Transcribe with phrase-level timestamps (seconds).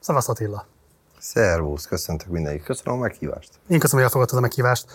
[0.00, 0.66] Szavasz Attila.
[1.18, 2.64] Szervusz, köszöntök mindenkit.
[2.64, 3.50] Köszönöm a meghívást.
[3.68, 4.86] Én köszönöm, hogy elfogadtad a meghívást.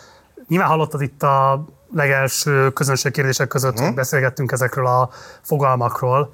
[0.47, 3.85] Nyilván hallottad itt a legelső közönségkérdések között, hmm?
[3.85, 5.09] hogy beszélgettünk ezekről a
[5.41, 6.33] fogalmakról.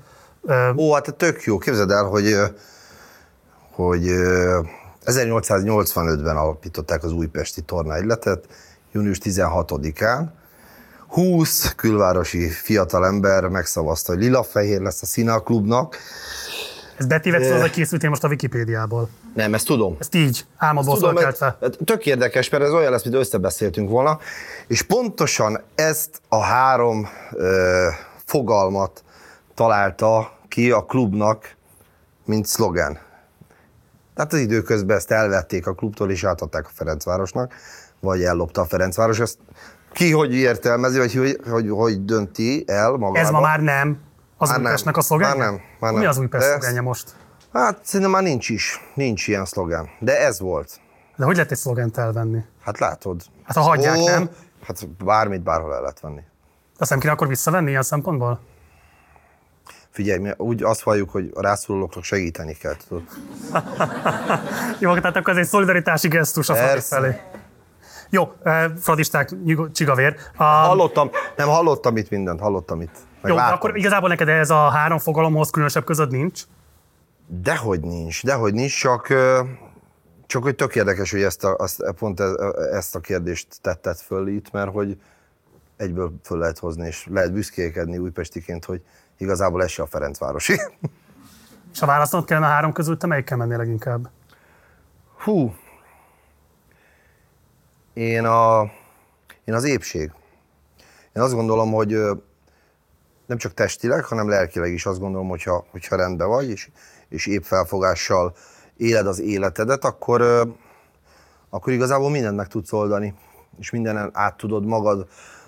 [0.75, 1.57] Ó, hát tök jó.
[1.57, 2.35] Képzeld el, hogy,
[3.71, 4.03] hogy
[5.05, 8.47] 1885-ben alapították az újpesti tornaegyletet,
[8.91, 10.25] június 16-án.
[11.07, 15.97] 20 külvárosi fiatalember megszavazta, hogy lila-fehér lesz a színe a klubnak,
[16.99, 19.09] ez betévet szóval, hogy készültél most a Wikipédiából.
[19.35, 19.95] Nem, ezt tudom.
[19.99, 24.19] Ezt így, álmodból tudom, mert, Tök érdekes, mert ez olyan lesz, mint összebeszéltünk volna,
[24.67, 27.87] és pontosan ezt a három ö,
[28.25, 29.03] fogalmat
[29.55, 31.55] találta ki a klubnak,
[32.25, 32.99] mint szlogen.
[34.15, 37.53] Tehát az időközben ezt elvették a klubtól, és átadták a Ferencvárosnak,
[37.99, 39.19] vagy ellopta a Ferencváros.
[39.19, 39.37] Ezt
[39.91, 43.19] ki hogy értelmezi, vagy hogy, hogy, hogy dönti el magába?
[43.19, 43.99] Ez ma már nem
[44.41, 45.35] az már Újpestnek a szlogenje?
[45.35, 45.61] Már nem.
[45.79, 46.01] Már nem.
[46.01, 47.15] Mi az Újpest ez, szlogenje most?
[47.53, 48.81] Hát szerintem már nincs is.
[48.93, 49.89] Nincs ilyen szlogen.
[49.99, 50.79] De ez volt.
[51.15, 52.39] De hogy lehet egy szlogent elvenni?
[52.63, 53.21] Hát látod.
[53.43, 54.29] Hát ha hagyják, Ó, nem?
[54.63, 56.21] Hát bármit bárhol el lehet venni.
[56.77, 58.39] Azt nem kéne akkor visszavenni ilyen szempontból?
[59.89, 63.03] Figyelj, mi úgy azt valljuk, hogy a rászorulóknak segíteni kell, tudod.
[64.79, 67.15] Jó, tehát akkor ez egy szolidaritási gesztus a felé.
[68.09, 69.29] Jó, eh, fradisták,
[69.71, 70.15] csigavér.
[70.31, 72.95] Um, hallottam, nem hallottam itt mindent, hallottam itt.
[73.23, 76.43] Jó, de akkor igazából neked ez a három fogalomhoz különösebb között nincs?
[77.27, 79.07] Dehogy nincs, dehogy nincs, csak,
[80.25, 82.19] csak hogy tök érdekes, hogy ezt a, azt, pont
[82.71, 84.97] ezt a kérdést tetted föl itt, mert hogy
[85.77, 88.81] egyből föl lehet hozni, és lehet büszkékedni újpestiként, hogy
[89.17, 90.53] igazából ez se a Ferencvárosi.
[91.73, 94.09] És ha választanod kellene a három közül, te melyikkel mennél leginkább?
[95.17, 95.55] Hú.
[97.93, 98.71] Én, a,
[99.45, 100.11] én az épség.
[101.15, 101.97] Én azt gondolom, hogy
[103.29, 106.69] nem csak testileg, hanem lelkileg is azt gondolom, hogyha, hogyha rendben vagy, és,
[107.09, 108.35] és épp felfogással
[108.77, 110.21] éled az életedet, akkor,
[111.49, 113.13] akkor igazából mindent meg tudsz oldani,
[113.59, 115.07] és mindenen át tudod magad,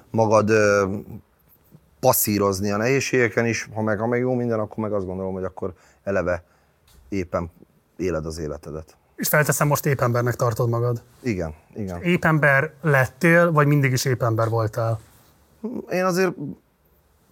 [0.10, 0.52] magad
[2.00, 5.44] passzírozni a nehézségeken is, ha meg, ha meg jó minden, akkor meg azt gondolom, hogy
[5.44, 5.74] akkor
[6.04, 6.44] eleve
[7.10, 7.52] éppen
[7.98, 8.98] éled az életedet.
[9.16, 11.02] És felteszem, most épembernek tartod magad?
[11.22, 12.02] Igen, igen.
[12.02, 15.00] Épember lettél, vagy mindig is épember voltál?
[15.90, 16.34] Én azért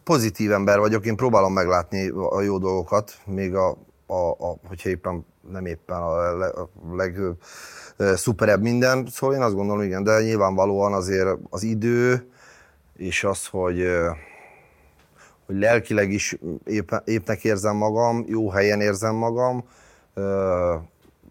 [0.09, 5.25] pozitív ember vagyok, én próbálom meglátni a jó dolgokat, még a, a, a hogyha éppen
[5.51, 11.37] nem éppen a, le, a legszuperebb minden, szóval én azt gondolom, igen, de nyilvánvalóan azért
[11.49, 12.29] az idő,
[12.95, 13.85] és az, hogy,
[15.45, 19.63] hogy lelkileg is épp, éppnek érzem magam, jó helyen érzem magam,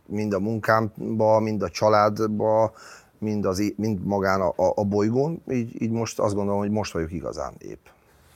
[0.06, 2.72] mind a munkámba, mind a családba,
[3.19, 7.12] mind, az, mind magán a, a bolygón, így, így most azt gondolom, hogy most vagyok
[7.12, 7.87] igazán épp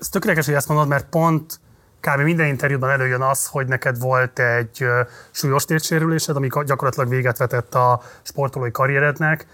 [0.02, 1.60] ez tökéletes, hogy ezt mondod, mert pont
[2.00, 2.20] kb.
[2.20, 4.86] minden interjúban előjön az, hogy neked volt egy
[5.30, 9.46] súlyos térsérülésed, ami gyakorlatilag véget vetett a sportolói karrierednek,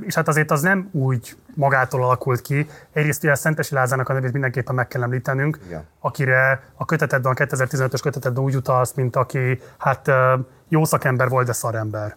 [0.00, 2.68] és hát azért az nem úgy magától alakult ki.
[2.92, 5.84] Egyrészt ugye Szentesi Lázának a nevét mindenképpen meg kell említenünk, Igen.
[6.00, 10.10] akire a kötetedben, a 2015-ös kötetedben úgy utalsz, mint aki hát
[10.68, 12.16] jó szakember volt, de szarember.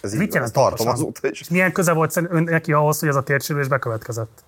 [0.00, 1.40] Ez Mit jelent tartom azóta is.
[1.40, 4.44] És milyen köze volt neki ahhoz, hogy ez a térsérülés bekövetkezett?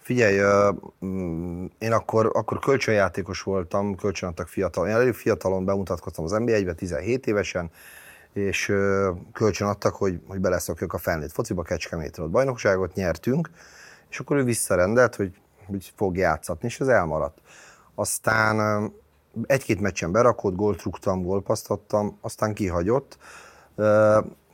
[0.00, 0.40] Figyelj,
[1.04, 4.88] mm, én akkor, akkor kölcsönjátékos voltam, kölcsönadtak fiatal.
[4.88, 7.70] Én elég fiatalon bemutatkoztam az NBA-be, 17 évesen,
[8.32, 8.72] és
[9.32, 13.50] kölcsönadtak, hogy, hogy beleszokjak a felnőtt fociba, Kecskemétről bajnokságot nyertünk,
[14.10, 15.32] és akkor ő visszarendelt, hogy,
[15.66, 17.38] hogy fog játszatni, és ez elmaradt.
[17.94, 18.92] Aztán
[19.46, 23.18] egy-két meccsen berakott, gólt rúgtam, gólpasztottam, aztán kihagyott,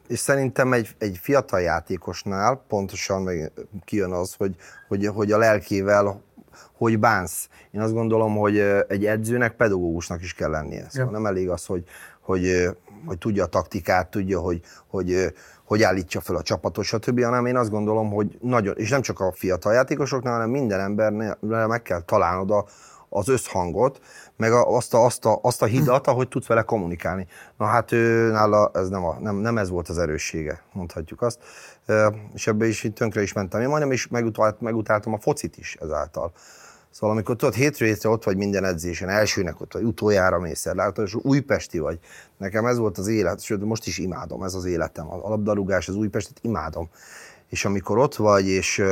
[0.09, 3.51] és szerintem egy, egy fiatal játékosnál pontosan
[3.85, 4.55] kijön az, hogy,
[4.89, 6.25] hogy, hogy a lelkével
[6.73, 7.49] hogy bánsz.
[7.71, 8.59] Én azt gondolom, hogy
[8.89, 10.87] egy edzőnek, pedagógusnak is kell lennie.
[10.89, 11.19] Szóval ja.
[11.19, 11.85] nem elég az, hogy,
[12.21, 12.69] hogy,
[13.07, 15.33] hogy tudja a taktikát, tudja, hogy, hogy,
[15.65, 19.21] hogy állítsa fel a csapatot, stb., hanem én azt gondolom, hogy nagyon, és nem csak
[19.21, 22.65] a fiatal játékosoknál, hanem minden embernél meg kell találnod a,
[23.09, 24.01] az összhangot,
[24.37, 27.27] meg azt a, azt, a, azt a hidat, ahogy tudsz vele kommunikálni.
[27.59, 31.39] Na hát ő, nála ez nem, a, nem, nem ez volt az erőssége, mondhatjuk azt.
[32.35, 33.61] És ebbe is tönkre is mentem.
[33.61, 36.33] Én majdnem is megutált, megutáltam a focit is ezáltal.
[36.91, 40.75] Szóval amikor tudod, hétről hétre ott vagy minden edzésen, elsőnek ott vagy, utoljára mész el,
[40.75, 41.99] látod, és újpesti vagy.
[42.37, 45.11] Nekem ez volt az élet, sőt, most is imádom, ez az életem.
[45.11, 46.89] A labdarúgás, az újpestit imádom.
[47.49, 48.83] És amikor ott vagy, és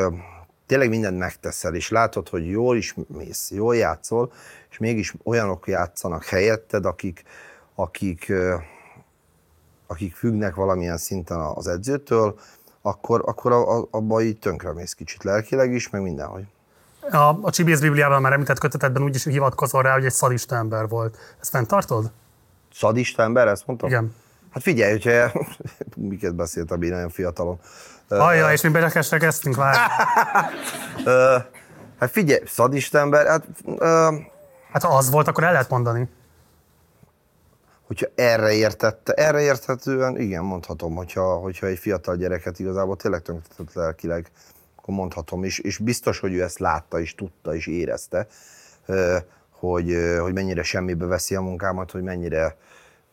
[0.67, 4.33] tényleg mindent megteszel, és látod, hogy jól is mész, jól játszol,
[4.71, 7.23] és mégis olyanok játszanak helyetted, akik,
[7.75, 8.33] akik,
[9.87, 12.39] akik függnek valamilyen szinten az edzőtől,
[12.83, 13.53] akkor, akkor
[13.91, 14.39] abban így
[14.75, 16.45] mész kicsit lelkileg is, meg mindenhogy.
[17.11, 20.89] A, a Csibész Bibliában már említett kötetedben úgy is hivatkozol rá, hogy egy szadista ember
[20.89, 21.19] volt.
[21.41, 22.11] Ezt fenntartod?
[22.73, 23.89] Szadista ember, ezt mondtam?
[23.89, 24.15] Igen.
[24.51, 25.47] Hát figyelj, hogyha
[25.97, 27.59] miket beszéltem én nagyon fiatalon.
[28.21, 29.79] Ajja, és mi belekesekeztünk, várj.
[31.05, 31.37] Ö,
[31.99, 33.45] hát figyelj, szadista ember, hát
[33.79, 34.09] ö,
[34.75, 36.09] Hát ha az volt, akkor el lehet mondani.
[37.87, 43.73] hogyha erre értette, erre érthetően igen, mondhatom, hogyha, hogyha egy fiatal gyereket igazából tényleg tönkretett
[43.73, 44.31] lelkileg,
[44.77, 48.27] akkor mondhatom, és, és biztos, hogy ő ezt látta, és tudta, és érezte,
[49.51, 52.57] hogy, hogy mennyire semmibe veszi a munkámat, hogy mennyire,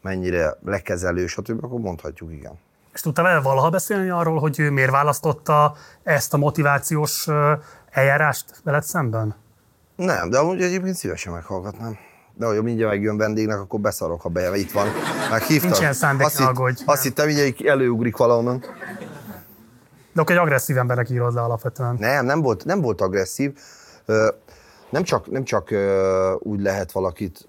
[0.01, 2.59] mennyire lekezelő, stb., akkor mondhatjuk, igen.
[2.93, 7.27] És tudtál vele valaha beszélni arról, hogy ő miért választotta ezt a motivációs
[7.89, 9.35] eljárást veled szemben?
[9.95, 11.97] Nem, de amúgy egyébként szívesen meghallgatnám.
[12.33, 14.88] De hogy mindjárt megjön vendégnek, akkor beszarok, ha be, itt van.
[15.29, 15.63] Már hívtak.
[15.63, 16.83] Nincs ilyen szándék, azt, ne aggódj.
[16.85, 18.59] azt hittem, hogy előugrik valahonnan.
[20.13, 21.95] De akkor egy agresszív embernek írod le alapvetően.
[21.99, 23.57] Nem, nem volt, nem volt agresszív.
[24.89, 25.69] Nem csak, nem csak
[26.39, 27.47] úgy lehet valakit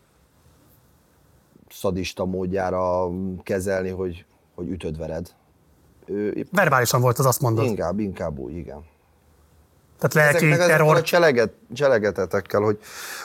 [1.71, 3.09] szadista módjára
[3.43, 4.25] kezelni, hogy,
[4.55, 5.29] hogy ütöd vered.
[6.07, 7.65] Ő, Verbálisan volt az, azt mondod.
[7.65, 8.91] inkább, inkább úgy, igen.
[9.99, 10.97] Tehát lelki ezekkel terror.
[10.97, 12.79] a cseleget, cselegetetekkel, hogy,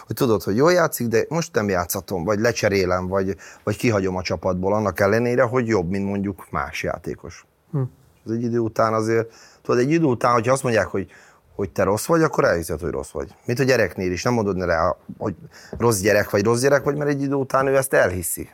[0.06, 4.21] hogy tudod, hogy jól játszik, de most nem játszhatom, vagy lecserélem, vagy, vagy kihagyom a
[4.21, 7.45] csapatból, annak ellenére, hogy jobb, mint mondjuk más játékos.
[7.71, 7.81] Hm.
[8.25, 11.12] Az egy idő után azért, tudod, egy idő után, hogyha azt mondják, hogy,
[11.56, 13.35] hogy te rossz vagy, akkor elhiszed, hogy rossz vagy.
[13.45, 15.35] Mint a gyereknél is, nem mondod rá, hogy
[15.77, 18.50] rossz gyerek vagy, rossz gyerek vagy, mert egy idő után ő ezt elhiszi.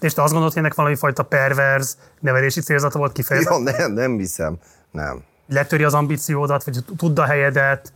[0.00, 3.54] És te azt gondolod, hogy ennek valami fajta perverz nevelési célzata volt kifejezve?
[3.54, 4.58] Ja, nem, nem hiszem,
[4.90, 5.22] nem.
[5.48, 7.92] Letöri az ambíciódat, vagy tudd a helyedet,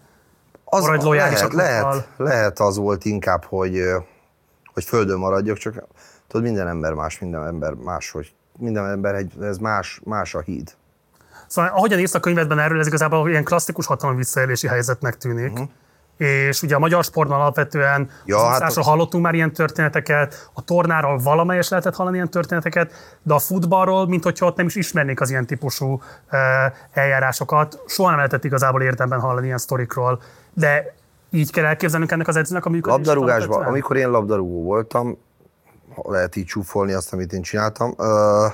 [0.65, 3.81] Az, Maradj lojális lehet, lehet, lehet, az volt inkább, hogy,
[4.73, 5.85] hogy földön maradjak, csak
[6.27, 10.41] tudod, minden ember más, minden ember más, hogy minden ember, egy, ez más, más a
[10.41, 10.75] híd.
[11.47, 15.53] Szóval ahogyan írsz a könyvedben erről, ez igazából ilyen klasszikus hatalom visszaélési helyzetnek tűnik.
[15.53, 15.69] Uh-huh.
[16.17, 18.11] És ugye a magyar sportban alapvetően.
[18.25, 22.31] Ja, ja, hát az a- hallottunk már ilyen történeteket, a tornáról valamelyes lehetett hallani ilyen
[22.31, 26.01] történeteket, de a futballról, mint hogyha ott nem is ismernék az ilyen típusú uh,
[26.93, 30.23] eljárásokat, soha nem lehetett igazából érdemben hallani ilyen sztorikról.
[30.53, 30.95] De
[31.31, 33.07] így kell elképzelnünk ennek az edzőnek a működését?
[33.07, 35.19] Labdarúgásban, amikor én labdarúgó voltam,
[36.03, 38.47] lehet így csúfolni azt, amit én csináltam, ö,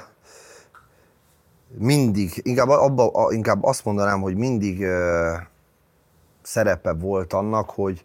[1.79, 5.33] mindig, inkább, abba, inkább azt mondanám, hogy mindig ö,
[6.50, 8.05] szerepe volt annak, hogy,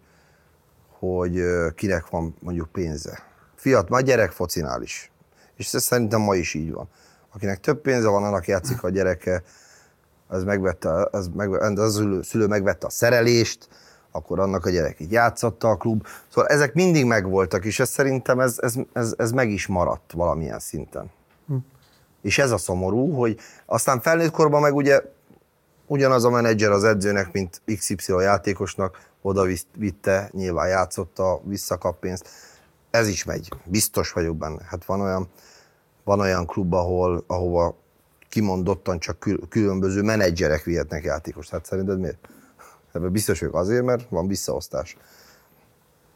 [1.00, 1.44] hogy
[1.76, 3.20] kinek van mondjuk pénze.
[3.56, 5.12] Fiat, már gyerek focinál is.
[5.56, 6.88] És ez szerintem ma is így van.
[7.34, 9.44] Akinek több pénze van, annak játszik a gyereke,
[10.28, 13.68] az megvette, az, meg, az szülő, szülő megvette a szerelést,
[14.12, 16.08] akkor annak a gyerek így játszotta a klub.
[16.30, 20.60] Szóval ezek mindig megvoltak, és ez szerintem ez, ez, ez, ez meg is maradt valamilyen
[20.60, 21.12] szinten.
[21.48, 21.56] Hm.
[22.22, 25.02] És ez a szomorú, hogy aztán felnőtt korban meg ugye
[25.88, 29.46] ugyanaz a menedzser az edzőnek, mint XY játékosnak, oda
[29.78, 32.30] vitte, nyilván játszotta, visszakap pénzt.
[32.90, 34.64] Ez is megy, biztos vagyok benne.
[34.66, 35.30] Hát van olyan,
[36.04, 37.76] van olyan klub, ahol, ahova
[38.30, 41.50] kimondottan csak kül- különböző menedzserek vihetnek játékost.
[41.50, 42.28] Hát szerinted miért?
[42.94, 44.98] Ebben biztos vagyok azért, mert van visszaosztás.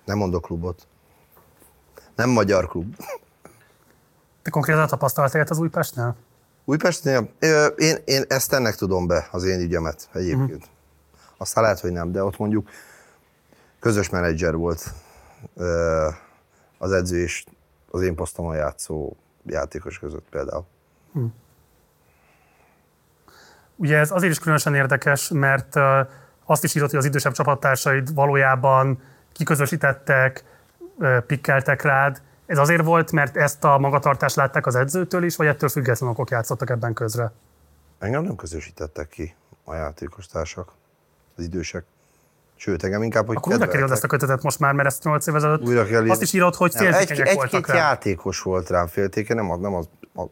[0.05, 0.87] Nem mondok klubot.
[2.15, 2.95] Nem magyar klub.
[4.41, 6.15] Te konkrétan tapasztaltál az Újpestnél?
[6.69, 7.29] Újpestnél
[7.77, 10.51] én, én ezt ennek tudom be, az én ügyemet egyébként.
[10.51, 10.69] Uh-huh.
[11.37, 12.69] Aztán lehet, hogy nem, de ott mondjuk
[13.79, 14.93] közös menedzser volt
[16.77, 17.45] az edző és
[17.91, 20.65] az én posztomon játszó játékos között például.
[23.75, 25.75] Ugye ez azért is különösen érdekes, mert
[26.45, 30.43] azt is írott, hogy az idősebb csapattársaid valójában kiközösítettek,
[31.25, 32.21] pikkeltek rád.
[32.49, 36.29] Ez azért volt, mert ezt a magatartást látták az edzőtől is, vagy ettől függetlenül okok
[36.29, 37.31] játszottak ebben közre?
[37.99, 40.71] Engem nem közösítettek ki a játékos társak,
[41.37, 41.83] az idősek.
[42.55, 45.27] Sőt, engem inkább, hogy Akkor újra kell ezt a kötetet most már, mert ezt 8
[45.27, 47.75] évvel ezelőtt Újra kell azt is írod, hogy féltékenyek egy, voltak Egy-két rá.
[47.75, 49.87] játékos volt rám féltéke, nem az, nem az,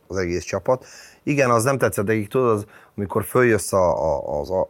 [0.08, 0.86] az egész csapat.
[1.24, 4.70] Igen, az nem tetszett nekik, tudod, az, amikor följössz a, a, az, a,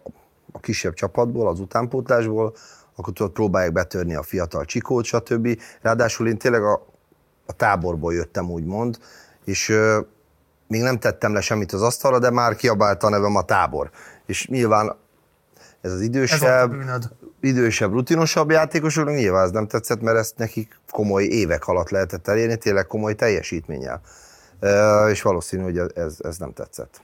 [0.52, 2.56] a kisebb csapatból, az utánpótlásból,
[2.96, 5.62] akkor tudod, próbálják betörni a fiatal csikót, stb.
[5.82, 6.96] Ráadásul én tényleg a,
[7.48, 8.98] a táborból jöttem, úgymond,
[9.46, 10.00] és ö,
[10.68, 13.90] még nem tettem le semmit az asztalra, de már kiabálta a nevem a tábor.
[14.26, 14.96] És nyilván
[15.82, 17.10] ez az Ez idősebb, bűnöd.
[17.42, 22.58] idősebb, rutinosabb játékosoknak nyilván ez nem tetszett, mert ezt nekik komoly évek alatt lehetett elérni,
[22.58, 24.02] tényleg komoly teljesítménnyel.
[24.60, 27.02] E, és valószínű, hogy ez, ez nem tetszett.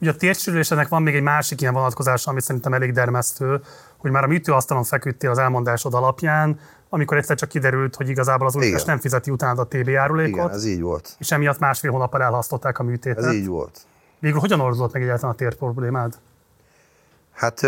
[0.00, 3.60] Ugye a térsérülésednek van még egy másik ilyen vonatkozása, ami szerintem elég dermesztő,
[3.96, 6.60] hogy már a műtőasztalon feküdtél az elmondásod alapján,
[6.94, 8.80] amikor egyszer csak kiderült, hogy igazából az Igen.
[8.86, 11.14] nem fizeti utána a TB járulékot, Igen, ez így volt.
[11.18, 13.24] és emiatt másfél hónappal elhasztották a műtétet.
[13.24, 13.78] Ez így volt.
[14.18, 16.14] Végül hogyan oldódott meg egyáltalán a tér problémád?
[17.32, 17.60] Hát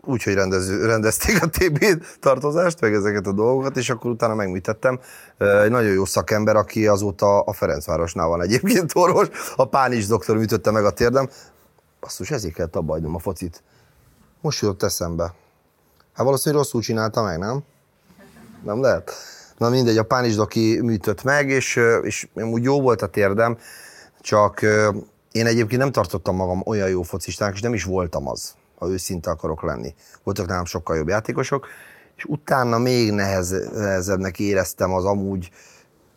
[0.00, 1.84] úgy, hogy rendező, rendezték a TB
[2.20, 5.00] tartozást, meg ezeket a dolgokat, és akkor utána megműtettem.
[5.38, 10.70] Egy nagyon jó szakember, aki azóta a Ferencvárosnál van egyébként orvos, a Pánis doktor műtötte
[10.70, 11.28] meg a térdem.
[12.00, 13.62] Basszus, ezért kellett abba a focit.
[14.40, 15.34] Most jutott eszembe.
[16.12, 17.62] Hát valószínűleg rosszul csinálta meg, nem?
[18.64, 19.12] Nem lehet?
[19.58, 23.58] Na mindegy, a Pánis doki műtött meg, és, és úgy jó volt a térdem,
[24.20, 24.62] csak
[25.32, 29.30] én egyébként nem tartottam magam olyan jó focistának, és nem is voltam az ha őszinte
[29.30, 29.94] akarok lenni.
[30.22, 31.66] Voltak nálam sokkal jobb játékosok,
[32.16, 35.50] és utána még nehezebbnek éreztem az amúgy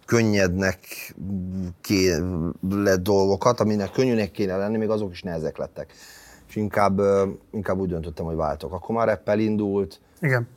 [0.05, 0.79] könnyednek
[2.69, 5.93] lett dolgokat, aminek könnyűnek kéne lenni, még azok is nehezek lettek.
[6.47, 7.01] És inkább,
[7.51, 8.73] inkább úgy döntöttem, hogy váltok.
[8.73, 10.47] Akkor már reppel indult, Igen.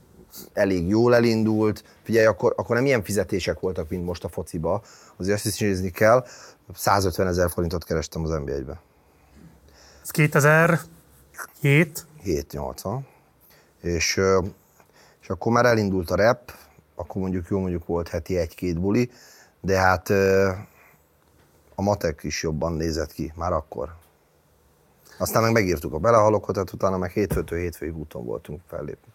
[0.52, 1.84] Elég jól elindult.
[2.02, 4.82] Figyelj, akkor, akkor nem ilyen fizetések voltak, mint most a fociba.
[5.16, 6.26] Azért azt is nézni kell.
[6.74, 8.80] 150 ezer forintot kerestem az NBA-be.
[10.02, 10.80] Ez 2000
[11.60, 12.06] 7?
[12.24, 12.98] 7-8,
[13.82, 14.20] és,
[15.20, 16.52] és akkor már elindult a rep,
[16.94, 19.10] akkor mondjuk jó mondjuk volt heti egy-két buli,
[19.60, 20.10] de hát
[21.74, 23.94] a matek is jobban nézett ki már akkor.
[25.18, 29.12] Aztán meg megírtuk a belehalokat, tehát utána meg hétfőtől hétfőig úton voltunk fellépni.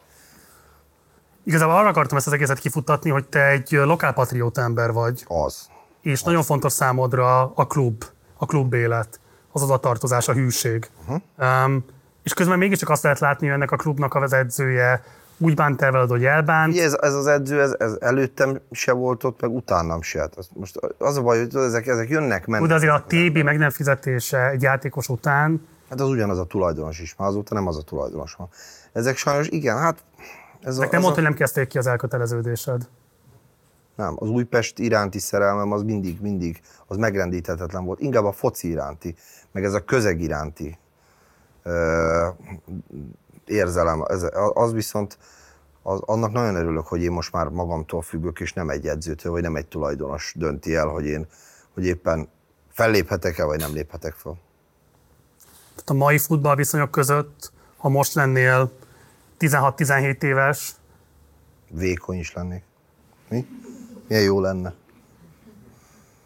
[1.43, 5.25] Igazából arra akartam ezt az egészet kifutatni, hogy te egy lokálpatrióta ember vagy.
[5.27, 5.69] Az.
[6.01, 6.25] És az.
[6.25, 8.03] nagyon fontos számodra a klub,
[8.38, 9.19] a klub élet,
[9.51, 10.89] az az a tartozás, a hűség.
[11.01, 11.21] Uh-huh.
[11.65, 11.86] Um,
[12.24, 15.03] és közben mégiscsak azt lehet látni, hogy ennek a klubnak az edzője
[15.38, 16.77] úgy bánt el veled, hogy elbánt.
[16.77, 20.19] Ez, ez az edző, ez, ez, előttem se volt ott, meg utánam se.
[20.19, 22.67] Hát most az a baj, hogy ezek, ezek jönnek, mennek.
[22.67, 25.67] De azért a TB meg nem fizetése egy játékos után.
[25.89, 28.50] Hát az ugyanaz a tulajdonos is, már azóta nem az a tulajdonos van.
[28.93, 30.03] Ezek sajnos, igen, hát...
[30.63, 32.88] Ez a, nem mondta, hogy nem kezdték ki az elköteleződésed.
[33.96, 38.00] Nem, az Újpest iránti szerelmem az mindig, mindig, az megrendíthetetlen volt.
[38.00, 39.15] Inkább a foci iránti,
[39.51, 40.77] meg ez a közeg iránti
[43.46, 44.03] érzelem.
[44.08, 45.18] Ez, az viszont,
[45.82, 49.41] az, annak nagyon örülök, hogy én most már magamtól függök, és nem egy edzőtől, vagy
[49.41, 51.27] nem egy tulajdonos dönti el, hogy én
[51.74, 52.30] hogy éppen
[52.70, 54.38] felléphetek-e, vagy nem léphetek fel.
[55.70, 58.72] Tehát a mai futballviszonyok között, ha most lennél
[59.41, 60.75] 16-17 éves...
[61.69, 62.63] Vékony is lennék.
[63.29, 63.48] Mi?
[64.07, 64.74] Milyen jó lenne.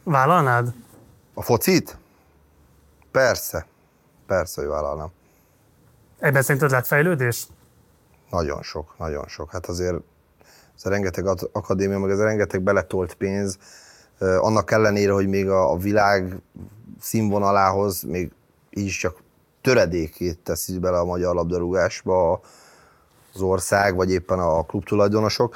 [0.04, 0.74] Vállalnád?
[1.34, 1.98] A focit?
[3.12, 3.66] Persze.
[4.28, 5.12] Persze, hogy vállalnám.
[6.20, 7.48] Ebben szerinted lett fejlődés?
[8.30, 9.52] Nagyon sok, nagyon sok.
[9.52, 9.96] Hát azért
[10.76, 13.58] ez a rengeteg akadémia, meg ez a rengeteg beletolt pénz,
[14.20, 16.42] annak ellenére, hogy még a, a világ
[17.00, 18.32] színvonalához még
[18.70, 19.24] így is csak
[19.62, 22.42] töredékét teszi bele a magyar labdarúgásba
[23.36, 25.56] az ország, vagy éppen a klub tulajdonosok.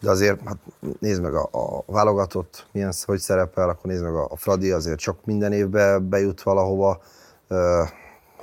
[0.00, 0.58] De azért, hát
[0.98, 4.98] nézd meg a, a válogatott, milyen, hogy szerepel, akkor nézd meg a, a Fradi, azért
[4.98, 7.00] csak minden évben bejut valahova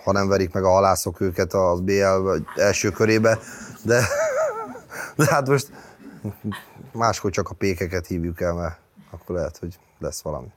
[0.07, 3.39] ha nem verik meg a halászok őket az BL első körébe,
[3.83, 4.07] de,
[5.15, 5.71] de hát most
[6.91, 8.77] máskor csak a pékeket hívjuk el, mert
[9.11, 10.47] akkor lehet, hogy lesz valami.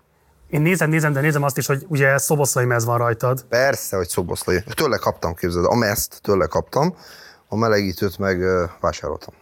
[0.48, 3.44] Én nézem, nézem, de nézem azt is, hogy ugye szoboszlai mez van rajtad.
[3.48, 4.62] Persze, hogy szoboszlai.
[4.74, 6.94] Tőle kaptam, képzeld, a mezt tőle kaptam,
[7.52, 8.40] a melegítőt meg
[8.80, 9.34] vásároltam.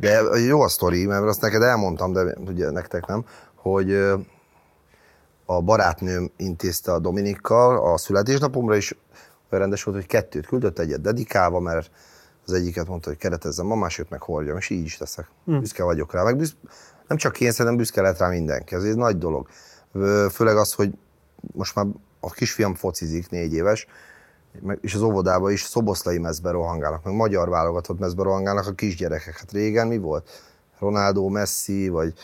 [0.00, 3.92] De jó a sztori, mert azt neked elmondtam, de ugye nektek nem, hogy
[5.44, 8.96] a barátnőm intézte a Dominikkal a születésnapomra, és
[9.50, 11.90] olyan rendes volt, hogy kettőt küldött, egyet dedikálva, mert
[12.46, 15.28] az egyiket mondta, hogy keretezzem, a másikat meg hordjam, és így is teszek.
[15.44, 15.60] Hmm.
[15.60, 16.22] Büszke vagyok rá.
[16.22, 16.54] Meg büsz...
[17.08, 18.74] nem csak én, szerintem büszke lett rá mindenki.
[18.74, 19.48] Ez egy nagy dolog.
[20.30, 20.94] Főleg az, hogy
[21.52, 21.86] most már
[22.20, 23.86] a kisfiam focizik, négy éves,
[24.80, 29.38] és az óvodában is szoboszlai mezbe rohangálnak, meg magyar válogatott mezbe rohangálnak a kisgyerekek.
[29.38, 30.30] Hát régen mi volt?
[30.78, 32.14] Ronaldo, Messi, vagy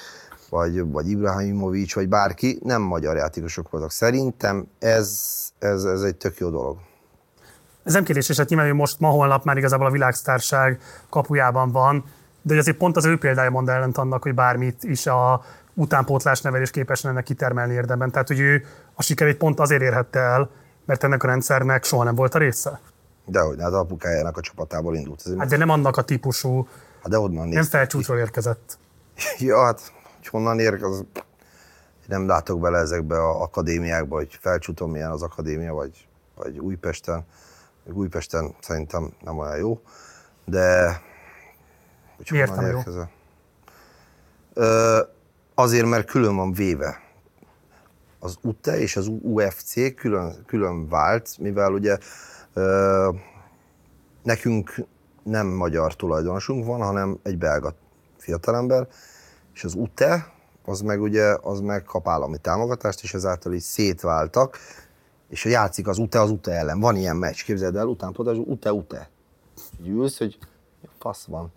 [0.51, 3.91] vagy, vagy Ibrahimovic, vagy bárki, nem magyar játékosok voltak.
[3.91, 6.79] Szerintem ez, ez, ez egy tök jó dolog.
[7.85, 11.73] Ez nem kérdés, és hát nyilván, hogy most ma holnap már igazából a világsztárság kapujában
[11.73, 12.05] van,
[12.43, 15.45] de azért pont az ő példája mond ellent annak, hogy bármit is a
[15.75, 18.11] utánpótlás nevelés képes lenne kitermelni érdemben.
[18.11, 20.51] Tehát, hogy ő a sikerét pont azért érhette el,
[20.85, 22.81] mert ennek a rendszernek soha nem volt a része.
[23.27, 25.23] Dehogy, hát apukájának a csapatából indult.
[25.39, 26.69] Hát de nem annak a típusú,
[27.03, 28.79] hát de onnan nem felcsúcsról érkezett.
[29.39, 31.05] ja, hát hogy honnan ér, az
[32.07, 37.25] nem látok bele ezekbe az akadémiákba, hogy felcsútom milyen az akadémia, vagy, vagy Újpesten.
[37.93, 39.81] Újpesten szerintem nem olyan jó,
[40.45, 41.01] de
[42.17, 43.03] hogy Miért jó?
[44.55, 45.01] Ö,
[45.55, 47.01] azért, mert külön van véve.
[48.21, 51.99] Az UTE és az UFC külön, külön vált, mivel ugye
[52.53, 53.09] ö,
[54.23, 54.75] nekünk
[55.23, 57.75] nem magyar tulajdonosunk van, hanem egy belga
[58.17, 58.89] fiatalember,
[59.55, 60.33] és az UTE,
[60.65, 64.59] az meg ugye, az meg kap állami támogatást, és ezáltal is szétváltak,
[65.29, 66.81] és játszik az UTE az UTE ellen.
[66.81, 69.11] Van ilyen meccs, képzeld el, utánpótlás UTE-UTE.
[69.85, 70.39] Ülsz, hogy
[70.99, 71.53] fasz van.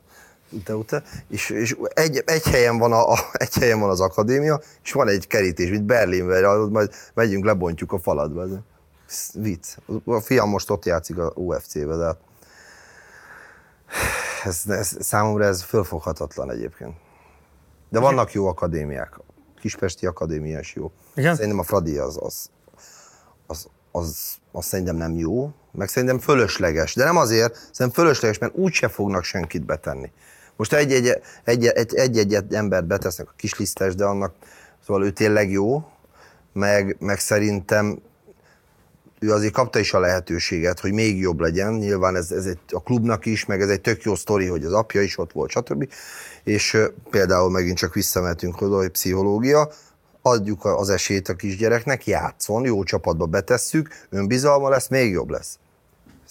[0.53, 4.61] Ute, ute, és, és egy, egy, helyen van a, a, egy helyen van az akadémia,
[4.83, 8.43] és van egy kerítés, mint Berlinben, majd megyünk, lebontjuk a falatba.
[9.07, 9.75] Ez vicc.
[10.05, 12.17] A fiam most ott játszik a UFC-be, de
[14.43, 16.93] ez, ez, számomra ez fölfoghatatlan egyébként.
[17.89, 19.19] De vannak jó akadémiák.
[19.59, 20.91] Kispesti Akadémia is jó.
[21.15, 21.35] Igen?
[21.35, 22.49] Szerintem a Fradi az, az,
[23.47, 24.17] az, az,
[24.51, 26.95] az szerintem nem jó, meg szerintem fölösleges.
[26.95, 30.11] De nem azért, szerintem fölösleges, mert úgyse fognak senkit betenni.
[30.55, 34.33] Most egy-egy, egy-egy, embert betesznek a kislisztes, de annak,
[34.85, 35.83] szóval ő tényleg jó,
[36.53, 38.01] meg, meg szerintem
[39.19, 41.73] ő azért kapta is a lehetőséget, hogy még jobb legyen.
[41.73, 44.73] Nyilván ez, ez egy, a klubnak is, meg ez egy tök jó sztori, hogy az
[44.73, 45.89] apja is ott volt, stb.
[46.43, 46.77] És
[47.09, 49.69] például megint csak visszamentünk oda, hogy pszichológia,
[50.21, 55.59] adjuk az esélyt a kisgyereknek, játszon, jó csapatba betesszük, önbizalma lesz, még jobb lesz.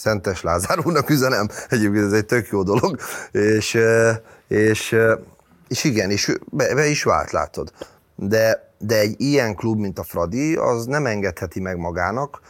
[0.02, 2.99] Szentes Lázár úrnak üzenem, egyébként ez egy tök jó dolog,
[3.32, 3.78] és,
[4.49, 4.97] és,
[5.68, 7.73] és igen, és be, be is vált, látod.
[8.14, 12.40] De, de egy ilyen klub, mint a Fradi, az nem engedheti meg magának,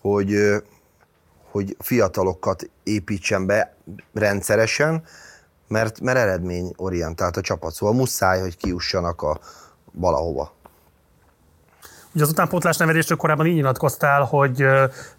[0.00, 0.62] hogy,
[1.50, 3.74] hogy fiatalokat építsen be
[4.14, 5.02] rendszeresen,
[5.68, 9.40] mert, mert eredményorientált a csapat, szóval muszáj, hogy kiussanak a
[9.92, 10.54] valahova.
[12.14, 14.64] Ugye az utánpótlás nevelésről korábban így nyilatkoztál, hogy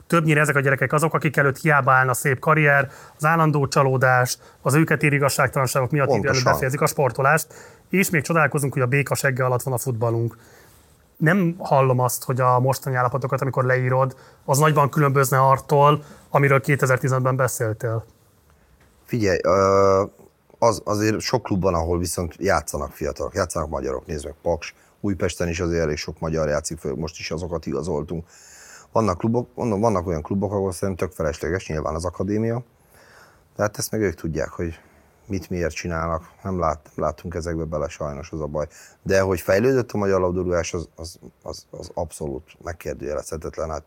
[0.07, 4.73] többnyire ezek a gyerekek azok, akik előtt hiába állna szép karrier, az állandó csalódás, az
[4.73, 7.47] őket ér igazságtalanságok miatt idő előtt befejezik a sportolást,
[7.89, 10.37] és még csodálkozunk, hogy a béka segge alatt van a futballunk.
[11.17, 17.35] Nem hallom azt, hogy a mostani állapotokat, amikor leírod, az nagyban különbözne artól, amiről 2010-ben
[17.35, 18.05] beszéltél.
[19.05, 19.39] Figyelj,
[20.59, 25.59] az, azért sok klubban, ahol viszont játszanak fiatalok, játszanak magyarok, nézd meg, Paks, Újpesten is
[25.59, 28.27] azért elég sok magyar játszik, most is azokat igazoltunk.
[28.91, 32.63] Vannak klubok, vannak olyan klubok, ahol szerintem tök felesleges, nyilván az akadémia,
[33.55, 34.79] tehát ezt meg ők tudják, hogy
[35.27, 36.31] mit miért csinálnak.
[36.43, 38.67] Nem, lát, nem látunk ezekbe bele sajnos az a baj.
[39.03, 43.69] De hogy fejlődött a magyar labdarúgás, az, az, az, az abszolút megkérdőjelezhetetlen.
[43.69, 43.83] Hát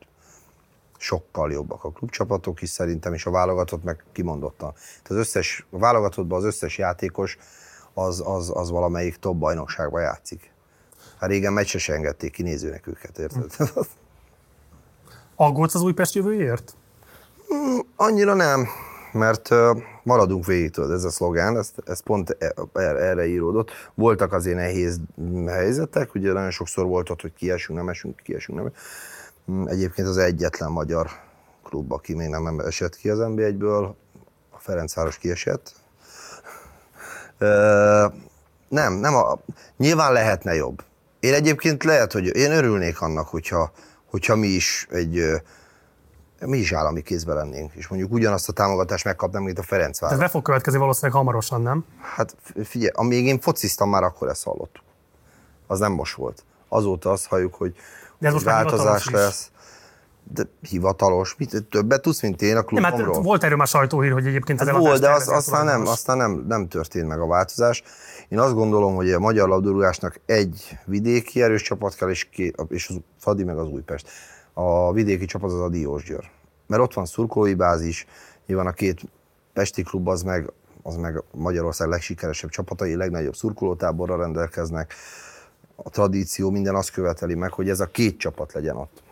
[0.99, 4.73] sokkal jobbak a klubcsapatok is szerintem, és a válogatott meg kimondottan.
[4.73, 7.39] Tehát az összes, a válogatottban az összes játékos
[7.95, 10.54] az, az, az valamelyik top bajnokságban játszik.
[11.25, 13.53] Hát régen meccse se engedték ki nézőnek őket, érted?
[13.55, 13.81] Hm.
[15.37, 16.75] Aggódsz az Újpest jövőjét?
[17.55, 18.67] Mm, annyira nem,
[19.13, 19.49] mert
[20.03, 23.71] maradunk végig, tudod, ez a szlogán, ez, ez pont e, erre, erre íródott.
[23.95, 25.01] Voltak azért nehéz
[25.47, 30.71] helyzetek, ugye nagyon sokszor volt ott, hogy kiesünk, nem esünk, kiesünk, nem Egyébként az egyetlen
[30.71, 31.11] magyar
[31.63, 33.95] klub, aki még nem esett ki az NB1-ből,
[34.51, 35.73] a Ferencváros kiesett.
[38.69, 39.39] Nem, nem a,
[39.77, 40.83] nyilván lehetne jobb.
[41.25, 43.73] Én egyébként lehet, hogy én örülnék annak, hogyha,
[44.11, 45.23] hogyha mi is egy
[46.41, 50.17] mi is állami kézben lennénk, és mondjuk ugyanazt a támogatást megkapnánk, mint a Ferencváros.
[50.17, 51.85] Ez be fog következni valószínűleg hamarosan, nem?
[52.15, 54.85] Hát figyelj, amíg én fociztam, már akkor ezt hallottuk.
[55.67, 56.45] Az nem most volt.
[56.69, 57.75] Azóta azt halljuk, hogy,
[58.19, 59.51] De ez most változás lesz.
[60.33, 63.01] De hivatalos, mit, többet tudsz, mint én a klubomról?
[63.01, 65.87] Nem, hát volt erről már sajtóhír, hogy egyébként ez hát Volt, de az, aztán, nem,
[65.87, 67.83] aztán nem, nem történt meg a változás.
[68.29, 72.89] Én azt gondolom, hogy a magyar labdarúgásnak egy vidéki erős csapat kell, és, két, és
[72.89, 74.09] az Fadi meg az Újpest.
[74.53, 76.31] A vidéki csapat az a Diósgyőr.
[76.67, 78.07] Mert ott van szurkolói bázis,
[78.47, 79.01] nyilván a két
[79.53, 84.95] pesti klub az meg, az meg Magyarország legsikeresebb csapatai, legnagyobb szurkolótáborra rendelkeznek.
[85.77, 89.04] A tradíció minden azt követeli meg, hogy ez a két csapat legyen ott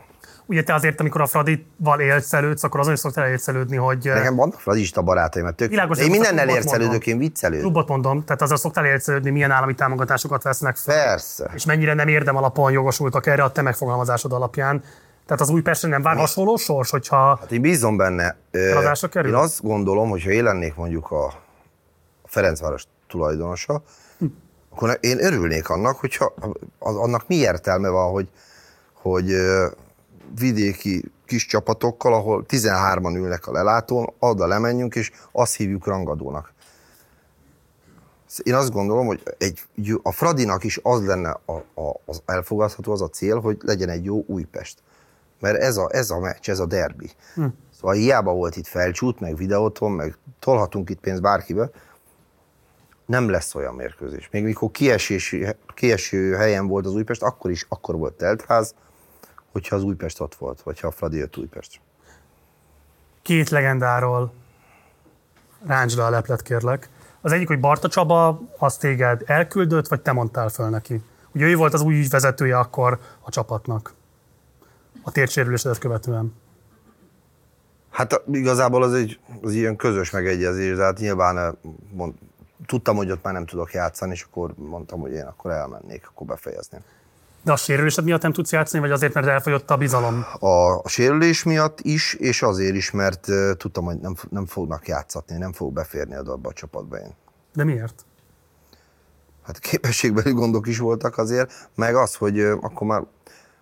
[0.46, 4.04] ugye te azért, amikor a Fradival élszelődsz, akkor azon is szoktál élszelődni, hogy...
[4.04, 5.68] Nekem vannak fradista barátaim, mert tök...
[5.68, 7.62] Világos, én mindennel élszelődök, én viccelődök.
[7.62, 11.04] Klubot mondom, tehát azzal szoktál élszelődni, milyen állami támogatásokat vesznek fel.
[11.04, 11.50] Persze.
[11.54, 14.82] És mennyire nem érdem alapon jogosultak erre a te megfogalmazásod alapján.
[15.26, 17.36] Tehát az Újpesten nem vár hasonló sors, hogyha...
[17.40, 18.36] Hát én bízom benne.
[19.10, 19.30] Kerül?
[19.30, 21.32] Én azt gondolom, hogy ha én lennék mondjuk a
[22.24, 23.82] Ferencváros tulajdonosa,
[24.18, 24.24] hm.
[24.70, 26.34] akkor én örülnék annak, hogyha
[26.78, 28.28] annak mi értelme van, hogy,
[28.92, 29.34] hogy
[30.38, 36.52] vidéki kis csapatokkal, ahol 13-an ülnek a lelátón, oda lemenjünk, és azt hívjuk rangadónak.
[38.42, 39.60] Én azt gondolom, hogy egy,
[40.02, 44.04] a Fradinak is az lenne a, a, az elfogadható, az a cél, hogy legyen egy
[44.04, 44.78] jó Újpest.
[45.40, 47.10] Mert ez a, ez a meccs, ez a derbi.
[47.34, 47.44] Hm.
[47.76, 51.70] Szóval hiába volt itt felcsút, meg videóton, meg tolhatunk itt pénzt bárkibe,
[53.06, 54.28] nem lesz olyan mérkőzés.
[54.30, 55.36] Még mikor kiesés,
[55.74, 58.74] kieső helyen volt az Újpest, akkor is, akkor volt teltház,
[59.52, 61.80] hogyha az Újpest ott volt, vagy ha a Fradi jött Újpest.
[63.22, 64.32] Két legendáról
[65.66, 66.88] ráncsd le a leplet, kérlek.
[67.20, 71.02] Az egyik, hogy Barta Csaba, az téged elküldött, vagy te mondtál föl neki?
[71.34, 73.94] Ugye ő volt az új vezetője akkor a csapatnak.
[75.02, 76.34] a térsérülésedet követően?
[77.90, 81.58] Hát igazából az egy az ilyen közös megegyezés, de hát nyilván
[81.90, 82.14] mond,
[82.66, 86.26] tudtam, hogy ott már nem tudok játszani, és akkor mondtam, hogy én akkor elmennék, akkor
[86.26, 86.80] befejezném.
[87.44, 90.24] De a sérülésed miatt nem tudsz játszani, vagy azért, mert elfogyott a bizalom?
[90.38, 93.26] A, sérülés miatt is, és azért is, mert
[93.56, 97.14] tudtam, hogy nem, nem fognak játszatni, nem fog beférni abba a csapatba én.
[97.54, 98.04] De miért?
[99.42, 103.02] Hát képességbeli gondok is voltak azért, meg az, hogy akkor, már,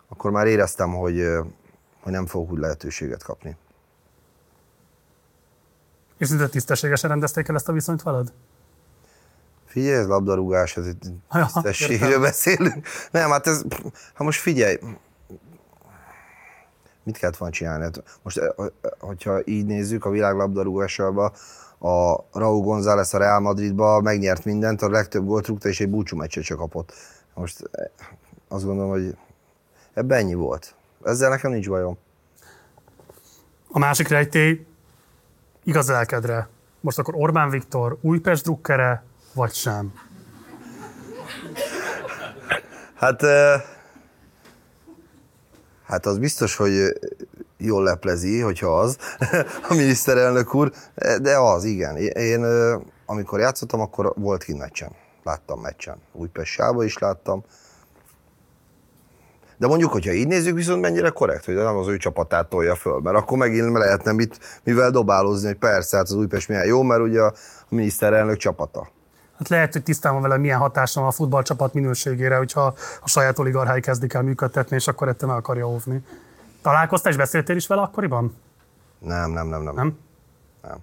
[0.08, 1.26] akkor már éreztem, hogy,
[2.00, 3.56] hogy nem fogok úgy lehetőséget kapni.
[6.18, 8.32] És szinte tisztességesen rendezték el ezt a viszonyt veled?
[9.70, 11.02] Figyelj, ez labdarúgás, ez itt
[11.32, 12.86] tisztességről beszélünk.
[13.10, 13.62] Nem, hát ez,
[14.14, 14.78] hát most figyelj,
[17.02, 17.82] mit kellett volna csinálni?
[17.82, 18.48] Hát most, eh,
[18.98, 21.32] hogyha így nézzük a világ labdarúgásába,
[21.78, 26.16] a Raúl González a Real Madridba megnyert mindent, a legtöbb gólt rúgta, és egy búcsú
[26.16, 26.92] meccset csak kapott.
[27.34, 27.86] Most eh,
[28.48, 29.16] azt gondolom, hogy
[29.94, 30.74] ebben ennyi volt.
[31.04, 31.98] Ezzel nekem nincs bajom.
[33.68, 34.66] A másik rejtély
[35.64, 36.48] igaz lelkedre.
[36.80, 39.02] Most akkor Orbán Viktor Újpest drukkere,
[39.34, 39.92] vagy sem?
[42.94, 43.22] Hát,
[45.86, 46.98] hát az biztos, hogy
[47.56, 48.98] jól leplezi, hogyha az,
[49.68, 50.72] a miniszterelnök úr,
[51.22, 51.96] de az, igen.
[51.96, 52.44] Én
[53.06, 54.92] amikor játszottam, akkor volt kint meccsen.
[55.22, 55.96] Láttam meccsen.
[56.12, 57.44] Újpest Sába is láttam.
[59.56, 63.00] De mondjuk, hogyha így nézzük, viszont mennyire korrekt, hogy nem az ő csapatát tolja föl,
[63.00, 67.00] mert akkor megint lehetne mit, mivel dobálózni, hogy persze, hát az Újpest milyen jó, mert
[67.00, 67.34] ugye a
[67.68, 68.90] miniszterelnök csapata
[69.40, 73.80] hát lehet, hogy tisztában vele, milyen hatása van a futballcsapat minőségére, hogyha a saját oligarchái
[73.80, 76.04] kezdik el működtetni, és akkor ettől meg akarja óvni.
[76.62, 78.36] Találkoztál és beszéltél is vele akkoriban?
[78.98, 79.74] Nem, nem, nem, nem.
[79.74, 79.98] Nem?
[80.62, 80.78] Nem.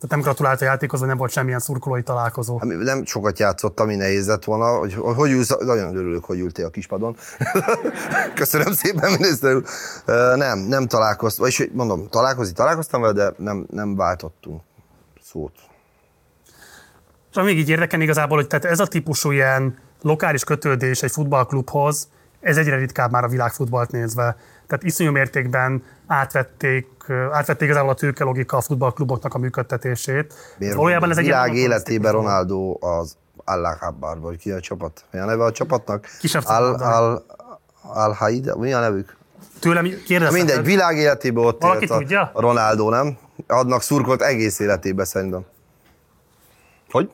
[0.00, 2.58] Tehát nem gratulált a játékhoz, nem volt semmilyen szurkolói találkozó.
[2.58, 4.78] Hát, nem sokat játszottam, ami nehéz lett volna.
[4.78, 7.16] Hogy, hogy ülsz, nagyon örülök, hogy ültél a kispadon.
[8.34, 9.64] Köszönöm szépen, miniszter úr.
[10.36, 14.62] Nem, nem találkoztam, vagyis mondom, találkozni találkoztam vele, de nem, nem váltottunk
[15.22, 15.52] szót.
[17.34, 22.08] És még így érdekel igazából, hogy tehát ez a típusú ilyen lokális kötődés egy futballklubhoz,
[22.40, 24.36] ez egyre ritkább már a világfutballt nézve.
[24.66, 26.86] Tehát iszonyú mértékben átvették,
[27.30, 30.34] átvették igazából a tőke logika a futballkluboknak a működtetését.
[30.58, 30.74] Miért?
[30.74, 35.04] Valójában ez egy világ életében Ronaldo az Allah Akbar, vagy ki a csapat?
[35.10, 36.06] Mi a neve a csapatnak?
[36.20, 37.24] Kisebb Al, Al,
[37.82, 39.16] Al Haida, mi a nevük?
[39.58, 40.32] Tőlem kérdezheted.
[40.32, 42.30] Mindegy, világ életében ott Valaki tudja?
[42.34, 43.16] a Ronaldo, nem?
[43.46, 45.44] Adnak szurkolt egész életében szerintem.
[46.90, 47.10] Hogy?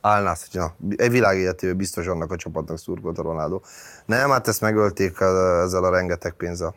[0.00, 0.76] Álnász, ja.
[0.96, 3.60] Egy világ biztos annak a csapatnak szurkolt a Ronaldo.
[4.04, 6.74] Nem, hát ezt megölték ezzel a rengeteg pénzzel.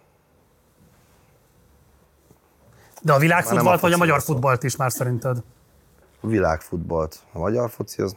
[3.01, 5.43] De a világfutballt vagy a magyar futballt is már szerinted?
[6.19, 7.19] A világfutballt.
[7.33, 8.15] A magyar foci az,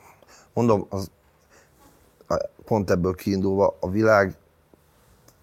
[0.52, 1.10] mondom, az,
[2.64, 4.36] pont ebből kiindulva a világ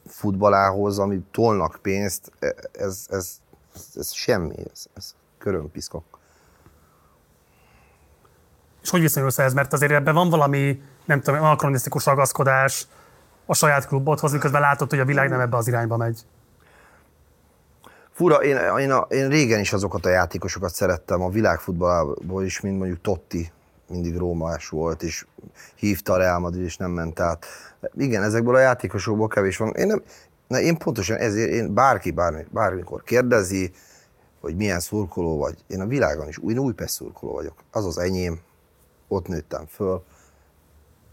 [0.08, 2.32] futballához, ami tolnak pénzt,
[2.72, 3.40] ez, ez,
[3.74, 6.20] ez, ez semmi, ez, ez körömpiszkok.
[8.82, 9.54] És hogy viszonyulsz ehhez?
[9.54, 12.88] Mert azért ebben van valami, nem tudom, anakronisztikus ragaszkodás
[13.46, 16.26] a saját klubodhoz, miközben látod, hogy a világ nem ebbe az irányba megy.
[18.12, 22.78] Fura, én, én, a, én régen is azokat a játékosokat szerettem, a világfutballból is, mint
[22.78, 23.52] mondjuk Totti,
[23.90, 25.26] mindig rómás volt, és
[25.76, 27.46] hívta a Real Madrid, és nem ment át.
[27.94, 29.74] Igen, ezekből a játékosokból kevés van.
[29.74, 30.04] Én, nem,
[30.48, 33.72] na, én pontosan ezért, én bárki bármi, bármikor kérdezi,
[34.42, 35.56] hogy milyen szurkoló vagy.
[35.68, 37.54] Én a világon is, új Újpest szurkoló vagyok.
[37.72, 38.40] Az az enyém,
[39.12, 40.04] ott nőttem föl,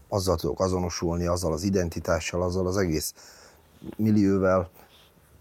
[0.07, 3.13] azzal tudok azonosulni, azzal az identitással, azzal az egész
[3.95, 4.69] millióvel.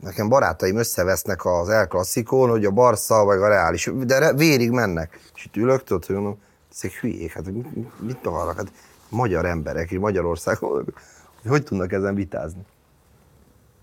[0.01, 4.71] Nekem barátaim összevesznek az El Classicón, hogy a Barca vagy a Real is, de vérig
[4.71, 5.31] mennek.
[5.35, 6.39] És itt ülök, tudod, hogy mondom,
[6.73, 8.57] ezek hülyék, hát mit, mit akarnak?
[8.57, 8.73] Hát
[9.09, 10.95] magyar emberek, Magyarországon,
[11.47, 12.67] hogy tudnak ezen vitázni?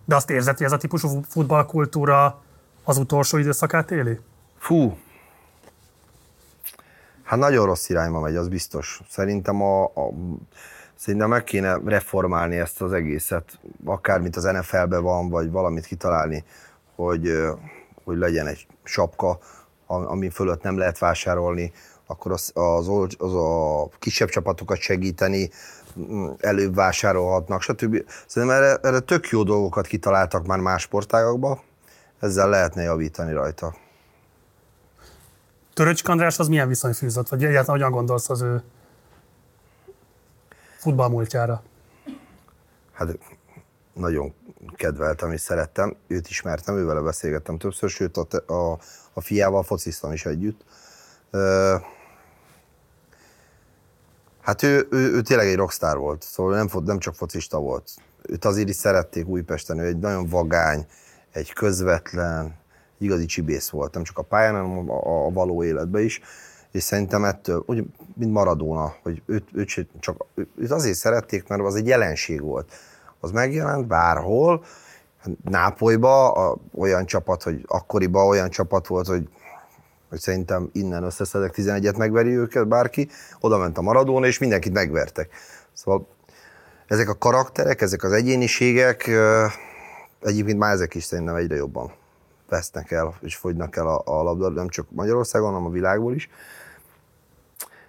[0.06, 2.42] De azt érzed, hogy ez a típusú futballkultúra
[2.84, 4.20] az utolsó időszakát éli?
[4.58, 4.98] Fú,
[7.26, 9.02] Hát nagyon rossz irányba megy, az biztos.
[9.10, 10.12] Szerintem a, a
[10.98, 16.44] Szerintem meg kéne reformálni ezt az egészet, akármit az NFL-ben van, vagy valamit kitalálni,
[16.96, 17.32] hogy,
[18.04, 19.40] hogy legyen egy sapka,
[19.88, 21.72] ami fölött nem lehet vásárolni,
[22.06, 25.50] akkor az, az, az a kisebb csapatokat segíteni,
[26.00, 28.04] mm, előbb vásárolhatnak, stb.
[28.28, 31.60] Szerintem erre, erre tök jó dolgokat kitaláltak már más sportágokban,
[32.20, 33.76] ezzel lehetne javítani rajta.
[35.76, 38.64] Töröcsik András az milyen viszony fűzött, vagy egyáltalán hogyan gondolsz az ő
[40.78, 41.64] futballmúltjára?
[42.92, 43.18] Hát
[43.94, 44.34] nagyon
[44.76, 48.80] kedveltem és szerettem, őt ismertem, ővel beszélgettem többször, sőt a, a,
[49.14, 50.62] a fiával fociztam is együtt.
[54.42, 57.90] Hát ő, ő, ő tényleg egy rockstar volt, szóval nem, nem csak focista volt.
[58.22, 60.86] Őt azért is szerették Újpesten, ő egy nagyon vagány,
[61.32, 62.56] egy közvetlen,
[62.98, 66.22] igazi csibész volt, nem csak a pályán, hanem a, a való életben is.
[66.72, 71.76] És szerintem ettől, úgy, mint Maradona, hogy őt, őt, csak, őt azért szerették, mert az
[71.76, 72.74] egy jelenség volt.
[73.20, 74.64] Az megjelent bárhol,
[75.44, 79.30] Nápolyba a, olyan csapat, hogy akkoriban olyan csapat volt, hogy,
[80.10, 85.30] hogy szerintem innen összeszedek 11-et megveri őket bárki, oda ment a Maradona, és mindenkit megvertek.
[85.74, 86.08] Szóval
[86.88, 89.12] ezek a karakterek, ezek az egyéniségek,
[90.22, 91.92] egyébként már ezek is szerintem egyre jobban
[92.50, 96.30] vesznek el, és fogynak el a, a labda, nem csak Magyarországon, hanem a világból is.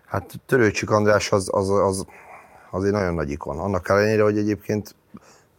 [0.07, 2.07] Hát Törőcsik András az, az, az,
[2.71, 3.59] az egy nagyon nagy ikon.
[3.59, 4.95] Annak ellenére, hogy egyébként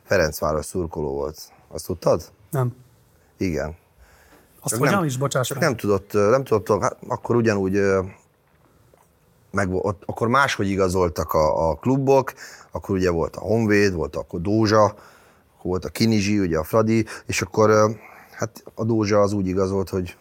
[0.03, 1.51] Ferencváros szurkoló volt.
[1.67, 2.31] Azt tudtad?
[2.51, 2.75] Nem.
[3.37, 3.75] Igen.
[4.59, 7.81] Azt csak nem, is, bocsáss csak nem tudott, nem tudott, hát akkor ugyanúgy
[9.51, 12.33] meg, ott, akkor máshogy igazoltak a, a klubok,
[12.71, 14.95] akkor ugye volt a Honvéd, volt akkor Dózsa, akkor
[15.61, 17.97] volt a Kinizsi, ugye a Fradi, és akkor
[18.37, 20.17] hát a Dózsa az úgy igazolt, hogy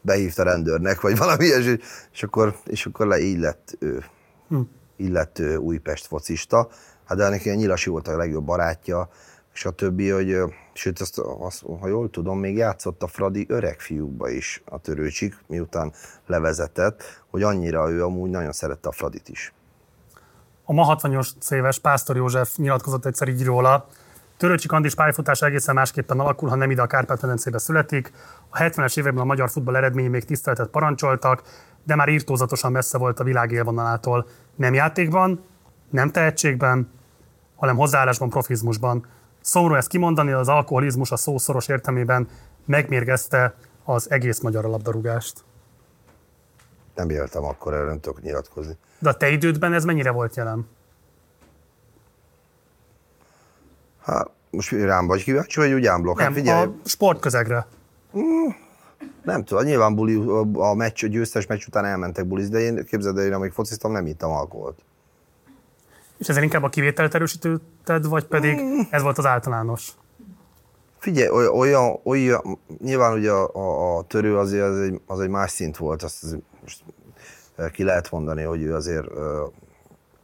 [0.00, 1.78] behívta rendőrnek, vagy valami ilyesmi,
[2.12, 4.04] és akkor, és akkor le, így lett ő.
[4.48, 4.60] Hm.
[4.96, 6.68] Így lett ő Újpest focista.
[7.04, 9.08] Hát de neki a Nyilasi volt a legjobb barátja,
[9.54, 10.36] és a többi, hogy,
[10.72, 15.36] sőt, azt, azt, ha jól tudom, még játszott a Fradi öreg fiúkba is a törőcsik,
[15.46, 15.92] miután
[16.26, 19.52] levezetett, hogy annyira ő amúgy nagyon szerette a Fradit is.
[20.64, 23.86] A ma 68 éves Pásztor József nyilatkozott egyszer így róla,
[24.40, 28.12] Törőcsik Andis pályafutása egészen másképpen alakul, ha nem ide a Kárpát-medencébe születik.
[28.48, 31.42] A 70-es években a magyar futball eredményi még tiszteletet parancsoltak,
[31.84, 34.26] de már írtózatosan messze volt a világ élvonalától.
[34.56, 35.44] Nem játékban,
[35.90, 36.90] nem tehetségben,
[37.56, 39.06] hanem hozzáállásban, profizmusban.
[39.40, 42.28] Szomorú ezt kimondani, az alkoholizmus a szó szoros értelmében
[42.64, 45.44] megmérgezte az egész magyar labdarúgást.
[46.94, 48.76] Nem éltem akkor, erről nem tudok nyilatkozni.
[48.98, 50.66] De a te idődben ez mennyire volt jelen?
[54.02, 56.16] Hát, most rám vagy kíváncsi, vagy úgy ámblok?
[56.16, 56.66] Nem, hát figyelj.
[56.66, 57.66] a sportközegre.
[58.18, 58.48] Mm,
[59.22, 63.18] nem tudom, nyilván buli, a, meccs, a győztes meccs után elmentek bulizni, de én képzeld
[63.18, 64.78] el, én amíg fociztam, nem ittam alkoholt.
[66.18, 68.80] És ezzel inkább a kivételt erősítetted, vagy pedig mm.
[68.90, 69.92] ez volt az általános?
[70.98, 75.50] Figyelj, olyan, olyan nyilván ugye a, a, a törő azért az egy, az egy más
[75.50, 76.82] szint volt, azt az, most
[77.72, 79.06] ki lehet mondani, hogy ő azért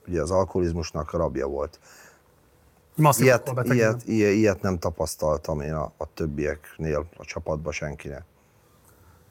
[0.07, 1.79] ugye az alkoholizmusnak a rabja volt.
[3.19, 8.25] Ilyet, ilyet, ilyet, ilyet nem tapasztaltam én a, a többieknél, a csapatban senkinek.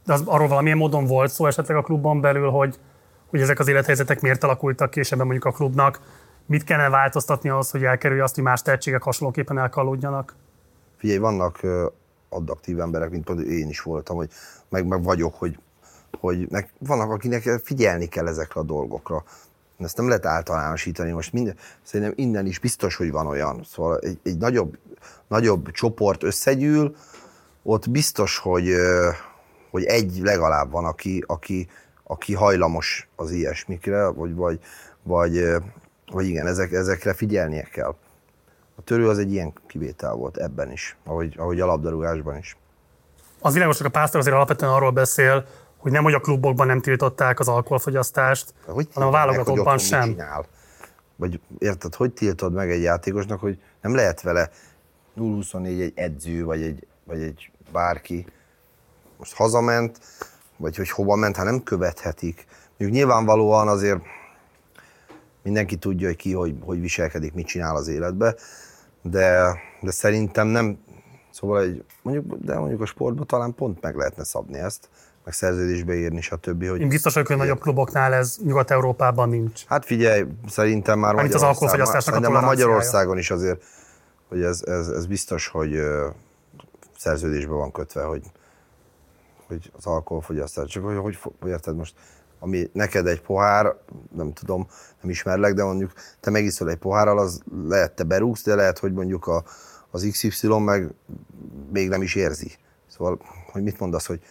[0.06, 2.80] De az, arról valamilyen módon volt szó esetleg a klubban belül, hogy,
[3.30, 6.00] hogy ezek az élethelyzetek miért alakultak ki, és ebben mondjuk a klubnak
[6.46, 10.36] mit kellene változtatni ahhoz, hogy elkerülje azt, hogy más tehetségek hasonlóképpen elkalódjanak?
[10.98, 11.60] Figyelj, vannak
[12.30, 14.30] addaktív emberek, mint például én is voltam, hogy
[14.70, 15.60] meg, meg vagyok, hogy,
[16.20, 19.24] hogy nek, vannak, akinek figyelni kell ezekre a dolgokra.
[19.80, 21.12] Ezt nem lehet általánosítani.
[21.12, 23.64] Most minden, szerintem innen is biztos, hogy van olyan.
[23.64, 24.78] Szóval egy, egy nagyobb,
[25.28, 26.96] nagyobb csoport összegyűl,
[27.64, 28.70] ott biztos, hogy,
[29.72, 31.68] hogy egy legalább van, aki, aki,
[32.04, 34.60] aki hajlamos az ilyesmikre, vagy, vagy,
[35.04, 35.46] vagy,
[36.12, 37.96] vagy igen, ezek, ezekre figyelnie kell.
[38.76, 42.58] A törő az egy ilyen kivétel volt ebben is, ahogy, ahogy a labdarúgásban is.
[43.40, 45.46] Az világos, hogy a pásztor azért alapvetően arról beszél,
[45.86, 50.10] hogy nem, hogy a klubokban nem tiltották az alkoholfogyasztást, hogy hanem a válogatottban sem.
[50.10, 50.46] Csinál?
[51.16, 54.50] Vagy érted, hogy tiltod meg egy játékosnak, hogy nem lehet vele
[55.18, 58.26] 0-24 egy edző, vagy egy, vagy egy bárki,
[59.18, 60.00] most hazament,
[60.58, 62.46] vagy hogy hova ment, ha nem követhetik.
[62.78, 64.02] Mondjuk nyilvánvalóan azért
[65.44, 68.36] mindenki tudja, hogy ki hogy, hogy viselkedik, mit csinál az életbe,
[69.02, 70.78] de, de szerintem nem,
[71.32, 74.90] szóval egy, mondjuk, de mondjuk a sportban talán pont meg lehetne szabni ezt,
[75.26, 76.68] meg szerződésbe írni, stb.
[76.68, 79.66] Hogy Én biztos vagyok, hogy nagyobb kluboknál ez Nyugat-Európában nincs.
[79.66, 83.64] Hát figyelj, szerintem már Magyarországon, az alkoholfogyasztásnak a már Magyarországon is azért,
[84.28, 85.80] hogy ez, ez, ez biztos, hogy
[86.98, 88.24] szerződésbe van kötve, hogy,
[89.48, 91.94] hogy az alkoholfogyasztás, csak hogy, hogy, hogy érted most,
[92.40, 93.76] ami neked egy pohár,
[94.16, 94.68] nem tudom,
[95.02, 98.94] nem ismerlek, de mondjuk te megiszol egy pohárral, az lehet te berúgsz, de lehet, hogy
[98.94, 99.44] mondjuk a,
[99.92, 100.94] az XY meg
[101.72, 102.52] még nem is érzi.
[102.88, 103.20] Szóval,
[103.52, 104.22] hogy mit mondasz, hogy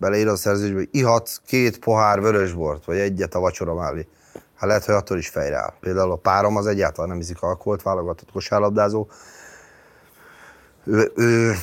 [0.00, 4.06] beleír a szerződésbe, hogy ihatsz két pohár vörösbort, vagy egyet a vacsora mellé.
[4.54, 5.72] Hát lehet, hogy attól is fejre áll.
[5.80, 9.08] Például a párom az egyáltalán nem iszik alkoholt, válogatott kosárlabdázó.
[10.84, 11.54] Ő, ő,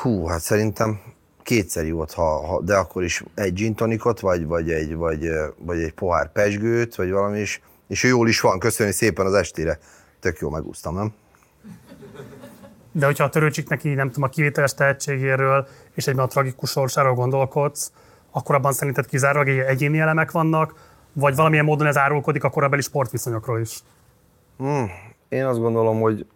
[0.00, 1.00] hú, hát szerintem
[1.42, 5.82] kétszer jót, ha, ha, de akkor is egy gin tonicot, vagy, vagy, egy, vagy, vagy
[5.82, 7.62] egy pohár pesgőt, vagy valami is.
[7.88, 9.78] És ő jól is van, köszönni szépen az estére.
[10.20, 11.12] Tök jó megúsztam, nem?
[12.98, 17.14] De hogyha a törőcsik neki, nem tudom, a kivételes tehetségéről és egyben a tragikus sorsáról
[17.14, 17.92] gondolkodsz,
[18.30, 20.74] akkor abban szerinted kizárólag egyéni elemek vannak,
[21.12, 23.80] vagy valamilyen módon ez árulkodik a korabeli sportviszonyokról is?
[24.56, 24.90] Hmm,
[25.28, 26.26] én azt gondolom, hogy,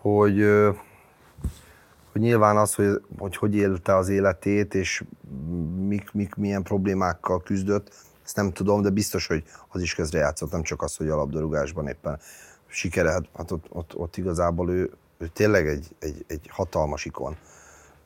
[0.00, 0.44] hogy,
[2.12, 5.04] hogy nyilván az, hogy, hogy hogy élte az életét, és
[5.76, 7.92] mik, mik, milyen problémákkal küzdött,
[8.24, 11.88] ezt nem tudom, de biztos, hogy az is közrejátszott, nem csak az, hogy a labdarúgásban
[11.88, 12.18] éppen
[12.66, 17.36] sikere, hát ott, ott, ott igazából ő, ő tényleg egy, egy, egy hatalmas ikon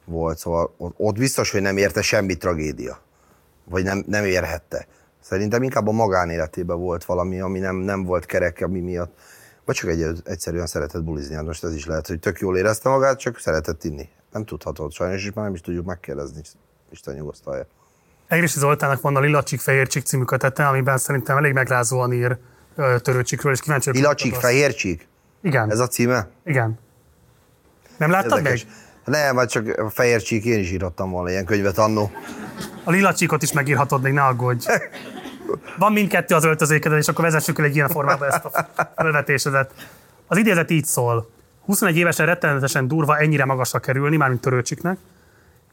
[0.05, 3.01] volt, szóval ott biztos, hogy nem érte semmi tragédia,
[3.65, 4.87] vagy nem, nem érhette.
[5.21, 9.19] Szerintem inkább a magánéletében volt valami, ami nem, nem volt kerek, ami miatt,
[9.65, 11.35] vagy csak egy, egyszerűen szeretett bulizni.
[11.35, 14.09] Hát most ez is lehet, hogy tök jól érezte magát, csak szeretett inni.
[14.33, 16.41] Nem tudhatod sajnos, és már nem is tudjuk megkérdezni.
[16.91, 17.67] Isten nyugosztalja.
[18.27, 22.39] Egrisi Zoltának van a Lilacsik Fehércsik című kötete, amiben szerintem elég megrázóan ír
[23.03, 25.09] törőcsikről, és kíváncsi Lilacsik Fehércsik?
[25.43, 25.71] Igen.
[25.71, 26.29] Ez a címe?
[26.45, 26.79] Igen.
[28.01, 28.65] Nem láttad Érdekes.
[28.65, 28.75] meg?
[29.05, 32.11] Nem, vagy csak a fehér csík, én is írhattam volna ilyen könyvet annó.
[32.85, 34.67] A lila csíkot is megírhatod, még ne aggódj.
[35.79, 39.73] Van mindkettő az öltözékedet, és akkor vezessük el egy ilyen formába ezt a felvetésedet.
[40.27, 41.31] Az idézet így szól.
[41.65, 44.99] 21 évesen rettenetesen durva ennyire magasra kerülni, mármint törőcsiknek.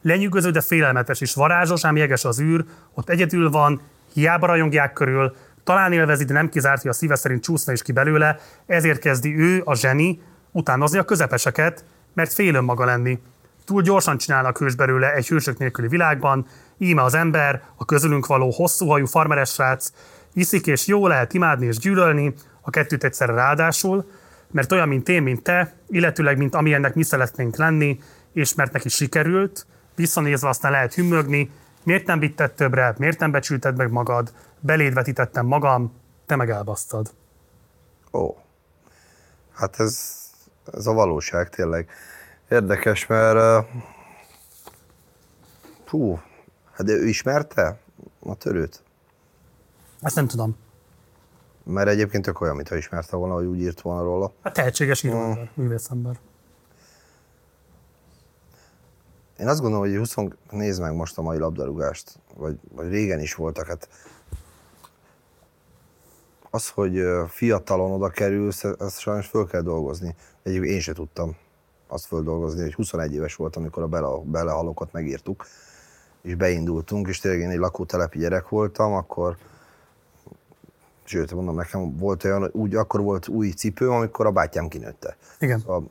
[0.02, 1.34] Lenyűgöző, de félelmetes is.
[1.34, 2.64] Varázsos, ám jeges az űr,
[2.94, 3.80] ott egyedül van,
[4.12, 7.92] hiába rajongják körül, talán élvezi, de nem kizárt, hogy a szíve szerint csúszna is ki
[7.92, 10.20] belőle, ezért kezdi ő, a zseni,
[10.52, 11.84] utánozni a közepeseket,
[12.18, 13.18] mert fél önmaga lenni.
[13.64, 16.46] Túl gyorsan csinálnak hős belőle egy hősök nélküli világban,
[16.78, 19.92] íme az ember, a közülünk való hosszú hajú farmeres srác,
[20.32, 24.10] iszik és jó lehet imádni és gyűlölni, a kettőt egyszerre ráadásul,
[24.50, 28.00] mert olyan, mint én, mint te, illetőleg, mint amilyennek mi szeretnénk lenni,
[28.32, 31.50] és mert neki sikerült, visszanézve aztán lehet hümmögni,
[31.82, 35.92] miért nem vitted többre, miért nem becsülted meg magad, beléd vetítettem magam,
[36.26, 37.10] te meg elbasztad.
[38.12, 38.36] Ó,
[39.54, 40.18] hát ez
[40.72, 41.88] ez a valóság tényleg.
[42.48, 43.66] Érdekes, mert
[45.86, 46.20] hú,
[46.72, 47.80] hát ő ismerte
[48.20, 48.82] a törőt?
[50.00, 50.56] Ezt nem tudom.
[51.62, 54.32] Mert egyébként tök olyan, mintha ismerte volna, hogy úgy írt volna róla.
[54.42, 55.48] Hát tehetséges író, hmm.
[55.54, 56.18] művészember.
[59.38, 60.14] Én azt gondolom, hogy 20,
[60.50, 63.88] nézd meg most a mai labdarúgást, vagy, vagy régen is voltak, hát
[66.50, 70.14] az, hogy fiatalon oda kerülsz, ezt sajnos föl kell dolgozni.
[70.42, 71.36] Egyébként én se tudtam
[71.88, 75.46] azt földolgozni, hogy 21 éves voltam, amikor a bele, belehalokat megírtuk,
[76.22, 79.36] és beindultunk, és tényleg én egy lakótelepi gyerek voltam, akkor
[81.04, 85.16] sőt, mondom, nekem volt olyan, úgy, akkor volt új cipőm, amikor a bátyám kinőtte.
[85.38, 85.58] Igen.
[85.58, 85.90] Szóval,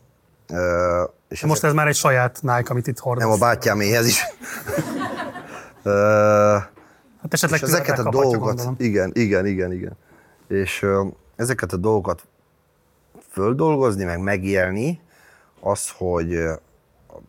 [0.50, 3.24] ö, és most ezek, ez már egy saját Nike, amit itt hordasz.
[3.24, 4.24] Nem, a bátyáméhez is.
[5.84, 5.92] ö,
[7.22, 9.98] hát esetleg és ezeket a dolgokat, igen, igen, igen, igen.
[10.48, 11.06] És ö,
[11.36, 12.24] ezeket a dolgokat
[13.30, 15.02] földolgozni, meg megélni,
[15.60, 16.34] az, hogy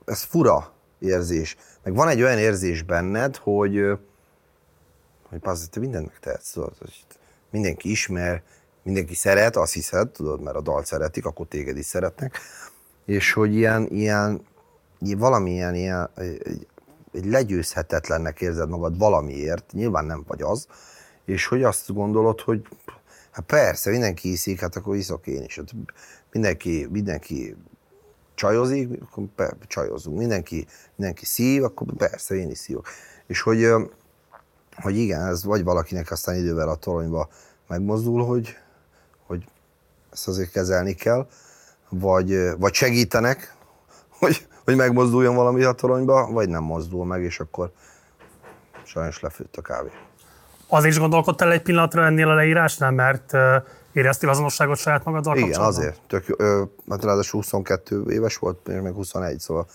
[0.05, 1.57] ez fura érzés.
[1.83, 3.99] Meg van egy olyan érzés benned, hogy,
[5.29, 7.05] hogy pazd, te mindent megtehetsz, tudod, hogy
[7.51, 8.43] mindenki ismer,
[8.83, 12.39] mindenki szeret, azt hiszed, tudod, mert a dalt szeretik, akkor téged is szeretnek,
[13.05, 14.47] és hogy ilyen, ilyen
[14.99, 16.67] valamilyen ilyen, egy,
[17.13, 20.67] egy legyőzhetetlennek érzed magad valamiért, nyilván nem vagy az,
[21.25, 22.67] és hogy azt gondolod, hogy
[23.39, 25.57] Hát persze, mindenki iszik, hát akkor iszok én is.
[25.57, 25.75] Hát
[26.33, 27.57] mindenki, mindenki
[28.39, 29.25] csajozik, akkor
[29.67, 30.19] csajozunk.
[30.19, 32.87] Mindenki, mindenki szív, akkor persze én is szívok.
[33.27, 33.67] És hogy,
[34.77, 37.29] hogy igen, ez vagy valakinek aztán idővel a toronyba
[37.69, 38.57] megmozdul, hogy,
[39.27, 39.45] hogy
[40.13, 41.27] ezt azért kezelni kell,
[41.89, 43.55] vagy, vagy segítenek,
[44.21, 47.73] hogy, hogy megmozduljon valami a toronyba, vagy nem mozdul meg, és akkor
[48.85, 49.91] sajnos lefőtt a kávé.
[50.69, 53.33] Az is gondolkodtál egy pillanatra ennél a leírásnál, mert
[53.99, 56.01] éreztél azonosságot saját magaddal Igen, azért.
[56.07, 59.67] Tök, ö, hát ráadásul 22 éves volt, még meg 21, szóval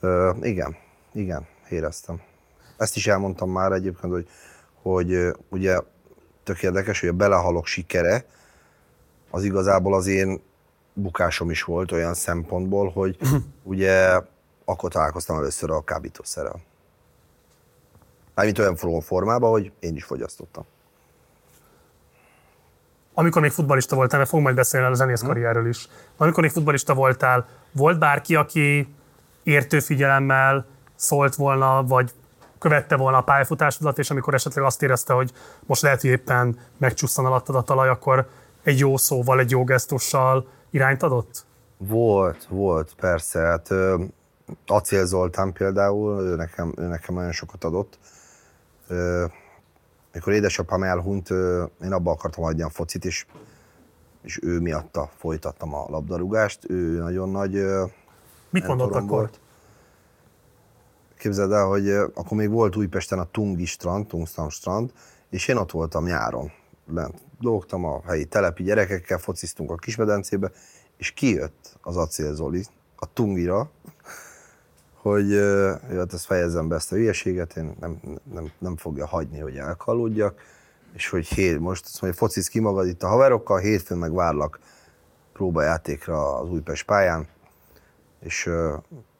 [0.00, 0.76] ö, igen,
[1.12, 2.20] igen, éreztem.
[2.76, 4.28] Ezt is elmondtam már egyébként, hogy,
[4.82, 5.78] hogy ugye
[6.42, 8.24] tök érdekes, hogy a belehalok sikere,
[9.30, 10.40] az igazából az én
[10.92, 13.18] bukásom is volt olyan szempontból, hogy
[13.62, 14.20] ugye
[14.64, 16.60] akkor találkoztam először a kábítószerrel.
[18.34, 20.64] Mármint olyan formában, hogy én is fogyasztottam.
[23.20, 25.26] Amikor még futbalista voltál, mert fogunk majd beszélni a zenész hm.
[25.26, 25.88] karrierről is.
[26.16, 28.94] Amikor még futbalista voltál, volt bárki, aki
[29.42, 32.12] értő figyelemmel szólt volna, vagy
[32.58, 35.32] követte volna a pályafutásodat, és amikor esetleg azt érezte, hogy
[35.66, 38.28] most lehet, hogy éppen megcsusszan alattad a talaj, akkor
[38.62, 41.44] egy jó szóval, egy jó gesztussal irányt adott?
[41.76, 43.40] Volt, volt, persze.
[43.40, 43.68] Hát,
[44.66, 47.98] Acél Zoltán például, ő nekem, ő nekem nagyon sokat adott
[50.12, 51.30] mikor édesapám elhunyt,
[51.82, 53.26] én abba akartam hagyni a focit, és,
[54.22, 56.70] és ő miatta folytattam a labdarúgást.
[56.70, 57.64] Ő nagyon nagy
[58.50, 59.08] Mit mondott akkor?
[59.08, 59.40] Volt.
[61.18, 64.92] Képzeld el, hogy akkor még volt Újpesten a Tungi strand, Tungstam strand,
[65.30, 66.52] és én ott voltam nyáron.
[66.86, 70.50] Lent dolgoztam a helyi telepi gyerekekkel, fociztunk a kismedencébe,
[70.96, 72.64] és kijött az Acél Zoli
[72.96, 73.70] a Tungira,
[75.02, 75.32] hogy
[75.90, 78.00] hát ezt fejezzem be ezt a hülyeséget, én nem,
[78.32, 80.40] nem, nem fogja hagyni, hogy elkalódjak,
[80.92, 84.58] és hogy hét, most azt mondja, focisz ki magad itt a haverokkal, hétfőn meg várlak
[85.32, 87.28] próbajátékra az Újpest pályán,
[88.20, 88.72] és uh,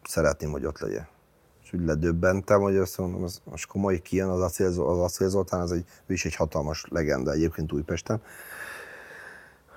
[0.03, 1.09] szeretném, hogy ott legyen.
[1.63, 5.61] És úgy ledöbbentem, hogy azt mondom, az, most komoly kijön az Acél, az Acél Zoltán,
[5.61, 8.23] az egy, ő is egy hatalmas legenda egyébként Újpesten.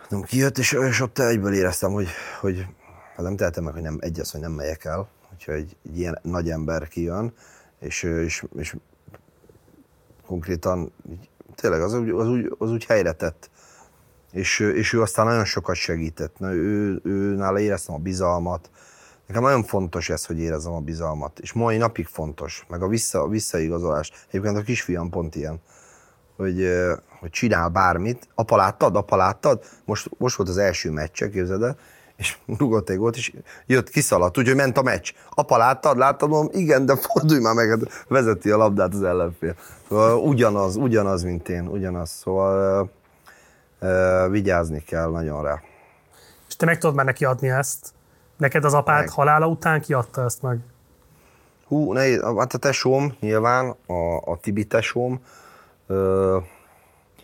[0.10, 2.08] Nem kijött, és, és ott egyből éreztem, hogy,
[2.40, 2.66] hogy
[3.16, 6.20] hát nem tehetem meg, hogy nem egyes, hogy nem megyek el, hogyha egy, egy ilyen
[6.22, 7.34] nagy ember kijön,
[7.80, 8.76] és, és, és
[10.26, 10.92] konkrétan
[11.56, 13.50] tényleg az, az, az, úgy, az úgy helyre tett.
[14.32, 16.40] És, és ő aztán nagyon sokat segített.
[16.40, 18.70] Na, ő, ő nála éreztem a bizalmat.
[19.28, 21.40] Nekem nagyon fontos ez, hogy érezzem a bizalmat.
[21.40, 22.66] És mai napig fontos.
[22.70, 24.12] Meg a, vissza, a visszaigazolás.
[24.28, 25.62] Egyébként a kisfiam pont ilyen
[26.36, 26.68] hogy,
[27.20, 28.28] hogy csinál bármit.
[28.36, 28.96] Apa láttad?
[28.96, 29.64] Apa láttad?
[29.86, 31.78] Most, most volt az első meccse, képzeld el,
[32.24, 33.34] és rugott egy gólt, és
[33.66, 35.12] jött, kiszaladt, úgyhogy ment a meccs.
[35.30, 35.98] Apa láttad?
[35.98, 36.30] Láttad?
[36.30, 39.56] Mondom, igen, de fordulj már meg, hát vezeti a labdát az ellenfél.
[39.88, 42.10] Szóval ugyanaz, ugyanaz, mint én, ugyanaz.
[42.10, 45.62] Szóval uh, uh, vigyázni kell nagyon rá.
[46.48, 47.94] És te meg tudod már neki adni ezt?
[48.38, 49.10] Neked az apád meg.
[49.10, 50.60] halála után kiadta ezt meg?
[51.68, 52.22] Hú, nehéz.
[52.38, 55.20] Hát a tesóm nyilván, a, a Tibi tesóm.
[55.88, 56.44] Uh,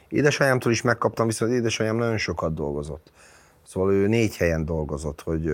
[0.10, 3.12] édesanyámtól is megkaptam, viszont édesanyám nagyon sokat dolgozott.
[3.70, 5.52] Szóval ő négy helyen dolgozott, hogy,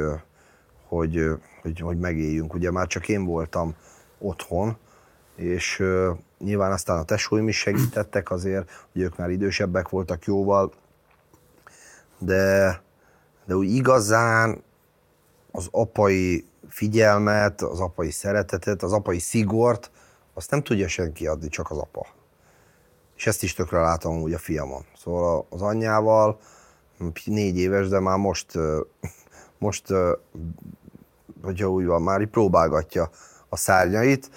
[0.88, 1.30] hogy,
[1.62, 2.54] hogy, hogy megéljünk.
[2.54, 3.76] Ugye már csak én voltam
[4.18, 4.78] otthon,
[5.36, 5.84] és
[6.38, 10.74] nyilván aztán a tesóim is segítettek azért, hogy ők már idősebbek voltak jóval,
[12.18, 12.82] de,
[13.46, 14.64] de úgy igazán
[15.52, 19.92] az apai figyelmet, az apai szeretetet, az apai szigort,
[20.34, 22.08] azt nem tudja senki adni, csak az apa.
[23.16, 24.86] És ezt is tökre látom úgy a fiamon.
[24.98, 26.40] Szóval az anyjával,
[27.26, 28.52] négy éves, de már most,
[29.58, 29.86] most
[31.44, 33.10] hogyha úgy van, már így próbálgatja
[33.50, 34.30] a szárnyait.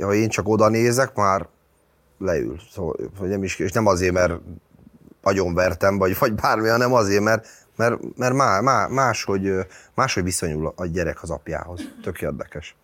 [0.00, 1.48] Ha én csak oda nézek, már
[2.18, 2.60] leül.
[2.72, 4.32] Szóval, nem is, és nem azért, mert
[5.22, 9.52] agyonvertem, vagy, vagy bármi, hanem azért, mert, mert, mert má, má, máshogy,
[9.94, 11.80] máshogy viszonyul a gyerek az apjához.
[12.02, 12.76] Tök érdekes.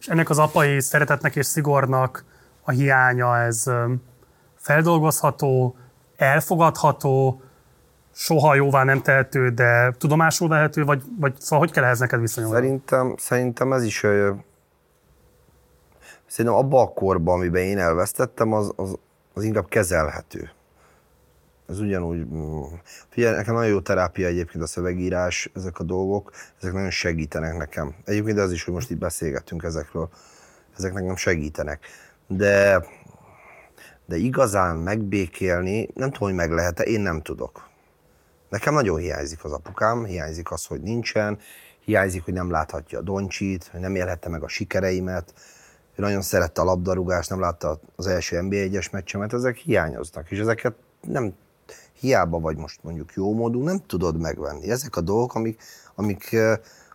[0.00, 2.24] És ennek az apai szeretetnek és szigornak
[2.62, 3.64] a hiánya, ez
[4.56, 5.76] feldolgozható,
[6.16, 7.42] elfogadható,
[8.12, 12.56] soha jóvá nem tehető, de tudomásul vehető, vagy, vagy szóval hogy kell ehhez neked viszonyulni?
[12.56, 13.98] Szerintem, szerintem ez is
[16.26, 18.98] szerintem abban a korban, amiben én elvesztettem, az, az,
[19.34, 20.50] az inkább kezelhető.
[21.68, 22.62] Ez ugyanúgy, mm,
[23.08, 27.94] figyelj, nekem nagyon jó terápia egyébként a szövegírás, ezek a dolgok, ezek nagyon segítenek nekem.
[28.04, 30.08] Egyébként az is, hogy most itt beszélgettünk ezekről,
[30.76, 31.86] ezek nekem segítenek.
[32.26, 32.84] De,
[34.06, 37.69] de igazán megbékélni, nem tudom, hogy meg lehet-e, én nem tudok.
[38.50, 41.38] Nekem nagyon hiányzik az apukám, hiányzik az, hogy nincsen,
[41.84, 45.32] hiányzik, hogy nem láthatja a Doncsit, hogy nem élhette meg a sikereimet,
[45.94, 50.38] ő nagyon szerette a labdarúgást, nem látta az első NBA egyes meccsemet, ezek hiányoznak, és
[50.38, 51.34] ezeket nem
[51.92, 54.70] hiába vagy most mondjuk jó módú, nem tudod megvenni.
[54.70, 55.62] Ezek a dolgok, amik,
[55.94, 56.36] amik,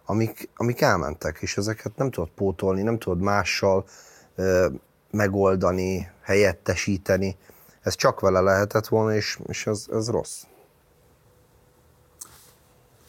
[0.05, 3.85] amik, amik elmentek, és ezeket nem tudod pótolni, nem tudod mással
[5.11, 7.37] megoldani, helyettesíteni.
[7.81, 10.43] Ez csak vele lehetett volna, és, és ez, ez rossz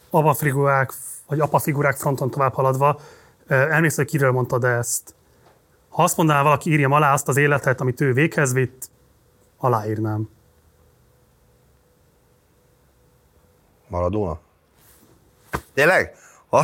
[0.09, 0.93] apafigurák,
[1.27, 2.99] vagy apafigurák fronton tovább haladva,
[3.47, 5.15] elmész, hogy kiről mondtad ezt.
[5.89, 8.89] Ha azt mondaná valaki, írjam alá azt az életet, amit ő véghez vitt,
[9.57, 10.29] aláírnám.
[13.87, 14.39] Maradona?
[15.73, 16.15] Tényleg?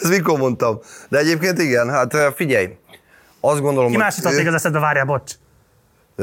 [0.00, 0.78] Ezt mikor mondtam?
[1.08, 2.78] De egyébként igen, hát figyelj,
[3.40, 5.32] azt gondolom, Ki más jutott még az eszedbe, várjál, bocs.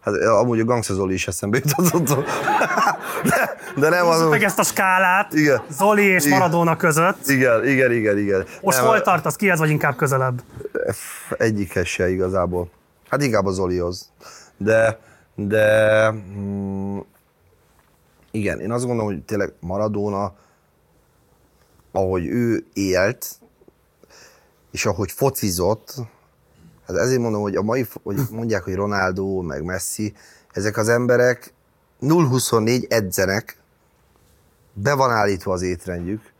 [0.00, 2.08] Hát amúgy a Gangsta Zoli is eszembe jutott.
[3.76, 4.28] De, nem az...
[4.28, 5.62] meg ezt a skálát igen.
[5.70, 6.38] Zoli és igen.
[6.38, 7.28] Maradona között.
[7.28, 8.44] Igen, igen, igen, igen.
[8.62, 9.36] Most nem, hol tartasz?
[9.36, 10.42] Kihez vagy inkább közelebb?
[11.38, 12.70] Egyikhez se igazából.
[13.10, 14.12] Hát inkább a Zolihoz.
[14.56, 14.98] De,
[15.34, 16.98] de mm,
[18.30, 20.32] igen, én azt gondolom, hogy tényleg Maradona,
[21.92, 23.26] ahogy ő élt,
[24.70, 25.94] és ahogy focizott,
[26.88, 30.14] Hát ezért mondom, hogy a mai, hogy mondják, hogy Ronaldo, meg Messi,
[30.52, 31.52] ezek az emberek
[32.00, 33.57] 0-24 edzenek,
[34.82, 36.32] be van állítva az étrendjük,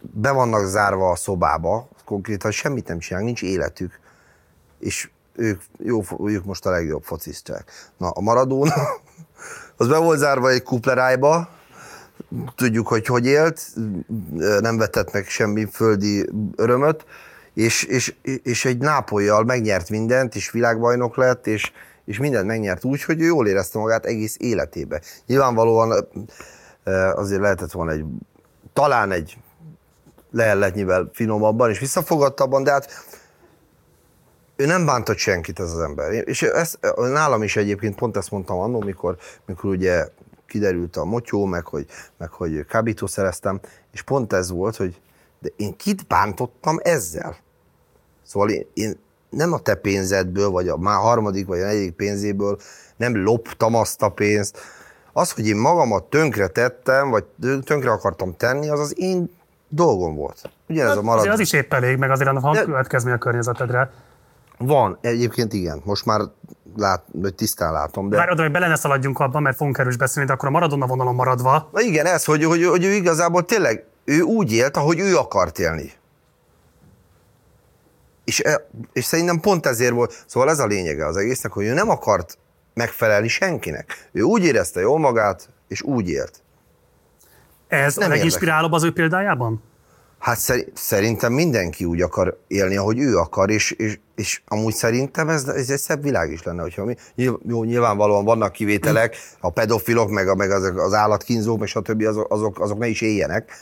[0.00, 4.00] be vannak zárva a szobába, konkrétan semmit nem csinálnak, nincs életük,
[4.78, 7.70] és ők, jó, ők most a legjobb fociszták.
[7.96, 8.74] Na, a Maradona,
[9.76, 11.48] az be volt zárva egy kuplerájba,
[12.54, 13.62] tudjuk, hogy hogy élt,
[14.60, 17.04] nem vetett meg semmi földi örömöt,
[17.54, 21.72] és, és, és egy nápolyjal megnyert mindent, és világbajnok lett, és,
[22.04, 25.00] és mindent megnyert úgy, hogy ő jól érezte magát egész életébe.
[25.26, 26.08] Nyilvánvalóan
[27.14, 28.04] azért lehetett volna egy,
[28.72, 29.38] talán egy
[30.30, 32.88] lehelletnyivel finomabban és visszafogadtabban, de hát
[34.56, 36.12] ő nem bántott senkit ez az ember.
[36.12, 39.16] És ezt, nálam is egyébként pont ezt mondtam annól, mikor,
[39.46, 40.08] mikor ugye
[40.46, 41.86] kiderült a motyó, meg hogy,
[42.18, 43.60] meg hogy kábítószereztem,
[43.92, 45.00] és pont ez volt, hogy
[45.40, 47.36] de én kit bántottam ezzel?
[48.22, 48.98] Szóval én, én
[49.30, 52.58] nem a te pénzedből, vagy a már harmadik, vagy a negyedik pénzéből
[52.96, 54.58] nem loptam azt a pénzt.
[55.16, 57.24] Az, hogy én magamat tönkre tettem, vagy
[57.64, 59.30] tönkre akartam tenni, az az én
[59.68, 60.50] dolgom volt.
[60.68, 61.26] Ugye ez a marad...
[61.26, 62.64] az is épp elég, meg azért annak van De...
[62.64, 63.90] következmény a környezetedre.
[64.58, 65.80] Van, egyébként igen.
[65.84, 66.20] Most már
[66.76, 68.08] lát, vagy tisztán látom.
[68.08, 68.16] De...
[68.16, 71.14] Várod, hogy bele ne szaladjunk abban, mert fogunk erős beszélni, de akkor a Maradona vonalon
[71.14, 71.68] maradva.
[71.72, 75.58] Na igen, ez, hogy, hogy, hogy ő igazából tényleg ő úgy élt, ahogy ő akart
[75.58, 75.92] élni.
[78.24, 81.72] És, e, és szerintem pont ezért volt, szóval ez a lényege az egésznek, hogy ő
[81.72, 82.38] nem akart
[82.74, 84.08] megfelelni senkinek.
[84.12, 86.42] Ő úgy érezte jól magát, és úgy élt.
[87.68, 89.62] Ez nem a leginspirálóbb az ő példájában?
[90.18, 90.38] Hát
[90.74, 95.70] szerintem mindenki úgy akar élni, ahogy ő akar, és, és, és amúgy szerintem ez, ez
[95.70, 100.34] egy szebb világ is lenne, hogyha mi, jó, nyilvánvalóan vannak kivételek, a pedofilok, meg, a,
[100.34, 103.52] meg az, az állatkínzók, és a többi, azok, azok, azok ne is éljenek,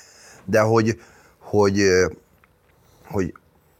[0.44, 1.00] de hogy,
[1.38, 1.82] hogy,
[3.04, 3.34] hogy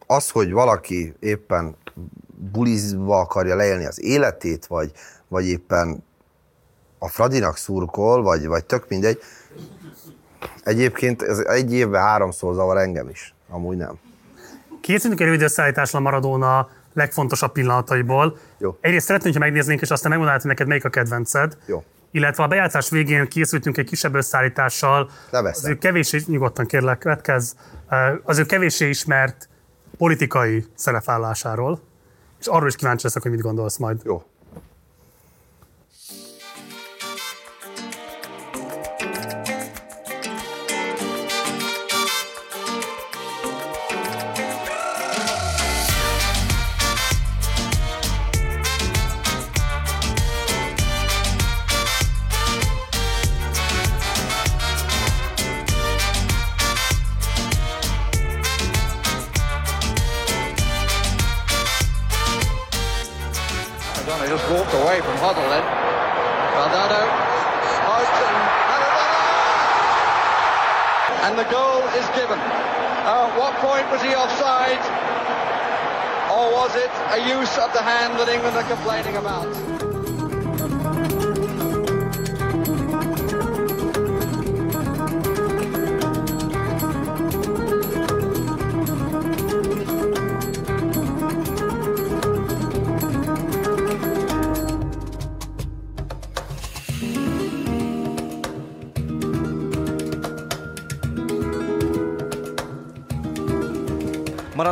[0.07, 1.77] az, hogy valaki éppen
[2.53, 4.93] bulizva akarja leélni az életét, vagy,
[5.33, 6.05] vagy éppen
[6.99, 9.21] a Fradinak szurkol, vagy, vagy tök mindegy,
[10.65, 13.99] Egyébként ez egy évben háromszor zavar engem is, amúgy nem.
[14.81, 18.39] Készítünk egy rövid összeállításra Maradona legfontosabb pillanataiból.
[18.59, 18.77] Jó.
[18.81, 21.57] Egyrészt szeretném, hogy megnéznénk, és aztán megmondanád, neked melyik a kedvenced.
[21.67, 21.85] Jó.
[22.11, 25.11] Illetve a bejátszás végén készültünk egy kisebb összeállítással.
[25.31, 27.57] Az ő kevésé, nyugodtan kérlek, következ,
[28.23, 29.49] az ő kevésé ismert
[29.99, 31.81] politikai szerepvállásáról,
[32.41, 34.01] és arról is kíváncsi leszek, hogy mit gondolsz majd.
[34.05, 34.23] Jó.
[77.13, 79.82] a use of the hand that England are complaining about.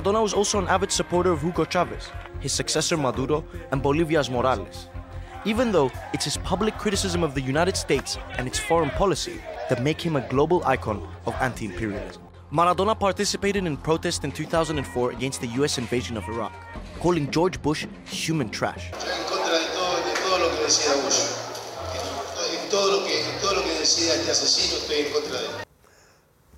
[0.00, 2.08] Maradona was also an avid supporter of Hugo Chavez,
[2.40, 4.88] his successor Maduro, and Bolivia's Morales.
[5.44, 9.82] Even though it's his public criticism of the United States and its foreign policy that
[9.82, 12.22] make him a global icon of anti-imperialism.
[12.50, 16.52] Maradona participated in protests in 2004 against the US invasion of Iraq,
[16.98, 18.90] calling George Bush human trash.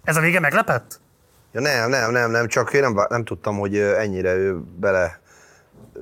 [0.04, 1.01] Ez a vége meglepett?
[1.52, 5.20] Ja nem, nem, nem, nem, csak én nem, nem tudtam, hogy ennyire ő bele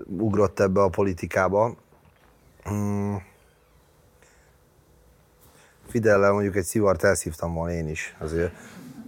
[0.07, 1.75] ugrott ebbe a politikába.
[2.65, 3.23] Hmm.
[5.89, 8.53] Fidellel mondjuk egy szivart elszívtam volna én is azért.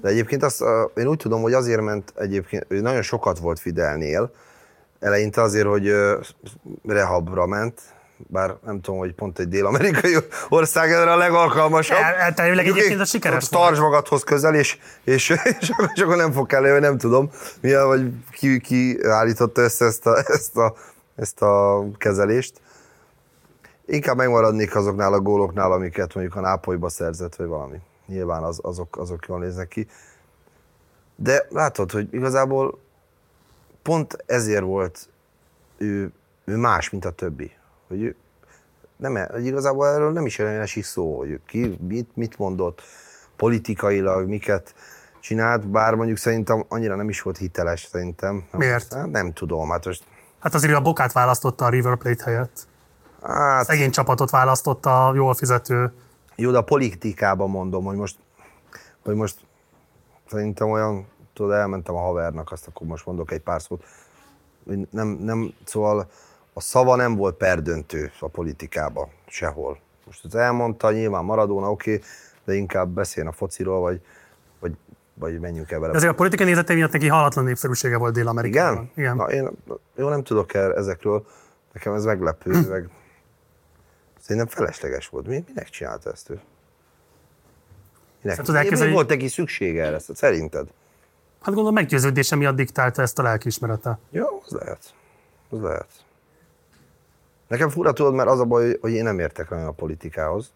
[0.01, 0.65] De egyébként azt,
[0.95, 4.31] én úgy tudom, hogy azért ment egyébként, ő nagyon sokat volt Fidelnél,
[5.01, 5.95] eleinte azért, hogy
[6.85, 7.81] rehabra ment,
[8.29, 10.17] bár nem tudom, hogy pont egy dél-amerikai
[10.49, 11.99] ország erre a legalkalmasabb.
[12.19, 16.79] Elterülleg egyébként a sikeres Tarts magadhoz közel, és, és, és, és akkor nem fog kelleni,
[16.79, 20.75] nem tudom, mi, vagy ki, ki állította össze ezt a, ezt, a,
[21.17, 22.61] ezt a kezelést.
[23.87, 27.77] Inkább megmaradnék azoknál a góloknál, amiket mondjuk a Nápolyba szerzett, vagy valami.
[28.07, 29.87] Nyilván az, azok, azok jól néznek ki.
[31.17, 32.79] De látod, hogy igazából
[33.83, 35.09] pont ezért volt
[35.79, 36.13] ő,
[36.45, 37.53] ő más, mint a többi
[37.99, 38.17] hogy
[38.97, 42.83] nem, hogy igazából erről nem is esik szó, hogy ki mit, mit mondott
[43.37, 44.75] politikailag, miket
[45.21, 48.45] csinált, bár mondjuk szerintem annyira nem is volt hiteles szerintem.
[48.51, 48.93] Miért?
[48.93, 50.05] Hát nem tudom, hát most...
[50.41, 52.67] Hát azért a Bokát választotta a River Plate helyett.
[53.23, 53.65] Hát...
[53.65, 55.93] Szegény csapatot választotta a jól fizető.
[56.37, 58.17] Jó, de a politikában mondom, hogy most,
[59.05, 59.37] hogy most
[60.31, 63.85] szerintem olyan tudod, elmentem a havernak, azt akkor most mondok egy pár szót.
[64.91, 66.11] Nem, nem, szóval
[66.53, 69.79] a szava nem volt perdöntő a politikába sehol.
[70.07, 72.05] Most az elmondta, nyilván Maradona, oké, okay,
[72.45, 74.01] de inkább beszéljen a fociról, vagy,
[74.61, 74.77] vagy,
[75.15, 75.93] vagy menjünk el vele.
[75.93, 78.73] De azért a politikai nézetei miatt neki halatlan népszerűsége volt Dél-Amerikában.
[78.75, 78.91] Igen?
[78.95, 79.17] Igen.
[79.17, 79.51] Na, én
[79.97, 81.27] jó, nem tudok el ezekről,
[81.73, 82.69] nekem ez meglepő, hm.
[82.73, 82.89] meg
[84.21, 85.27] szerintem felesleges volt.
[85.27, 86.41] Mi, minek csinálta ezt ő?
[88.23, 88.39] Minek?
[88.49, 88.89] Elkezdeni...
[88.89, 90.69] Mi volt neki szüksége erre, szerinted?
[91.41, 93.99] Hát gondolom meggyőződése miatt diktálta ezt a lelkiismerete.
[94.11, 94.95] Jó, az lehet.
[95.51, 95.87] Az lehet.
[97.53, 100.53] Nekem fura tudod, mert az a baj, hogy én nem értek rá a politikához.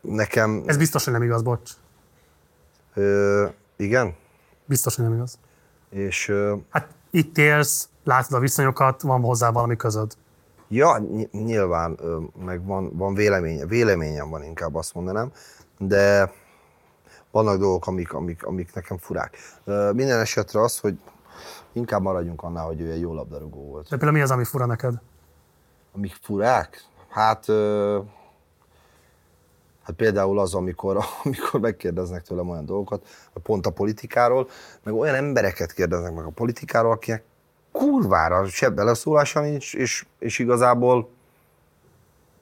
[0.00, 0.62] Nekem...
[0.66, 1.70] Ez biztos, hogy nem igaz, bocs.
[2.94, 4.16] Ö, igen?
[4.64, 5.38] Biztos, hogy nem igaz.
[5.90, 6.32] És...
[6.70, 10.12] Hát itt élsz, látod a viszonyokat, van hozzá valami közöd.
[10.68, 11.98] Ja, nyilván,
[12.44, 15.32] meg van, van véleménye, véleményem van inkább azt mondanám,
[15.78, 16.32] de
[17.30, 19.36] vannak dolgok, amik, amik, amik nekem furák.
[19.92, 20.98] Minden esetre az, hogy
[21.72, 23.82] inkább maradjunk annál, hogy ő egy jó labdarúgó volt.
[23.82, 24.94] De például mi az, ami fura neked?
[25.92, 26.84] Amik furák?
[27.08, 27.46] Hát,
[29.82, 33.06] hát például az, amikor, amikor megkérdeznek tőlem olyan dolgokat,
[33.42, 34.48] pont a politikáról,
[34.82, 37.22] meg olyan embereket kérdeznek meg a politikáról, akinek
[37.72, 41.08] kurvára se beleszólása nincs, és, és igazából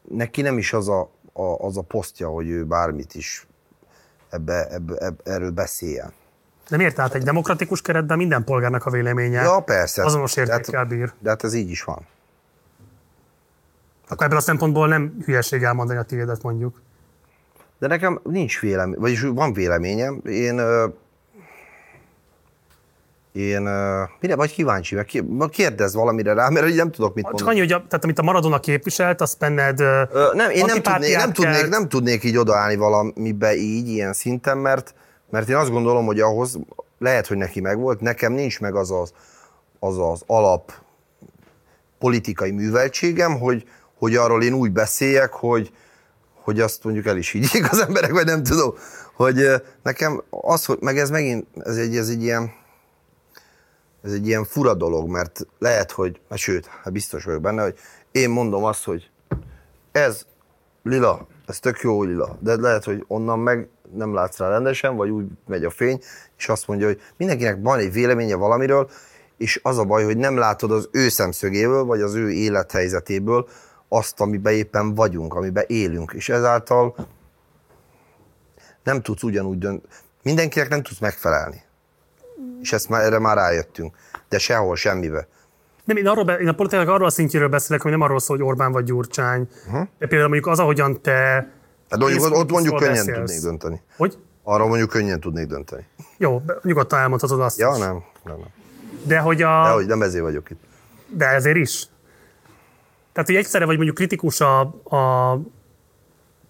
[0.09, 3.47] neki nem is az a, a, az a posztja, hogy ő bármit is
[4.31, 6.13] ebbe, ebbe, ebbe, erről beszéljen.
[6.69, 6.95] De miért?
[6.95, 10.05] Tehát egy demokratikus keretben minden polgárnak a véleménye ja, persze.
[10.05, 11.13] azonos értékkel bír.
[11.19, 12.07] De hát ez így is van.
[14.11, 16.81] Akkor ebből a szempontból nem hülyeség elmondani a tiédet mondjuk.
[17.79, 20.21] De nekem nincs vélemény, vagyis van véleményem.
[20.25, 20.61] Én
[23.33, 23.69] én
[24.21, 27.39] mire vagy kíváncsi, meg kérdez valamire rá, mert nem tudok mit mondani.
[27.39, 30.83] Csak annyi, hogy a, tehát amit a Maradona képviselt, az benned Ö, Nem, én nem
[30.83, 34.95] tudnék, nem, tudnék, nem tudnék így odaállni valamibe így, ilyen szinten, mert,
[35.31, 36.59] mert én azt gondolom, hogy ahhoz
[36.99, 39.13] lehet, hogy neki megvolt, nekem nincs meg az az,
[39.79, 40.73] az, az alap
[41.99, 43.65] politikai műveltségem, hogy,
[44.01, 45.73] hogy arról én úgy beszéljek, hogy,
[46.35, 48.75] hogy azt mondjuk el is higgyék az emberek, vagy nem tudom.
[49.15, 49.49] Hogy
[49.83, 52.53] nekem az, hogy meg ez megint, ez egy, ez egy ilyen,
[54.03, 57.79] ez egy ilyen fura dolog, mert lehet, hogy, sőt, hát biztos vagyok benne, hogy
[58.13, 59.11] én mondom azt, hogy
[59.93, 60.23] ez
[60.83, 65.11] lila, ez tök jó lila, de lehet, hogy onnan meg nem látsz rá rendesen, vagy
[65.11, 66.01] úgy megy a fény,
[66.39, 68.91] és azt mondja, hogy mindenkinek van egy véleménye valamiről,
[69.37, 73.49] és az a baj, hogy nem látod az ő szemszögéből, vagy az ő élethelyzetéből
[73.93, 76.95] azt, amiben éppen vagyunk, amiben élünk, és ezáltal
[78.85, 79.85] nem tudsz ugyanúgy dönt,
[80.23, 81.63] mindenkinek nem tudsz megfelelni.
[82.61, 83.97] És ezt már, erre már rájöttünk.
[84.29, 85.29] De sehol, semmibe.
[85.85, 88.47] Nem, én, arról, én a politikának arról a szintjéről beszélek, hogy nem arról szól, hogy
[88.47, 89.49] Orbán vagy Gyurcsány.
[89.67, 89.89] Uh-huh.
[89.99, 91.51] De például mondjuk az, ahogyan te...
[91.91, 93.17] Hát mondjuk, ott, ott mondjuk könnyen beszélsz.
[93.17, 93.83] tudnék dönteni.
[93.97, 94.19] Hogy?
[94.43, 95.87] Arra mondjuk könnyen tudnék dönteni.
[96.17, 98.49] Jó, nyugodtan elmondhatod azt Ja, nem, nem, nem.
[99.03, 99.63] De hogy a...
[99.63, 100.61] De hogy nem ezért vagyok itt.
[101.09, 101.89] De ezért is?
[103.13, 105.39] Tehát, hogy egyszerre vagy mondjuk kritikus a, a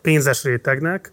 [0.01, 1.13] pénzes rétegnek,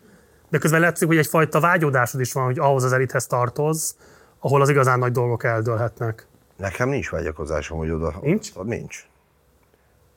[0.49, 3.95] de közben látszik, hogy egyfajta vágyódásod is van, hogy ahhoz az elithez tartoz,
[4.39, 6.27] ahol az igazán nagy dolgok eldőlhetnek.
[6.57, 8.13] Nekem nincs vágyakozásom, hogy oda...
[8.21, 8.51] Nincs?
[8.55, 9.05] Oda, nincs.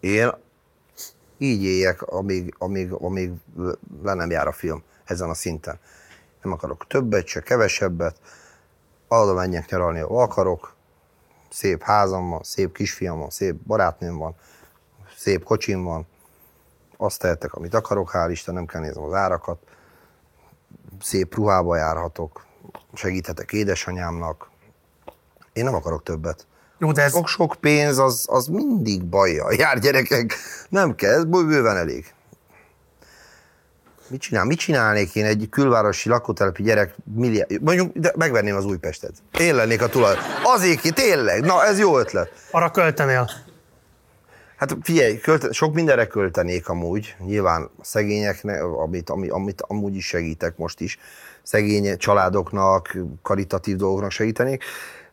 [0.00, 0.30] Én
[1.38, 3.32] így éljek, amíg, amíg, amíg
[4.02, 5.78] le nem jár a film ezen a szinten.
[6.42, 8.16] Nem akarok többet, se kevesebbet.
[9.08, 10.74] Oda menjek nyaralni, ahol akarok.
[11.50, 14.34] Szép házam van, szép kisfiam van, szép barátnőm van,
[15.20, 16.06] szép kocsim van.
[16.96, 19.58] Azt tehetek, amit akarok, hál' Isten, nem kell néznem az árakat.
[21.00, 22.46] Szép ruhába járhatok,
[22.94, 24.50] segíthetek édesanyámnak.
[25.52, 26.46] Én nem akarok többet.
[26.78, 27.12] Jó, de ez...
[27.12, 29.46] Sok-sok pénz, az, az mindig bajja.
[29.58, 30.34] Jár gyerekek,
[30.68, 32.14] nem kell, ez bőven elég.
[34.08, 34.44] Mit csinál?
[34.44, 37.62] Mit csinálnék én egy külvárosi lakótelepi gyerek milliárd...
[37.62, 39.12] Mondjuk, de megvenném az Újpestet.
[39.38, 40.16] Én lennék a tulaj.
[40.42, 41.40] Azért ki, tényleg.
[41.40, 42.30] Na, ez jó ötlet.
[42.50, 43.30] Arra költenél.
[44.60, 50.56] Hát figyelj, költ, sok mindenre költenék amúgy, nyilván szegényeknek, amit, amit, amit amúgy is segítek
[50.56, 50.98] most is,
[51.42, 54.64] szegény családoknak, karitatív dolgoknak segítenék,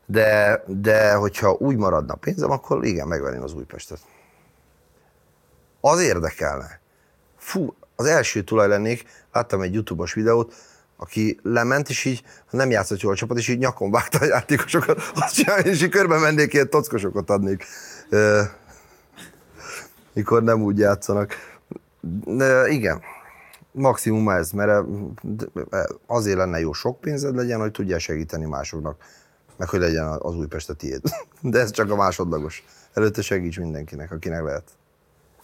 [0.06, 4.00] de, de hogyha úgy maradna pénzem, akkor igen, megvenném az Újpestet.
[5.82, 6.80] Az érdekelne.
[7.38, 10.54] Fú, az első tulaj lennék, láttam egy YouTube-os videót,
[10.98, 15.12] aki lement, és így nem játszott jól a csapat, és így nyakon vágta a játékosokat,
[15.16, 17.66] azt csinálja, és így körbe mennék, ilyen tockosokat adnék,
[20.18, 21.34] mikor nem úgy játszanak.
[22.26, 23.02] De igen,
[23.72, 24.86] maximum ez, mert
[26.06, 28.98] azért lenne jó sok pénzed legyen, hogy tudjál segíteni másoknak,
[29.58, 31.02] meg hogy legyen az Újpest a tiéd.
[31.42, 32.64] De ez csak a másodlagos.
[32.94, 34.64] Előtte segíts mindenkinek, akinek lehet.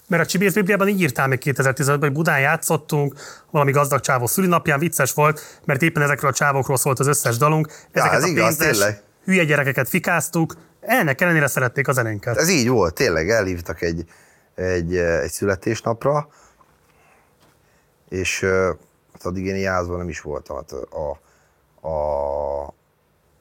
[0.07, 3.13] Mert a Csibész Bibliában így írtál még 2015-ben, hogy Budán játszottunk,
[3.51, 7.67] valami gazdag csávó szülinapján, vicces volt, mert éppen ezekről a csávokról szólt az összes dalunk.
[7.91, 9.01] Ezeket ez a igaz, pénzes, tényleg.
[9.25, 12.37] hülye gyerekeket fikáztuk, ennek ellenére szerették a zenénket.
[12.37, 14.05] Ez így volt, tényleg elhívtak egy,
[14.55, 16.27] egy, egy születésnapra,
[18.09, 18.39] és
[19.13, 20.55] hát addig én jázban nem is voltam.
[20.55, 21.19] Hát a,
[21.87, 22.73] a,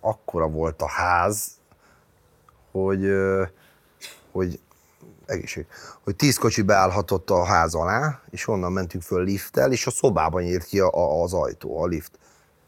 [0.00, 1.50] akkora volt a ház,
[2.70, 3.12] hogy,
[4.32, 4.60] hogy
[5.26, 5.66] egészség,
[6.02, 10.42] hogy tíz kocsi beállhatott a ház alá, és onnan mentünk föl lifttel, és a szobában
[10.42, 12.18] nyílt ki a, a, az ajtó, a lift.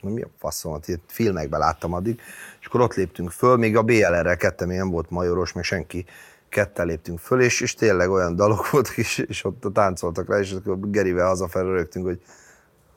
[0.01, 2.20] Na mi a faszom, hát itt filmekben láttam addig,
[2.61, 6.07] és akkor ott léptünk föl, még a BLR-rel ketten még nem volt majoros, meg senki,
[6.55, 10.52] ketten léptünk föl, és, és tényleg olyan dalok voltak, és, és ott táncoltak rá, és
[10.52, 12.20] akkor Gerivel hazafelé rögtünk, hogy,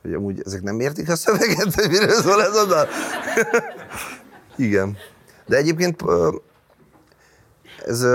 [0.02, 2.88] hogy amúgy ezek nem értik a szöveget, hogy miről szól ez a dal.
[4.68, 4.98] Igen.
[5.46, 6.04] De egyébként
[7.86, 8.06] ez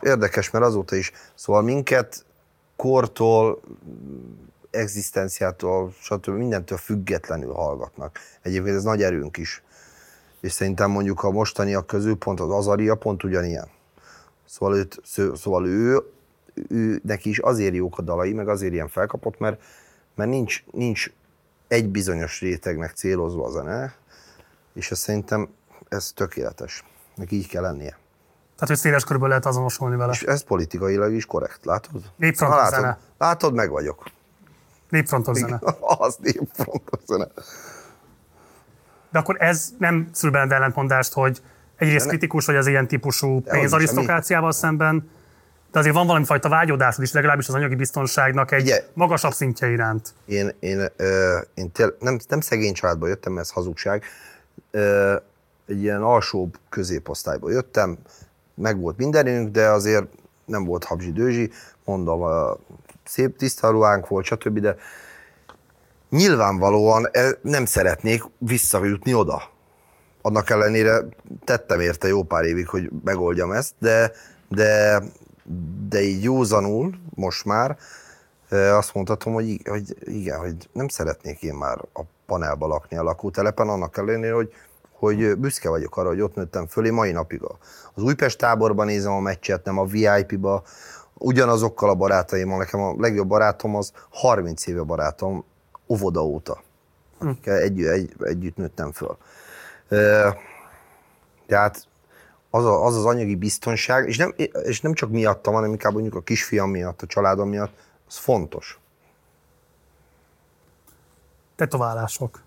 [0.00, 2.24] érdekes, mert azóta is, szóval minket
[2.76, 3.60] kortól,
[4.70, 6.28] egzisztenciától, stb.
[6.28, 8.18] mindentől függetlenül hallgatnak.
[8.42, 9.62] Egyébként ez nagy erőnk is.
[10.40, 13.68] És szerintem mondjuk a mostaniak közül pont az Azaria pont ugyanilyen.
[14.52, 15.98] Szóval, őt, szó- szóval ő,
[16.68, 19.62] ő, neki is azért jók a dalai, meg azért ilyen felkapott, mert,
[20.14, 21.10] mert nincs, nincs
[21.68, 23.94] egy bizonyos rétegnek célozva a zene,
[24.74, 25.48] és ez szerintem
[25.88, 26.84] ez tökéletes.
[27.14, 27.98] Neki így kell lennie.
[28.54, 30.12] Tehát, hogy széles körülbelül lehet azonosulni vele.
[30.12, 32.02] És ez politikailag is korrekt, látod?
[32.16, 32.98] Népfrontos Na, látod, zene.
[33.18, 34.10] látod, meg vagyok.
[34.88, 35.60] Népfrontos zene.
[35.98, 37.28] Az népfrontos zene.
[39.10, 41.42] De akkor ez nem szül benned ellentmondást, hogy
[41.82, 45.10] egyrészt kritikus vagy az ilyen típusú is, pénzarisztokráciával szemben,
[45.72, 49.70] de azért van valami fajta vágyódásod is, legalábbis az anyagi biztonságnak egy Ugye- magasabb szintje
[49.70, 50.14] iránt.
[50.24, 54.04] Én, én, ö, én tél, nem, nem szegény családból jöttem, ez hazugság.
[54.70, 55.14] Ö,
[55.66, 57.98] egy ilyen alsóbb középosztályból jöttem,
[58.54, 60.06] meg volt mindenünk, de azért
[60.44, 61.50] nem volt habzsi dőzsi,
[61.84, 62.52] mondom, ö,
[63.04, 64.76] szép tiszta ruhánk volt, stb., de
[66.10, 69.51] nyilvánvalóan eh, nem szeretnék visszajutni oda.
[70.22, 71.04] Annak ellenére
[71.44, 74.12] tettem érte jó pár évig, hogy megoldjam ezt, de,
[74.48, 75.02] de,
[75.88, 77.76] de így józanul most már
[78.50, 83.68] azt mondhatom, hogy, hogy igen, hogy nem szeretnék én már a panelba lakni a lakótelepen,
[83.68, 84.52] annak ellenére, hogy,
[84.92, 87.40] hogy büszke vagyok arra, hogy ott nőttem fölé mai napig.
[87.94, 90.62] Az Újpest táborban nézem a meccset, nem a VIP-ba,
[91.14, 95.44] ugyanazokkal a barátaimmal, nekem a legjobb barátom az 30 éve barátom,
[95.88, 96.62] óvoda óta.
[97.18, 99.16] Akikkel Egy, egy, együtt nőttem föl.
[101.46, 101.86] Tehát
[102.50, 106.14] az, a, az az anyagi biztonság, és nem, és nem csak miattam, hanem inkább mondjuk
[106.14, 107.72] a kisfiam miatt, a családom miatt,
[108.08, 108.78] az fontos.
[111.56, 112.42] Tetoválások.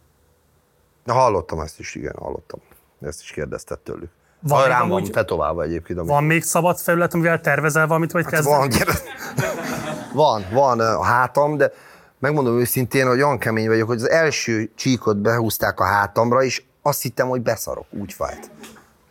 [1.04, 2.60] Na, hallottam ezt is, igen, hallottam.
[3.02, 4.10] Ezt is kérdezted tőlük.
[4.40, 6.00] Van még rám van tetoválva egyébként.
[6.00, 6.08] Ami...
[6.08, 8.48] Van még szabad felület, amivel tervezel valamit, vagy Hát kezd?
[8.50, 8.72] van,
[10.14, 11.72] van, van a hátam, de
[12.20, 17.02] megmondom őszintén, hogy olyan kemény vagyok, hogy az első csíkot behúzták a hátamra, és azt
[17.02, 18.52] hittem, hogy beszarok, úgy fájt.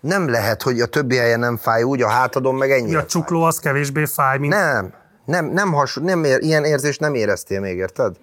[0.01, 2.95] Nem lehet, hogy a többi helyen nem fáj úgy, a hátadon meg ennyi.
[2.95, 4.95] A csukló az kevésbé fáj, mint Nem,
[5.25, 8.17] nem, nem has, nem ér, ilyen érzést nem éreztél még, érted?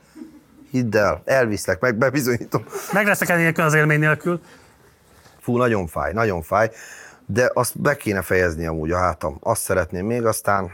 [0.69, 2.65] Hidd el, elviszlek, meg bebizonyítom.
[2.91, 4.41] meg leszek nélkül az élmény nélkül.
[5.39, 6.71] Fú, nagyon fáj, nagyon fáj,
[7.25, 9.37] de azt be kéne fejezni amúgy a hátam.
[9.39, 10.71] Azt szeretném még, aztán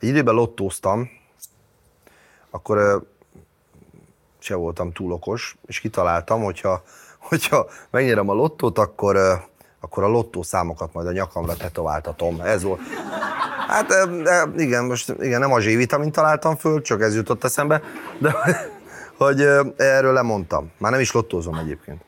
[0.00, 1.08] egy időben lottóztam,
[2.50, 3.06] akkor
[4.38, 6.82] se voltam túl okos, és kitaláltam, hogyha,
[7.28, 9.16] hogyha megnyerem a lottót, akkor,
[9.80, 12.40] akkor a lottó számokat majd a nyakamra tetováltatom.
[12.40, 12.80] Ez volt.
[13.68, 13.92] Hát
[14.56, 17.82] igen, most igen, nem a Z-vitamint találtam föl, csak ez jutott eszembe,
[18.18, 18.34] de
[19.24, 19.40] hogy
[19.76, 20.72] erről lemondtam.
[20.78, 22.04] Már nem is lottózom egyébként.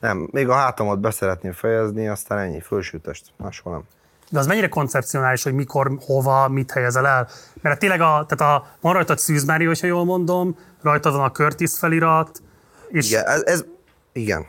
[0.00, 3.82] Nem, még a hátamat beszeretném fejezni, aztán ennyi, fölsőtest, máshol nem.
[4.30, 7.28] De az mennyire koncepcionális, hogy mikor, hova, mit helyezel el?
[7.62, 11.30] Mert tényleg a, tehát a, van rajtad Szűz Mária, hogyha jól mondom, rajtad van a
[11.30, 12.42] Curtis felirat,
[12.88, 13.64] és Igen, ez, ez,
[14.12, 14.46] igen.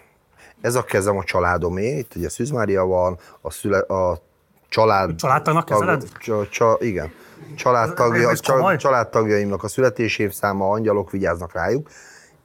[0.61, 4.21] Ez a kezem a családomé, itt ugye Szűz Mária van, a, szüle, a
[4.69, 5.15] család...
[5.15, 6.03] Családtagnak tag- kezeled?
[6.19, 7.11] Csa, csa, igen.
[7.55, 11.89] Családtagja, Ez csa, családtagjaimnak a születésévszáma, angyalok vigyáznak rájuk.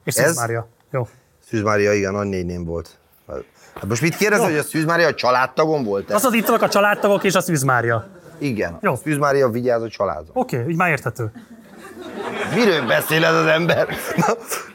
[0.03, 0.67] és Szűz ez- Mária.
[0.91, 1.07] Jó.
[1.49, 2.97] Szűz Mária, igen, nagynéném volt.
[3.75, 4.45] Hát most mit kérdez, Jó.
[4.45, 6.11] hogy a Szűz Mária a családtagom volt?
[6.11, 8.07] Az az itt vannak a családtagok és a Szűz Mária.
[8.37, 8.77] Igen.
[8.81, 8.95] Jó.
[8.95, 10.31] Szűz Mária vigyáz a családra.
[10.33, 11.31] Oké, okay, így már érthető.
[12.55, 13.87] Miről beszél ez az ember?
[14.15, 14.25] Na,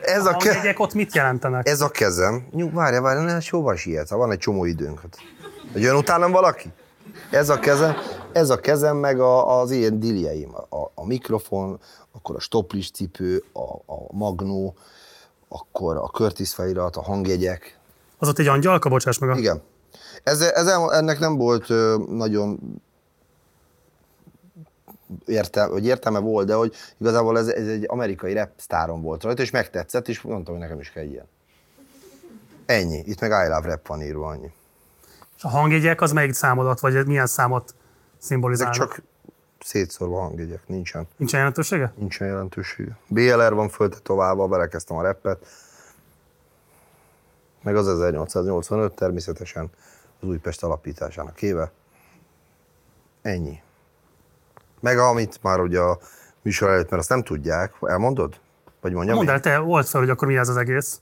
[0.01, 1.69] ez a, A ke- jegyek ott mit jelentenek?
[1.69, 2.47] ez a kezem.
[2.51, 5.01] Nyug, várja, várja, ne, jóval sietsz, ha van egy csomó időnk.
[5.01, 5.17] Hát.
[5.73, 6.69] Hogy jön utánam valaki?
[7.31, 7.95] Ez a kezem,
[8.33, 10.55] ez a kezem meg a, az ilyen diljeim.
[10.55, 11.81] A, a mikrofon,
[12.13, 14.75] akkor a stoplis cipő, a, a magnó,
[15.49, 17.79] akkor a Curtis felirat, a hangjegyek.
[18.19, 19.31] Az ott egy angyalka, bocsáss meg.
[19.31, 19.37] A...
[19.37, 19.63] Igen.
[20.23, 22.59] Ez, ez, ennek nem volt ö, nagyon
[25.27, 29.43] értelme, hogy értelme volt, de hogy igazából ez, ez egy amerikai rap sztáron volt rajta,
[29.43, 31.29] és megtetszett, és mondtam, hogy nekem is kell ilyen.
[32.67, 33.03] Ennyi.
[33.07, 34.53] Itt meg I love rap van írva, annyi.
[35.37, 37.79] És a hangjegyek az melyik számodat, vagy milyen számot Ezek
[38.19, 38.77] szimbolizálnak?
[38.77, 39.03] csak
[39.61, 41.09] szétszórva hangjegyek, nincsen.
[41.17, 41.93] Nincsen jelentősége?
[41.97, 42.99] Nincsen jelentősége.
[43.09, 45.47] BLR van föltetoválva, belekezdtem a rappet.
[47.63, 49.71] Meg az 1885 természetesen
[50.21, 51.71] az Újpest alapításának éve.
[53.23, 53.63] Ennyi.
[54.81, 55.99] Meg amit már ugye a
[56.43, 58.35] műsor előtt, mert azt nem tudják, elmondod?
[58.81, 59.17] Vagy mondjam?
[59.17, 61.01] Mondd el, te volt fel, hogy akkor mi ez az egész.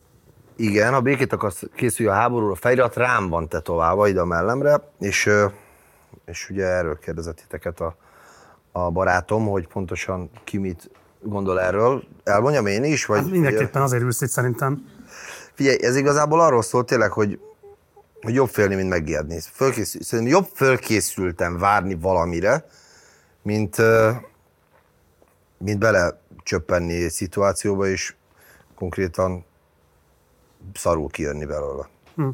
[0.56, 4.90] Igen, a békét akarsz készülj a háborúra, a felirat rám van tetoválva ide a mellemre,
[4.98, 5.30] és,
[6.24, 7.96] és ugye erről kérdezett titeket a,
[8.72, 10.90] a barátom, hogy pontosan ki mit
[11.22, 12.02] gondol erről.
[12.24, 13.06] Elmondjam én is?
[13.06, 14.84] Vagy Hát mindenképpen azért ülsz itt szerintem.
[15.54, 17.40] Figyelj, ez igazából arról szól tényleg, hogy,
[18.20, 19.40] hogy jobb félni, mint megijedni.
[19.52, 22.64] Fölkészül, szerintem jobb fölkészültem várni valamire,
[23.42, 23.76] mint,
[25.58, 28.14] mint belecsöppenni egy szituációba, és
[28.74, 29.44] konkrétan
[30.74, 31.88] szarul kijönni belőle.
[32.14, 32.28] Hm.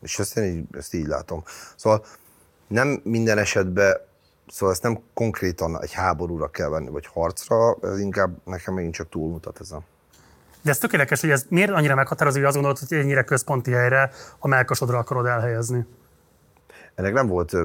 [0.00, 1.42] És ezt én így, ezt így látom.
[1.76, 2.04] Szóval
[2.66, 3.96] nem minden esetben,
[4.48, 9.08] szóval ezt nem konkrétan egy háborúra kell venni, vagy harcra, ez inkább nekem megint csak
[9.08, 9.84] túlmutat ezen.
[10.62, 14.10] De ez tökéletes, hogy ez miért annyira meghatározó, hogy azt gondolod, hogy ennyire központi helyre
[14.38, 15.86] a melkasodra akarod elhelyezni.
[16.94, 17.56] Ennek nem volt,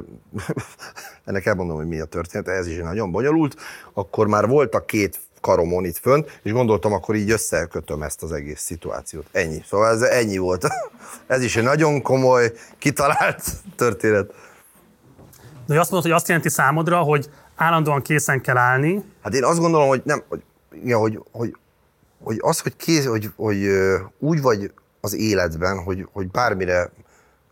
[1.25, 3.55] ennek elmondom, hogy mi a történet, ez is nagyon bonyolult.
[3.93, 8.32] Akkor már volt a két karomon itt fönt, és gondoltam, akkor így összekötöm ezt az
[8.32, 9.25] egész szituációt.
[9.32, 9.63] Ennyi.
[9.67, 10.67] Szóval ez ennyi volt.
[11.28, 13.43] Ez is egy nagyon komoly, kitalált
[13.75, 14.34] történet.
[15.65, 19.59] De azt mondod, hogy azt jelenti számodra, hogy állandóan készen kell állni, Hát én azt
[19.59, 20.43] gondolom, hogy nem, hogy,
[20.84, 21.55] igen, hogy, hogy,
[22.23, 23.67] hogy az, hogy, kész, hogy, hogy
[24.19, 24.71] úgy vagy
[25.01, 26.91] az életben, hogy, hogy bármire,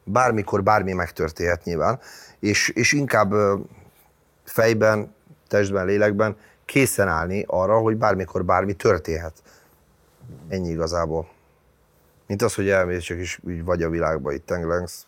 [0.06, 2.00] bármikor bármi megtörténhet nyilván,
[2.40, 3.34] és, és inkább
[4.44, 5.16] fejben,
[5.48, 9.34] testben, lélekben készen állni arra, hogy bármikor bármi történhet.
[10.48, 11.30] Ennyi igazából.
[12.28, 15.06] Mint az, hogy elmész, csak is úgy vagy a világba itt tenglengsz.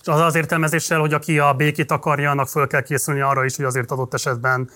[0.00, 3.56] és az az értelmezéssel, hogy aki a békét akarja, annak föl kell készülni arra is,
[3.56, 4.70] hogy azért adott esetben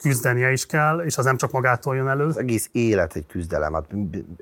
[0.00, 2.26] küzdenie is kell, és az nem csak magától jön elő.
[2.26, 3.72] Az egész élet egy küzdelem.
[3.72, 3.84] Hát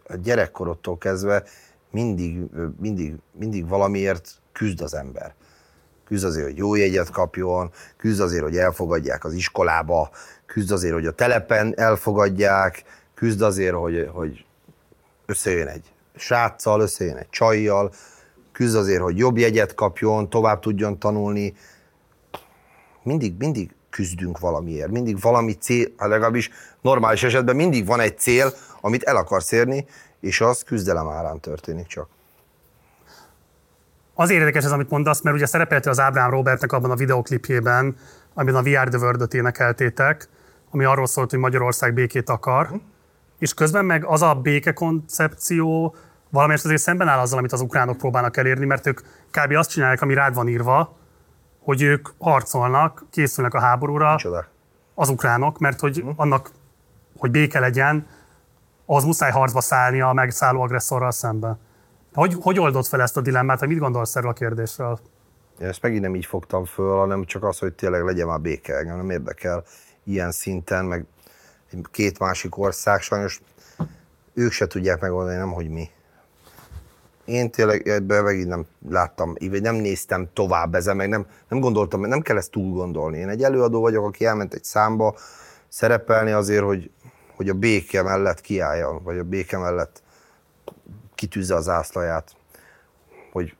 [0.08, 1.42] a gyerekkorodtól kezdve
[1.90, 2.40] mindig,
[2.80, 5.34] mindig, mindig valamiért küzd az ember.
[6.04, 10.10] Küzd azért, hogy jó jegyet kapjon, küzd azért, hogy elfogadják az iskolába,
[10.46, 12.84] küzd azért, hogy a telepen elfogadják,
[13.14, 14.44] küzd azért, hogy, hogy
[15.26, 17.92] összejön egy sráccal, összejön egy csajjal,
[18.52, 21.54] küzd azért, hogy jobb jegyet kapjon, tovább tudjon tanulni.
[23.02, 28.52] Mindig, mindig küzdünk valamiért, mindig valami cél, hát legalábbis normális esetben mindig van egy cél,
[28.80, 29.86] amit el akarsz érni,
[30.20, 32.08] és az küzdelem árán történik csak.
[34.14, 37.96] Azért érdekes ez, amit mondasz, mert ugye szerepeltél az Ábrám Robertnek abban a videoklipjében,
[38.34, 40.28] amiben a Are the World-öt énekeltétek,
[40.70, 42.70] ami arról szólt, hogy Magyarország békét akar,
[43.38, 45.94] és közben meg az a béke koncepció
[46.30, 49.00] valamelyest azért szemben áll azzal, amit az ukránok próbálnak elérni, mert ők
[49.30, 49.52] kb.
[49.52, 50.96] azt csinálják, ami rád van írva,
[51.58, 54.46] hogy ők harcolnak, készülnek a háborúra, Micsoda?
[54.94, 56.50] az ukránok, mert hogy annak,
[57.16, 58.06] hogy béke legyen,
[58.90, 61.58] az muszáj harcba szállni a megszálló agresszorral szemben.
[62.14, 64.98] Hogy, hogy oldod fel ezt a dilemmát, vagy mit gondolsz erről a kérdésről?
[65.58, 68.96] Ezt megint nem így fogtam föl, hanem csak az, hogy tényleg legyen már béke, engem
[68.96, 69.64] nem érdekel
[70.04, 71.06] ilyen szinten, meg
[71.90, 73.40] két másik ország, sajnos
[74.34, 75.90] ők se tudják megoldani, nem hogy mi.
[77.24, 82.00] Én tényleg ebben megint nem láttam, vagy nem néztem tovább ezen, meg nem, nem gondoltam,
[82.00, 83.18] nem kell ezt túl gondolni.
[83.18, 85.14] Én egy előadó vagyok, aki elment egy számba
[85.68, 86.90] szerepelni azért, hogy,
[87.38, 90.02] hogy a béke mellett kiálljon, vagy a béke mellett
[91.14, 92.36] kitűzze az ászlaját.
[93.32, 93.56] Hogy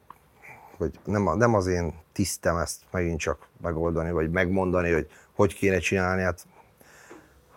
[0.79, 5.79] hogy nem, nem az én tisztem ezt megint csak megoldani, vagy megmondani, hogy hogy kéne
[5.79, 6.23] csinálni.
[6.23, 6.47] Hát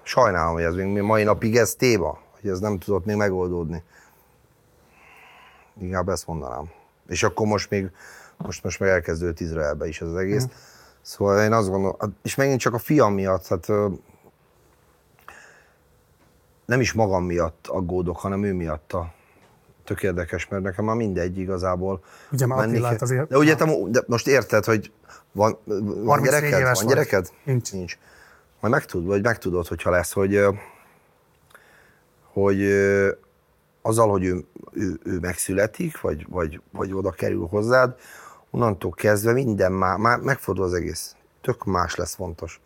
[0.03, 3.83] sajnálom, hogy ez még mai napig ez téma, hogy ez nem tudott még megoldódni.
[5.79, 6.69] Inkább ezt mondanám.
[7.07, 7.91] És akkor most még,
[8.37, 10.47] most, most meg elkezdődött Izraelbe is ez az egész.
[11.01, 13.67] Szóval én azt gondolom, és megint csak a fiam miatt, hát
[16.71, 19.13] nem is magam miatt aggódok, hanem ő miatta.
[19.83, 22.03] Tök érdekes, mert nekem már mindegy igazából.
[22.31, 22.99] Ugye már Menni Attilát kell.
[23.07, 24.91] azért- De ugye te de most érted, hogy
[25.31, 26.75] van, van 34 gyereked?
[26.75, 27.29] Van gyereked?
[27.43, 27.71] Nincs.
[27.73, 27.97] Nincs.
[28.59, 30.39] Majd megtud, vagy megtudod, hogyha lesz, hogy,
[32.33, 32.63] hogy
[33.81, 37.95] azzal, hogy ő, ő, ő megszületik, vagy, vagy, vagy oda kerül hozzád,
[38.49, 41.15] onnantól kezdve minden már, már megfordul az egész.
[41.41, 42.61] Tök más lesz fontos.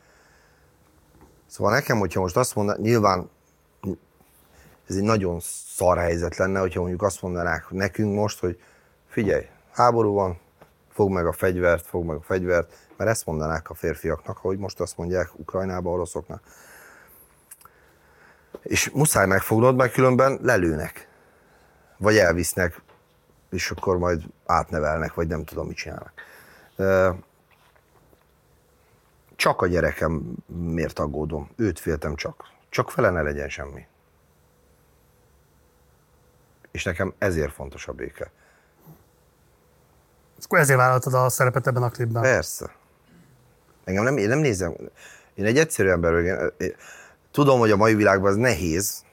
[1.45, 3.29] Szóval nekem, hogyha most azt mondaná, nyilván
[4.87, 5.39] ez egy nagyon
[5.75, 8.61] szar helyzet lenne, hogyha mondjuk azt mondanák nekünk most, hogy
[9.07, 10.39] figyelj, háború van,
[10.89, 14.79] fogd meg a fegyvert, fogd meg a fegyvert, Mert ezt mondanák a férfiaknak, ahogy most
[14.79, 16.43] azt mondják Ukrajnába, oroszoknak.
[18.61, 21.07] És muszáj megfognod, mert különben lelőnek.
[21.97, 22.81] Vagy elvisznek,
[23.49, 26.13] és akkor majd átnevelnek, vagy nem tudom, mit csinálnak.
[29.35, 31.49] Csak a gyerekem miért aggódom.
[31.55, 32.43] Őt féltem csak.
[32.69, 33.87] Csak fele ne legyen semmi.
[36.75, 38.31] És nekem ezért fontos a béke.
[40.43, 42.21] Akkor ezért vállaltad a szerepet ebben a klipben.
[42.21, 42.75] Persze.
[43.83, 44.75] Engem nem, én nem nézem.
[45.33, 46.53] Én egy egyszerű ember vagyok.
[47.31, 49.03] Tudom, hogy a mai világban ez nehéz,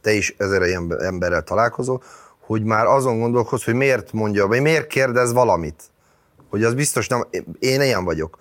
[0.00, 0.62] te is ezer
[0.98, 2.02] emberrel találkozol,
[2.40, 5.82] hogy már azon gondolkoz, hogy miért mondja, vagy miért kérdez valamit.
[6.50, 7.26] Hogy az biztos nem,
[7.58, 8.38] én ilyen vagyok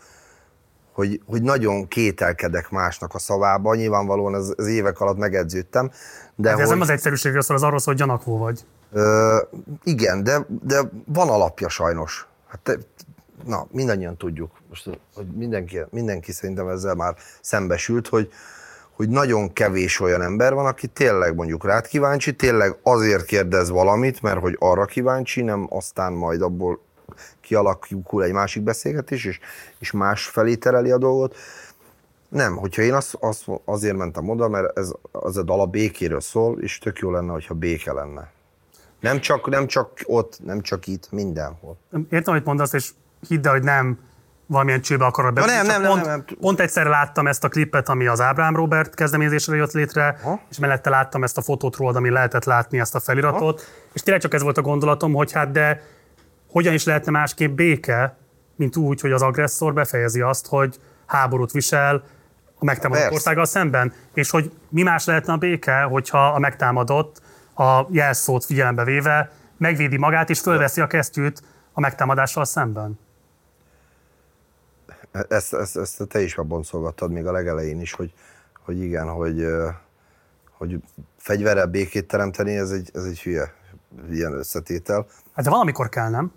[0.94, 5.91] hogy, hogy nagyon kételkedek másnak a szavába, nyilvánvalóan az, az évek alatt megedződtem.
[6.36, 8.66] De hát ez hogy, nem az egyszerűségről szól, az arról szól, hogy gyanakvó vagy.
[8.91, 9.38] Ö,
[9.84, 12.28] igen, de, de van alapja sajnos.
[12.48, 12.78] Hát te,
[13.46, 18.32] na, mindannyian tudjuk, most, hogy mindenki, mindenki szerintem ezzel már szembesült, hogy,
[18.96, 24.22] hogy nagyon kevés olyan ember van, aki tényleg mondjuk rád kíváncsi, tényleg azért kérdez valamit,
[24.22, 26.80] mert hogy arra kíváncsi, nem aztán majd abból
[27.44, 29.39] kialakul egy másik beszélgetés, és,
[29.80, 31.36] és más felé tereli a dolgot.
[32.28, 36.22] Nem, hogyha én az, az, azért mentem oda, mert ez, az a dal a békéről
[36.22, 38.32] szól, és tök jó lenne, hogyha béke lenne.
[39.00, 41.78] Nem csak, nem csak ott, nem csak itt, mindenhol.
[42.10, 42.89] Értem, hogy mondasz, és
[43.28, 44.00] hidd el, hogy nem
[44.46, 45.46] valamilyen csőbe akarod be.
[45.46, 46.38] Nem, nem, nem, pont, nem, nem.
[46.39, 50.39] Pont egyszer láttam ezt a klipet, ami az Ábrám Robert kezdeményezésre jött létre, ha?
[50.50, 53.68] és mellette láttam ezt a fotót rólad, ami lehetett látni ezt a feliratot, ha?
[53.94, 55.82] és tényleg csak ez volt a gondolatom, hogy hát de
[56.54, 58.18] hogyan is lehetne másképp béke,
[58.56, 62.04] mint úgy, hogy az agresszor befejezi azt, hogy háborút visel
[62.56, 67.22] a megtámadott országgal szemben, és hogy mi más lehetne a béke, hogyha a megtámadott
[67.56, 71.41] a jelszót figyelembe véve megvédi magát és fölveszi a kesztyűt
[71.74, 72.99] a megtámadással szemben.
[75.30, 76.64] Ezt, ezt, ezt te is abban
[77.08, 78.14] még a legelején is, hogy,
[78.66, 79.45] hogy igen, hogy,
[80.51, 80.80] hogy
[81.18, 83.54] fegyverrel békét teremteni, ez egy, ez egy hülye
[84.12, 85.06] ilyen összetétel.
[85.34, 86.32] Hát de valamikor kell, nem?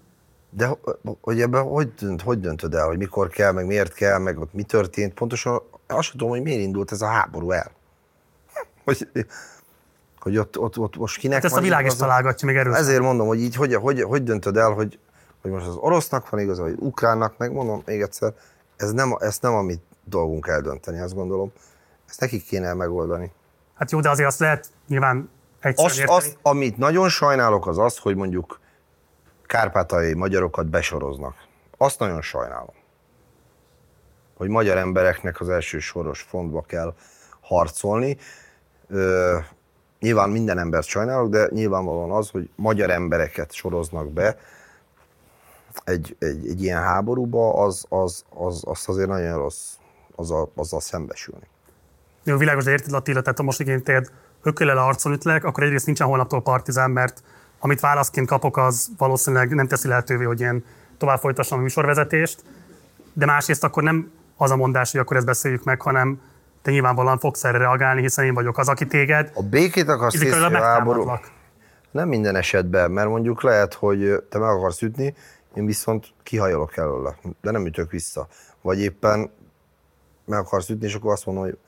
[0.56, 0.76] De
[1.20, 4.52] hogy ebben hogy, dönt, hogy döntöd el, hogy mikor kell, meg miért kell, meg ott
[4.52, 5.14] mi történt?
[5.14, 7.70] Pontosan azt tudom, hogy miért indult ez a háború el.
[8.84, 9.08] Hogy,
[10.20, 12.80] hogy ott, ott, ott most kinek hát ezt a világ is találgatja még erősen.
[12.80, 14.98] Ezért mondom, hogy így hogy, hogy, hogy döntöd el, hogy,
[15.42, 18.32] hogy most az orosznak van igaza, vagy ukránnak, meg mondom még egyszer,
[18.76, 21.52] ez nem, ezt nem a mi dolgunk eldönteni, azt gondolom.
[22.08, 23.32] Ezt nekik kéne megoldani.
[23.74, 25.30] Hát jó, de azért azt lehet nyilván
[25.60, 28.60] egyszerűen azt, azt, amit nagyon sajnálok, az az, hogy mondjuk
[29.56, 31.34] kárpátai magyarokat besoroznak.
[31.76, 32.74] Azt nagyon sajnálom.
[34.36, 36.94] Hogy magyar embereknek az első soros fontba kell
[37.40, 38.16] harcolni.
[38.88, 39.38] Ö,
[40.00, 44.38] nyilván minden embert sajnálok, de nyilvánvalóan az, hogy magyar embereket soroznak be
[45.84, 49.74] egy, egy, egy ilyen háborúba, az, az, az, az azért nagyon rossz
[50.14, 51.46] azzal, azzal szembesülni.
[52.24, 54.10] Jó, világos, de érted Attila, tehát ha most igény téged
[54.42, 57.22] ökölel arcon ütlek, akkor egyrészt nincsen holnaptól partizán, mert
[57.58, 60.64] amit válaszként kapok, az valószínűleg nem teszi lehetővé, hogy én
[60.98, 62.42] tovább folytassam a műsorvezetést,
[63.12, 66.20] de másrészt akkor nem az a mondás, hogy akkor ezt beszéljük meg, hanem
[66.62, 69.30] te nyilvánvalóan fogsz erre reagálni, hiszen én vagyok az, aki téged.
[69.34, 71.10] A békét akarsz a háború.
[71.90, 75.14] Nem minden esetben, mert mondjuk lehet, hogy te meg akarsz ütni,
[75.54, 78.28] én viszont kihajolok előle, de nem ütök vissza.
[78.62, 79.30] Vagy éppen
[80.24, 81.58] meg akarsz ütni, és akkor azt mondom, hogy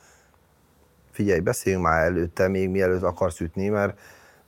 [1.11, 3.99] figyelj, beszéljünk már előtte, még mielőtt akarsz ütni, mert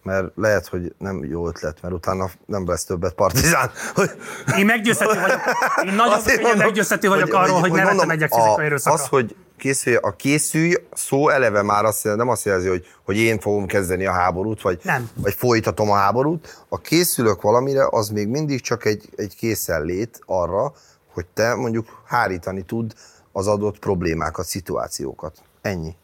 [0.03, 3.71] mert lehet, hogy nem jó ötlet, mert utána nem lesz többet partizán.
[4.59, 5.41] Én meggyőzhető vagyok,
[5.87, 9.03] én nagyon mondom, meggyőzhető vagyok hogy, arról, hogy, hogy, ne megyek fizikai erőszakra.
[9.03, 13.41] Az, hogy készülj, a készülj szó eleve már azt, nem azt jelzi, hogy, hogy én
[13.41, 15.11] fogom kezdeni a háborút, vagy, nem.
[15.15, 16.65] vagy folytatom a háborút.
[16.69, 20.73] A készülök valamire, az még mindig csak egy, egy készenlét arra,
[21.13, 22.93] hogy te mondjuk hárítani tud
[23.33, 25.37] az adott problémákat, szituációkat.
[25.61, 25.97] Ennyi.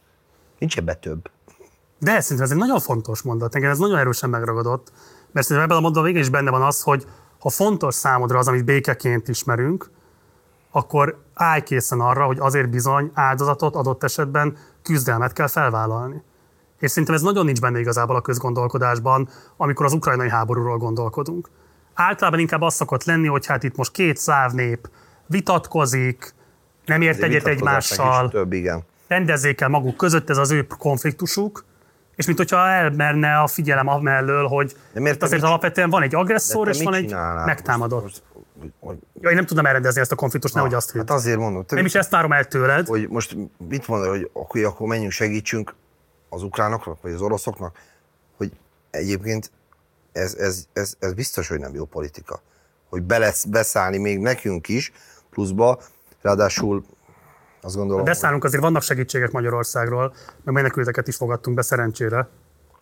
[0.59, 1.31] Nincs ebbe több.
[1.99, 4.93] De szerintem ez egy nagyon fontos mondat, engem ez nagyon erősen megragadott,
[5.33, 7.07] mert szerintem ebben a mondatban végén is benne van az, hogy
[7.39, 9.91] ha fontos számodra az, amit békeként ismerünk,
[10.71, 16.23] akkor állj készen arra, hogy azért bizony áldozatot adott esetben küzdelmet kell felvállalni.
[16.79, 21.51] És szerintem ez nagyon nincs benne igazából a közgondolkodásban, amikor az ukrajnai háborúról gondolkodunk.
[21.95, 24.89] Általában inkább az szokott lenni, hogy hát itt most két szláv nép
[25.27, 26.35] vitatkozik,
[26.85, 28.85] nem ért egyet egymással, több, igen.
[29.07, 31.65] rendezzék el maguk között, ez az ő konfliktusuk,
[32.17, 36.69] és mint hogyha elmerne a figyelem amellől, hogy miért azért mit, alapvetően van egy agresszor,
[36.69, 37.15] és van egy
[37.45, 38.03] megtámadott.
[38.03, 41.01] Most, most, hogy, ja, én nem tudom elrendezni ezt a konfliktust, nehogy azt hidd.
[41.01, 41.65] Hát azért mondom.
[41.69, 42.87] Nem is ezt várom el tőled.
[42.87, 43.37] Hogy most
[43.69, 45.75] mit mondod, hogy akkor, akkor menjünk segítsünk
[46.29, 47.79] az ukránoknak, vagy az oroszoknak,
[48.37, 48.53] hogy
[48.91, 49.51] egyébként
[50.13, 52.41] ez, ez, ez, ez biztos, hogy nem jó politika.
[52.89, 54.93] Hogy be lesz beszállni még nekünk is,
[55.31, 55.81] pluszba
[56.27, 56.85] Ráadásul
[57.67, 60.15] azt gondolom, Beszállunk, azért vannak segítségek Magyarországról,
[60.45, 62.29] meg menekülteket is fogadtunk be szerencsére.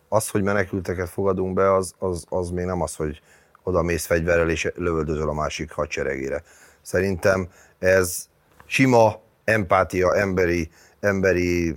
[0.09, 3.21] az, hogy menekülteket fogadunk be, az, az, az még nem az, hogy
[3.63, 6.43] oda mész fegyverrel és lövöldözöl a másik hadseregére.
[6.81, 7.47] Szerintem
[7.79, 8.25] ez
[8.65, 10.69] sima empátia, emberi,
[10.99, 11.75] emberi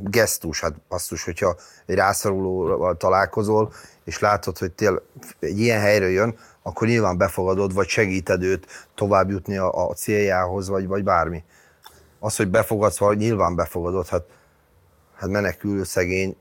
[0.00, 3.72] gesztus, hát basszus, hogyha egy rászorulóval találkozol,
[4.04, 5.02] és látod, hogy tél,
[5.40, 10.68] egy ilyen helyre jön, akkor nyilván befogadod, vagy segíted őt tovább jutni a, a céljához,
[10.68, 11.44] vagy, vagy bármi.
[12.24, 14.24] Az, hogy befogadsz, vagy nyilván befogadod, hát,
[15.14, 16.36] hát menekül szegény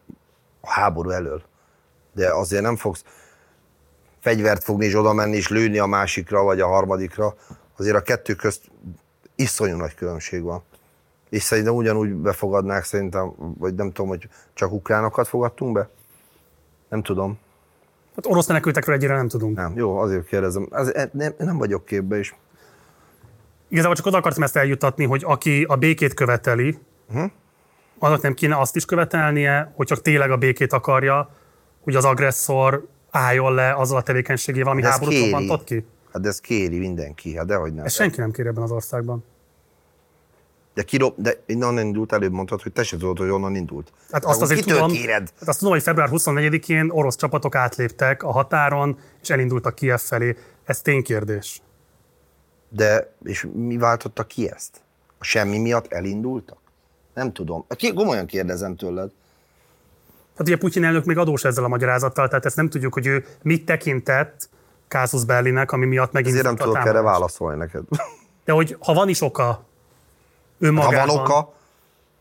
[0.62, 1.44] a háború elől.
[2.14, 3.04] De azért nem fogsz
[4.20, 7.36] fegyvert fogni és oda menni és lőni a másikra, vagy a harmadikra.
[7.78, 8.72] Azért a kettő közt
[9.36, 10.64] iszonyú nagy különbség van.
[11.30, 15.90] És szerintem ugyanúgy befogadnák, szerintem, vagy nem tudom, hogy csak ukránokat fogadtunk be?
[16.90, 17.40] Nem tudom.
[18.16, 19.56] Hát orosz menekültekről egyre nem tudunk.
[19.56, 19.74] Nem.
[19.76, 20.68] Jó, azért kérdezem.
[20.72, 22.36] Ez, nem, nem vagyok képbe is.
[23.72, 26.78] Igazából csak oda akartam ezt eljutatni, hogy aki a békét követeli,
[27.10, 27.32] uh-huh.
[28.00, 31.30] annak nem kéne azt is követelnie, hogy csak tényleg a békét akarja,
[31.82, 35.86] hogy az agresszor álljon le azzal a tevékenységével, ami De ezt háborút robbantott ki.
[36.14, 37.86] Hát de ez kéri mindenki, hát dehogy nem.
[37.86, 39.24] Ezt senki nem kér ebben az országban.
[40.74, 43.92] De, kirob, de innen indult, előbb mondtad, hogy te se tudod, hogy onnan indult.
[44.12, 45.32] Hát azt Akkor azért tudom, kéred?
[45.40, 50.36] hát azt tudom, hogy február 24-én orosz csapatok átléptek a határon, és elindultak Kiev felé.
[50.66, 51.62] Ez ténykérdés.
[52.74, 54.82] De, és mi váltotta ki ezt?
[55.18, 56.58] A semmi miatt elindultak?
[57.14, 57.66] Nem tudom.
[57.70, 59.12] Ki- Komolyan kérdezem tőled.
[60.38, 63.26] Hát ugye Putyin elnök még adós ezzel a magyarázattal, tehát ezt nem tudjuk, hogy ő
[63.42, 64.50] mit tekintett
[64.88, 67.84] Kázusz Berlinnek, ami miatt megint Ezért nem tudok erre válaszolni neked.
[68.46, 69.64] De hogy ha van is oka Ha
[70.60, 71.54] önmagában, van oka,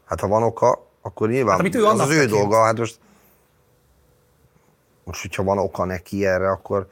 [0.05, 2.31] hát ha van oka, akkor nyilván Hát, amit ő az az ő tekint.
[2.31, 2.65] dolga.
[2.65, 2.99] Hát most,
[5.05, 6.89] most, hogyha van oka neki erre, akkor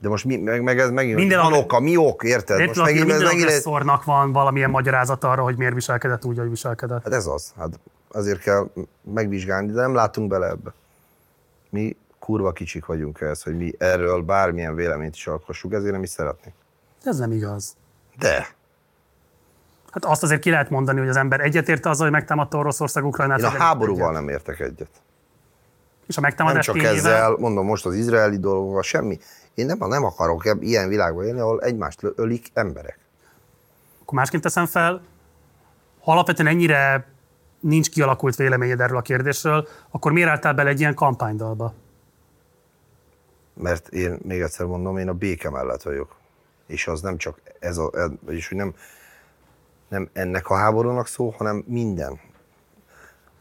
[0.00, 2.66] de most mi, meg, meg ez megint Minden van oka, mi ok, érted?
[2.66, 6.38] Most megint, megint, ez minden megint, agresszornak van valamilyen magyarázat arra, hogy miért viselkedett úgy,
[6.38, 7.02] ahogy viselkedett.
[7.02, 7.52] Hát ez az.
[7.58, 8.70] Hát azért kell
[9.14, 10.72] megvizsgálni, de nem látunk bele ebbe.
[11.70, 16.08] Mi kurva kicsik vagyunk ehhez, hogy mi erről bármilyen véleményt is alkossuk, ezért nem is
[16.08, 16.54] szeretnénk.
[17.04, 17.76] Ez nem igaz.
[18.18, 18.56] De
[19.90, 23.38] Hát azt azért ki lehet mondani, hogy az ember egyetérte azzal, hogy megtámadta Oroszország Ukrajnát.
[23.38, 24.20] én a háborúval egyet.
[24.20, 24.90] nem értek egyet.
[26.06, 29.18] És a Nem megtámadás csak tényével, ezzel, mondom most az izraeli dolgokkal, semmi.
[29.58, 32.98] Én nem, nem akarok ilyen világban élni, ahol egymást ölik emberek.
[34.02, 35.02] akkor másként teszem fel,
[36.00, 37.06] ha alapvetően ennyire
[37.60, 41.74] nincs kialakult véleményed erről a kérdésről, akkor miért álltál bele egy ilyen kampánydalba?
[43.54, 46.16] Mert én még egyszer mondom, én a béke mellett vagyok.
[46.66, 47.90] És az nem csak ez a,
[48.20, 48.74] vagyis hogy nem,
[49.88, 52.20] nem ennek a háborúnak szó, hanem minden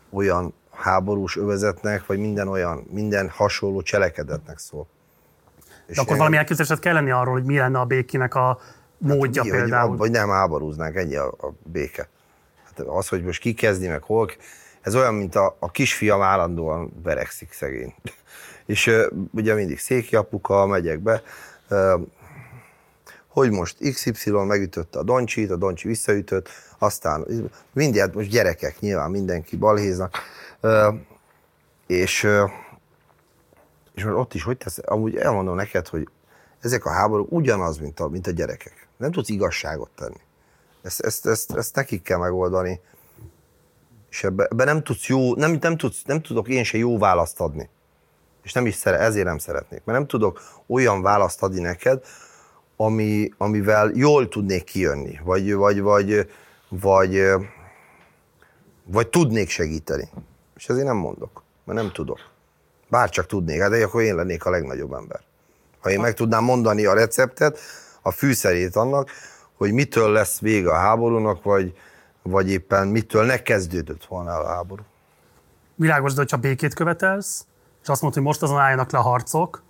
[0.10, 4.88] olyan háborús övezetnek, vagy minden olyan, minden hasonló cselekedetnek szól.
[5.88, 8.60] És De akkor valami elképzelésed kell lenni arról, hogy mi lenne a békének a
[8.98, 9.90] módja Ki, például.
[9.90, 12.10] Hogy, vagy nem háborúznánk, ennyi a, a béke.
[12.66, 14.32] Hát az, hogy most ki kezdi, meg hol,
[14.82, 17.94] ez olyan, mint a, a kisfiam állandóan verekszik szegény.
[18.66, 18.92] És
[19.32, 21.22] ugye mindig széki apuka, megyek be,
[23.28, 27.26] hogy most XY megütötte a Doncsit, a Doncsi visszaütött, aztán
[27.74, 30.18] mindjárt most gyerekek, nyilván mindenki balhéznak,
[31.88, 32.28] és,
[33.98, 36.08] és most ott is, hogy tesz, amúgy elmondom neked, hogy
[36.62, 38.88] ezek a háborúk ugyanaz, mint a, mint a gyerekek.
[38.98, 40.20] Nem tudsz igazságot tenni.
[40.82, 42.80] Ezt, ezt, ezt, ezt nekik kell megoldani.
[44.10, 47.40] És ebbe, ebbe nem tudsz jó, nem, nem, tudsz, nem tudok én se jó választ
[47.40, 47.70] adni.
[48.44, 49.82] És nem is szere, ezért nem szeretnék.
[49.84, 52.04] Mert nem tudok olyan választ adni neked,
[52.76, 55.20] ami, amivel jól tudnék kijönni.
[55.24, 56.30] Vagy, vagy, vagy,
[56.70, 57.22] vagy,
[58.86, 60.10] vagy tudnék segíteni.
[60.56, 62.36] És ezért nem mondok, mert nem tudok.
[62.90, 65.20] Bár csak tudnék, hát de akkor én lennék a legnagyobb ember.
[65.80, 67.60] Ha én meg tudnám mondani a receptet,
[68.02, 69.10] a fűszerét annak,
[69.58, 71.78] hogy mitől lesz vége a háborúnak, vagy,
[72.22, 74.84] vagy éppen mitől ne kezdődött volna a háború.
[75.76, 77.46] Világos, de hogyha békét követelsz,
[77.82, 79.64] és azt mondod, hogy most azon álljanak le a harcok,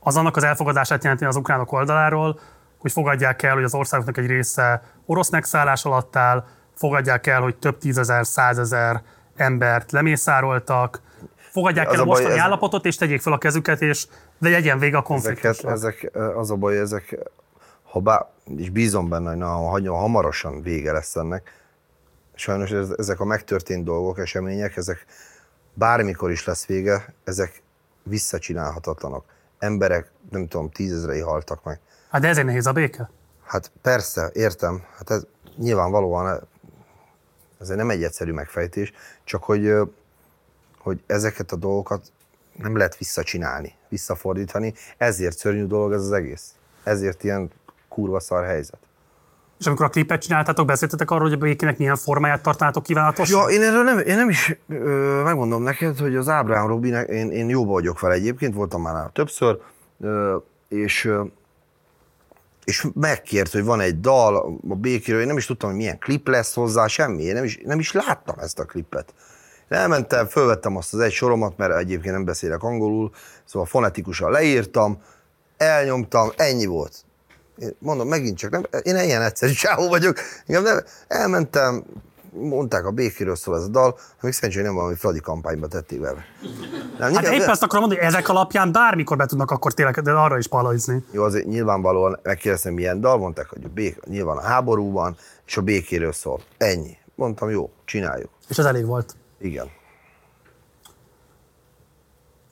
[0.00, 2.40] az annak az elfogadását jelenti az ukránok oldaláról,
[2.78, 7.56] hogy fogadják el, hogy az országoknak egy része orosz megszállás alatt áll, fogadják el, hogy
[7.56, 9.02] több tízezer, százezer
[9.36, 11.00] embert lemészároltak,
[11.52, 14.06] fogadják Az el a baj, mostani ez- állapotot, és tegyék fel a kezüket, és
[14.38, 15.72] de legyen vége a Ezeket, konfliktusnak.
[15.72, 17.18] ezek, az a baj, ezek,
[17.82, 21.60] ha bá, és bízom benne, hogy na, ha hamarosan vége lesz ennek,
[22.34, 25.06] sajnos ez, ezek a megtörtént dolgok, események, ezek
[25.74, 27.62] bármikor is lesz vége, ezek
[28.02, 29.24] visszacsinálhatatlanok.
[29.58, 31.80] Emberek, nem tudom, tízezrei haltak meg.
[32.10, 33.10] Hát de ezért nehéz a béke.
[33.44, 34.82] Hát persze, értem.
[34.96, 35.26] Hát ez
[35.56, 36.48] nyilvánvalóan
[37.60, 38.92] ez nem egy egyszerű megfejtés,
[39.24, 39.72] csak hogy,
[40.82, 42.12] hogy ezeket a dolgokat
[42.56, 44.74] nem lehet visszacsinálni, visszafordítani.
[44.96, 46.54] Ezért szörnyű dolog ez az egész.
[46.82, 47.50] Ezért ilyen
[47.88, 48.78] kurva szar helyzet.
[49.58, 53.30] És amikor a klipet csináltátok, beszéltetek arról, hogy a békének milyen formáját tartanátok kívánatos?
[53.30, 57.30] Ja, én erről nem, én nem is ö, megmondom neked, hogy az Ábrám Robinek, én,
[57.30, 59.58] én jóba vagyok vele egyébként, voltam már nála többször,
[60.00, 60.36] ö,
[60.68, 61.24] és ö,
[62.64, 66.28] és megkért, hogy van egy dal a békéről, én nem is tudtam, hogy milyen klip
[66.28, 69.14] lesz hozzá, semmi, én nem is, nem is láttam ezt a klipet.
[69.72, 73.10] Én elmentem, fölvettem azt az egy soromat, mert egyébként nem beszélek angolul,
[73.44, 75.02] szóval fonetikusan leírtam,
[75.56, 76.94] elnyomtam, ennyi volt.
[77.56, 80.18] Én mondom, megint csak nem, én ilyen egyszerű csávó vagyok.
[80.46, 80.78] Igen, nem,
[81.08, 81.84] elmentem,
[82.30, 86.14] mondták a békéről szól ez a dal, még szerencsére nem valami Fradi kampányba tették be.
[86.98, 90.12] Nem, hát épp ezt akarom mondani, hogy ezek alapján bármikor be tudnak akkor tényleg de
[90.12, 91.04] arra is palaizni.
[91.10, 95.16] Jó, azért nyilvánvalóan megkérdeztem, milyen dal, mondták, hogy a bék, nyilván a háborúban,
[95.46, 96.40] és a békéről szól.
[96.56, 96.96] Ennyi.
[97.14, 98.30] Mondtam, jó, csináljuk.
[98.48, 99.16] És ez elég volt.
[99.42, 99.70] Igen.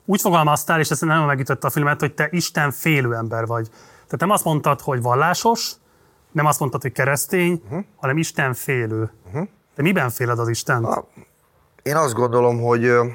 [0.05, 3.69] Úgy fogalmaztál, és ezt nagyon megütötte a filmet, hogy te Isten félő ember vagy.
[3.93, 5.71] Tehát nem azt mondtad, hogy vallásos,
[6.31, 7.83] nem azt mondtad, hogy keresztény, uh-huh.
[7.95, 9.11] hanem Isten félő.
[9.25, 9.47] Uh-huh.
[9.75, 11.05] De miben féled az Isten?
[11.83, 13.05] Én azt gondolom, hogy ö,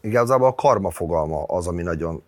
[0.00, 2.22] igazából a karma fogalma az, ami nagyon,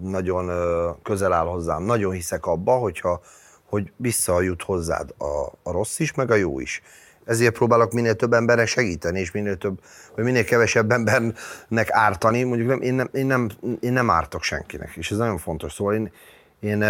[0.00, 1.82] nagyon ö, közel áll hozzám.
[1.82, 3.20] Nagyon hiszek abba, hogyha,
[3.64, 6.82] hogy visszajut hozzád a, a rossz is, meg a jó is.
[7.24, 9.80] Ezért próbálok minél több embernek segíteni, és minél több,
[10.14, 12.42] vagy minél kevesebb embernek ártani.
[12.42, 15.72] Mondjuk nem, én, nem, én, nem, én nem ártok senkinek, és ez nagyon fontos.
[15.72, 16.12] Szóval én,
[16.60, 16.82] én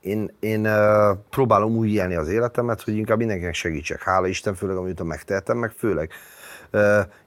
[0.00, 0.68] én, én
[1.30, 4.02] próbálom úgy élni az életemet, hogy inkább mindenkinek segítsek.
[4.02, 6.10] Hála Isten, főleg amit megtehetem, meg főleg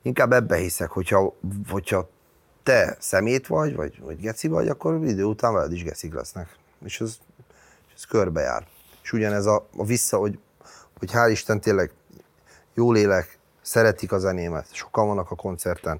[0.01, 1.35] inkább ebbe hiszek, hogyha,
[1.69, 2.09] hogyha
[2.63, 6.55] te szemét vagy, vagy, vagy geci vagy, akkor idő után veled is gecik lesznek.
[6.85, 7.17] És ez,
[7.95, 8.67] ez körbejár.
[9.03, 10.39] És ugyanez a, a vissza, hogy,
[10.99, 11.91] hogy hál' Isten tényleg
[12.73, 15.99] jó lélek, szeretik a zenémet, sokan vannak a koncerten.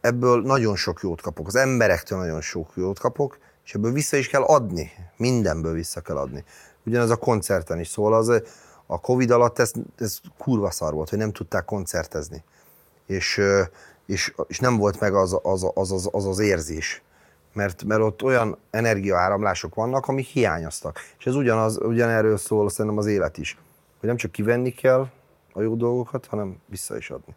[0.00, 4.28] Ebből nagyon sok jót kapok, az emberektől nagyon sok jót kapok, és ebből vissza is
[4.28, 4.90] kell adni.
[5.16, 6.44] Mindenből vissza kell adni.
[6.86, 8.42] Ugyanez a koncerten is szól, az
[8.86, 12.44] a Covid alatt ez, ez kurva szar volt, hogy nem tudták koncertezni.
[13.06, 13.40] És,
[14.06, 17.02] és, és nem volt meg az az, az, az, az, az érzés.
[17.52, 20.98] Mert, mert ott olyan energiaáramlások vannak, amik hiányoztak.
[21.18, 23.58] És ez ugyanaz, ugyanerről szól szerintem az élet is.
[24.02, 25.08] Hogy nem csak kivenni kell
[25.52, 27.34] a jó dolgokat, hanem vissza is adni.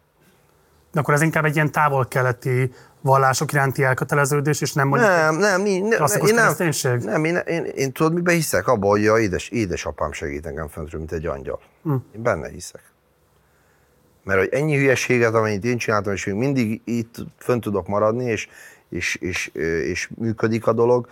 [0.92, 5.38] De akkor ez inkább egy ilyen távol-keleti vallások iránti elköteleződés, és nem mondjuk nem, nem,
[5.38, 6.54] nem, nem, én nem,
[7.00, 8.68] nem, én, én, én, tudod, miben hiszek?
[8.68, 11.60] Abban, hogy a édes, édesapám segít engem föntről, mint egy angyal.
[11.82, 11.94] Hm.
[12.14, 12.82] Én benne hiszek.
[14.24, 18.48] Mert hogy ennyi hülyeséget, amennyit én csináltam, és még mindig itt fönt tudok maradni, és,
[18.88, 19.46] és, és,
[19.84, 21.08] és működik a dolog,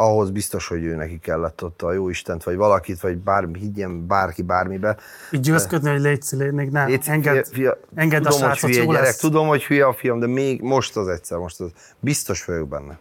[0.00, 4.06] ahhoz biztos, hogy ő neki kellett ott a jó Istent, vagy valakit, vagy bármi, higgyen
[4.06, 4.96] bárki bármibe.
[5.30, 9.02] Így győzködni, hogy légy még nem, légy, engedd, fia, engedd tudom, a srácot, hülye gyerek,
[9.02, 9.16] lesz.
[9.16, 11.70] Tudom, hogy hülye a fiam, de még most az egyszer, most az,
[12.00, 12.98] biztos vagyok benne,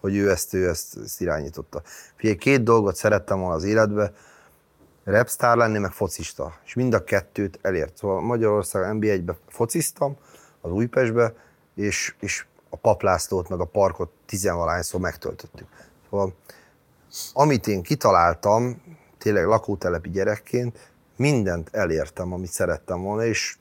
[0.00, 1.82] hogy ő ezt, ő ezt, ezt irányította.
[2.16, 4.12] Figyelj, két dolgot szerettem volna az életbe,
[5.04, 6.54] repstar lenni, meg focista.
[6.64, 7.96] És mind a kettőt elért.
[7.96, 10.16] Szóval Magyarország NB1-be fociztam,
[10.60, 11.34] az Újpestbe,
[11.74, 15.66] és, és a paplászlót, meg a parkot tizenvalányszor megtöltöttük.
[16.10, 16.34] Szóval,
[17.32, 18.82] amit én kitaláltam,
[19.18, 23.56] tényleg lakótelepi gyerekként, mindent elértem, amit szerettem volna, és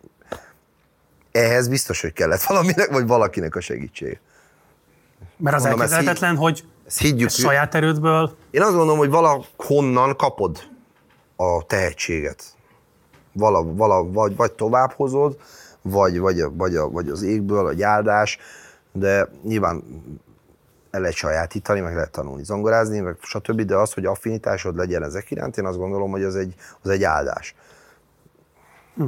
[1.32, 4.20] ehhez biztos, hogy kellett valaminek, vagy valakinek a segítség.
[5.38, 8.36] Mert az Mondom, elképzelhetetlen, higgy, hogy ezt higgyük, saját erődből...
[8.52, 10.60] Én azt gondolom, hogy valahonnan kapod
[11.36, 12.44] a tehetséget.
[13.34, 15.38] Vala, vala, vagy, vagy tovább hozod,
[15.82, 18.38] vagy, vagy, vagy, a, vagy az égből, a gyárdás,
[18.92, 19.84] de nyilván
[20.98, 25.32] el lehet sajátítani, meg lehet tanulni zongorázni, meg stb., de az, hogy affinitásod legyen ezek
[25.32, 27.56] iránt, én azt gondolom, hogy az egy, az egy áldás.
[28.96, 29.06] Hm.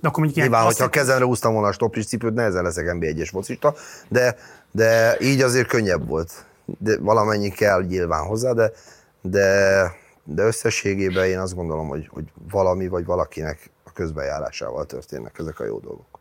[0.00, 3.28] De akkor mondjuk Nyilván, hogyha a kezemre húztam volna a stoplis cipőt, nehezen leszek NB1-es
[3.30, 3.74] focista,
[4.08, 4.36] de,
[4.70, 6.44] de így azért könnyebb volt.
[6.78, 8.72] De valamennyi kell nyilván hozzá, de,
[9.20, 9.92] de,
[10.24, 15.64] de összességében én azt gondolom, hogy, hogy valami vagy valakinek a közbejárásával történnek ezek a
[15.64, 16.12] jó dolgok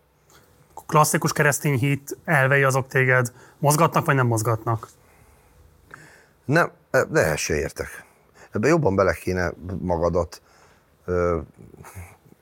[0.92, 3.32] klasszikus keresztény hit elvei azok téged
[3.62, 4.88] mozgatnak, vagy nem mozgatnak?
[6.46, 6.72] Nem,
[7.10, 8.06] de ezt se értek.
[8.52, 10.42] Ebbe jobban bele kéne magadat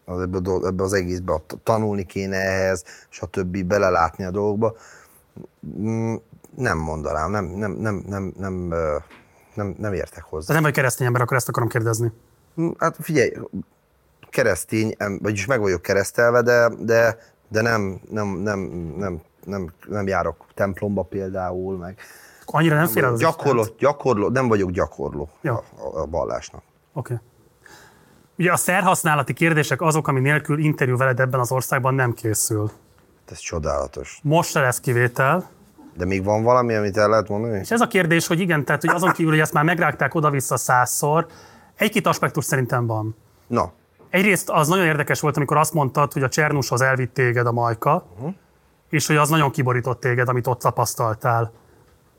[0.06, 3.64] ebbe az egészbe tanulni kéne ehhez, stb.
[3.64, 4.76] belelátni a dolgokba.
[5.80, 6.16] Mm,
[6.56, 8.74] nem mondanám, nem, nem, nem, nem, nem,
[9.54, 10.48] nem, nem értek hozzá.
[10.48, 12.12] De nem vagy keresztény ember, akkor ezt akarom kérdezni.
[12.62, 13.34] Mm, hát figyelj,
[14.30, 17.18] keresztény, vagyis meg vagyok keresztelve, de, de
[17.50, 18.60] de nem, nem, nem,
[18.98, 21.97] nem, nem, nem járok templomba például, meg
[22.45, 25.53] Annyira nem fél az gyakorló, gyakorló, nem vagyok gyakorló ja.
[25.53, 26.61] a, a vallásnak.
[26.93, 27.13] Oké.
[27.13, 27.26] Okay.
[28.38, 32.71] Ugye a szerhasználati kérdések azok, ami nélkül interjú veled ebben az országban nem készül.
[33.31, 34.19] Ez csodálatos.
[34.23, 35.49] Most se lesz kivétel.
[35.97, 37.59] De még van valami, amit el lehet mondani?
[37.59, 40.57] És ez a kérdés, hogy igen, tehát hogy azon kívül, hogy ezt már megrágták oda-vissza
[40.57, 41.27] százszor,
[41.76, 43.15] egy-két aspektus szerintem van.
[43.47, 43.71] Na,
[44.09, 48.05] Egyrészt az nagyon érdekes volt, amikor azt mondtad, hogy a Csernushoz elvitt téged a Majka,
[48.15, 48.34] uh-huh.
[48.90, 51.52] És hogy az nagyon kiborított téged, amit ott tapasztaltál.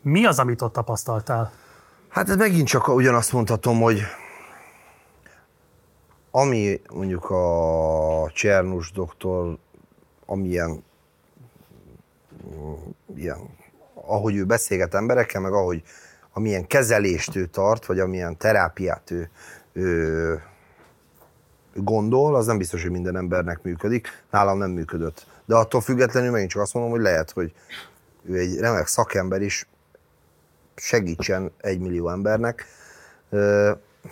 [0.02, 1.52] Mi az, amit ott tapasztaltál?
[2.08, 4.00] Hát ez megint csak ugyanazt mondhatom, hogy
[6.30, 9.58] ami mondjuk a Csernus doktor,
[10.26, 10.84] amilyen
[13.16, 13.38] ilyen,
[13.94, 15.82] ahogy ő beszélget emberekkel, meg ahogy
[16.32, 19.30] amilyen kezelést ő tart, vagy amilyen terápiát ő,
[19.72, 20.42] ő
[21.74, 24.08] gondol, az nem biztos, hogy minden embernek működik.
[24.30, 25.26] Nálam nem működött.
[25.50, 27.52] De attól függetlenül megint csak azt mondom, hogy lehet, hogy
[28.24, 29.68] ő egy remek szakember is
[30.76, 32.66] segítsen egy millió embernek.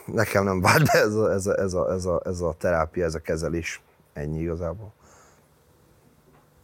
[0.07, 3.05] Nekem nem vált be ez a, ez, a, ez, a, ez, a, ez a terápia,
[3.05, 3.81] ez a kezelés.
[4.13, 4.93] Ennyi igazából.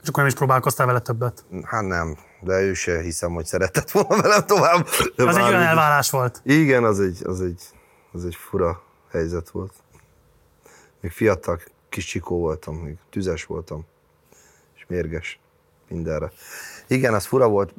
[0.03, 1.45] És akkor nem is próbálkoztál vele többet?
[1.65, 4.87] Hát nem, de ő se hiszem, hogy szeretett volna velem tovább.
[5.17, 6.41] De Az egy olyan elválás volt.
[6.45, 7.63] Igen, az egy, az egy,
[8.13, 9.73] az egy fura helyzet volt.
[11.01, 13.87] Még fiatal, kis csikó voltam, még tüzes voltam,
[14.87, 15.41] mérges
[15.89, 16.31] mindenre.
[16.87, 17.75] Igen, az fura volt.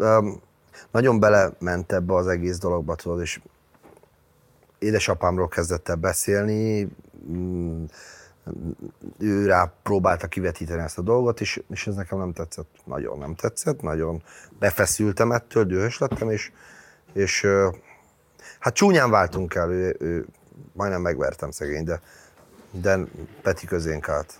[0.92, 3.40] Nagyon belement ebbe az egész dologba, tudod, és
[4.80, 6.90] édesapámról kezdett el beszélni,
[7.32, 7.84] mm,
[9.18, 13.36] ő rá próbálta kivetíteni ezt a dolgot, és, és ez nekem nem tetszett, nagyon nem
[13.36, 14.24] tetszett, nagyon
[14.60, 16.52] befeszültem ettől, dühös lettem, és,
[17.14, 17.48] és
[18.60, 20.26] hát csúnyán váltunk el, ő, ő,
[20.74, 22.02] majdnem megvertem szegény, de,
[22.72, 23.00] de
[23.42, 24.40] Peti közénk állt.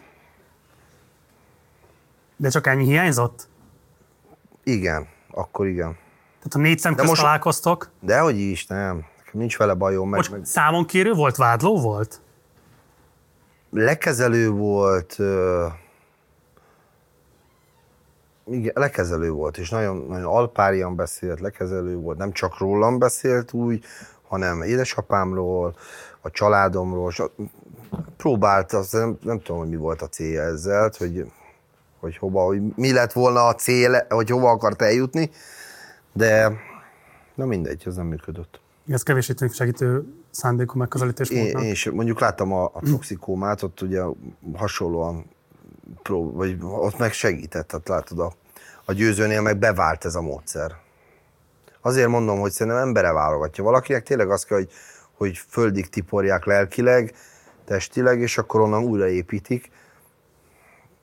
[2.38, 3.48] De csak ennyi hiányzott?
[4.64, 5.92] Igen, akkor igen.
[6.38, 9.06] Tehát a négy szem közt most- találkoztok, De hogy is, nem.
[9.32, 12.20] Nincs vele bajom, meg, most meg számon kérő volt, vádló volt?
[13.72, 15.66] lekezelő volt, ö,
[18.46, 23.84] igen, lekezelő volt, és nagyon, nagyon alpárian beszélt, lekezelő volt, nem csak rólam beszélt úgy,
[24.28, 25.76] hanem édesapámról,
[26.22, 27.12] a családomról,
[28.18, 31.32] próbált, azt nem, nem tudom, hogy mi volt a célja ezzel, hogy,
[32.06, 35.30] hogy hova, hogy mi lett volna a cél, hogy hova akart eljutni,
[36.14, 36.52] de
[37.36, 38.60] na mindegy, ez nem működött.
[38.88, 44.02] Ez kevés segítő szándékú megközelítés Én, én is, mondjuk láttam a, a toxikómát, ott ugye
[44.54, 45.26] hasonlóan,
[46.04, 48.34] pró, vagy ott meg segített, tehát látod, a,
[48.86, 50.76] a győzőnél meg bevált ez a módszer.
[51.82, 53.64] Azért mondom, hogy szerintem embere válogatja.
[53.64, 54.72] Valakinek tényleg az kell, hogy,
[55.14, 57.14] hogy földig tiporják lelkileg,
[57.66, 59.72] testileg, és akkor onnan újraépítik.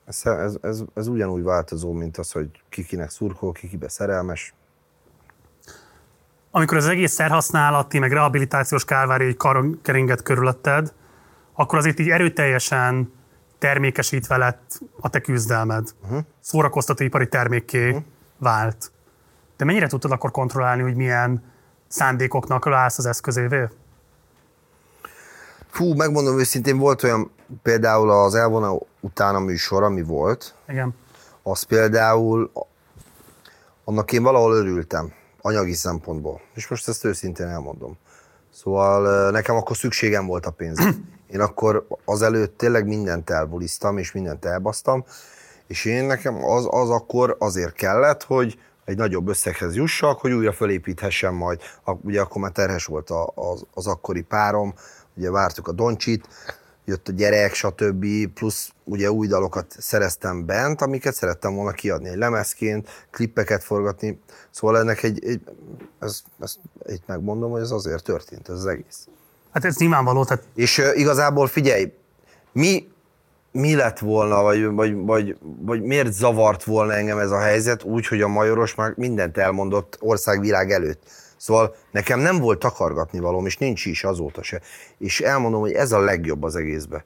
[0.07, 4.55] Ez, ez, ez, ez ugyanúgy változó, mint az, hogy kikinek szurkol, kikibe szerelmes.
[6.51, 9.37] Amikor az egész szerhasználati, meg rehabilitációs kálvária így
[9.83, 10.93] keringett körülötted,
[11.53, 13.12] akkor azért így erőteljesen
[13.59, 15.89] termékesítve lett a te küzdelmed.
[16.03, 16.20] Uh-huh.
[16.41, 18.03] Szórakoztatóipari termékké uh-huh.
[18.39, 18.93] vált.
[19.57, 21.43] De mennyire tudtad akkor kontrollálni, hogy milyen
[21.89, 23.69] szándékoknak állsz az eszközévé?
[25.70, 27.31] Fú, megmondom őszintén, volt olyan
[27.62, 30.95] például az elvonó után a műsor, ami volt, Igen.
[31.43, 32.51] az például,
[33.85, 36.41] annak én valahol örültem, anyagi szempontból.
[36.55, 37.99] És most ezt őszintén elmondom.
[38.53, 40.91] Szóval nekem akkor szükségem volt a pénzre.
[41.33, 45.05] Én akkor azelőtt tényleg mindent elbuliztam, és mindent elbasztam,
[45.66, 50.53] és én nekem az, az akkor azért kellett, hogy egy nagyobb összeghez jussak, hogy újra
[50.53, 51.61] fölépíthessem majd.
[51.85, 54.74] Ugye akkor már terhes volt a, az, az akkori párom,
[55.16, 56.29] ugye vártuk a Doncsit,
[56.84, 58.06] jött a gyerek, stb.
[58.34, 64.20] Plusz ugye új dalokat szereztem bent, amiket szerettem volna kiadni egy lemezként, klippeket forgatni.
[64.50, 65.40] Szóval ennek egy, egy
[65.98, 69.09] ez, ezt itt megmondom, hogy ez azért történt, ez az egész.
[69.52, 71.92] Hát ez nyilvánvaló, tehát És uh, igazából figyelj,
[72.52, 72.88] mi,
[73.52, 78.06] mi lett volna, vagy, vagy, vagy, vagy miért zavart volna engem ez a helyzet úgy,
[78.06, 81.02] hogy a Majoros már mindent elmondott országvilág előtt.
[81.43, 84.60] Szóval nekem nem volt takargatni valóm, és nincs is azóta se.
[84.98, 87.05] És elmondom, hogy ez a legjobb az egészbe.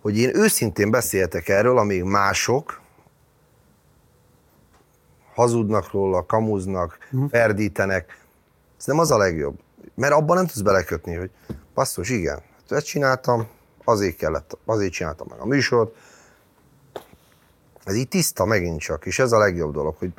[0.00, 2.80] Hogy én őszintén beszéltek erről, amíg mások
[5.34, 6.98] hazudnak róla, kamuznak,
[7.30, 8.18] ferdítenek.
[8.78, 9.58] Ez nem az a legjobb.
[9.94, 11.30] Mert abban nem tudsz belekötni, hogy
[11.74, 13.46] basszus, igen, hát ezt csináltam,
[13.84, 15.96] azért kellett, azért csináltam meg a műsort.
[17.84, 20.12] Ez így tiszta megint csak, és ez a legjobb dolog, hogy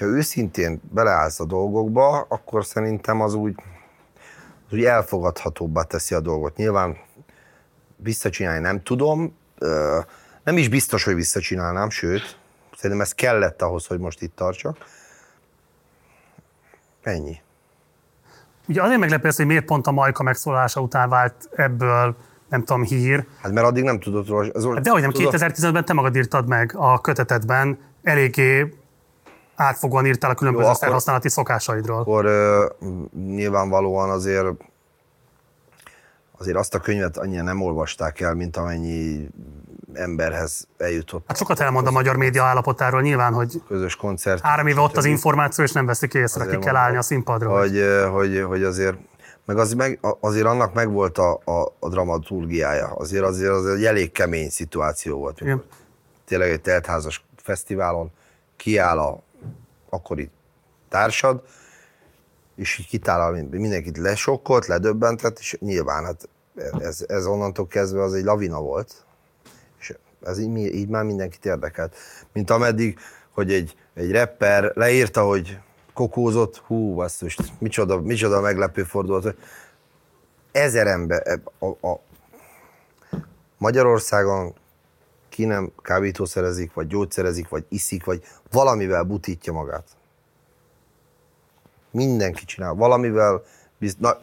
[0.00, 3.54] ha őszintén beleállsz a dolgokba, akkor szerintem az úgy,
[4.66, 6.56] az úgy elfogadhatóbbá teszi a dolgot.
[6.56, 6.96] Nyilván
[7.96, 9.36] visszacsinálni nem tudom,
[10.44, 12.38] nem is biztos, hogy visszacsinálnám, sőt,
[12.76, 14.76] szerintem ez kellett ahhoz, hogy most itt tartsak.
[17.02, 17.40] Ennyi.
[18.68, 22.16] ugye azért meglepő hogy miért pont a Majka megszólalása után vált ebből,
[22.48, 23.26] nem tudom, hír.
[23.42, 24.50] Hát mert addig nem tudod róla.
[24.52, 28.74] Az, Hát dehogy nem, tudod- 2015-ben te magad írtad meg a kötetedben eléggé
[29.60, 32.00] átfogóan írtál a különböző Jó, akkor, használati szokásaidról.
[32.00, 34.46] Akkor uh, nyilvánvalóan azért
[36.38, 39.28] azért azt a könyvet annyira nem olvasták el, mint amennyi
[39.92, 41.24] emberhez eljutott.
[41.26, 44.42] Hát sokat elmond a magyar média állapotáról nyilván, hogy közös koncert.
[44.42, 47.58] Három éve ott az információ, és nem veszik észre, ki kell állni a színpadra.
[47.58, 48.96] Hogy, hogy, hogy azért
[49.44, 52.86] meg, az, meg azért annak megvolt a, a, a dramaturgiája.
[52.86, 55.42] Azért, azért az egy elég kemény szituáció volt.
[56.24, 58.10] Tényleg egy teltházas fesztiválon
[58.56, 59.22] kiáll a
[59.90, 60.30] akkori
[60.88, 61.42] társad,
[62.56, 66.28] és így kitálal, mindenkit lesokkolt, ledöbbentett, és nyilván hát
[66.78, 69.04] ez, ez onnantól kezdve az egy lavina volt,
[69.78, 71.96] és ez így, így már mindenkit érdekelt.
[72.32, 72.98] Mint ameddig,
[73.30, 75.58] hogy egy, egy rapper leírta, hogy
[75.92, 79.34] kokózott, hú, basszus, micsoda, micsoda meglepő fordulat.
[80.52, 82.00] Ezer ember, a, a
[83.58, 84.54] Magyarországon
[85.30, 89.88] ki nem kábítószerezik, vagy gyógyszerezik, vagy iszik, vagy valamivel butítja magát.
[91.90, 92.74] Mindenki csinál.
[92.74, 93.42] Valamivel,
[93.78, 94.18] biz, na,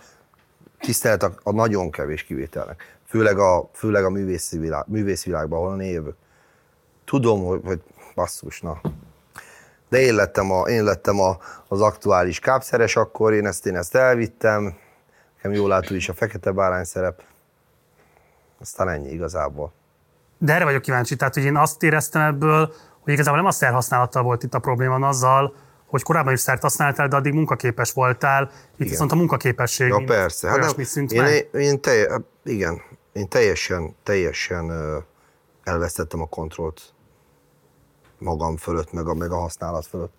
[0.79, 2.97] tisztelet a, a nagyon kevés kivételnek.
[3.07, 6.15] Főleg a, főleg a művészi, világ, művészi világban, ahol én jövök.
[7.05, 7.81] Tudom, hogy, hogy
[8.15, 8.81] basszus, na.
[9.89, 13.95] De én lettem, a, én lettem a, az aktuális kápszeres akkor, én ezt, én ezt
[13.95, 14.77] elvittem,
[15.35, 17.23] nekem jól látó is a fekete bárány szerep.
[18.59, 19.73] Aztán ennyi igazából.
[20.38, 24.23] De erre vagyok kíváncsi, tehát hogy én azt éreztem ebből, hogy igazából nem a szerhasználattal
[24.23, 25.55] volt itt a probléma, azzal,
[25.85, 28.43] hogy korábban is szert használtál, de addig munkaképes voltál.
[28.43, 28.88] Itt igen.
[28.91, 30.49] viszont a munkaképesség ja, persze.
[30.49, 31.49] Hát nem, szint én, meg.
[31.53, 32.81] Én, én telje, igen,
[33.14, 34.72] én teljesen, teljesen
[35.64, 36.81] elvesztettem a kontrollt
[38.18, 40.14] magam fölött, meg a, meg a használat fölött.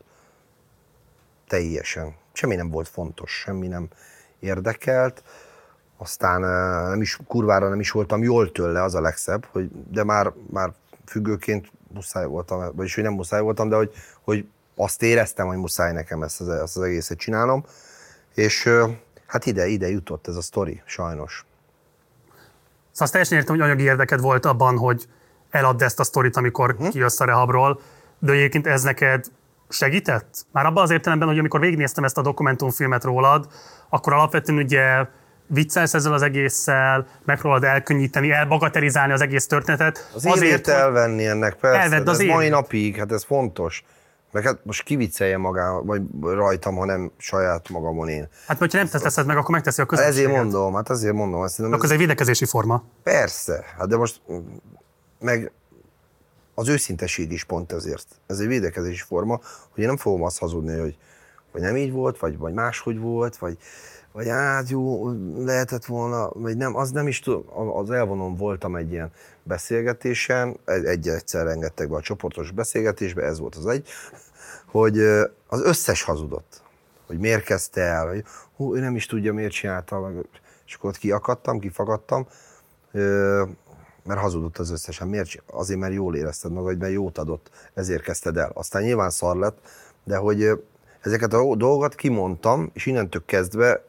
[1.49, 2.15] Teljesen.
[2.33, 3.89] Semmi nem volt fontos, semmi nem
[4.39, 5.23] érdekelt.
[6.01, 6.41] Aztán
[6.89, 10.73] nem is, kurvára nem is voltam jól tőle, az a legszebb, hogy, de már, már
[11.07, 13.93] függőként muszáj voltam, vagyis hogy nem muszáj voltam, de hogy,
[14.23, 14.47] hogy
[14.77, 17.65] azt éreztem, hogy muszáj nekem ezt az, ezt az egészet csinálnom,
[18.35, 18.69] és
[19.27, 21.47] hát ide, ide jutott ez a sztori, sajnos.
[22.91, 25.09] Szóval azt teljesen értem, hogy anyagi érdeked volt abban, hogy
[25.51, 26.89] eladd ezt a sztorit, amikor hm?
[26.89, 27.81] kijössz a rehabról,
[28.19, 29.27] de egyébként ez neked
[29.69, 30.47] segített?
[30.53, 33.49] Már abban az értelemben, hogy amikor végignéztem ezt a dokumentumfilmet rólad,
[33.89, 35.07] akkor alapvetően ugye
[35.49, 40.11] viccelsz ezzel az egészszel, megpróbálod elkönnyíteni, elbagatelizálni az egész történetet.
[40.15, 41.81] Az azért elvenni ennek, persze.
[41.81, 43.85] Elvedd az ez mai napig, hát ez fontos.
[44.33, 48.29] Meg hát most kiviccelje magá, vagy rajtam, hanem saját magamon én.
[48.47, 50.19] Hát, hogyha nem teszed meg, akkor megteszi a közösséget.
[50.19, 51.41] Ezért mondom, hát azért mondom.
[51.41, 52.85] Azt akkor ez egy védekezési forma.
[53.03, 54.21] Persze, hát de most
[55.21, 55.53] meg
[56.55, 58.07] az őszinteség is pont ezért.
[58.27, 60.97] Ez egy védekezési forma, hogy én nem fogom azt hazudni, hogy,
[61.53, 63.59] hogy nem így volt, vagy, vagy máshogy volt, vagy,
[64.13, 68.91] vagy hát jó, lehetett volna, vagy nem, az nem is tudom, az elvonom voltam egy
[68.93, 69.11] ilyen
[69.43, 73.89] beszélgetésen, egy egyszer engedtek be a csoportos beszélgetésbe, ez volt az egy,
[74.67, 74.99] hogy
[75.47, 76.63] az összes hazudott,
[77.07, 78.25] hogy miért kezdte el, hogy
[78.57, 80.15] hú, ő nem is tudja, miért csinálta, meg,
[80.67, 82.27] és akkor ott kiakadtam, kifagadtam,
[84.05, 85.09] mert hazudott az összesen.
[85.09, 85.43] Miért?
[85.47, 88.51] Azért, mert jól érezted magad, mert jót adott, ezért kezdted el.
[88.55, 89.59] Aztán nyilván szar lett,
[90.05, 90.65] de hogy
[91.01, 93.85] ezeket a dolgokat kimondtam, és innentől kezdve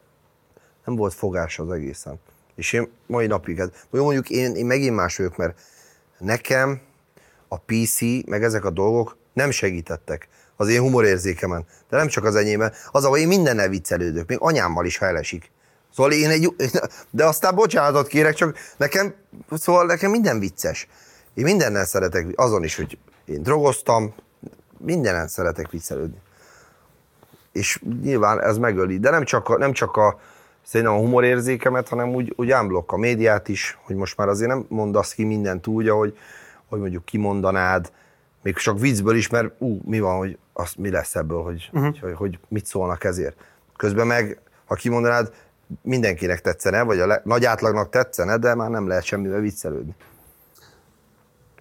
[0.84, 2.20] nem volt fogás az egészen.
[2.54, 5.60] És én mai napig, hát, mondjuk én, én megint más vagyok, mert
[6.18, 6.80] nekem
[7.48, 11.66] a PC, meg ezek a dolgok nem segítettek az én humorérzékemen.
[11.88, 12.72] De nem csak az enyémben.
[12.90, 15.50] Az, ahol én mindennel viccelődök, még anyámmal is felesik.
[15.94, 16.54] Szóval én egy,
[17.10, 19.14] de aztán bocsánatot kérek, csak nekem,
[19.50, 20.88] szóval nekem minden vicces.
[21.34, 24.14] Én mindennel szeretek, azon is, hogy én drogoztam,
[24.78, 26.18] mindenen szeretek viccelődni.
[27.52, 30.20] És nyilván ez megöli, de nem csak a, nem csak a
[30.62, 34.64] szerintem a humorérzékemet, hanem úgy, úgy ámblok a médiát is, hogy most már azért nem
[34.68, 36.18] mondasz ki mindent úgy, ahogy,
[36.66, 37.92] hogy mondjuk kimondanád,
[38.42, 41.98] még csak viccből is, mert ú, mi van, hogy az, mi lesz ebből, hogy, uh-huh.
[42.00, 43.36] hogy, hogy mit szólnak ezért.
[43.76, 45.32] Közben meg, ha kimondanád,
[45.82, 49.94] mindenkinek tetszene, vagy a le, nagy átlagnak tetszene, de már nem lehet semmivel viccelődni.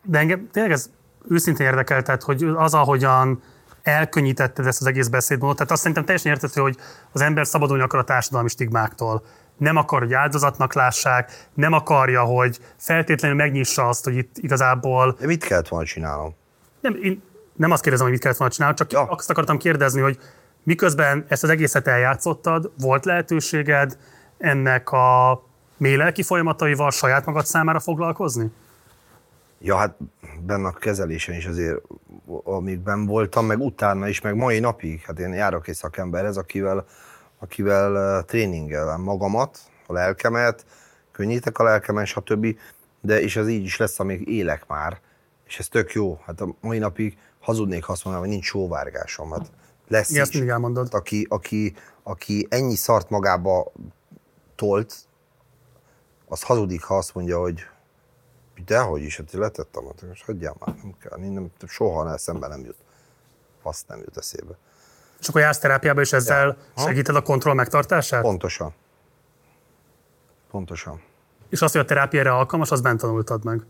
[0.03, 0.89] De engem tényleg ez
[1.29, 3.41] őszintén érdekel, tehát hogy az, ahogyan
[3.83, 6.77] elkönnyítetted ezt az egész beszédmódot, tehát azt szerintem teljesen értető, hogy
[7.11, 9.23] az ember szabadulni akar a társadalmi stigmáktól.
[9.57, 15.15] Nem akar, hogy áldozatnak lássák, nem akarja, hogy feltétlenül megnyissa azt, hogy itt igazából...
[15.19, 16.35] De mit kellett volna csinálnom?
[16.81, 17.21] Nem, én
[17.55, 19.03] nem azt kérdezem, hogy mit kellett volna csinálnom, csak ja.
[19.03, 20.19] azt akartam kérdezni, hogy
[20.69, 23.97] Miközben ezt az egészet eljátszottad, volt lehetőséged
[24.37, 25.41] ennek a
[25.77, 28.51] mély lelki folyamataival saját magad számára foglalkozni?
[29.59, 29.97] Ja, hát
[30.41, 31.81] benne a kezelésen is azért,
[32.43, 36.85] amíg ben voltam, meg utána is, meg mai napig, hát én járok egy szakemberhez, akivel,
[37.39, 40.65] akivel tréningelem magamat, a lelkemet,
[41.11, 42.57] könnyítek a lelkemen, stb.
[43.01, 44.99] De és ez így is lesz, amíg élek már,
[45.47, 46.19] és ez tök jó.
[46.25, 49.31] Hát a mai napig hazudnék, ha azt mondanám, hogy nincs sóvárgásom.
[49.31, 49.51] Hát
[49.87, 50.39] lesz Igen, is.
[50.39, 50.83] elmondod.
[50.83, 53.71] Hát aki, aki, aki ennyi szart magába
[54.55, 54.95] tolt,
[56.27, 57.65] az hazudik, ha azt mondja, hogy
[58.63, 62.47] dehogy is, hát letettem, hát most hagyjál már, nem kell, nem, nem, soha ne, eszembe
[62.47, 62.77] nem jut.
[63.61, 64.57] Azt nem jut eszébe.
[65.19, 66.81] És akkor jársz terápiába, és ezzel Ha.
[66.81, 68.21] segíted a kontroll megtartását?
[68.21, 68.73] Pontosan.
[70.51, 71.01] Pontosan.
[71.49, 73.65] És azt, hogy a terápiára alkalmas, azt bent tanultad meg.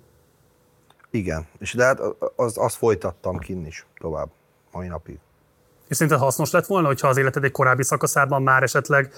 [1.09, 1.47] Igen.
[1.57, 1.99] És de hát
[2.35, 4.29] az, azt folytattam kinn is tovább,
[4.71, 5.19] mai napig.
[5.87, 9.13] És szerinted hasznos lett volna, hogyha az életed egy korábbi szakaszában már esetleg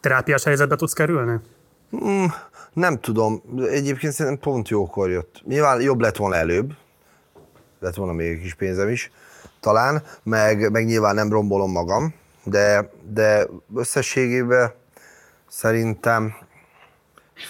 [0.00, 1.40] terápiás helyzetbe tudsz kerülni?
[2.72, 5.42] Nem tudom, egyébként szerintem pont jókor jött.
[5.46, 6.72] Nyilván jobb lett volna előbb,
[7.78, 9.10] lett volna még egy kis pénzem is,
[9.60, 12.14] talán, meg, meg nyilván nem rombolom magam,
[12.44, 14.72] de, de összességében
[15.48, 16.34] szerintem,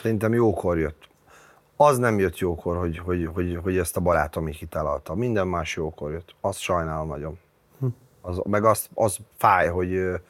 [0.02, 1.08] szerintem jókor jött.
[1.76, 5.14] Az nem jött jókor, hogy, hogy, hogy, hogy ezt a barátom így kitalálta.
[5.14, 6.34] Minden más jókor jött.
[6.40, 7.38] Azt sajnálom nagyon.
[8.20, 10.20] Az, meg az, az fáj, hogy,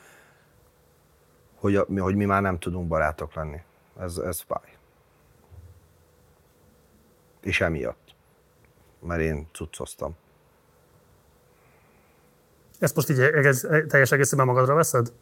[1.60, 3.60] hogy, hogy mi már nem tudunk barátok lenni.
[4.00, 4.76] Ez, ez fáj.
[7.40, 8.14] És emiatt.
[9.00, 10.16] Mert én cuccoztam.
[12.78, 15.12] Ezt most így egész, teljes egészében magadra veszed?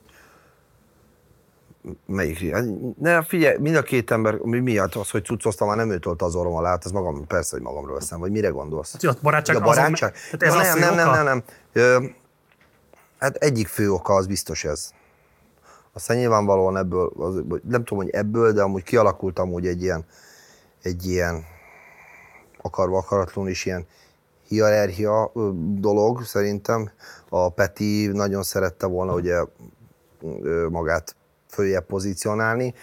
[2.07, 2.53] Melyik?
[2.53, 2.65] Hát,
[2.99, 6.24] Ne, figyelj, mind a két ember, mi miatt az, hogy cuccoztam, már nem ő tolta
[6.24, 8.93] az orrom alá, hát ez magam, persze, hogy magamról veszem, vagy mire gondolsz?
[8.93, 10.15] Hát, a barátság, a barátság?
[10.15, 11.43] Azon, tehát ez Ja, a nem, nem, nem, nem,
[11.73, 12.15] nem.
[13.19, 14.93] Hát egyik fő oka az biztos ez.
[15.93, 17.35] Aztán nyilvánvalóan ebből, az,
[17.69, 20.05] nem tudom, hogy ebből, de amúgy kialakult amúgy egy ilyen,
[20.82, 21.44] egy ilyen
[22.62, 23.86] akarva akaratlanul is ilyen
[24.48, 25.32] hierarchia
[25.78, 26.90] dolog szerintem.
[27.28, 29.44] A Peti nagyon szerette volna ugye
[30.69, 31.16] magát
[31.48, 32.74] följebb pozícionálni,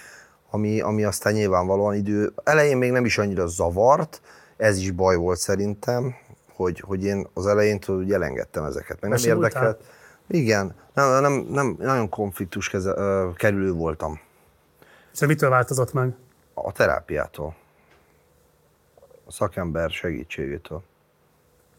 [0.50, 4.22] ami, ami aztán nyilvánvalóan idő, elején még nem is annyira zavart,
[4.58, 6.16] ez is baj volt szerintem,
[6.56, 9.84] hogy, hogy én az elején tudod, hogy elengedtem ezeket, meg nem érdekelt.
[10.30, 14.20] Igen, nem, nem, nem, nagyon konfliktus keze, ö, kerülő voltam
[15.14, 16.14] És ez mitől változott meg?
[16.54, 17.56] a terápiától,
[19.26, 20.84] a szakember segítségétől.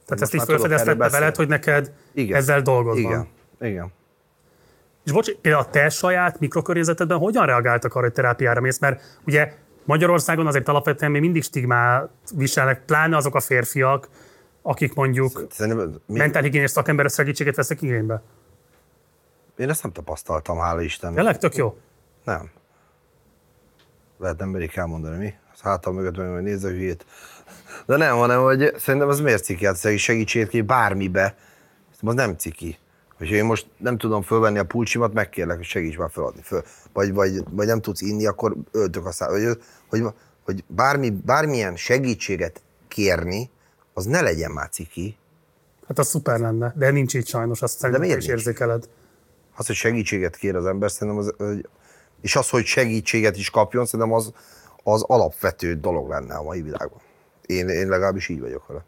[0.07, 2.37] Tehát ezt így felfedeztette veled, hogy neked Igen.
[2.37, 3.29] ezzel dolgod Igen,
[3.61, 3.93] igen.
[5.05, 8.79] És bocs, a te saját mikrokörnyezetedben hogyan reagáltak arra, hogy terápiára mész?
[8.79, 9.53] Mert ugye
[9.85, 14.09] Magyarországon azért alapvetően még mindig stigmát viselnek, pláne azok a férfiak,
[14.63, 15.47] akik mondjuk
[16.07, 18.23] mentálhigiénés szakember segítséget vesznek igénybe.
[19.61, 21.17] Én ezt nem tapasztaltam, hála Istennek.
[21.17, 21.77] Tényleg tök jó.
[22.25, 22.51] Nem.
[24.19, 25.35] Lehet nem merik elmondani, mi?
[25.53, 27.07] Az hátam mögött meg majd nézze a hülyét.
[27.87, 29.67] De nem, hanem, hogy szerintem az miért ciki?
[29.67, 31.37] Hát segítséget ki bármibe.
[32.03, 32.79] Az nem ciki.
[33.19, 36.43] Hogyha én most nem tudom fölvenni a pulcsimat, megkérlek, hogy segíts már feladni.
[36.43, 36.63] Föl.
[36.93, 39.29] Vagy, vagy, vagy, nem tudsz inni, akkor öltök a szá...
[39.29, 39.59] Vagy,
[39.89, 40.03] hogy,
[40.45, 43.51] hogy bármi, bármilyen segítséget kérni,
[43.95, 45.17] az ne legyen már ciki.
[45.89, 48.29] Hát az szuper lenne, de nincs így sajnos, azt szerintem is nincs?
[48.29, 48.89] érzékeled.
[49.61, 51.35] Az, hogy segítséget kér az ember, szerintem az,
[52.21, 54.33] és az, hogy segítséget is kapjon, szerintem az,
[54.83, 57.01] az alapvető dolog lenne a mai világban.
[57.47, 58.85] Én, én legalábbis így vagyok vele.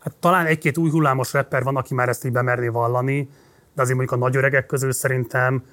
[0.00, 3.28] Hát talán egy-két új hullámos rapper van, aki már ezt így bemerné vallani,
[3.74, 5.64] de azért mondjuk a nagy öregek közül szerintem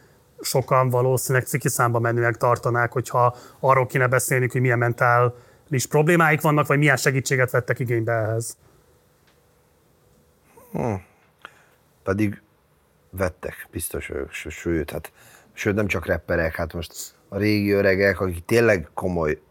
[0.41, 6.67] sokan valószínűleg ciki számba menőek tartanák, hogyha arról kéne beszélni, hogy milyen mentális problémáik vannak,
[6.67, 8.57] vagy milyen segítséget vettek igénybe ehhez.
[12.03, 12.42] Pedig
[13.17, 15.11] vettek, biztos ső- sőt, hát,
[15.53, 19.41] sőt nem csak rapperek, hát most a régi öregek, akik tényleg komoly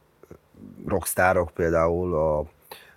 [0.86, 2.44] rockstárok, például a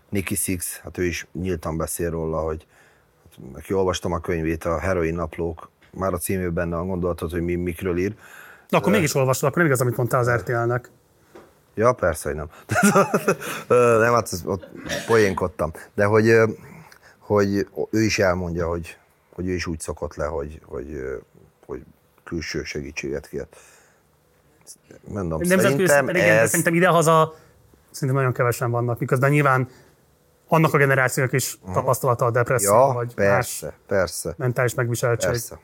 [0.10, 2.66] Nicky Six, hát ő is nyíltan beszél róla, hogy
[3.24, 7.56] hát, neki olvastam a könyvét, a Heroin Naplók, már a címében benne gondoltad, hogy mi,
[7.56, 8.16] mikről ír.
[8.70, 10.90] De akkor mégis olvasol, akkor nem igaz, amit mondtál az RTL-nek.
[11.76, 12.50] Ja, persze, hogy nem.
[14.00, 14.70] Nem, hát ott
[15.08, 15.72] poénkodtam.
[15.94, 16.32] De hogy,
[17.20, 18.98] hogy ő is elmondja, hogy,
[19.36, 21.22] hogy ő is úgy szokott le, hogy, hogy,
[21.66, 21.84] hogy
[22.24, 23.58] külső segítséget kért.
[25.08, 26.50] Mondom, Nemzetközi szerintem szinten igen, ez...
[26.50, 27.36] szerintem idehaza
[27.92, 29.70] szerintem nagyon kevesen vannak, miközben nyilván
[30.48, 35.30] annak a generációnak is tapasztalata a depresszió, Ja, vagy persze, más persze, mentális megviseltség.
[35.30, 35.60] persze.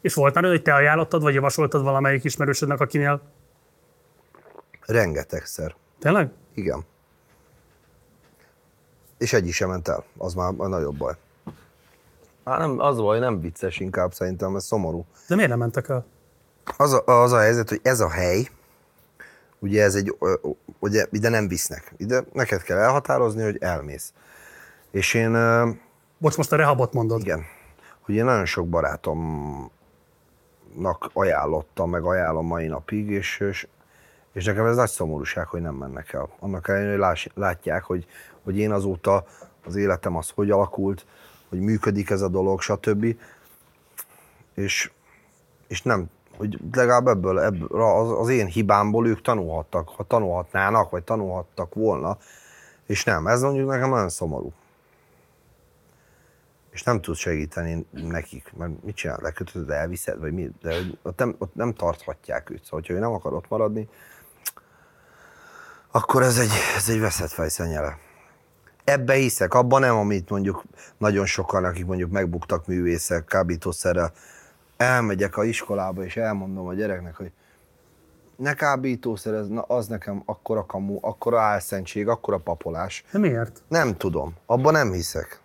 [0.00, 3.20] És volt már hogy te ajánlottad, vagy javasoltad valamelyik ismerősödnek, akinél
[4.86, 5.74] Rengetegszer.
[5.98, 6.30] Tényleg?
[6.54, 6.84] Igen.
[9.18, 10.04] És egy is sem ment el.
[10.18, 11.14] Az már a nagyobb baj.
[12.44, 15.04] Hát nem, az baj, nem vicces inkább szerintem, ez szomorú.
[15.28, 16.04] De miért nem mentek el?
[16.76, 18.48] Az a, az a helyzet, hogy ez a hely,
[19.58, 20.16] ugye ez egy,
[20.78, 21.92] ugye ide nem visznek.
[21.96, 24.12] Ide neked kell elhatározni, hogy elmész.
[24.90, 25.32] És én,
[26.18, 27.20] Bocs, most a rehabot mondod.
[27.20, 27.44] igen,
[28.00, 29.70] hogy én nagyon sok barátomnak
[31.12, 33.66] ajánlottam, meg ajánlom mai napig, és, és,
[34.32, 36.28] és nekem ez nagy szomorúság, hogy nem mennek el.
[36.38, 38.06] Annak ellenére, hogy látják, hogy,
[38.42, 39.26] hogy én azóta
[39.64, 41.06] az életem az hogy alakult,
[41.52, 43.16] hogy működik ez a dolog, stb.
[44.54, 44.90] És,
[45.68, 51.02] és nem, hogy legalább ebből, ebből az, az én hibámból ők tanulhattak, ha tanulhatnának, vagy
[51.02, 52.18] tanulhattak volna,
[52.86, 54.52] és nem, ez mondjuk nekem nagyon szomorú.
[56.70, 61.34] És nem tud segíteni nekik, mert mit csinál, lekötöd, elviszed, vagy mi, de ott nem,
[61.38, 62.64] ott nem tarthatják őt.
[62.64, 63.88] Szóval, hogyha ő nem akar ott maradni,
[65.90, 67.98] akkor ez egy, ez egy veszett fejszennyele.
[68.84, 70.62] Ebbe hiszek, abban nem, amit mondjuk
[70.98, 74.12] nagyon sokan, akik mondjuk megbuktak művészek, kábítószerrel,
[74.76, 77.30] elmegyek a iskolába, és elmondom a gyereknek, hogy
[78.36, 83.04] ne kábítószer, ez, na, az nekem akkora kamu, akkora álszentség, akkora papolás.
[83.12, 83.62] De miért?
[83.68, 85.40] Nem tudom, abban nem hiszek.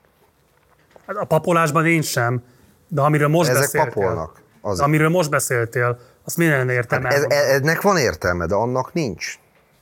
[1.05, 2.43] Hát a papolásban én sem,
[2.87, 3.91] de amiről most Ezek beszéltél.
[3.93, 4.41] papolnak.
[4.61, 4.79] Az.
[4.79, 7.09] Amiről most beszéltél, azt miért lenne értelme?
[7.09, 7.51] Ez, elmondani?
[7.51, 9.39] ennek van értelme, de annak nincs.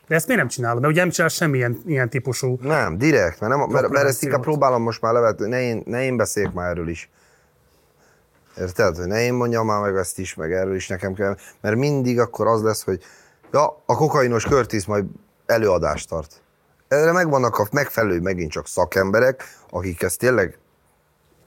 [0.07, 0.81] De ezt miért nem csinálod?
[0.81, 2.57] Mert ugye nem csinál semmilyen ilyen típusú.
[2.61, 6.03] Nem, direkt, mert, nem, mert, mert ezt inkább próbálom most már levetni, ne én, ne
[6.03, 7.09] én beszéljek már erről is.
[8.57, 8.95] Érted?
[8.95, 12.19] Hogy ne én mondjam már meg ezt is, meg erről is nekem kell, mert mindig
[12.19, 13.03] akkor az lesz, hogy
[13.51, 15.05] ja, a kokainos Curtis majd
[15.45, 16.41] előadást tart.
[16.87, 20.57] Erre megvannak a megfelelő megint csak szakemberek, akik ezt tényleg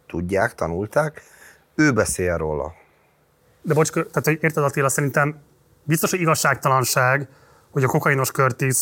[0.06, 1.22] tudják, tanulták,
[1.74, 2.74] ő beszél róla.
[3.62, 5.40] De bocs, tehát hogy érted Attila, szerintem
[5.82, 7.28] biztos, hogy igazságtalanság,
[7.70, 8.77] hogy a kokainos Curtis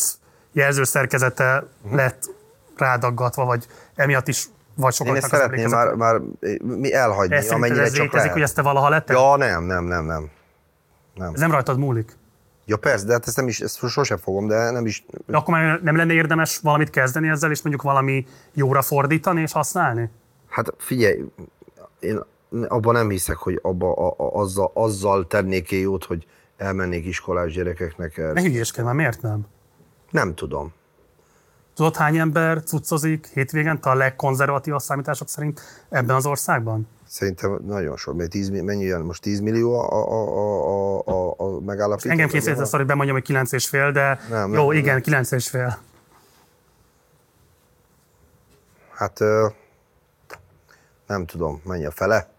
[0.51, 2.29] jelző szerkezete lett
[2.75, 4.47] rádaggatva, vagy emiatt is
[4.77, 5.07] vagy Mhm.
[5.07, 6.21] Én sokaknak ezt szeretném már, már
[6.61, 8.31] mi elhagyni, szerinted amennyire ez csak létezik, lehet.
[8.31, 9.15] hogy ezt te valaha letted?
[9.15, 10.29] Ja, nem, nem, nem, nem.
[11.15, 11.33] nem.
[11.33, 12.17] Ez nem rajtad múlik.
[12.65, 15.53] Ja persze, de hát ezt, nem is, ezt sosem fogom, de nem is, De akkor
[15.53, 20.09] már nem lenne érdemes valamit kezdeni ezzel, és mondjuk valami jóra fordítani és használni?
[20.49, 21.23] Hát figyelj,
[21.99, 22.19] én
[22.67, 26.25] abban nem hiszek, hogy abba, a, a, azzal, azzal tennék jót, hogy
[26.57, 28.17] elmennék iskolás gyerekeknek.
[28.17, 28.33] Ne El.
[28.33, 29.45] hülyéskedj már, miért nem?
[30.09, 30.73] Nem tudom.
[31.75, 36.87] Tudod, hány ember cuccozik hétvégen a legkonzervatívabb számítások szerint ebben az országban?
[37.07, 38.15] Szerintem nagyon sok.
[38.15, 39.01] Mert 10, mi- mennyi jön?
[39.01, 42.11] Most 10 millió a, a, a, a, a, megállapítás?
[42.11, 45.01] Engem készített hogy bemondjam, hogy 9 és fél, de Nem, jó, nem, igen, nem.
[45.01, 45.79] 9 és fél.
[48.93, 49.19] Hát
[51.07, 52.29] nem tudom, mennyi a fele?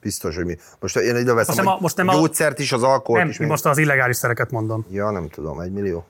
[0.00, 0.56] Biztos, hogy mi.
[0.80, 3.38] Most én ide veszem nem a- most nem a gyógyszert is, az alkoholt Nem, is.
[3.38, 4.86] most az illegális szereket mondom.
[4.90, 6.04] Ja, nem tudom, egy millió.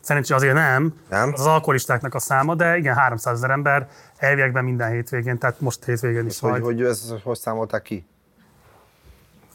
[0.00, 0.94] Szerencsére azért nem.
[1.08, 1.32] Nem?
[1.32, 5.84] Az, az alkoholistáknak a száma, de igen, 300 ezer ember elviekben minden hétvégén, tehát most
[5.84, 6.62] hétvégén is Hogy, vagy.
[6.62, 8.06] hogy ezt hogy számolták ki?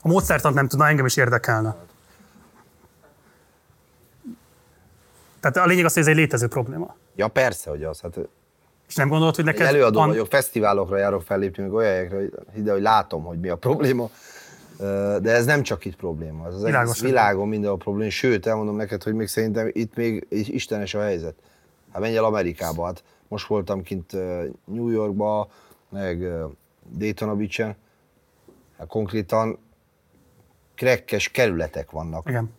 [0.02, 1.76] A módszertant nem tudna, engem is érdekelne.
[5.40, 6.96] Tehát a lényeg az, hogy ez egy létező probléma.
[7.16, 8.00] Ja, persze, hogy az.
[8.02, 8.18] Hát
[8.90, 12.32] És nem gondolod, hogy neked előadó van- vagyok, fesztiválokra járok fellépni, meg olyan helyekre, hogy
[12.56, 14.10] ide, hogy látom, hogy mi a probléma.
[15.22, 18.10] De ez nem csak itt probléma, ez az Világos, egész világon minden a probléma.
[18.10, 21.36] Sőt, elmondom neked, hogy még szerintem itt még istenes a helyzet.
[21.92, 24.12] Hát menj el Amerikába, hát most voltam kint
[24.66, 25.50] New Yorkba,
[25.90, 26.28] meg
[26.92, 27.76] Daytona Beach-en,
[28.78, 29.58] hát konkrétan
[30.76, 32.30] krekkes kerületek vannak.
[32.30, 32.54] Igen.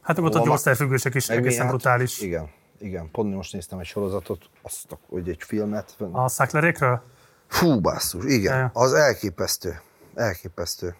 [0.00, 2.20] Hát meg ott a gyógyszerfüggőség is egészen hát brutális.
[2.20, 2.50] Igen,
[2.80, 3.10] igen.
[3.10, 5.96] Pont most néztem egy sorozatot, azt, a- hogy egy filmet.
[6.12, 7.02] A szaklerékről?
[7.46, 8.58] Fú, basszus, igen.
[8.58, 8.70] Ja.
[8.72, 9.80] Az elképesztő.
[10.14, 10.94] Elképesztő.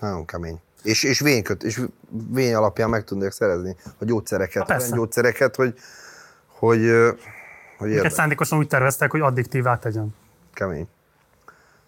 [0.00, 0.60] Nagyon kemény.
[0.82, 1.80] És, és, vényköt, és
[2.30, 5.74] vény alapján meg tudnék szerezni a gyógyszereket, olyan gyógyszereket, hogy,
[6.46, 6.90] hogy,
[7.78, 10.14] hogy érdek, szándékosan úgy terveztek, hogy addiktívá tegyen.
[10.52, 10.88] kemény.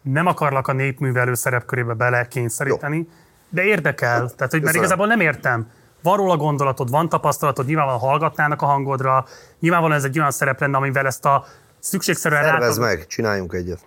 [0.03, 3.09] Nem akarlak a népművelő szerepkörébe bele kényszeríteni,
[3.49, 4.16] de érdekel.
[4.19, 4.81] Tehát, hogy mert Köszönöm.
[4.83, 5.71] igazából nem értem.
[6.05, 9.26] Van róla gondolatod, van tapasztalatod, nyilvánvalóan hallgatnának a hangodra,
[9.60, 11.44] nyilvánvalóan ez egy olyan szerep lenne, amivel ezt a
[11.78, 13.81] szükségszerűen Szervezd rátad- meg, csináljunk egyet.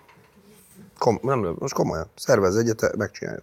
[0.98, 2.10] Kom, nem, most komolyan.
[2.14, 3.42] Szervezz egyet, megcsináljuk.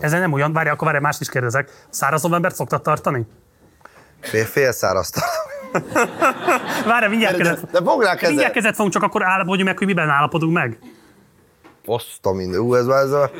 [0.00, 1.86] Ezzel nem olyan, várj, akkor várj, mást is kérdezek.
[1.90, 3.26] Száraz novembert szoktad tartani?
[4.20, 5.24] Fél, fél száraztat.
[6.86, 8.50] Várj, mindjárt kezet, De mindjárt kezed.
[8.50, 10.78] kezet fogunk, csak akkor állapodjunk meg, hogy miben állapodunk meg.
[11.86, 12.60] Azt a minden.
[12.60, 13.30] Ú, ez már ez a...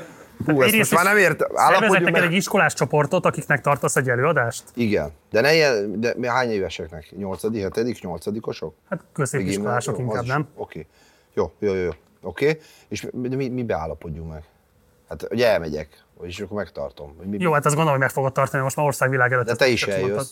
[0.44, 1.46] Hú, ezt most már nem ért.
[1.54, 2.22] Szervezettek meg.
[2.22, 4.64] egy iskolás csoportot, akiknek tartasz egy előadást?
[4.74, 5.10] Igen.
[5.30, 7.12] De, ne ilyen, de hány éveseknek?
[7.16, 8.74] Nyolcadik, hetedik, nyolcadikosok?
[8.88, 10.48] Hát középiskolások Jó, inkább, is- nem?
[10.54, 10.86] Oké.
[11.34, 11.82] Jó, jó, jó.
[11.82, 11.90] jó.
[12.22, 12.58] Oké.
[12.88, 14.42] És mi, mi, beállapodjunk meg?
[15.08, 17.14] Hát, hogy elmegyek, és akkor megtartom.
[17.16, 19.46] Hogy mi, Jó, hát azt gondolom, hogy meg fogod tartani, most már országvilág előtt.
[19.46, 20.26] de te is többször mondtad.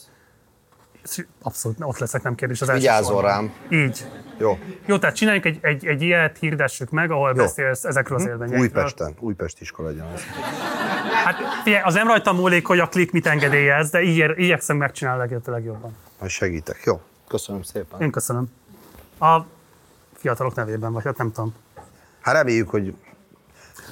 [1.43, 2.61] Abszolút, ott leszek, nem kérdés.
[2.61, 3.23] Az első sorban.
[3.23, 3.53] rám.
[3.69, 4.07] Így.
[4.39, 4.59] Jó.
[4.87, 7.35] Jó, tehát csináljunk egy, egy, egy ilyet, hirdessük meg, ahol Jó.
[7.35, 8.61] beszélsz ezekről az élményekről.
[8.61, 9.15] Újpesten.
[9.21, 10.21] Újpest iskola legyen az.
[11.25, 15.27] Hát figyelj, az nem rajta múlik, hogy a klik mit engedélyez, de így, igyekszem megcsinálni
[15.29, 15.97] lehető legjobban.
[16.19, 16.83] Majd segítek.
[16.85, 17.01] Jó.
[17.29, 18.01] Köszönöm szépen.
[18.01, 18.47] Én köszönöm.
[19.19, 19.41] A
[20.17, 21.55] fiatalok nevében, vagy hát nem tudom.
[22.21, 22.95] Hát reméljük, hogy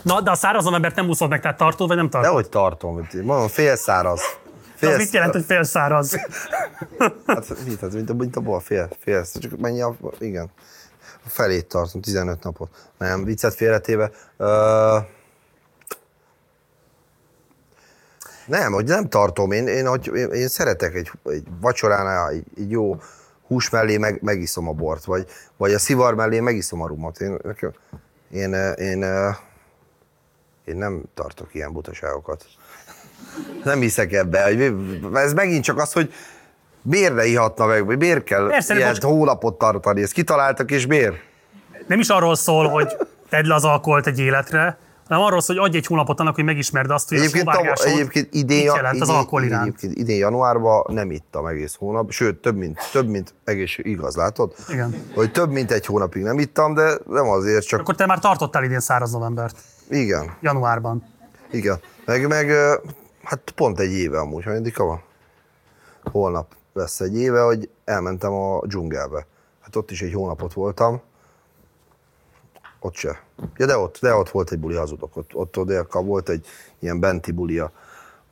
[0.03, 2.31] Na, de a szárazon embert nem úszod meg, tehát tartod, vagy nem tartod?
[2.31, 3.09] Dehogy tartom.
[3.13, 4.21] Mondom, fél száraz.
[4.83, 6.17] Az mit jelent, hogy félszáraz?
[7.27, 10.51] Hát mit, hát, mint, a, mint a bal, fél, fél, csak mennyi a, igen.
[11.25, 12.91] A felét tartom, 15 napot.
[12.99, 14.11] Nem, viccet félretéve.
[14.39, 14.49] Uh,
[18.47, 19.53] nem, hogy nem tartom.
[19.53, 23.01] Én, én, hogy, én, én szeretek egy, egy vacsoránál egy, egy jó
[23.47, 25.27] hús mellé meg, megiszom a bort, vagy,
[25.57, 27.21] vagy a szivar mellé megiszom a rumot.
[27.21, 27.39] Én,
[28.31, 29.05] én, én, én,
[30.65, 32.45] én nem tartok ilyen butaságokat.
[33.65, 34.39] Nem hiszek ebbe.
[35.15, 36.13] Ez megint csak az, hogy
[36.83, 39.03] miért ihatna meg, vagy miért kell Persze, ilyen most...
[39.03, 40.03] hónapot tartani.
[40.03, 41.15] Ezt kitaláltak, és miért?
[41.87, 42.97] Nem is arról szól, hogy
[43.29, 44.79] tedd le az alkoholt egy életre,
[45.09, 47.81] hanem arról szól, hogy adj egy hónapot annak, hogy megismerd azt, hogy egyébként, a tav-
[47.81, 49.67] egyébként idén, mit jelent idén, az alkohol iránt.
[49.67, 54.55] Egyébként idén januárban nem ittam egész hónap, sőt, több mint, több mint egész, igaz, látod?
[54.69, 54.95] Igen.
[55.15, 57.81] Hogy több mint egy hónapig nem ittam, de nem azért csak...
[57.81, 59.57] Akkor te már tartottál idén száraz novembert.
[59.89, 60.37] Igen.
[60.41, 61.05] Januárban.
[61.51, 61.81] Igen.
[62.05, 62.51] Meg, meg
[63.23, 65.03] hát pont egy éve amúgy, ha mindig van.
[66.05, 69.27] Holnap lesz egy éve, hogy elmentem a dzsungelbe.
[69.61, 71.01] Hát ott is egy hónapot voltam.
[72.81, 73.23] Ott se.
[73.57, 75.17] Ja, de ott, de ott volt egy buli, hazudok.
[75.17, 76.47] Ott, ott, ott volt egy
[76.79, 77.73] ilyen benti buli a,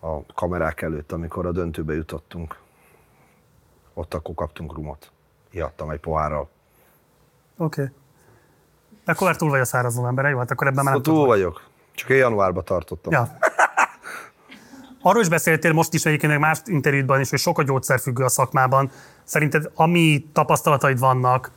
[0.00, 2.58] a kamerák előtt, amikor a döntőbe jutottunk.
[3.94, 5.10] Ott akkor kaptunk rumot.
[5.50, 6.48] Ihattam egy pohárral.
[7.56, 7.82] Oké.
[7.82, 7.94] Okay.
[9.04, 10.38] Akkor már túl vagy a száraz november, jó?
[10.38, 11.68] Hát akkor ebben már nem Túl vagyok.
[11.94, 13.12] Csak én januárban tartottam.
[13.12, 13.38] Ja.
[15.02, 18.90] Arról is beszéltél most is egyébként más interjútban is, hogy sok a gyógyszerfüggő a szakmában.
[19.24, 21.50] Szerinted ami tapasztalataid vannak,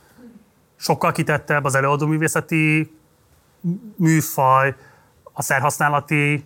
[0.76, 2.94] sokkal kitettebb az előadóművészeti
[3.96, 4.74] műfaj
[5.32, 6.44] a szerhasználati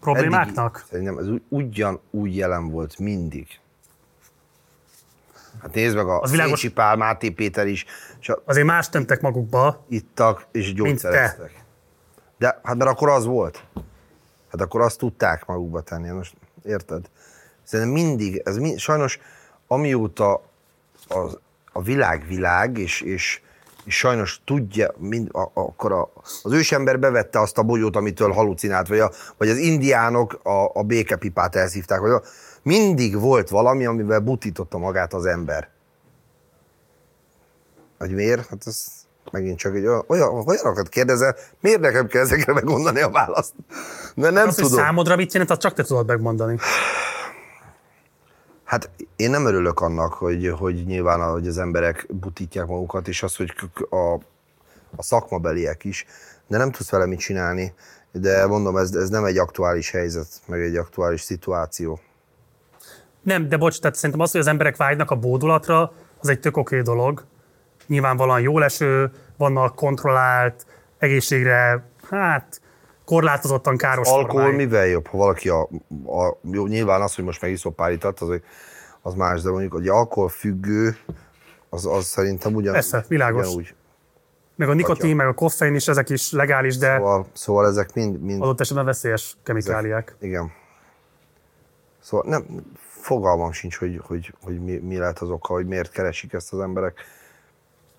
[0.00, 0.76] problémáknak?
[0.76, 3.46] Eddig, szerintem ez ugyan úgy jelen volt mindig.
[5.62, 6.68] Hát nézd meg a az világos...
[6.68, 7.84] Pál, Máté Péter is.
[8.20, 8.42] a...
[8.44, 9.84] Azért más tentek magukba.
[9.88, 11.64] Ittak és gyógyszereztek.
[12.38, 13.64] De hát mert akkor az volt.
[14.50, 16.08] Hát akkor azt tudták magukba tenni.
[16.08, 17.10] Most érted?
[17.62, 19.18] Szerintem mindig, ez mind, sajnos
[19.66, 20.42] amióta
[21.08, 21.38] az,
[21.72, 23.40] a világ világ, és, és,
[23.84, 26.10] és sajnos tudja, mind, a, akkor a,
[26.42, 30.82] az ősember bevette azt a bogyót, amitől halucinált, vagy, a, vagy az indiánok a, a
[30.82, 32.22] békepipát elszívták, vagy a,
[32.62, 35.68] mindig volt valami, amivel butította magát az ember.
[37.98, 38.46] Hogy miért?
[38.46, 38.99] Hát ez
[39.30, 43.52] megint csak egy olyan, olyan olyanokat kérdezel, miért nekem kell ezekre megmondani a választ?
[44.14, 44.72] De nem azt, tudom.
[44.72, 46.58] Hogy számodra mit jelent, azt csak te tudod megmondani.
[48.64, 53.36] Hát én nem örülök annak, hogy, hogy nyilván hogy az emberek butítják magukat, és az,
[53.36, 53.52] hogy
[53.90, 54.12] a,
[54.96, 56.06] a szakmabeliek is,
[56.46, 57.74] de nem tudsz vele mit csinálni.
[58.12, 62.00] De mondom, ez, ez nem egy aktuális helyzet, meg egy aktuális szituáció.
[63.22, 66.56] Nem, de bocs, tehát szerintem az, hogy az emberek vágynak a bódulatra, az egy tök
[66.56, 67.24] oké dolog.
[67.90, 70.66] Nyilvánvalóan jó leső, vannak kontrollált,
[70.98, 72.60] egészségre, hát
[73.04, 74.64] korlátozottan káros Alkohol formái.
[74.64, 75.60] mivel jobb, ha valaki a,
[76.06, 78.40] a, jó, nyilván az, hogy most megiszol pár italt, az,
[79.02, 80.96] az más, de mondjuk, hogy alkohol függő,
[81.68, 83.46] az, az szerintem ugyan, Persze, világos.
[83.46, 83.74] ugyanúgy.
[84.56, 85.14] Meg a nikotin, Atya.
[85.14, 88.42] meg a koffein is, ezek is legális, de szóval, szóval ezek mind, mind...
[88.42, 90.08] adott esetben veszélyes kemikáliák.
[90.08, 90.52] Ezek, igen.
[92.00, 92.44] Szóval nem,
[93.00, 96.60] fogalmam sincs, hogy, hogy, hogy mi, mi lehet az oka, hogy miért keresik ezt az
[96.60, 97.00] emberek.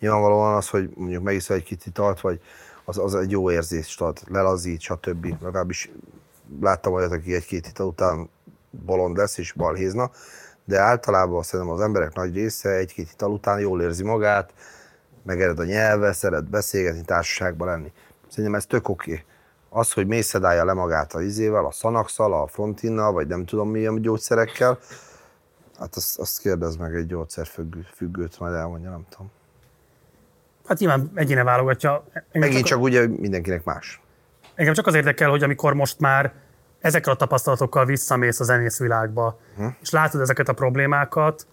[0.01, 2.41] Nyilvánvalóan az, hogy mondjuk megiszol egy kicsit italt, vagy
[2.85, 5.25] az, az egy jó érzést ad, lelazít, stb.
[5.41, 5.91] Legalábbis
[6.61, 8.29] láttam olyat, aki egy-két ital után
[8.85, 10.11] bolond lesz és balhézna,
[10.65, 14.53] de általában szerintem az emberek nagy része egy-két ital után jól érzi magát,
[15.23, 17.91] megered a nyelve, szeret beszélgetni, társaságban lenni.
[18.29, 19.25] Szerintem ez tök oké.
[19.69, 24.01] Az, hogy mészedálja le magát a izével, a szanaxal, a frontinnal, vagy nem tudom milyen
[24.01, 24.79] gyógyszerekkel,
[25.79, 29.31] hát azt, azt kérdez meg egy gyógyszerfüggőt, majd elmondja, nem tudom.
[30.67, 32.03] Hát nyilván egyéne válogatja.
[32.13, 34.01] Engem Megint csak, csak ugye mindenkinek más.
[34.55, 36.33] Engem csak az érdekel, hogy amikor most már
[36.81, 39.65] ezekkel a tapasztalatokkal visszamész a zenészvilágba, hm.
[39.81, 41.47] és látod ezeket a problémákat,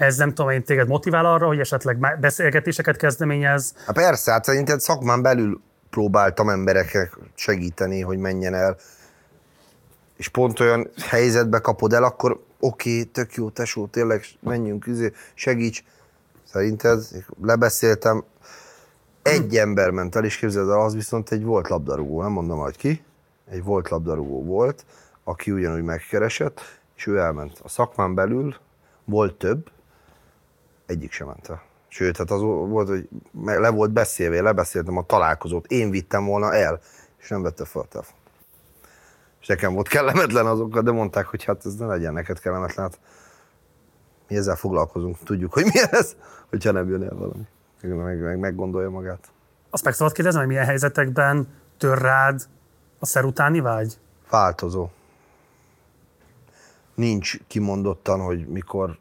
[0.00, 3.74] ez nem tudom, én téged motivál arra, hogy esetleg beszélgetéseket kezdeményez?
[3.86, 5.60] Hát persze, hát szerinted szakmán belül
[5.90, 8.76] próbáltam embereknek segíteni, hogy menjen el,
[10.16, 15.12] és pont olyan helyzetbe kapod el, akkor oké, okay, tök jó, tesó, tényleg menjünk, izé,
[15.34, 15.84] segíts.
[16.52, 17.02] Szerinted
[17.42, 18.24] lebeszéltem,
[19.22, 22.76] egy ember ment el, és képzeld el, az viszont egy volt labdarúgó, nem mondom, hogy
[22.76, 23.04] ki,
[23.50, 24.84] egy volt labdarúgó volt,
[25.24, 26.60] aki ugyanúgy megkeresett,
[26.96, 27.60] és ő elment.
[27.62, 28.56] A szakmán belül
[29.04, 29.70] volt több,
[30.86, 31.62] egyik sem ment el.
[31.88, 33.08] Sőt, hát az volt, hogy
[33.44, 36.80] le volt beszélve, lebeszéltem a találkozót, én vittem volna el,
[37.18, 38.18] és nem vette fel a telefon.
[39.40, 42.84] És nekem volt kellemetlen azokkal, de mondták, hogy hát ez ne legyen neked kellemetlen.
[42.84, 42.98] Hát
[44.28, 46.16] mi ezzel foglalkozunk, tudjuk, hogy mi ez,
[46.48, 47.46] hogyha nem jön el valami
[47.82, 49.28] meg, meg meggondolja magát.
[49.70, 51.48] Azt meg szabad kérdezni, hogy milyen helyzetekben
[51.78, 52.42] tör rád
[52.98, 53.98] a szer utáni vágy?
[54.30, 54.88] Változó.
[56.94, 58.98] nincs kimondottan, hogy mikor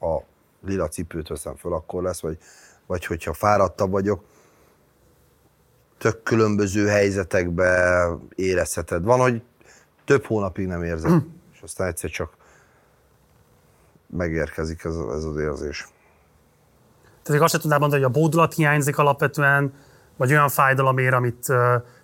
[0.00, 0.18] a
[0.64, 2.38] lila cipőt veszem föl, akkor lesz, vagy,
[2.86, 4.24] vagy hogyha fáradtabb vagyok.
[5.98, 9.04] Tök különböző helyzetekbe érezheted.
[9.04, 9.42] Van, hogy
[10.04, 11.16] több hónapig nem érzed, hm.
[11.52, 12.36] és aztán egyszer csak
[14.06, 15.91] megérkezik ez, ez az érzés.
[17.22, 19.72] Tehát azt sem tudnál mondani, hogy a bódulat hiányzik alapvetően,
[20.16, 21.46] vagy olyan fájdalomért, amit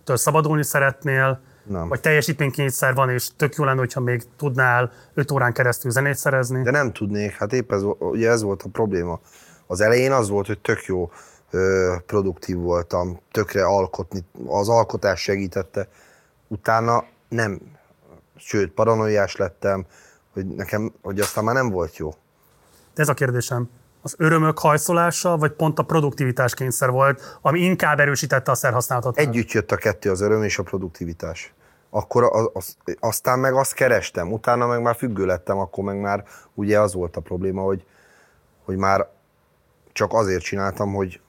[0.04, 1.88] től szabadulni szeretnél, nem.
[1.88, 6.62] vagy teljesítménykényszer van, és tök jó lenne, hogyha még tudnál 5 órán keresztül zenét szerezni.
[6.62, 9.20] De nem tudnék, hát épp ez, ugye ez volt a probléma.
[9.66, 11.10] Az elején az volt, hogy tök jó
[11.50, 15.88] ö, produktív voltam, tökre alkotni, az alkotás segítette.
[16.48, 17.60] Utána nem,
[18.36, 19.86] sőt, paranoiás lettem,
[20.32, 22.10] hogy nekem, hogy aztán már nem volt jó.
[22.94, 23.68] De ez a kérdésem.
[24.02, 29.18] Az örömök hajszolása, vagy pont a produktivitás kényszer volt, ami inkább erősítette a szerhasználatot?
[29.18, 31.52] Együtt jött a kettő, az öröm és a produktivitás.
[31.90, 36.24] Akkor az, az, aztán meg azt kerestem, utána meg már függő lettem, akkor meg már
[36.54, 37.84] ugye az volt a probléma, hogy,
[38.64, 39.08] hogy már
[39.92, 41.20] csak azért csináltam, hogy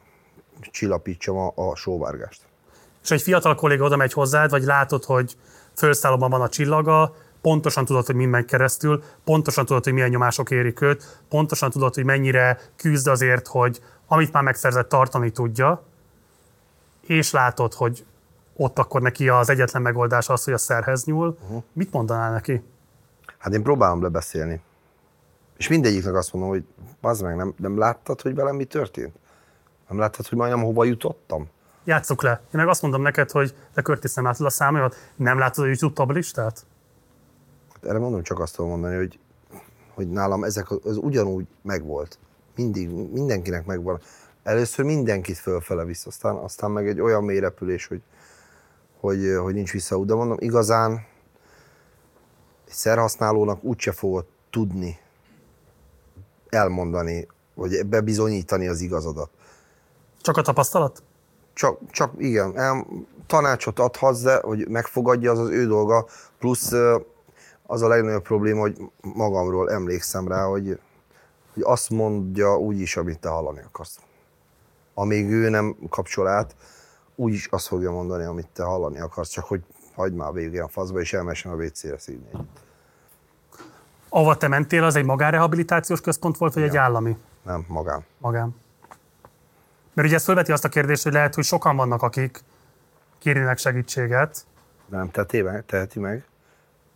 [0.71, 2.41] csillapítsam a, a sóvárgást.
[3.03, 5.37] És egy fiatal kolléga oda megy hozzád, vagy látod, hogy
[5.75, 10.51] fölszállóban van a csillaga, pontosan tudod, hogy mind megy keresztül, pontosan tudod, hogy milyen nyomások
[10.51, 15.83] érik őt, pontosan tudod, hogy mennyire küzd azért, hogy amit már megszerzett, tartani tudja,
[17.01, 18.05] és látod, hogy
[18.55, 21.37] ott akkor neki az egyetlen megoldás az, hogy a szerhez nyúl.
[21.41, 21.63] Uh-huh.
[21.73, 22.63] Mit mondanál neki?
[23.37, 24.61] Hát én próbálom lebeszélni.
[25.57, 26.65] És mindegyiknek azt mondom, hogy
[27.01, 29.15] az meg, nem, nem láttad, hogy velem mi történt?
[29.89, 31.49] Nem láttad, hogy majdnem hova jutottam?
[31.83, 32.29] Játsszuk le.
[32.31, 33.81] Én meg azt mondom neked, hogy te
[34.15, 36.45] nem látod a számomat, nem látod a YouTube tablistát?
[36.45, 36.65] Hát
[37.81, 39.19] erre mondom csak azt tudom mondani, hogy,
[39.93, 42.17] hogy nálam ezek az, az ugyanúgy megvolt.
[42.55, 43.99] Mindig, mindenkinek megvan.
[44.43, 48.01] Először mindenkit fölfele visz, aztán, aztán meg egy olyan mély repülés, hogy,
[48.99, 50.05] hogy, hogy nincs vissza.
[50.05, 50.91] De mondom, igazán
[52.67, 54.99] egy szerhasználónak úgyse fogod tudni
[56.49, 59.29] elmondani, vagy bebizonyítani az igazadat.
[60.21, 61.03] Csak a tapasztalat?
[61.53, 62.87] Csak, csak igen, el,
[63.27, 66.05] tanácsot adhatsz, de hogy megfogadja, az az ő dolga,
[66.39, 66.71] plusz
[67.71, 70.79] az a legnagyobb probléma, hogy magamról emlékszem rá, hogy,
[71.53, 73.99] hogy azt mondja úgy is, amit te hallani akarsz.
[74.93, 76.55] Amíg ő nem kapcsol át,
[77.15, 79.63] úgy is azt fogja mondani, amit te hallani akarsz, csak hogy
[79.95, 82.29] hagyd már végén a faszba, és elmessen a WC-re szívni.
[84.09, 86.75] Ahova te mentél, az egy magánrehabilitációs központ volt, vagy Igen.
[86.75, 87.17] egy állami?
[87.43, 88.05] Nem, magán.
[88.17, 88.55] Magán.
[89.93, 92.43] Mert ugye ez fölveti azt a kérdést, hogy lehet, hogy sokan vannak, akik
[93.19, 94.45] kérnének segítséget.
[94.85, 96.29] Nem meg, teheti meg.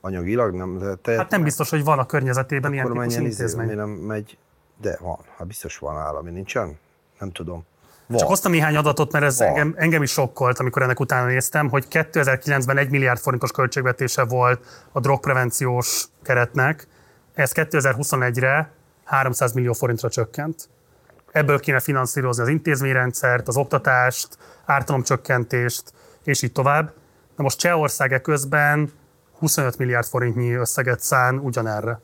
[0.06, 3.66] Anyagilag nem teheti Hát nem biztos, hogy van a környezetében Akkor ilyen típusú izé, intézmény.
[3.66, 4.38] Izé, nem megy,
[4.82, 6.80] de van, hát biztos van állami, nincsen?
[7.20, 7.66] Nem tudom.
[8.08, 8.18] Van.
[8.18, 11.86] Csak hoztam néhány adatot, mert ez engem, engem is sokkolt, amikor ennek utána néztem, hogy
[11.90, 16.88] 2009-ben 1 milliárd forintos költségvetése volt a drogprevenciós keretnek,
[17.34, 18.72] ez 2021-re
[19.04, 20.70] 300 millió forintra csökkent.
[21.32, 25.94] Ebből kéne finanszírozni az intézményrendszert, az oktatást, ártalomcsökkentést,
[26.24, 26.94] és így tovább.
[27.36, 28.92] Na most Csehország közben
[29.44, 32.00] 25 milliárd forintnyi összeget szán ugyanerre.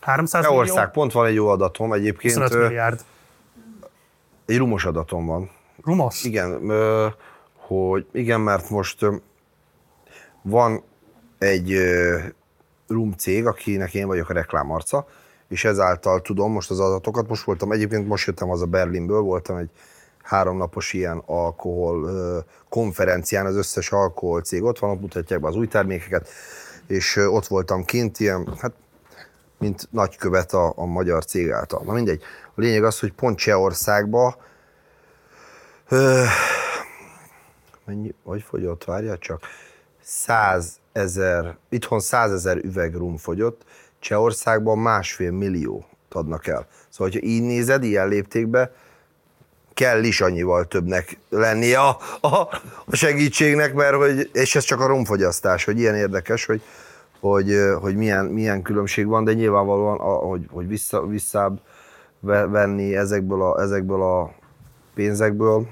[0.00, 0.90] 300 Csehország, millió?
[0.90, 2.34] pont van egy jó adatom egyébként.
[2.34, 3.00] 25 milliárd.
[4.46, 5.50] Egy rumos adatom van.
[5.84, 6.24] Rumos?
[6.24, 6.72] Igen,
[7.54, 9.06] hogy igen, mert most
[10.42, 10.82] van
[11.38, 11.76] egy
[12.86, 15.06] rum cég, akinek én vagyok a reklámarca,
[15.48, 17.28] és ezáltal tudom most az adatokat.
[17.28, 19.70] Most voltam, egyébként most jöttem az a Berlinből, voltam egy
[20.30, 25.66] háromnapos ilyen alkohol konferencián, az összes alkohol cég ott van, ott mutatják be az új
[25.66, 26.28] termékeket,
[26.86, 28.72] és ott voltam kint, ilyen, hát
[29.58, 31.82] mint nagykövet a, a magyar cég által.
[31.84, 32.22] Na mindegy.
[32.54, 34.36] A lényeg az, hogy pont Csehországba
[35.88, 36.24] ö,
[37.84, 39.42] mennyi, hogy fogyott, várja csak,
[40.02, 43.64] 100 ezer, itthon 100 ezer üveg rum fogyott,
[43.98, 46.66] Csehországban másfél millió adnak el.
[46.88, 48.70] Szóval, hogyha így nézed, ilyen léptékben,
[49.80, 52.36] kell is annyival többnek lennie a, a,
[52.84, 56.62] a segítségnek, mert hogy, és ez csak a romfogyasztás, hogy ilyen érdekes, hogy,
[57.20, 59.98] hogy, hogy milyen, milyen különbség van, de nyilvánvalóan,
[60.28, 61.60] hogy, hogy vissza, visszább
[62.20, 64.34] venni ezekből a, ezekből a
[64.94, 65.66] pénzekből,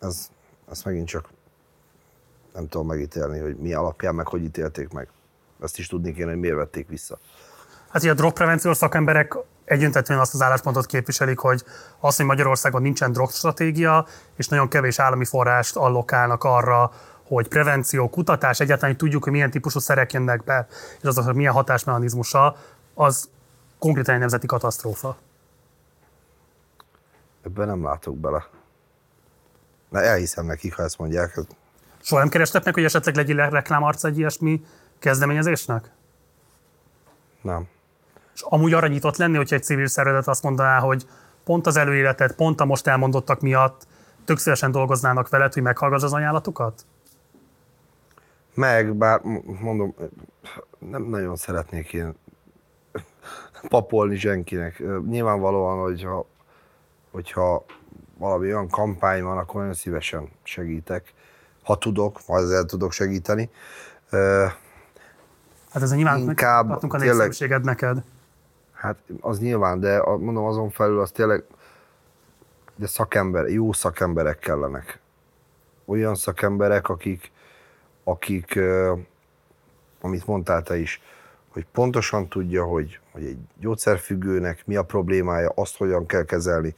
[0.00, 0.28] ez,
[0.70, 1.28] ez megint csak
[2.54, 5.08] nem tudom megítélni, hogy mi alapján, meg hogy ítélték meg.
[5.60, 7.18] Azt is tudni kéne, hogy miért vették vissza.
[7.90, 9.36] Hát ugye a drogprevenciós szakemberek
[9.70, 11.64] egyöntetően azt az álláspontot képviselik, hogy
[12.00, 14.06] az, hogy Magyarországon nincsen drogstratégia,
[14.36, 16.92] és nagyon kevés állami forrást allokálnak arra,
[17.26, 20.66] hogy prevenció, kutatás, egyáltalán tudjuk, hogy milyen típusú szerek jönnek be,
[21.00, 22.56] és az, hogy milyen hatásmechanizmusa,
[22.94, 23.28] az
[23.78, 25.16] konkrétan egy nemzeti katasztrófa.
[27.42, 28.46] Ebben nem látok bele.
[29.88, 31.40] Na elhiszem nekik, ha ezt mondják.
[32.02, 34.64] Soha nem kerestek meg, hogy esetleg legyél reklámarc egy ilyesmi
[34.98, 35.90] kezdeményezésnek?
[37.42, 37.68] Nem.
[38.40, 41.06] És amúgy arra nyitott lenni, hogyha egy civil szervezet azt mondaná, hogy
[41.44, 43.86] pont az előéletet, pont a most elmondottak miatt
[44.24, 46.86] tök szívesen dolgoznának veled, hogy meghallgass az ajánlatokat?
[48.54, 49.20] Meg, bár
[49.60, 49.94] mondom,
[50.78, 52.14] nem nagyon szeretnék én
[53.68, 54.82] papolni senkinek.
[55.06, 56.26] Nyilvánvalóan, hogyha,
[57.10, 57.64] hogyha
[58.18, 61.12] valami olyan kampány van, akkor nagyon szívesen segítek.
[61.62, 63.50] Ha tudok, ha ezzel tudok segíteni.
[65.70, 68.02] Hát ez nyilván Inkább, a népszerűséged neked.
[68.80, 71.44] Hát az nyilván, de mondom azon felül az tényleg
[72.76, 75.00] de szakember, jó szakemberek kellenek.
[75.84, 77.30] Olyan szakemberek, akik,
[78.04, 78.58] akik
[80.00, 81.02] amit mondtál te is,
[81.48, 86.74] hogy pontosan tudja, hogy, hogy egy gyógyszerfüggőnek mi a problémája, azt hogyan kell kezelni,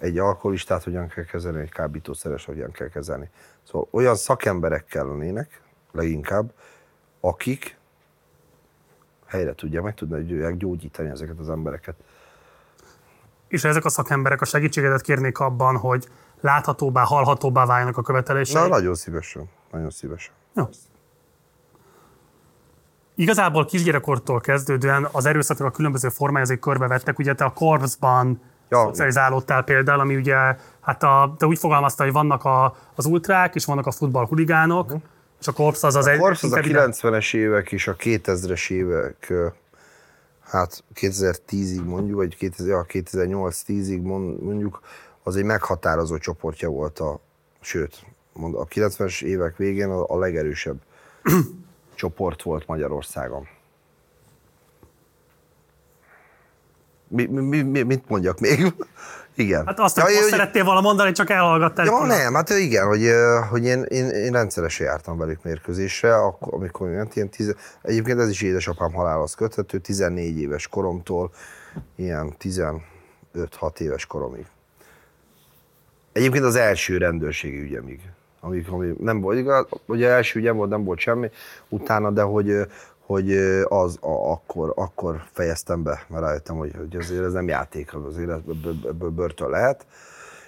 [0.00, 3.30] egy alkoholistát hogyan kell kezelni, egy kábítószeres hogyan kell kezelni.
[3.62, 5.60] Szóval olyan szakemberek kellenének,
[5.92, 6.52] leginkább,
[7.20, 7.77] akik
[9.28, 10.20] helyre tudja, meg tudnak
[10.56, 11.94] gyógyítani ezeket az embereket.
[13.48, 16.08] És ezek a szakemberek a segítségedet kérnék abban, hogy
[16.40, 18.62] láthatóbbá, hallhatóbbá váljanak a követelések?
[18.62, 19.48] Na, nagyon szívesen.
[19.70, 20.32] Nagyon szívesen.
[20.54, 20.68] Jó.
[23.14, 27.18] Igazából kisgyerekkortól kezdődően az erőszaknak a különböző formája azért körbevettek.
[27.18, 28.84] Ugye te a korpsban ja.
[28.86, 33.64] szocializálódtál például, ami ugye, hát a, te úgy fogalmazta, hogy vannak a, az ultrák, és
[33.64, 35.02] vannak a futballhuligánok, uh-huh.
[35.40, 36.18] És a korps az az a egy...
[36.18, 39.32] korps az a 90-es évek és a 2000-es évek,
[40.40, 44.02] hát 2010-ig mondjuk, vagy 2008-10-ig
[44.40, 44.80] mondjuk,
[45.22, 47.20] az egy meghatározó csoportja volt a,
[47.60, 50.76] sőt, a 90-es évek végén a, a legerősebb
[51.94, 53.48] csoport volt Magyarországon.
[57.08, 58.74] Mi, mi, mi, mit mondjak még?
[59.38, 59.66] Igen.
[59.66, 61.84] Hát azt, ja, hogy szerettél volna mondani, csak elhallgattál.
[61.84, 63.10] Ja, nem, hát igen, hogy,
[63.50, 68.28] hogy én, én, én rendszeresen jártam velük mérkőzésre, akkor, amikor ilyen, ilyen tiz, egyébként ez
[68.28, 71.30] is édesapám halálhoz köthető, 14 éves koromtól
[71.96, 74.46] ilyen 15-6 éves koromig.
[76.12, 78.00] Egyébként az első rendőrségi ügyemig
[78.40, 81.30] amik, ami nem volt igaz, ugye első ügyem volt, nem volt semmi,
[81.68, 82.52] utána, de hogy,
[83.08, 83.32] hogy
[83.68, 88.30] az a, akkor, akkor fejeztem be, mert rájöttem, hogy, hogy azért ez nem játék, azért
[88.88, 89.86] ebből börtön lehet,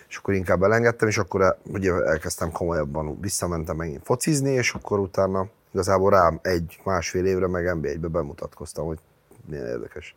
[0.09, 5.47] és akkor inkább elengedtem, és akkor ugye elkezdtem komolyabban, visszamentem megint focizni, és akkor utána
[5.73, 8.99] igazából rám egy, másfél évre meg NB1-be bemutatkoztam, hogy
[9.47, 10.15] milyen érdekes.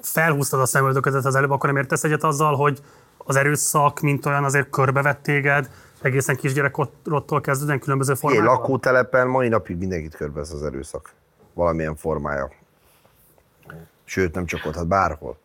[0.00, 2.80] Felhúztad a szemöldöködet az előbb, akkor nem értesz egyet azzal, hogy
[3.16, 5.70] az erőszak, mint olyan azért körbevett téged,
[6.02, 8.46] egészen kisgyerekkortól kezdődően különböző formában?
[8.46, 11.12] Én lakótelepen mai napig mindenkit körbez az erőszak.
[11.54, 12.50] Valamilyen formája.
[14.04, 15.38] Sőt, nem csak ott, hát bárhol.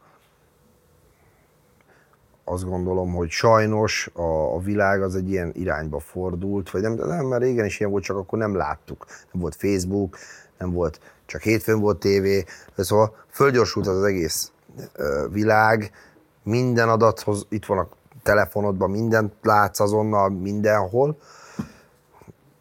[2.43, 7.25] Azt gondolom, hogy sajnos a, a világ az egy ilyen irányba fordult, vagy nem, nem,
[7.25, 9.05] mert régen is ilyen volt, csak akkor nem láttuk.
[9.31, 10.17] Nem volt Facebook,
[10.57, 12.45] nem volt, csak hétfőn volt tévé,
[12.77, 14.51] szóval fölgyorsult az, az egész
[15.31, 15.91] világ,
[16.43, 17.87] minden adathoz, itt van a
[18.25, 21.17] telefonodban mindent látsz azonnal mindenhol,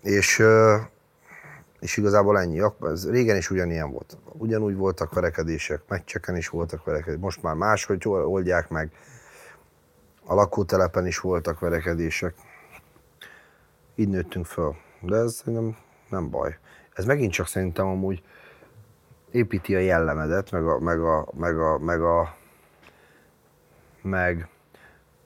[0.02, 0.42] és,
[1.80, 2.62] és igazából ennyi.
[2.82, 4.16] Ez régen is ugyanilyen volt.
[4.32, 8.90] Ugyanúgy voltak verekedések, meccseken is voltak verekedések, most már máshogy oldják meg.
[10.24, 12.34] A lakótelepen is voltak verekedések.
[13.94, 14.74] Így nőttünk föl.
[15.00, 15.76] De ez nem,
[16.08, 16.58] nem baj.
[16.94, 18.22] Ez megint csak szerintem amúgy
[19.30, 22.36] építi a jellemedet, meg a, meg a, meg a, meg a,
[24.02, 24.48] meg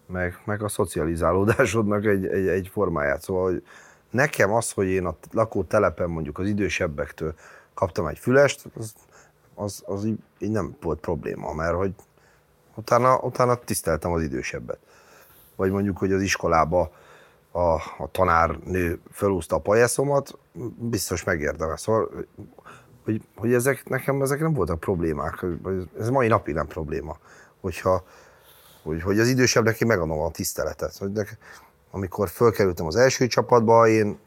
[0.09, 3.23] meg, meg a szocializálódásodnak egy, egy, egy formáját.
[3.23, 3.63] Szóval hogy
[4.11, 7.35] nekem az, hogy én a lakótelepen mondjuk az idősebbektől
[7.75, 8.95] kaptam egy fülest, az,
[9.55, 11.95] az, az így, így nem volt probléma, mert hogy
[12.75, 14.79] utána, utána tiszteltem az idősebbet.
[15.57, 16.93] Vagy mondjuk, hogy az iskolába
[17.51, 20.39] a, a tanárnő felúszta a pajászomat,
[20.77, 21.77] biztos megérdemel.
[21.77, 22.27] Szóval,
[23.05, 25.45] hogy, hogy ezek, nekem ezek nem voltak problémák,
[25.99, 27.19] ez mai napig nem probléma.
[27.61, 28.05] Hogyha
[28.83, 30.97] hogy, hogy az idősebbnek én megadom a tiszteletet.
[30.97, 31.39] Hogy nek,
[31.91, 34.19] amikor fölkerültem az első csapatba, én,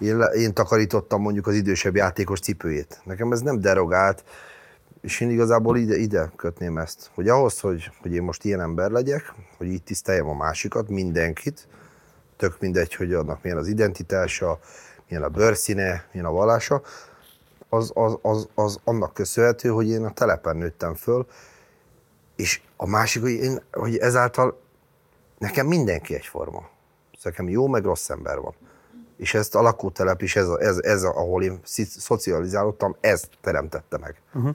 [0.00, 3.00] én, én takarítottam mondjuk az idősebb játékos cipőjét.
[3.04, 4.24] Nekem ez nem derogált,
[5.00, 8.90] és én igazából ide, ide kötném ezt, hogy ahhoz, hogy, hogy én most ilyen ember
[8.90, 11.68] legyek, hogy így tiszteljem a másikat, mindenkit,
[12.36, 14.58] tök mindegy, hogy annak milyen az identitása,
[15.08, 16.82] milyen a bőrszíne, milyen a vallása,
[17.68, 21.26] az, az, az, az annak köszönhető, hogy én a telepen nőttem föl,
[22.38, 24.60] és a másik, hogy, én, hogy ezáltal
[25.38, 26.58] nekem mindenki egyforma.
[26.58, 26.70] Szóval
[27.22, 28.54] nekem jó, meg rossz ember van.
[29.16, 34.20] És ezt a lakótelep is, ez, ez, ez ahol én szocializálódtam, ez teremtette meg.
[34.34, 34.54] Uh-huh.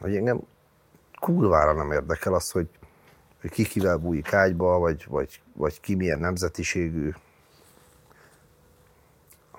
[0.00, 0.40] Hogy engem
[1.20, 2.68] kurvára nem érdekel az, hogy,
[3.40, 7.12] hogy ki kivel bújik ágyba, vagy, vagy, vagy ki milyen nemzetiségű.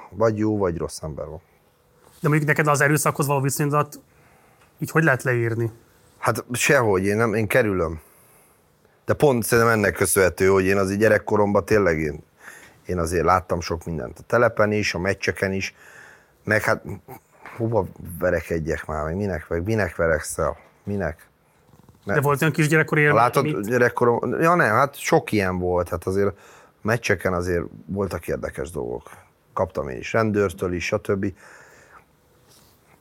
[0.10, 1.42] Vagy jó, vagy rossz ember van.
[2.20, 4.00] De mondjuk neked az erőszakhoz való viszonyodat
[4.80, 5.72] így hogy lehet leírni?
[6.24, 8.02] Hát sehogy, én, nem, én kerülöm.
[9.06, 12.24] De pont szerintem ennek köszönhető, hogy én azért gyerekkoromban tényleg én,
[12.86, 14.20] én azért láttam sok mindent.
[14.20, 15.76] A telepen is, a meccseken is,
[16.44, 16.84] meg hát
[17.58, 17.86] hova
[18.20, 21.28] verekedjek már, meg minek, meg minek verekszel, minek?
[22.06, 25.90] De volt olyan kis gyerekkori élmény, Látod, amit- gyerekkorom, ja nem, hát sok ilyen volt,
[25.90, 26.38] hát azért
[26.82, 29.10] meccseken azért voltak érdekes dolgok.
[29.54, 31.34] Kaptam én is rendőrtől is, stb.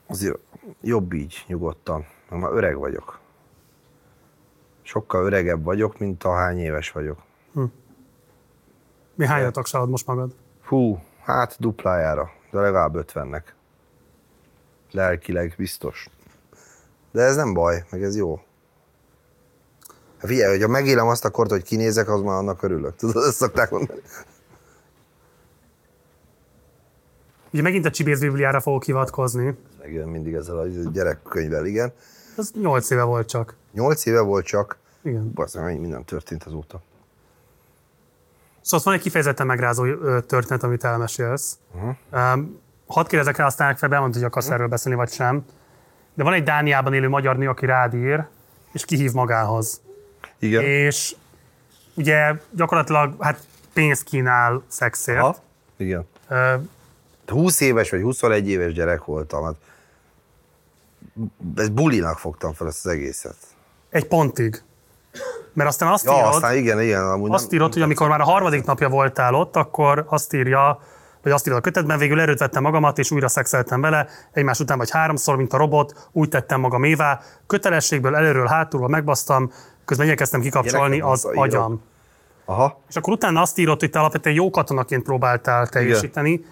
[0.06, 0.38] Azért
[0.80, 2.06] jobb így, nyugodtan,
[2.36, 3.18] már öreg vagyok.
[4.82, 7.18] Sokkal öregebb vagyok, mint ahány éves vagyok.
[9.14, 10.34] Mi hányra tagsálod most magad?
[10.64, 13.54] Hú, hát duplájára, de legalább ötvennek.
[14.90, 16.09] Lelkileg biztos.
[17.10, 18.40] De ez nem baj, meg ez jó.
[20.18, 22.96] Hát figyelj, hogyha megélem azt a kort, hogy kinézek, az már annak örülök.
[22.96, 24.00] Tudod, ezt szokták mondani.
[27.52, 29.59] Ugye megint a Csibész Bibliára fogok hivatkozni.
[29.78, 31.92] Megjön mindig ezzel a gyerekkönyvvel, igen.
[32.36, 33.54] Ez 8 éve volt csak.
[33.72, 35.32] Nyolc éve volt csak, Igen.
[35.34, 36.82] basz, mennyi minden történt azóta.
[38.60, 39.84] Szóval ott van egy kifejezetten megrázó
[40.20, 41.59] történet, amit elmesélsz.
[41.74, 41.94] Uh-huh.
[42.12, 45.44] Um, hadd kérdezek rá, aztán fel bemondod, hogy akarsz erről beszélni, vagy sem.
[46.14, 48.24] De van egy Dániában élő magyar nő, aki rád ír,
[48.72, 49.80] és kihív magához.
[50.38, 50.62] Igen.
[50.62, 51.16] És
[51.94, 55.20] ugye gyakorlatilag hát pénzt kínál szexért.
[55.20, 55.36] Ha?
[55.76, 56.06] Igen.
[56.28, 56.54] Ö,
[57.26, 59.44] 20 éves vagy 21 éves gyerek voltam.
[59.44, 59.54] Hát
[61.56, 63.36] ez bulinak fogtam fel ezt az egészet.
[63.90, 64.62] egy pontig.
[65.52, 67.10] Mert aztán azt Ja, írod, aztán igen, igen.
[67.10, 70.80] Amúgy azt nem, írod, hogy amikor már a harmadik napja voltál ott, akkor azt írja,
[71.22, 74.78] vagy azt írod a kötetben, végül erőt vettem magamat, és újra szexeltem vele, egymás után
[74.78, 79.52] vagy háromszor, mint a robot, úgy tettem magam évá, kötelességből előről hátulról megbasztam,
[79.84, 81.82] közben igyekeztem kikapcsolni Ilyeneket az agyam.
[82.44, 82.80] Aha.
[82.89, 86.44] És akkor utána azt írod, hogy te alapvetően jó katonaként próbáltál teljesíteni,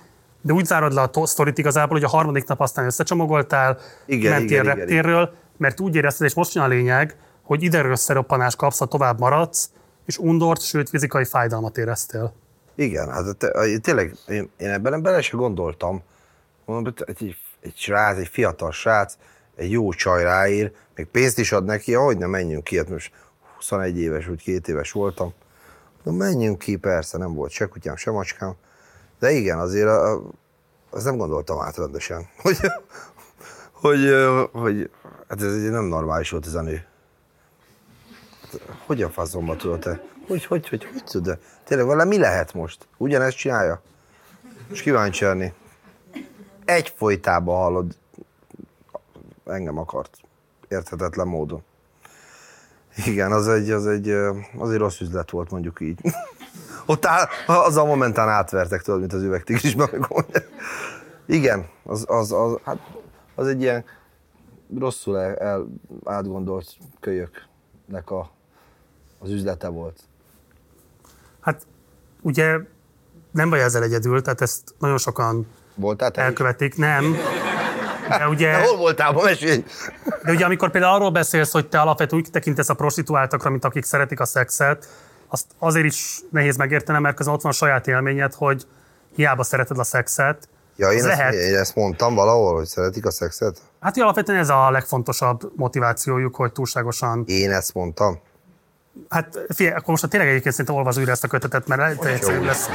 [0.43, 4.31] de úgy zárod le a to- sztorit igazából, hogy a harmadik nap aztán összecsomagoltál, Igen,
[4.31, 8.57] mentél igen, igen, reptérről, mert úgy érezted, és most jön a lényeg, hogy ide összeroppanás
[8.57, 9.71] kapsz, ha tovább maradsz,
[10.07, 12.33] és undort, sőt fizikai fájdalmat éreztél.
[12.75, 16.03] Igen, hát te, tényleg én, én ebben bele se gondoltam.
[16.65, 19.15] Mondom, hogy egy, egy srác, egy fiatal srác,
[19.57, 23.12] egy jó csaj ráír, még pénzt is ad neki, ahogy nem menjünk ki, hát most
[23.57, 25.33] 21 éves, úgy két éves voltam.
[26.03, 28.55] Mondom, menjünk ki, persze, nem volt se kutyám, se macskám.
[29.20, 30.22] De igen, azért a, a,
[30.90, 32.59] azt nem gondoltam át rendesen, hogy,
[33.72, 34.10] hogy,
[34.52, 34.90] hogy
[35.28, 36.84] hát ez nem normális volt ez a nő.
[38.42, 40.02] Hát, Hogy a faszomba tudod te?
[40.26, 41.38] Hogy, hogy, hogy, hogy tudod?
[41.64, 42.86] Tényleg vele mi lehet most?
[42.97, 43.82] Ugyanezt csinálja?
[44.70, 45.52] És kíváncsi lenni.
[46.64, 47.97] Egy folytában hallod,
[49.44, 50.16] engem akart.
[50.68, 51.62] Érthetetlen módon.
[53.06, 54.10] Igen, az egy, az egy,
[54.59, 56.01] az egy rossz üzlet volt, mondjuk így.
[56.91, 59.89] Ott áll, az a momentán átvertek, tudod, mint az üvegtigrisben.
[59.93, 60.25] amikor.
[61.27, 62.79] Igen, az, az, az, hát,
[63.35, 63.85] az egy ilyen
[64.79, 65.67] rosszul el, el
[66.05, 66.67] átgondolt
[67.01, 68.31] kölyöknek a,
[69.19, 70.01] az üzlete volt.
[71.41, 71.67] Hát
[72.21, 72.59] ugye
[73.31, 76.27] nem vagy ezzel egyedül, tehát ezt nagyon sokan Voltál te is?
[76.27, 77.17] elkövetik, nem.
[78.09, 79.12] De ugye, De hol voltál?
[79.12, 79.65] Mesélj!
[80.25, 83.85] de ugye amikor például arról beszélsz, hogy te alapvetően úgy tekintesz a prostituáltakra, mint akik
[83.85, 84.89] szeretik a szexet,
[85.32, 88.66] azt azért is nehéz megértenem, mert közben ott van a saját élményed, hogy
[89.15, 90.48] hiába szereted a szexet.
[90.77, 91.35] Ja, én ezt, lehet.
[91.35, 93.59] én ezt mondtam valahol, hogy szeretik a szexet?
[93.81, 97.24] Hát hogy alapvetően ez a legfontosabb motivációjuk, hogy túlságosan...
[97.27, 98.20] Én ezt mondtam.
[99.09, 102.11] Hát figyelj, akkor most tényleg egyébként szerintem olvasd újra ezt a kötetet, mert lehet, hogy
[102.11, 102.69] egyszerűbb lesz.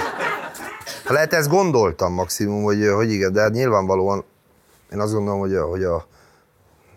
[1.08, 4.24] Lehet ezt gondoltam maximum, hogy, hogy igen, de hát nyilvánvalóan
[4.94, 6.08] én azt gondolom, hogy a, hogy a,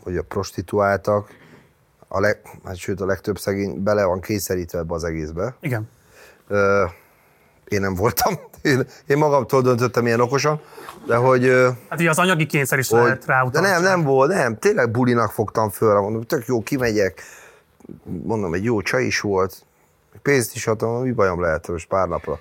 [0.03, 1.31] hogy a prostituáltak,
[2.09, 5.55] a leg, hát sőt a legtöbb szegény bele van kényszerítve ebbe az egészbe.
[5.61, 5.89] Igen.
[6.49, 6.85] Ö,
[7.69, 10.61] én nem voltam, én, én magamtól döntöttem ilyen okosan,
[11.07, 11.49] de hogy...
[11.89, 14.91] Hát ugye az anyagi kényszer is hogy lehet rá de nem, nem volt, nem, tényleg
[14.91, 17.23] bulinak fogtam föl, mondom, tök jó, kimegyek,
[18.05, 19.65] mondom, egy jó csaj is volt,
[20.23, 22.39] pénzt is adtam, mi bajom lehet most pár napra.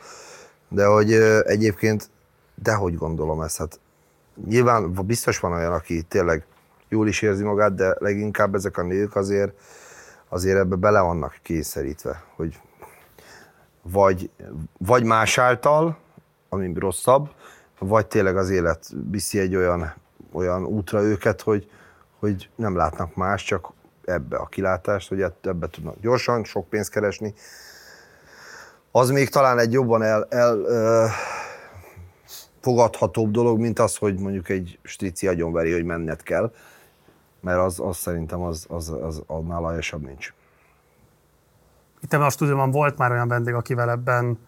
[0.70, 1.14] De hogy
[1.46, 2.10] egyébként,
[2.56, 3.80] dehogy gondolom ezt, hát
[4.48, 6.46] nyilván biztos van olyan, aki tényleg
[6.90, 9.54] jól is érzi magát, de leginkább ezek a nők azért,
[10.30, 12.60] azért ebbe bele vannak kényszerítve, hogy
[13.82, 14.30] vagy,
[14.78, 15.98] vagy más által,
[16.50, 17.30] ami rosszabb,
[17.80, 19.94] vagy tényleg az élet viszi egy olyan,
[20.32, 21.70] olyan útra őket, hogy,
[22.20, 23.74] hogy nem látnak más, csak
[24.06, 27.34] ebbe a kilátást, hogy ebb- ebbe tudnak gyorsan, sok pénzt keresni.
[28.92, 31.06] Az még talán egy jobban el, el ö,
[32.62, 36.52] fogadhatóbb dolog, mint az, hogy mondjuk egy strici agyonveri, hogy menned kell,
[37.40, 40.34] mert az, az szerintem az, az, az, annál aljasabb nincs.
[42.02, 44.40] Itt ebben a stúdióban volt már olyan vendég, akivel ebben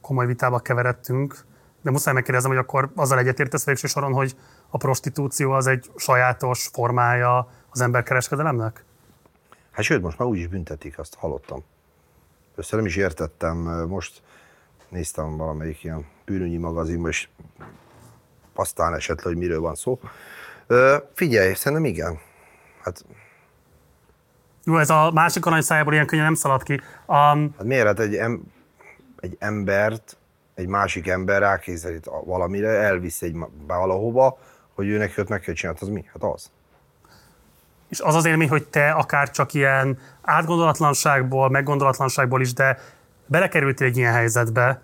[0.00, 1.46] komoly vitába keveredtünk,
[1.82, 4.36] de muszáj megkérdezem, hogy akkor azzal egyetértesz végső soron, hogy
[4.70, 8.84] a prostitúció az egy sajátos formája az emberkereskedelemnek?
[9.70, 11.64] Hát sőt, most már úgy is büntetik, azt hallottam.
[12.54, 13.56] Össze nem is értettem,
[13.88, 14.22] most
[14.88, 17.28] néztem valamelyik ilyen bűnügyi magazinban, és
[18.54, 20.00] aztán esett le, hogy miről van szó.
[21.14, 22.18] Figyelj, szerintem igen.
[22.82, 23.04] Hát,
[24.64, 26.72] Jó, ez a másik arany szájából ilyen könnyen nem szalad ki.
[27.06, 27.86] Um, hát miért?
[27.86, 28.42] Hát egy, em,
[29.20, 30.16] egy embert,
[30.54, 33.36] egy másik ember rákészít valamire, elvisz egy
[33.66, 34.38] valahova,
[34.74, 36.04] hogy ő neki ott meg kell csinálni, az mi?
[36.12, 36.50] Hát az.
[37.88, 42.78] és az az élmény, hogy te akár csak ilyen átgondolatlanságból, meggondolatlanságból is, de
[43.26, 44.80] belekerültél egy ilyen helyzetbe.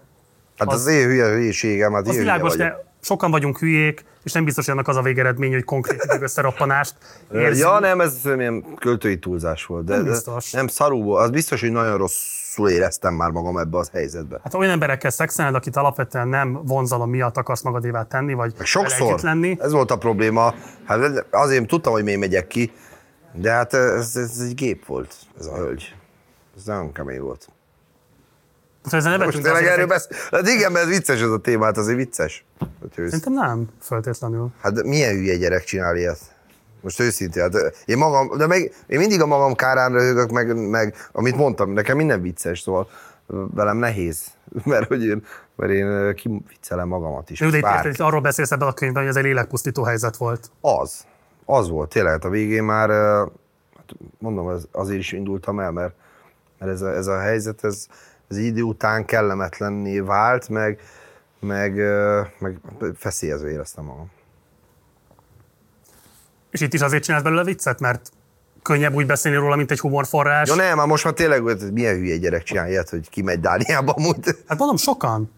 [0.57, 4.33] Hát az, Az- én hülye hülyeségem, hát Az én világos, de sokan vagyunk hülyék, és
[4.33, 6.95] nem biztos, hogy annak az a végeredmény, hogy konkrét ideg összeroppanást
[7.33, 7.57] érzünk.
[7.69, 9.85] Ja, nem, ez ilyen költői túlzás volt.
[9.85, 10.51] De, Nem de biztos.
[10.51, 11.23] Nem, szarú volt.
[11.25, 14.41] Az biztos, hogy nagyon rosszul éreztem már magam ebbe az helyzetbe.
[14.43, 19.21] Hát olyan emberekkel szexelned, akit alapvetően nem vonzalom miatt akarsz magadévá tenni, vagy sokszor.
[19.23, 19.57] lenni.
[19.61, 20.55] Ez volt a probléma.
[20.85, 22.73] Hát azért tudtam, hogy még megyek ki,
[23.33, 25.95] de hát ez, ez egy gép volt, ez a hölgy.
[26.57, 27.49] Ez nagyon kemény volt.
[28.85, 30.17] Szóval ezen Most tényleg erről beszél?
[30.31, 32.45] Hát igen, mert vicces ez a téma, hát azért vicces.
[32.59, 34.49] Hogy ősz- Szerintem nem, feltétlenül.
[34.63, 36.19] Hát milyen hülye gyerek csinál ilyet?
[36.81, 37.55] Most őszintén, hát
[37.85, 41.97] én magam, de meg, én mindig a magam kárán röhögök, meg, meg amit mondtam, nekem
[41.97, 42.89] minden vicces, szóval
[43.27, 44.25] velem nehéz,
[44.65, 45.25] mert hogy én,
[45.57, 47.41] mert én kiviccelem magamat is.
[47.41, 50.51] Jó, de itt érted, arról beszélsz ebben a könyvben, hogy ez egy lélekpusztító helyzet volt.
[50.61, 51.05] Az.
[51.45, 52.89] Az volt, tényleg, hát a végén már,
[53.77, 55.95] hát mondom, azért is indultam el, mert,
[56.59, 57.87] mert ez, a, ez a helyzet, ez,
[58.29, 60.81] ez idő után kellemetlenné vált, meg,
[61.41, 61.75] meg,
[62.39, 62.59] meg
[62.97, 64.11] feszélyezve éreztem magam.
[66.51, 68.11] És itt is azért csinálsz belőle viccet, mert
[68.63, 70.49] könnyebb úgy beszélni róla, mint egy humorforrás.
[70.49, 73.93] Ja nem, már most már tényleg hogy milyen hülye gyerek csinál ilyet, hogy kimegy Dániába
[73.93, 74.17] amúgy.
[74.47, 75.33] Hát mondom, sokan.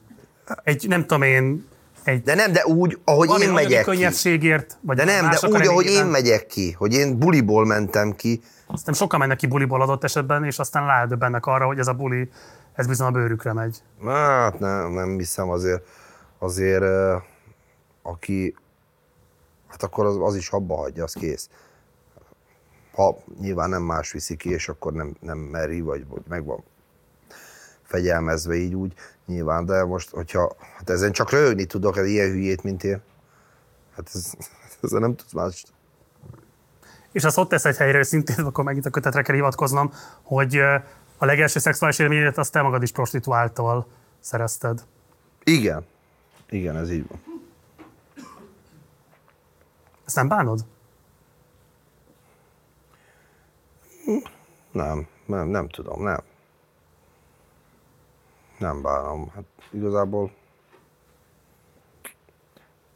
[0.62, 1.66] Egy, nem tudom én,
[2.04, 3.90] egy De nem, de úgy, ahogy én megyek ki.
[3.90, 8.40] könnyebbségért, vagy De nem, de úgy, ahogy én megyek ki, hogy én buliból mentem ki,
[8.66, 12.30] Aztán sokan mennek ki buliból adott esetben, és aztán rádöbbennek arra, hogy ez a buli,
[12.76, 13.82] ez bizony a bőrükre megy.
[14.04, 15.88] Hát nem, nem hiszem azért,
[16.38, 16.84] azért
[18.02, 18.56] aki,
[19.68, 21.48] hát akkor az, az is abba hagyja, az kész.
[22.92, 26.64] Ha nyilván nem más viszi ki, és akkor nem, nem meri, vagy, vagy meg van
[27.86, 28.94] fegyelmezve így úgy,
[29.26, 33.02] nyilván, de most, hogyha, hát ezen csak röhögni tudok, ez ilyen hülyét, mint én.
[33.96, 34.32] Hát ez,
[34.82, 35.64] ezzel nem tudsz más.
[37.12, 39.92] És azt ott tesz egy helyre, szintén akkor megint a kötetre kell hivatkoznom,
[40.22, 40.60] hogy
[41.18, 43.86] a legelső szexuális élményedet azt te magad is prostituáltól
[44.20, 44.84] szerezted.
[45.44, 45.86] Igen.
[46.48, 47.20] Igen, ez így van.
[50.04, 50.64] Ezt nem bánod?
[54.72, 56.20] Nem, nem, nem tudom, nem.
[58.58, 59.30] Nem bánom.
[59.34, 60.30] Hát igazából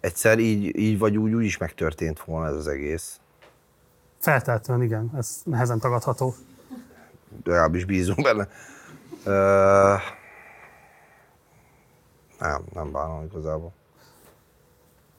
[0.01, 3.21] egyszer így, így vagy úgy, úgy is megtörtént volna ez az egész.
[4.19, 6.35] Feltehetően igen, ez nehezen tagadható.
[7.45, 8.49] Legalábbis bízunk benne.
[9.25, 9.95] Ö,
[12.39, 13.73] nem, nem bánom igazából.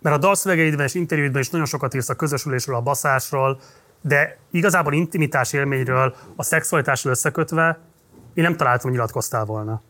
[0.02, 3.60] Mert a dalszövegeidben és interjúidben is nagyon sokat írsz a közösülésről, a baszásról,
[4.02, 7.80] de igazából intimitás élményről, a szexualitásról összekötve
[8.34, 9.82] én nem találtam, hogy nyilatkoztál volna.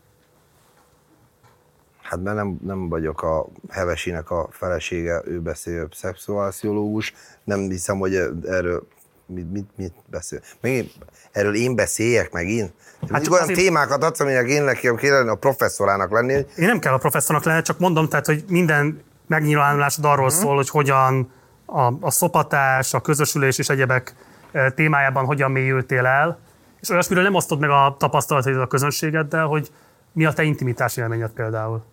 [2.02, 8.14] Hát mert nem, nem vagyok a Hevesinek a felesége, ő beszél szexuáciológus, nem hiszem, hogy
[8.44, 8.86] erről
[9.32, 10.40] mit, mit, mit beszél.
[10.60, 10.92] Megint,
[11.32, 12.72] erről én beszéljek megint?
[13.10, 16.78] Hát csak olyan azért- témákat adsz, aminek én nekem kéne a professzorának lenni, Én nem
[16.78, 20.34] kell a professzornak lenni, csak mondom, tehát, hogy minden megnyilvánulásod arról Mhm.
[20.34, 21.32] szól, hogy hogyan
[21.66, 24.14] a, a szopatás, a közösülés és egyebek
[24.52, 26.38] eh, témájában hogyan mélyültél el,
[26.80, 29.70] és olyasmiről nem osztod meg a tapasztalataid a közönségeddel, hogy
[30.12, 31.84] mi a te intimitás élményed például.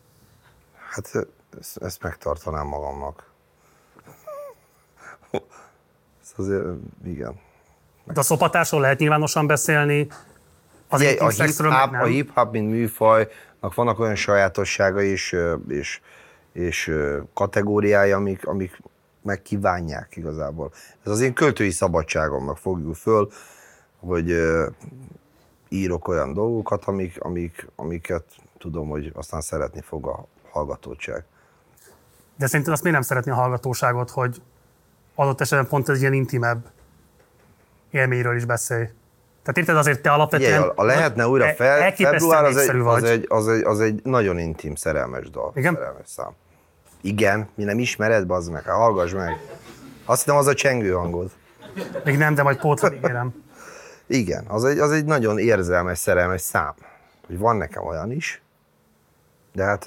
[0.90, 1.12] hát
[1.60, 3.24] ezt, ezt megtartanám magamnak.
[6.22, 6.66] Ez azért,
[7.06, 7.40] igen.
[8.06, 10.08] De a szopatásról lehet nyilvánosan beszélni,
[10.90, 16.02] az intim a hip-hop, a hip-hop, mint műfajnak vannak olyan sajátosságai és, ö, és,
[16.54, 16.92] és
[17.34, 18.82] kategóriái, amik, amik
[19.22, 20.72] megkívánják igazából.
[21.06, 23.30] Ez az én költői szabadságomnak fogjuk föl,
[24.00, 24.36] hogy
[25.70, 28.24] írok olyan dolgokat, amik, amik, amiket
[28.58, 31.24] tudom, hogy aztán szeretni fog a hallgatóság.
[32.38, 34.42] De szerinted azt miért nem szeretni a hallgatóságot, hogy
[35.20, 36.66] adott esetben pont egy ilyen intimebb
[37.92, 38.84] élményről is beszélj?
[39.44, 40.62] Tehát érted, azért te alapvetően...
[40.62, 43.04] Ugye, a lehetne újra e- fel, február az egy, az, vagy.
[43.04, 45.52] egy, az, egy, az egy nagyon intim, szerelmes dal.
[45.56, 45.74] Igen?
[45.74, 46.30] Szerelmes szám.
[47.02, 49.38] Igen, mi nem ismered, bazd meg, hát hallgass meg.
[50.06, 51.32] Azt hittem, az a csengő hangod.
[52.04, 53.34] Még nem, de majd pótra ígérem.
[54.08, 56.74] Igen, az egy, az egy nagyon érzelmes, szerelmes szám.
[57.28, 58.42] Hogy van nekem olyan is,
[59.54, 59.86] de hát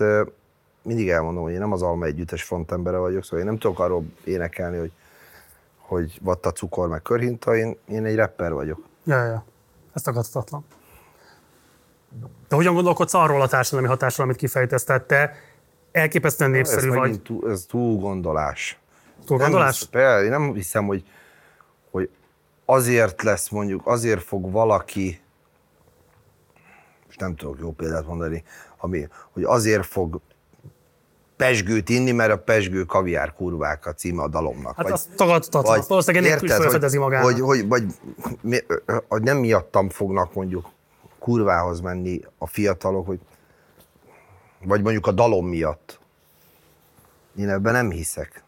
[0.83, 4.05] mindig elmondom, hogy én nem az Alma együttes frontembere vagyok, szóval én nem tudok arról
[4.25, 4.93] énekelni, hogy,
[5.83, 8.87] hogy vatta cukor, meg körhinta, én, én egy rapper vagyok.
[9.05, 9.45] Ja, ja.
[9.93, 10.65] Ez tagadhatatlan.
[12.49, 15.07] De hogyan gondolkodsz arról a társadalmi hatásról, amit kifejtett?
[15.07, 15.35] Te
[15.93, 17.23] elképesztően népszerű ez vagy.
[17.23, 18.81] Túl, ez túl gondolás.
[19.27, 19.89] Túl gondolás?
[19.89, 21.05] Nem, én nem hiszem, hogy,
[21.91, 22.11] hogy
[22.65, 25.21] azért lesz mondjuk, azért fog valaki,
[27.09, 28.45] és nem tudok jó példát mondani,
[28.77, 30.21] ami, hogy azért fog
[31.43, 34.77] pesgőt inni, mert a pesgő kaviár kurvák a címe a dalomnak.
[34.77, 37.25] Hát vagy, azt tagadhatatlan, valószínűleg ennél is felfedezi magának.
[37.25, 37.85] Hogy, hogy, vagy,
[39.09, 40.67] hogy nem miattam fognak mondjuk
[41.19, 43.21] kurvához menni a fiatalok, hogy,
[44.65, 46.01] vagy mondjuk a dalom miatt.
[47.39, 48.43] Én ebben nem hiszek.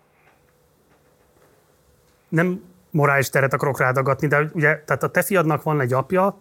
[2.28, 6.38] Nem morális teret akarok rádagatni, de ugye, tehát a te fiadnak van egy apja,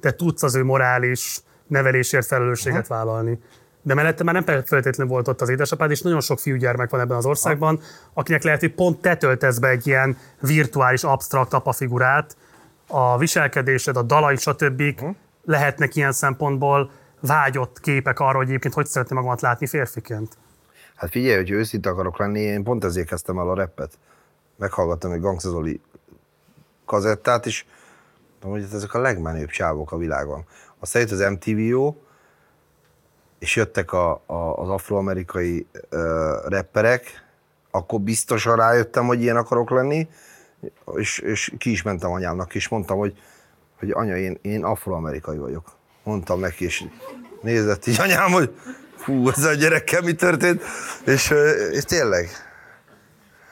[0.00, 2.94] te tudsz az ő morális nevelésért felelősséget Aha.
[2.94, 3.38] vállalni.
[3.88, 7.16] De mellette már nem feltétlenül volt ott az édesapád, és nagyon sok fiúgyermek van ebben
[7.16, 7.80] az országban,
[8.12, 12.36] akinek lehet, hogy pont te töltesz be egy ilyen virtuális, absztrakt apafigurát,
[12.86, 14.80] a viselkedésed, a dalai, stb.
[14.80, 15.14] Uh-huh.
[15.44, 16.90] lehetnek ilyen szempontból
[17.20, 20.36] vágyott képek arról, hogy egyébként hogy szeretné magamat látni férfiként.
[20.94, 23.92] Hát figyelj, hogy őszinte akarok lenni, én pont ezért kezdtem el a repet.
[24.56, 25.80] Meghallgattam egy Gangszezoli
[26.84, 27.64] kazettát, és
[28.42, 30.44] mondom, hogy ezek a legmenőbb csávok a világon.
[30.78, 32.06] Aztán jött az MTV-ó,
[33.38, 36.00] és jöttek a, a, az afroamerikai uh,
[36.48, 37.26] rapperek,
[37.70, 40.08] akkor biztosan rájöttem, hogy ilyen akarok lenni,
[40.94, 43.18] és, és ki is mentem anyámnak, és mondtam, hogy,
[43.78, 45.76] hogy anya, én, én afroamerikai vagyok.
[46.02, 46.84] Mondtam neki, és
[47.42, 48.54] nézett így anyám, hogy
[49.04, 50.62] hú, ez a gyerekkel mi történt,
[51.04, 51.34] és,
[51.72, 52.28] és tényleg,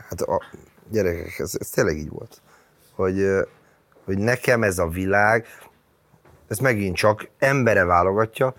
[0.08, 0.42] hát a
[0.90, 2.40] gyerekek, ez, ez tényleg így volt,
[2.94, 3.26] hogy,
[4.04, 5.46] hogy nekem ez a világ,
[6.48, 8.54] ez megint csak embere válogatja,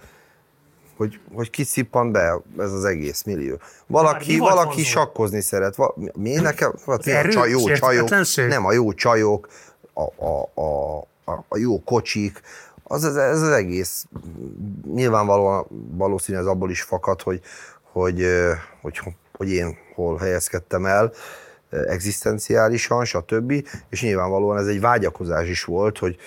[0.98, 3.60] hogy, hogy ki szippan be ez az egész millió.
[3.88, 4.84] Valaki, valaki vonzó?
[4.84, 5.76] sakkozni szeret.
[5.76, 6.74] Va, mi nekem?
[6.86, 9.48] Hát, a csaj, jó csajok, nem a jó csajok,
[9.94, 12.42] a, a, a, a, a jó kocsik,
[12.84, 14.06] az, ez, ez az egész
[14.94, 17.42] nyilvánvalóan valószínű ez abból is fakad, hogy,
[17.92, 18.26] hogy,
[18.82, 19.00] hogy,
[19.38, 21.14] hogy én hol helyezkedtem el
[21.70, 23.68] egzisztenciálisan, stb.
[23.90, 26.18] És nyilvánvalóan ez egy vágyakozás is volt, hogy,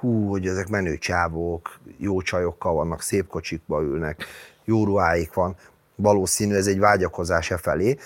[0.00, 4.24] hú, hogy ezek menő csávók, jó csajokkal vannak, szép kocsikba ülnek,
[4.64, 5.56] jó ruháik van,
[5.94, 7.98] valószínű ez egy vágyakozás e felé.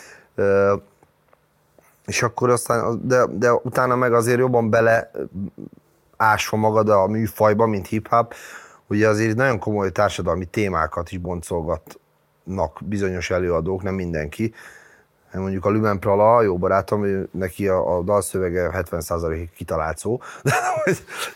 [2.06, 5.10] És akkor aztán, de, de utána meg azért jobban bele
[6.16, 8.34] ásva magad a műfajba, mint hip-hop,
[8.86, 14.54] ugye azért nagyon komoly társadalmi témákat is boncolgatnak bizonyos előadók, nem mindenki,
[15.40, 20.20] mondjuk a Lümen Prala, jó barátom, neki a, a dalszövege 70%-ig kitalált szó,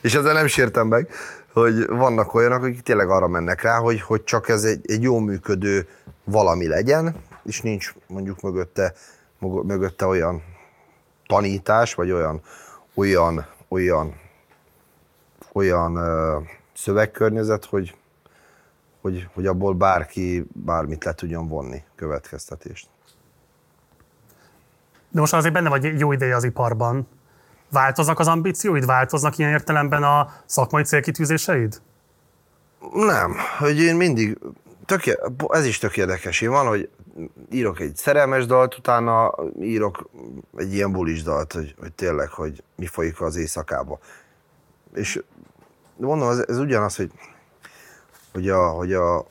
[0.03, 1.09] és ezzel nem sértem meg,
[1.53, 5.19] hogy vannak olyanok, akik tényleg arra mennek rá, hogy, hogy csak ez egy, egy jó
[5.19, 5.89] működő
[6.25, 7.15] valami legyen,
[7.45, 8.95] és nincs mondjuk mögötte,
[9.63, 10.43] mögötte olyan
[11.27, 12.41] tanítás, vagy olyan,
[12.95, 14.15] olyan, olyan,
[15.53, 16.39] olyan ö,
[16.75, 17.97] szövegkörnyezet, hogy,
[19.01, 22.89] hogy, hogy abból bárki bármit le tudjon vonni következtetést.
[25.11, 27.09] De most azért benne vagy jó ideje az iparban.
[27.71, 28.87] Változnak az ambícióid?
[28.87, 31.81] Változnak ilyen értelemben a szakmai célkitűzéseid?
[32.93, 34.39] Nem, hogy én mindig,
[34.85, 35.03] tök,
[35.49, 36.41] ez is tök érdekes.
[36.41, 36.91] Én van, hogy
[37.51, 40.11] írok egy szerelmes dalt, utána írok
[40.57, 43.99] egy ilyen bulis dalt, hogy, hogy tényleg, hogy mi folyik az éjszakába.
[44.95, 45.23] És
[45.97, 47.13] mondom, ez, ez ugyanaz, hogy,
[48.33, 49.27] hogy a, hogy a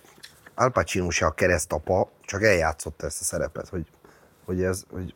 [0.56, 3.88] Al Pacino a keresztapa, csak eljátszotta ezt a szerepet, hogy,
[4.45, 5.14] hogy, ez, hogy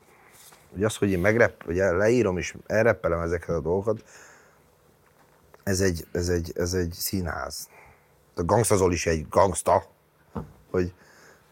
[0.74, 4.04] hogy az, hogy én megrep, hogy leírom és elreppelem ezeket a dolgokat,
[5.64, 7.70] ez egy, ez egy, ez egy színház.
[8.36, 9.84] A gangstazol is egy gangsta,
[10.72, 10.94] hogy,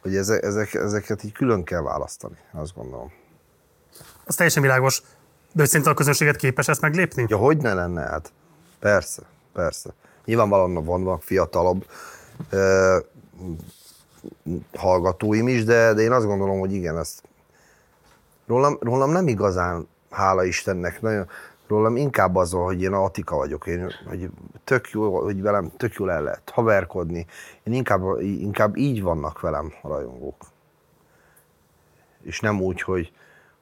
[0.02, 3.12] hogy ezek, ezek, ezeket így külön kell választani, azt gondolom.
[4.26, 5.02] Az teljesen világos.
[5.52, 7.26] De hogy szerinted a közönséget képes ezt meglépni?
[7.28, 8.32] Ja, hogy ne lenne, hát
[8.80, 9.22] persze,
[9.54, 9.94] persze.
[10.26, 11.86] Nyilvánvalóan vannak fiatalabb
[12.52, 13.04] uh,
[14.74, 17.22] hallgatóim is, de, de én azt gondolom, hogy igen, ezt
[18.50, 21.28] rólam, rólam nem igazán, hála Istennek, nagyon,
[21.68, 24.30] rólam inkább az van, hogy én Atika vagyok, én, hogy
[24.64, 27.26] tök jó, hogy velem tök jól el lehet haverkodni.
[27.64, 30.46] Én inkább, inkább így vannak velem a rajongók.
[32.22, 33.12] És nem úgy, hogy,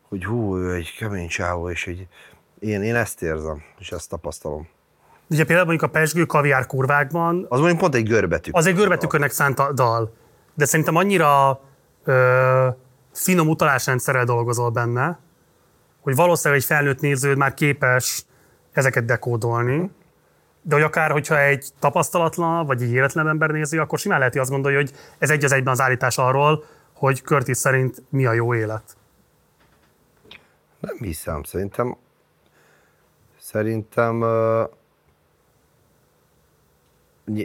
[0.09, 2.07] hogy hú, ő egy kemény csávó, és hogy
[2.59, 4.67] én, én ezt érzem, és ezt tapasztalom.
[5.29, 7.45] Ugye például mondjuk a Pesgő kaviár kurvákban...
[7.49, 8.51] Az mondjuk pont egy görbetű.
[8.53, 10.13] Az egy görbetűkörnek szánt dal.
[10.53, 11.59] De szerintem annyira
[12.03, 12.67] ö,
[13.17, 15.19] finom utalásrendszerrel dolgozol benne,
[16.01, 18.25] hogy valószínűleg egy felnőtt néződ már képes
[18.71, 19.91] ezeket dekódolni,
[20.61, 24.41] de hogy akár, hogyha egy tapasztalatlan, vagy egy életlen ember nézi, akkor simán lehet, hogy
[24.41, 26.63] azt gondolja, hogy ez egy az egyben az állítás arról,
[26.93, 28.97] hogy Curtis szerint mi a jó élet.
[30.79, 31.97] Nem hiszem, szerintem
[33.39, 34.25] szerintem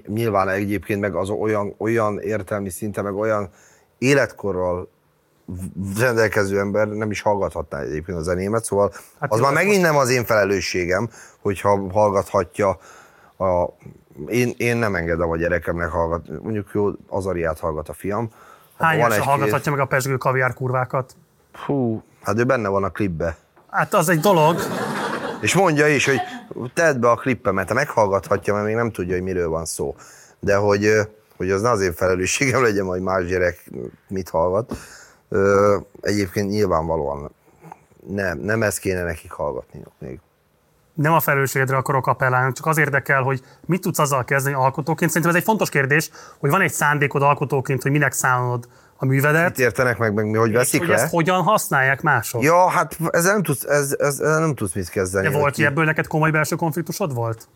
[0.07, 3.51] nyilván egyébként meg az olyan, olyan értelmi szinte, meg olyan
[3.99, 4.89] életkorral
[5.99, 9.91] rendelkező ember nem is hallgathatná egyébként a zenémet, szóval hát az már megint most...
[9.91, 11.11] nem az én felelősségem,
[11.41, 12.79] hogyha hallgathatja
[13.39, 13.65] a...
[14.27, 18.31] Én, én nem engedem a gyerekemnek hallgat, mondjuk jó, Azariát hallgat a fiam.
[18.79, 21.16] Hány van hallgathatja meg a pesgő kaviár kurvákat?
[21.66, 23.37] Hú, hát ő benne van a klipbe.
[23.70, 24.61] Hát az egy dolog.
[25.41, 26.20] És mondja is, hogy
[26.74, 29.95] tedd be a klippemet, ha meghallgathatja, mert még nem tudja, hogy miről van szó.
[30.39, 30.91] De hogy,
[31.37, 33.70] hogy az ne az én felelősségem legyen, hogy más gyerek
[34.09, 34.77] mit hallgat.
[36.00, 37.30] Egyébként nyilvánvalóan
[38.09, 40.20] nem, nem ezt kéne nekik hallgatni még.
[40.94, 45.10] Nem a felelősségedre akarok appellálni, csak az érdekel, hogy mit tudsz azzal kezdeni alkotóként.
[45.10, 49.48] Szerintem ez egy fontos kérdés, hogy van egy szándékod alkotóként, hogy minek számolod a művedet.
[49.48, 50.94] Mit értenek meg, meg mi, hogy veszik hogy le?
[50.94, 52.42] ezt hogyan használják mások.
[52.42, 55.28] Ja, hát ezzel nem tudsz, ez, ez, ez nem tudsz mit kezdeni.
[55.28, 57.48] De volt ki ebből neked komoly belső konfliktusod volt?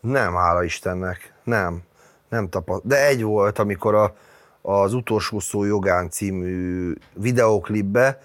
[0.00, 1.32] Nem, hála Istennek.
[1.44, 1.82] Nem.
[2.28, 2.86] Nem tapasztalt.
[2.86, 4.14] De egy volt, amikor a,
[4.62, 8.18] az Utolsó szó jogán című videóklipbe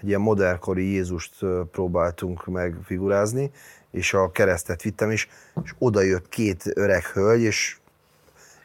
[0.00, 1.34] egy ilyen modernkori Jézust
[1.70, 3.50] próbáltunk megfigurázni,
[3.90, 5.28] és a keresztet vittem is,
[5.64, 7.76] és oda jött két öreg hölgy, és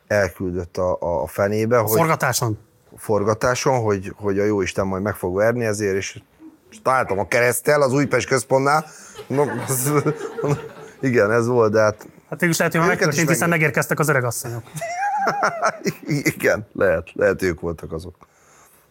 [0.08, 1.78] elküldött a, a fenébe.
[1.78, 2.58] A hogy, forgatáson?
[2.98, 6.22] Forgatáson, hogy, hogy a jó Isten majd meg fog verni ezért, és,
[6.72, 8.86] és találtam a keresztel az Újpest központnál.
[9.28, 9.92] No, az,
[11.02, 12.08] igen, ez volt, de hát...
[12.32, 14.64] Hát is lehet, hogy megtörtént, hiszen megérkeztek az öregasszonyok.
[16.36, 18.16] igen, lehet, lehet ők voltak azok.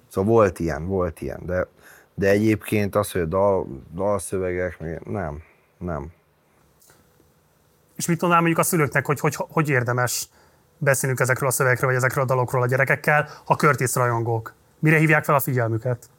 [0.08, 1.66] Szóval volt ilyen, volt ilyen, de,
[2.14, 5.42] de egyébként az, hogy a dal, dalszövegek, nem,
[5.78, 6.06] nem.
[7.96, 10.28] És mit mondanám mondjuk a szülőknek, hogy hogy, hogy érdemes
[10.78, 14.54] beszélünk ezekről a szövegekről, vagy ezekről a dalokról a gyerekekkel, ha Curtis rajongók?
[14.78, 16.10] Mire hívják fel a figyelmüket?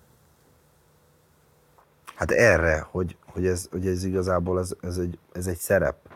[2.16, 6.11] Hát erre, hogy, hogy, ez, hogy ez igazából ez, ez, egy, ez egy szerep.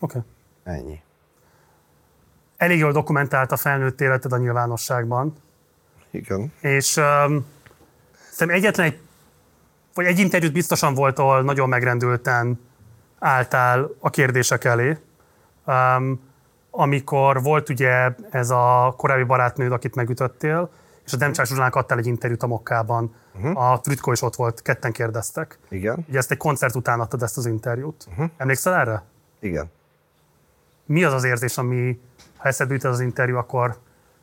[0.00, 0.18] Oké.
[0.18, 0.30] Okay.
[0.76, 1.02] Ennyi.
[2.56, 5.36] Elég jól dokumentált a felnőtt életed a nyilvánosságban.
[6.10, 6.52] Igen.
[6.60, 7.46] És um,
[8.30, 9.00] szerintem egyetlen egy,
[9.94, 12.60] vagy egy interjút biztosan volt, ahol nagyon megrendülten
[13.18, 14.98] álltál a kérdések elé.
[15.66, 16.20] Um,
[16.70, 20.70] amikor volt ugye ez a korábbi barátnőd, akit megütöttél,
[21.04, 23.14] és a Demcsák Zsuzsának adtál egy interjút a Mokkában.
[23.34, 23.70] Uh-huh.
[23.70, 25.58] A Trütko is ott volt, ketten kérdeztek.
[25.68, 26.04] Igen.
[26.08, 28.06] Ugye ezt egy koncert után adtad ezt az interjút.
[28.10, 28.30] Uh-huh.
[28.36, 29.02] Emlékszel erre?
[29.40, 29.70] Igen.
[30.88, 32.00] Mi az az érzés, ami,
[32.36, 33.76] ha eszedbe jut az interjú, akkor...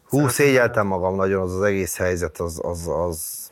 [0.08, 3.52] Hú, szégyeltem magam nagyon, az az egész helyzet, az, az, az,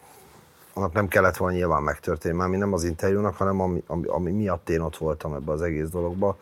[0.74, 4.70] annak nem kellett volna nyilván megtörténni, már nem az interjúnak, hanem ami, ami, ami miatt
[4.70, 6.38] én ott voltam ebbe az egész dologba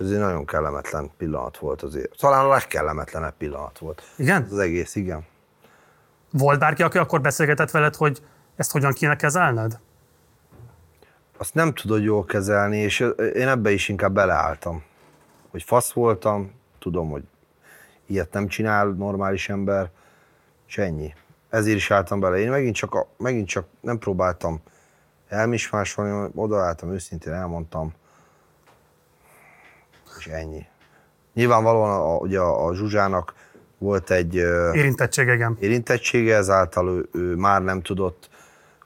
[0.00, 2.16] ez egy nagyon kellemetlen pillanat volt azért.
[2.18, 4.02] Talán a legkellemetlenebb pillanat volt.
[4.16, 4.46] Igen?
[4.50, 5.26] Az egész, igen.
[6.30, 8.22] Volt bárki, aki akkor beszélgetett veled, hogy
[8.56, 9.78] ezt hogyan kéne kezelned?
[11.40, 13.00] Azt nem tudod jól kezelni, és
[13.34, 14.82] én ebbe is inkább beleálltam.
[15.50, 17.22] Hogy fasz voltam, tudom, hogy
[18.06, 19.90] ilyet nem csinál normális ember,
[20.66, 21.14] és ennyi.
[21.50, 22.38] Ezért is álltam bele.
[22.38, 24.60] Én megint csak, megint csak nem próbáltam
[25.28, 27.92] elmismásolni, odaálltam, őszintén elmondtam,
[30.18, 30.66] és ennyi.
[31.34, 33.34] Nyilvánvalóan a, ugye a, a Zsuzsának
[33.78, 34.34] volt egy...
[34.72, 35.56] Érintettsége, igen.
[35.60, 38.29] Érintettsége, ezáltal ő, ő már nem tudott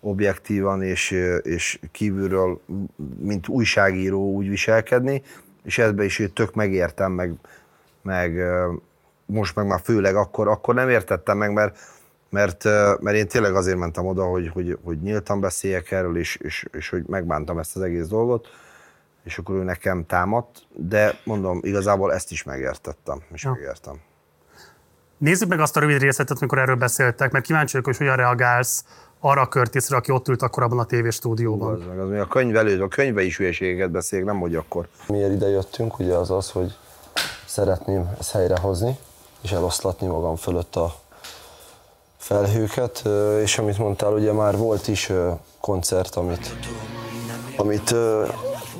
[0.04, 1.10] objektívan és,
[1.42, 2.60] és kívülről,
[3.18, 5.22] mint újságíró úgy viselkedni,
[5.62, 7.34] és ebbe is tök megértem, meg,
[8.02, 8.38] meg
[9.26, 11.78] most meg már főleg akkor, akkor nem értettem meg, mert,
[12.28, 12.64] mert,
[13.00, 16.88] mert én tényleg azért mentem oda, hogy, hogy, hogy nyíltan beszéljek erről, és, és, és
[16.88, 18.48] hogy megbántam ezt az egész dolgot
[19.24, 23.50] és akkor ő nekem támadt, de mondom, igazából ezt is megértettem, és ja.
[23.50, 24.00] megértem.
[25.18, 28.84] Nézzük meg azt a rövid részletet, amikor erről beszéltek, mert kíváncsi vagyok, hogy hogyan reagálsz
[29.26, 31.74] arra a Curtisre, aki ott ült akkor abban a tévéstúdióban.
[31.74, 34.88] Az, az, az, a könyv előtt, a könyve is hülyeségeket beszél, nem hogy akkor.
[35.06, 36.74] Miért ide jöttünk, ugye az az, hogy
[37.46, 38.98] szeretném ezt helyrehozni,
[39.42, 40.94] és eloszlatni magam fölött a
[42.16, 43.02] felhőket,
[43.42, 45.12] és amit mondtál, ugye már volt is
[45.60, 46.56] koncert, amit,
[47.56, 47.94] amit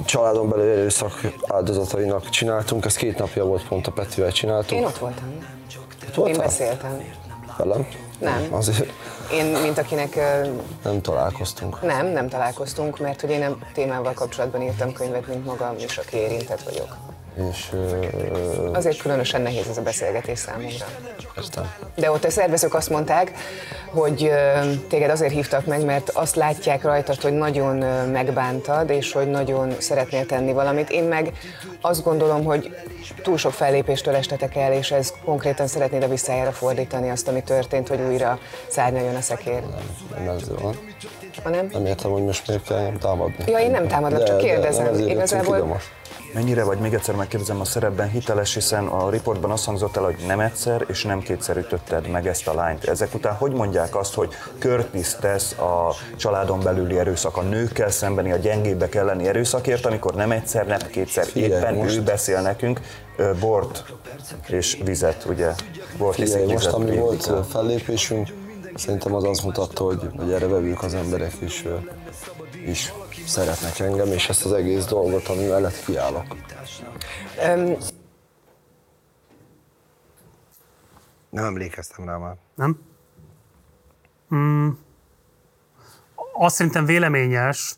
[0.05, 4.81] családon belül erőszak áldozatainak csináltunk, ez két napja volt pont a Petivel csináltunk.
[4.81, 5.25] Én ott voltam.
[6.07, 6.35] Ott voltál?
[6.35, 7.01] Én beszéltem.
[7.57, 7.87] Velem?
[8.24, 8.46] Nem.
[8.51, 8.92] Azért
[9.32, 10.18] én, mint akinek...
[10.84, 11.82] Nem találkoztunk.
[11.82, 16.16] Nem, nem találkoztunk, mert hogy én nem témával kapcsolatban írtam könyvet, mint magam is, aki
[16.16, 16.96] érintett vagyok.
[17.51, 18.06] És ö,
[18.73, 20.86] Azért különösen nehéz ez a beszélgetés számomra.
[21.36, 23.32] aztán De ott a szervezők azt mondták,
[23.90, 29.12] hogy ö, téged azért hívtak meg, mert azt látják rajtad, hogy nagyon ö, megbántad, és
[29.12, 30.90] hogy nagyon szeretnél tenni valamit.
[30.90, 31.32] Én meg
[31.81, 32.77] azt gondolom, hogy
[33.23, 37.89] túl sok fellépéstől estetek el, és ez konkrétan szeretnéd a visszájára fordítani azt, ami történt,
[37.89, 38.39] hogy újra
[38.69, 39.62] szárnyaljon a szekér.
[40.24, 40.78] nem ez van.
[41.43, 41.69] Hanem?
[41.73, 43.44] Nem értem, hogy most miért kell támadni.
[43.47, 44.85] Ja, én nem támadok, csak kérdezem.
[44.85, 45.93] nem ezért Igazából- jöttünk ide most.
[46.35, 50.16] Mennyire vagy, még egyszer megkérdezem, a szerepben hiteles, hiszen a riportban azt hangzott el, hogy
[50.27, 52.85] nem egyszer és nem kétszer ütötted meg ezt a lányt.
[52.85, 54.28] Ezek után hogy mondják azt, hogy
[54.59, 60.31] Curtis tesz a családon belüli erőszak, a nőkkel szembeni, a gyengébbek elleni erőszakért, amikor nem
[60.31, 62.81] egyszer, nem kétszer, Figyelj, éppen most- ő beszél nekünk
[63.40, 63.85] bort
[64.48, 65.51] és vizet, ugye?
[65.98, 68.28] Bort Figyelj, iszik, most vizet ami volt fellépésünk,
[68.74, 71.65] szerintem az azt mutatta, hogy, hogy erre vevők az emberek is,
[72.66, 72.93] is
[73.26, 76.24] szeretnek engem, és ezt az egész dolgot, ami mellett kiállok.
[77.44, 77.76] Öm,
[81.30, 82.36] Nem emlékeztem rá már.
[82.55, 82.78] Nem?
[84.34, 84.68] Mm.
[86.32, 87.74] Azt szerintem véleményes,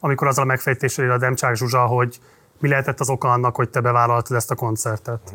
[0.00, 2.20] amikor azzal a megfejtéssel él a Demcsák Zsuzsa, hogy
[2.58, 5.34] mi lehetett az oka annak, hogy te bevállaltad ezt a koncertet.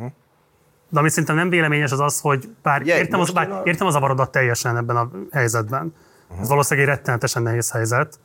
[0.89, 3.87] De ami szerintem nem véleményes az az, hogy bár Ugye, értem, az, bár a- értem
[3.87, 5.93] az avarodat teljesen ebben a helyzetben.
[6.41, 8.19] Ez valószínűleg egy rettenetesen nehéz helyzet.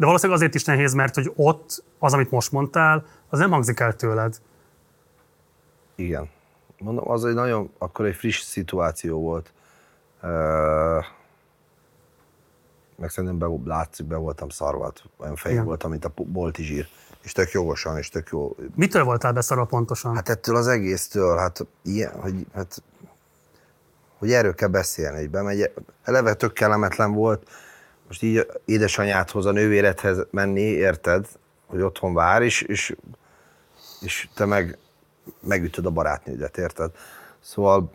[0.00, 3.80] De valószínűleg azért is nehéz, mert hogy ott az, amit most mondtál, az nem hangzik
[3.80, 4.40] el tőled.
[5.94, 6.30] Igen.
[6.78, 9.52] Mondom, az egy nagyon, akkor egy friss szituáció volt.
[10.22, 11.04] Uh,
[12.96, 15.02] meg szerintem be, látszik, be voltam szarvat.
[15.16, 15.64] Olyan fej Igen.
[15.64, 16.88] voltam, mint a bolti zsír.
[17.22, 18.56] És tök jogosan, és tök jó.
[18.74, 20.14] Mitől voltál beszarva pontosan?
[20.14, 22.82] Hát ettől az egésztől, hát ilyen, hogy, hát,
[24.18, 25.72] hogy erről kell beszélni, hogy bemegy.
[26.02, 27.48] Eleve tök kellemetlen volt,
[28.10, 31.26] most így édesanyádhoz, a nővéredhez menni, érted,
[31.66, 32.96] hogy otthon vár, és, és,
[34.00, 34.78] és te meg
[35.40, 36.90] megütöd a barátnődet, érted?
[37.40, 37.92] Szóval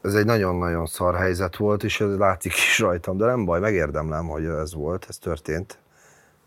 [0.00, 4.26] ez egy nagyon-nagyon szar helyzet volt, és ez látszik is rajtam, de nem baj, megérdemlem,
[4.26, 5.78] hogy ez volt, ez történt,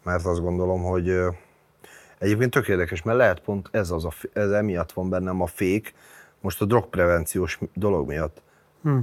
[0.04, 1.18] mert azt gondolom, hogy
[2.18, 5.94] egyébként tök érdekes, mert lehet pont ez, az a, ez emiatt van bennem a fék,
[6.40, 8.42] most a drogprevenciós dolog miatt.
[8.82, 8.98] Hm.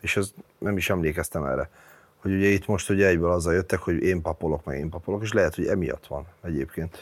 [0.00, 1.70] És ez nem is emlékeztem erre.
[2.22, 5.32] Hogy ugye itt most ugye egyből azzal jöttek, hogy én papolok, meg én papolok, és
[5.32, 6.98] lehet, hogy emiatt van egyébként.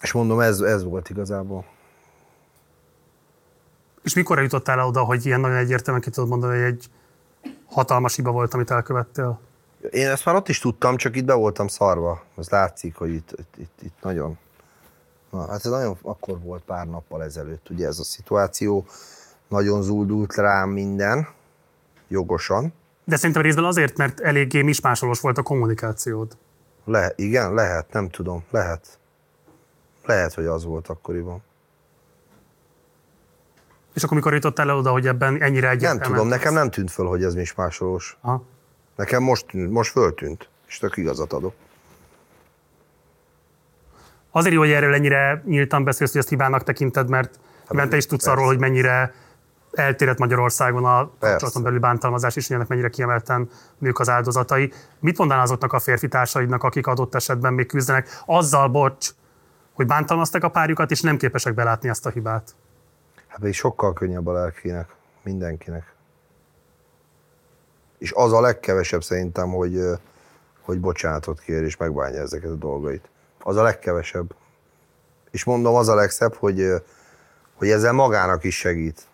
[0.00, 1.64] És mondom, ez, ez volt igazából.
[4.02, 6.90] És mikor jutottál el oda, hogy ilyen nagyon egyértelműen ki tudod mondani, hogy egy
[7.66, 9.40] hatalmas hiba volt, amit elkövettél?
[9.90, 12.22] Én ezt már ott is tudtam, csak itt be voltam szarva.
[12.36, 14.38] Ez látszik, hogy itt, itt, itt, itt nagyon...
[15.30, 18.86] Na, hát ez nagyon akkor volt pár nappal ezelőtt, ugye ez a szituáció.
[19.48, 21.28] Nagyon zuldult rám minden,
[22.08, 22.72] jogosan.
[23.04, 26.36] De szerintem részben azért, mert eléggé mismásolos volt a kommunikációd.
[26.84, 28.98] Le, igen, lehet, nem tudom, lehet.
[30.04, 31.42] Lehet, hogy az volt akkoriban.
[33.94, 36.10] És akkor mikor jutottál el oda, hogy ebben ennyire Nem egyértelműen...
[36.10, 38.16] tudom, nekem nem tűnt föl, hogy ez mismásolós.
[38.20, 38.44] Aha.
[38.96, 41.54] Nekem most, most föltűnt, és tök igazat adok.
[44.30, 47.38] Azért jó, hogy erről ennyire nyíltan beszélsz, hogy ezt hibának tekinted, mert
[47.76, 49.14] hát, te is tudsz arról, hogy mennyire
[49.74, 53.48] eltérett Magyarországon a kapcsolaton belül bántalmazás, és ennek mennyire kiemelten
[53.78, 54.72] nők az áldozatai.
[55.00, 59.10] Mit mondanál azoknak a férfi társaidnak, akik adott esetben még küzdenek azzal, bocs,
[59.72, 62.54] hogy bántalmazták a párjukat, és nem képesek belátni ezt a hibát?
[63.26, 64.88] Hát pedig sokkal könnyebb a lelkének,
[65.22, 65.92] mindenkinek.
[67.98, 69.80] És az a legkevesebb szerintem, hogy,
[70.60, 73.08] hogy bocsánatot kér és megbánja ezeket a dolgait.
[73.38, 74.34] Az a legkevesebb.
[75.30, 76.66] És mondom, az a legszebb, hogy,
[77.54, 79.06] hogy ezzel magának is segít.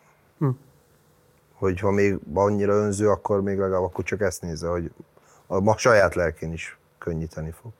[1.60, 1.66] Hm.
[1.66, 4.90] Hogyha még annyira önző, akkor még legalább akkor csak ezt nézze, hogy
[5.46, 7.72] a ma saját lelkén is könnyíteni fog.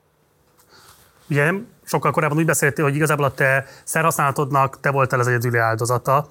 [1.29, 1.53] Ugye
[1.85, 6.29] sokkal korábban úgy beszéltél, hogy igazából a te szerhasználatodnak te voltál az egyedüli áldozata,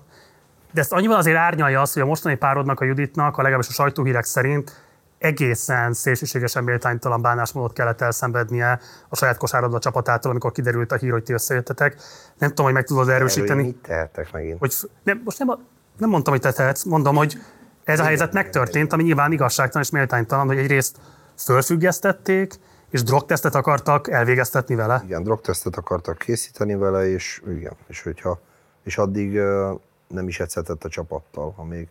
[0.72, 3.72] de ezt annyiban azért árnyalja azt, hogy a mostani párodnak, a Juditnak, a legalábbis a
[3.72, 10.96] sajtóhírek szerint egészen szélsőségesen méltánytalan bánásmódot kellett elszenvednie a saját kosárlabda csapatától, amikor kiderült a
[10.96, 11.96] hír, hogy ti összejöttetek.
[12.38, 13.64] Nem tudom, hogy meg tudod Erről erősíteni.
[13.64, 14.60] mit tehetek megint?
[14.60, 14.74] Hogy,
[15.04, 15.60] nem, most nem, a-
[16.00, 17.38] nem mondtam, hogy te tehetsz, mondom, hogy
[17.84, 20.98] ez a helyzet megtörtént, ami nyilván igazságtalan és méltánytalan, hogy egyrészt
[21.36, 22.54] fölfüggesztették,
[22.90, 25.02] és drogtesztet akartak elvégeztetni vele.
[25.06, 28.40] Igen, drogtesztet akartak készíteni vele, és igen, és hogyha,
[28.84, 29.40] és addig
[30.08, 31.88] nem is edzhetett a csapattal, ha még,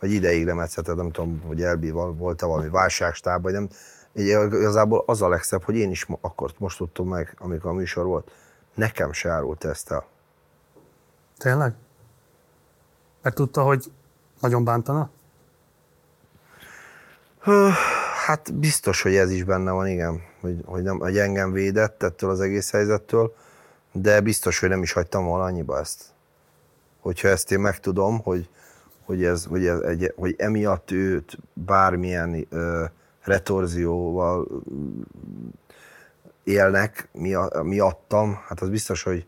[0.00, 3.68] vagy ideig nem edzhetett, nem tudom, hogy Elbi volt-e valami válságstáb, vagy nem.
[4.12, 8.30] Igazából az a legszebb, hogy én is akkor most tudtam meg, amikor a műsor volt,
[8.74, 10.04] nekem se árult ezt el.
[11.38, 11.74] Tényleg?
[13.22, 13.92] Mert tudta, hogy
[14.40, 15.10] nagyon bántana?
[18.26, 22.30] Hát biztos, hogy ez is benne van, igen, hogy, hogy, nem, hogy engem védett ettől
[22.30, 23.34] az egész helyzettől,
[23.92, 26.04] de biztos, hogy nem is hagytam volna annyiba ezt.
[27.00, 28.48] Hogyha ezt én megtudom, hogy,
[29.04, 32.84] hogy, ez, hogy, ez egy, hogy emiatt őt bármilyen ö,
[33.22, 34.46] retorzióval
[36.44, 37.08] élnek
[37.62, 39.26] miattam, hát az biztos, hogy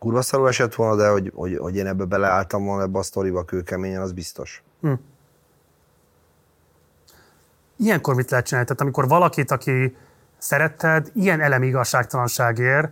[0.00, 3.44] kurva szarul esett volna, de hogy, hogy, hogy én ebbe beleálltam volna ebbe a sztoriba
[3.44, 4.62] kőkeményen, az biztos.
[4.80, 4.92] Hm.
[7.76, 8.66] Ilyenkor mit lehet csinálni?
[8.68, 9.96] Tehát amikor valakit, aki
[10.38, 12.90] szeretted, ilyen elemi igazságtalanság ér,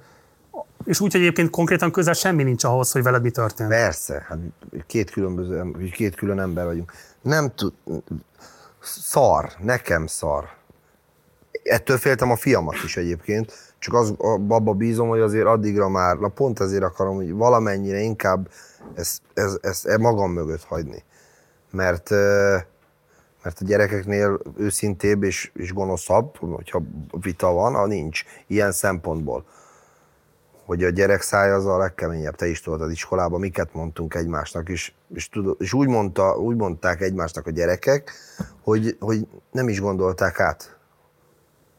[0.85, 3.69] és úgy, hogy egyébként konkrétan közel semmi nincs ahhoz, hogy veled mi történt.
[3.69, 4.39] Persze, hát
[4.87, 6.93] két különböző, két külön ember vagyunk.
[7.21, 7.73] Nem tud,
[8.81, 10.49] szar, nekem szar.
[11.63, 14.15] Ettől féltem a fiamat is egyébként, csak az,
[14.49, 18.49] abba bízom, hogy azért addigra már, na pont ezért akarom, hogy valamennyire inkább
[18.95, 21.05] ezt, ezt, ezt magam mögött hagyni.
[21.71, 22.11] Mert,
[23.43, 26.83] mert a gyerekeknél őszintébb és, és gonoszabb, hogyha
[27.21, 29.45] vita van, a nincs ilyen szempontból.
[30.65, 34.69] Hogy a gyerek szája az a legkeményebb, te is tudod az iskolában, miket mondtunk egymásnak,
[34.69, 38.13] és, és, tudod, és úgy, mondta, úgy mondták egymásnak a gyerekek,
[38.63, 40.78] hogy, hogy nem is gondolták át,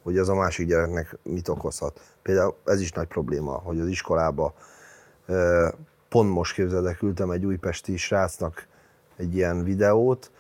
[0.03, 2.01] hogy az a másik gyereknek mit okozhat.
[2.21, 4.53] Például ez is nagy probléma, hogy az iskolába
[6.09, 8.67] pont most képzeld küldtem egy újpesti srácnak
[9.15, 10.31] egy ilyen videót,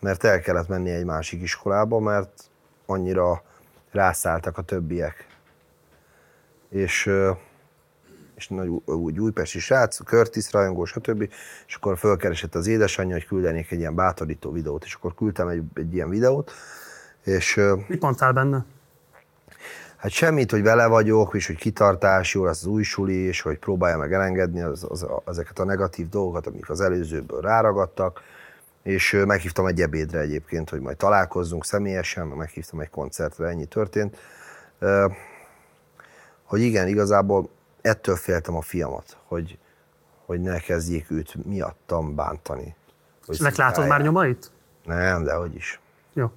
[0.00, 2.42] mert el kellett menni egy másik iskolába, mert
[2.86, 3.42] annyira
[3.90, 5.26] rászálltak a többiek.
[6.68, 7.10] És,
[8.34, 11.32] és nagy, úgy újpesti srác, Curtis rajongó, stb.
[11.66, 15.62] És akkor fölkeresett az édesanyja, hogy küldenék egy ilyen bátorító videót, és akkor küldtem egy,
[15.74, 16.52] egy ilyen videót.
[17.24, 18.64] És, Mit mondtál benne?
[20.02, 23.58] Hát semmit, hogy vele vagyok, és hogy kitartás, jó lesz az új suli, és hogy
[23.58, 28.20] próbálja meg elengedni az, az, ezeket a negatív dolgokat, amik az előzőből ráragadtak,
[28.82, 34.16] és meghívtam egy ebédre egyébként, hogy majd találkozzunk személyesen, meghívtam egy koncertre, ennyi történt.
[36.42, 37.48] Hogy igen, igazából
[37.80, 39.58] ettől féltem a fiamat, hogy,
[40.26, 42.74] hogy ne kezdjék őt miattam bántani.
[43.28, 44.50] És meglátod már nyomait?
[44.84, 45.80] Nem, de hogy is.
[46.12, 46.30] Jó.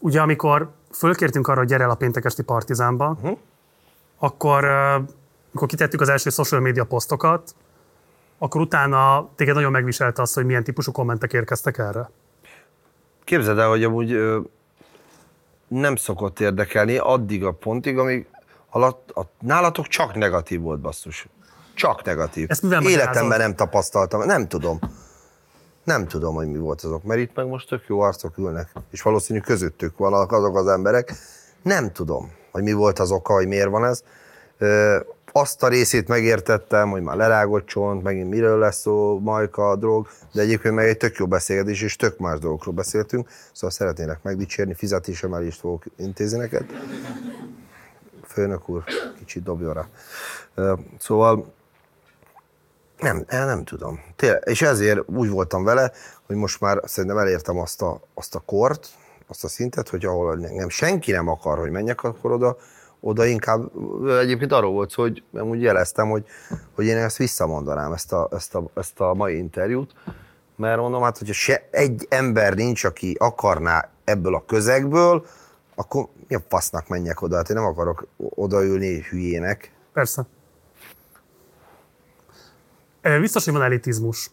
[0.00, 3.38] Ugye amikor fölkértünk arra, hogy gyere el a péntekesti partizánba, uh-huh.
[4.18, 7.54] akkor, amikor kitettük az első social media posztokat,
[8.38, 12.10] akkor utána téged nagyon megviselt az, hogy milyen típusú kommentek érkeztek erre.
[13.24, 14.40] Képzeld el, hogy amúgy ö,
[15.68, 18.26] nem szokott érdekelni addig a pontig, amíg
[18.70, 21.26] alatt, a, nálatok csak negatív volt, basszus.
[21.74, 22.46] Csak negatív.
[22.50, 24.78] Ezt mivel Életemben nem tapasztaltam, nem tudom.
[25.90, 29.02] Nem tudom, hogy mi volt azok, mert itt meg most tök jó arcok ülnek, és
[29.02, 31.12] valószínű közöttük vannak azok az emberek.
[31.62, 34.02] Nem tudom, hogy mi volt az oka, hogy miért van ez.
[35.32, 40.40] Azt a részét megértettem, hogy már lerágott csont, megint miről lesz szó, majka, drog, de
[40.40, 45.60] egyébként meg egy tök jó beszélgetés, és tök más dolgokról beszéltünk, szóval szeretnélek megdicsérni, fizetésemelést
[45.60, 46.64] fogok intézni neked.
[48.24, 48.84] Főnök úr,
[49.18, 49.86] kicsit dobjon rá.
[50.98, 51.52] Szóval
[53.00, 54.00] nem, nem tudom.
[54.16, 55.92] Tényleg, és ezért úgy voltam vele,
[56.26, 58.88] hogy most már szerintem elértem azt a, azt a kort,
[59.28, 62.56] azt a szintet, hogy ahol engem senki nem akar, hogy menjek, akkor oda,
[63.00, 63.70] oda inkább,
[64.20, 66.24] egyébként arról volt hogy úgy jeleztem, hogy,
[66.74, 69.94] hogy én ezt visszamondanám, ezt a, ezt, a, ezt a mai interjút,
[70.56, 75.26] mert mondom, hát, hogyha se egy ember nincs, aki akarná ebből a közegből,
[75.74, 77.36] akkor mi a fasznak menjek oda?
[77.36, 79.72] Hát én nem akarok odaülni hülyének.
[79.92, 80.26] Persze.
[83.02, 84.30] Biztos, hogy van elitizmus.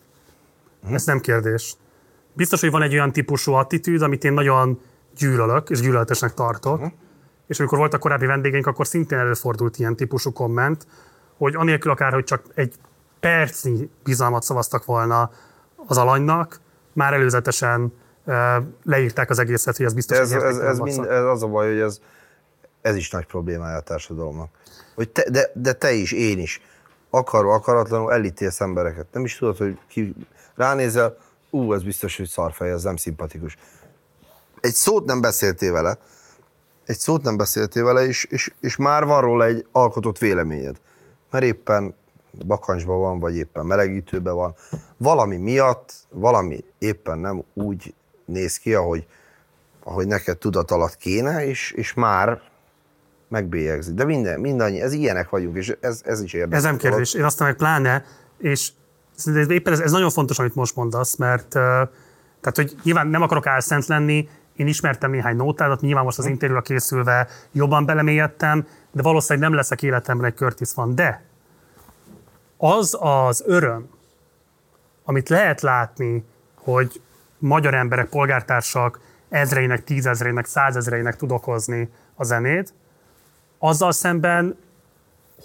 [0.87, 0.93] Hm.
[0.93, 1.75] Ez nem kérdés.
[2.33, 4.81] Biztos, hogy van egy olyan típusú attitűd, amit én nagyon
[5.17, 6.79] gyűlölök, és gyűlöletesnek tartok.
[6.79, 6.85] Hm.
[7.47, 10.87] És amikor voltak korábbi vendégeink, akkor szintén előfordult ilyen típusú komment,
[11.37, 12.75] hogy anélkül akár, hogy csak egy
[13.19, 15.31] percnyi bizalmat szavaztak volna
[15.87, 16.59] az alanynak,
[16.93, 17.93] már előzetesen
[18.83, 21.79] leírták az egészet, hogy ez biztos, ez, ez, ez, mind, ez az a baj, hogy
[21.79, 21.99] ez,
[22.81, 24.49] ez is nagy problémája a társadalomnak.
[24.95, 26.61] Hogy te, de, de te is, én is
[27.17, 29.07] akaró, akaratlanul elítélsz embereket.
[29.11, 30.15] Nem is tudod, hogy ki
[30.55, 31.17] ránézel,
[31.49, 33.57] ú, ez biztos, hogy szarfej, ez nem szimpatikus.
[34.59, 35.97] Egy szót nem beszéltél vele,
[36.85, 40.75] egy szót nem beszéltél vele, és, és, és már van róla egy alkotott véleményed.
[41.31, 41.95] Mert éppen
[42.45, 44.55] bakancsban van, vagy éppen melegítőben van.
[44.97, 47.93] Valami miatt, valami éppen nem úgy
[48.25, 49.07] néz ki, ahogy,
[49.83, 52.41] ahogy neked tudat alatt kéne, és, és már
[53.27, 53.93] megbélyegzik.
[53.93, 56.57] De minden, mindannyi, ez ilyenek vagyunk, és ez, ez is érdekes.
[56.57, 57.13] Ez nem kérdés.
[57.13, 58.05] Én aztán meg pláne,
[58.37, 58.69] és
[59.47, 61.47] éppen ez, ez nagyon fontos, amit most mondasz, mert
[62.41, 66.31] tehát, hogy nyilván nem akarok álszent lenni, én ismertem néhány nótádat, nyilván most az hm.
[66.31, 70.95] interjúra készülve jobban belemélyedtem, de valószínűleg nem leszek életemben egy Curtis van.
[70.95, 71.23] De
[72.57, 73.89] az az öröm,
[75.03, 76.25] amit lehet látni,
[76.55, 77.01] hogy
[77.37, 78.99] magyar emberek, polgártársak
[79.29, 82.73] ezreinek, tízezreinek, százezreinek tud okozni a zenét,
[83.59, 84.57] azzal szemben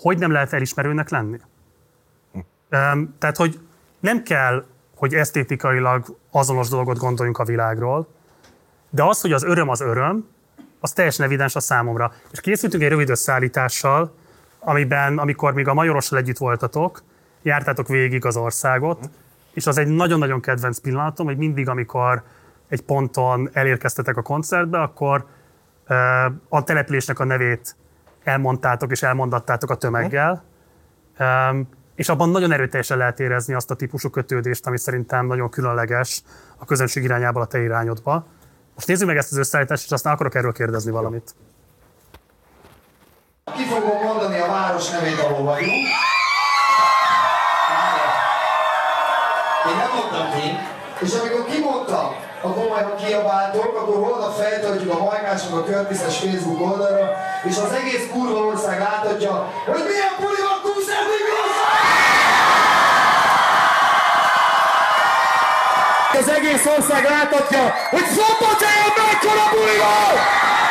[0.01, 1.41] hogy nem lehet elismerőnek lenni?
[2.71, 3.61] Um, tehát, hogy
[4.01, 4.65] nem kell,
[4.97, 8.09] hogy esztétikailag azonos dolgot gondoljunk a világról,
[8.91, 10.29] de az, hogy az öröm az öröm,
[10.81, 12.13] az teljesen evidens a számomra.
[12.31, 14.15] És készültünk egy rövid összeállítással,
[14.59, 17.03] amiben, amikor még a Majorossal együtt voltatok,
[17.43, 19.11] jártátok végig az országot,
[19.53, 22.23] és az egy nagyon-nagyon kedvenc pillanatom, hogy mindig, amikor
[22.69, 25.27] egy ponton elérkeztetek a koncertbe, akkor
[26.49, 27.77] a településnek a nevét
[28.25, 30.44] elmondtátok és elmondattátok a tömeggel,
[31.94, 36.23] és abban nagyon erőteljesen lehet érezni azt a típusú kötődést, ami szerintem nagyon különleges
[36.59, 38.26] a közönség irányából a te irányodba.
[38.75, 41.34] Most nézzük meg ezt az összeállítást, és aztán akarok erről kérdezni valamit.
[43.55, 45.73] Ki fogom mondani a város nevét, ahol vagyunk.
[49.68, 50.47] Én nem mondtam ki.
[51.05, 52.07] És amikor kimondtam,
[52.42, 57.10] akkor majd ha kiabáltok, akkor holnap feltöltjük a Majkásnak a Körtiszes Facebook oldalra,
[57.45, 61.11] és az egész kurva ország láthatja, hogy milyen buli van Kunszert
[66.21, 70.62] Az egész ország láthatja, hogy Szombathelyen mekkora buli van!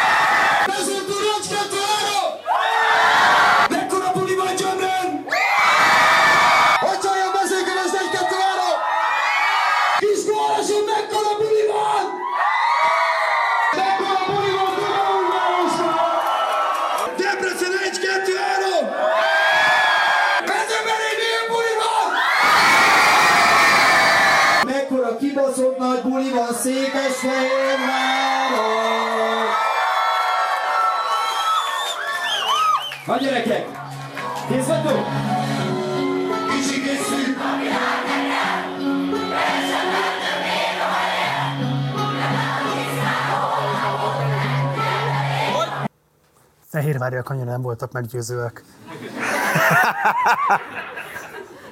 [46.72, 48.64] Fehérvárjak annyira nem voltak meggyőzőek.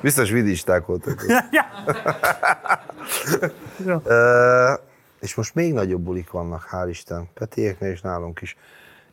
[0.02, 1.26] Biztos vidisták voltak.
[3.86, 4.02] Ja.
[5.19, 7.30] És most még nagyobb bulik vannak, hál' Isten.
[7.34, 8.58] Petieknél és nálunk is.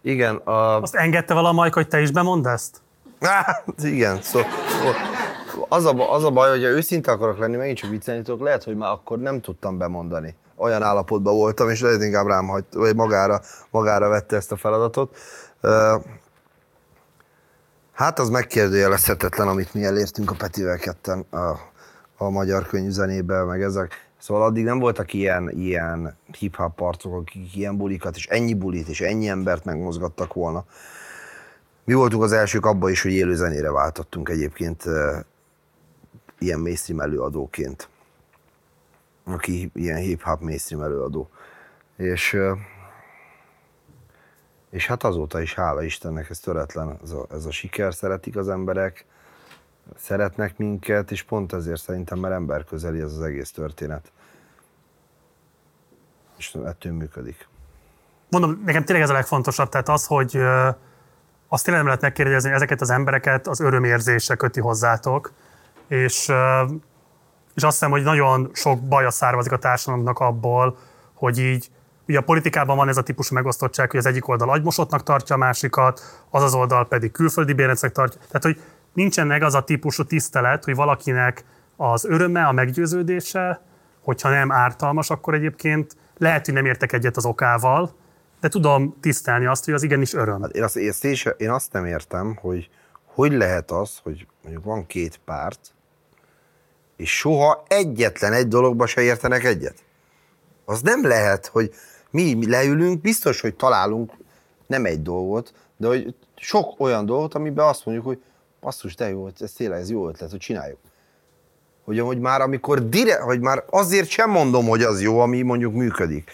[0.01, 0.83] Igen, a...
[0.83, 2.81] Azt engedte vala Majk, hogy te is bemondd ezt?
[3.21, 4.41] Á, igen, szó,
[4.83, 4.91] szó,
[5.69, 8.77] az, a, az a baj, hogy őszinte akarok lenni, megint csak viccelni tudok, lehet, hogy
[8.77, 10.37] már akkor nem tudtam bemondani.
[10.57, 13.41] Olyan állapotban voltam, és lehet inkább rám hagy, vagy magára,
[13.71, 15.17] magára vette ezt a feladatot.
[17.93, 21.59] Hát az megkérdőjelezhetetlen, amit mi elértünk a Petivel ketten a,
[22.17, 24.09] a magyar könyvzenében, meg ezek.
[24.19, 29.01] Szóval addig nem voltak ilyen, ilyen hip-hop arcok, akik ilyen bulikat, és ennyi bulit, és
[29.01, 30.65] ennyi embert megmozgattak volna.
[31.85, 34.85] Mi voltunk az elsők abban is, hogy élő zenére váltottunk egyébként
[36.39, 37.89] ilyen mainstream előadóként,
[39.25, 41.29] aki ilyen hip-hop mainstream előadó.
[41.97, 42.37] És,
[44.77, 48.49] és hát azóta is, hála Istennek, ez töretlen, ez a, ez a siker, szeretik az
[48.49, 49.05] emberek,
[49.97, 54.13] szeretnek minket, és pont ezért szerintem, mert emberközeli ez az egész történet.
[56.37, 57.49] És ettől működik.
[58.31, 60.37] Mondom, nekem tényleg ez a legfontosabb, tehát az, hogy
[61.49, 65.33] azt tényleg nem lehet megkérdezni, hogy ezeket az embereket az örömérzése köti hozzátok,
[65.89, 66.33] és,
[67.55, 70.79] és azt hiszem, hogy nagyon sok baja származik a társadalomnak abból,
[71.15, 71.71] hogy így,
[72.09, 75.39] ugye a politikában van ez a típusú megosztottság, hogy az egyik oldal agymosottnak tartja a
[75.39, 78.21] másikat, az az oldal pedig külföldi bérencnek tartja.
[78.21, 78.61] Tehát, hogy
[78.93, 81.45] nincsen meg az a típusú tisztelet, hogy valakinek
[81.77, 83.61] az öröme, a meggyőződése,
[84.03, 87.95] hogyha nem ártalmas, akkor egyébként lehet, hogy nem értek egyet az okával,
[88.41, 90.43] de tudom tisztelni azt, hogy az igenis öröm.
[90.43, 92.71] Hát én azt, ezt is, én azt nem értem, hogy
[93.17, 95.75] hogy lehet az, hogy mondjuk van két párt,
[96.97, 99.85] és soha egyetlen egy dologba se értenek egyet.
[100.65, 101.75] Az nem lehet, hogy
[102.17, 104.13] mi leülünk, biztos, hogy találunk
[104.67, 108.23] nem egy dolgot, de hogy sok olyan dolgot, amiben azt mondjuk, hogy
[108.61, 110.79] basszus, de jó, ez tényleg ez jó ötlet, hogy csináljuk.
[111.85, 115.75] Hogy, hogy már amikor dire, hogy már azért sem mondom, hogy az jó, ami mondjuk
[115.75, 116.31] működik.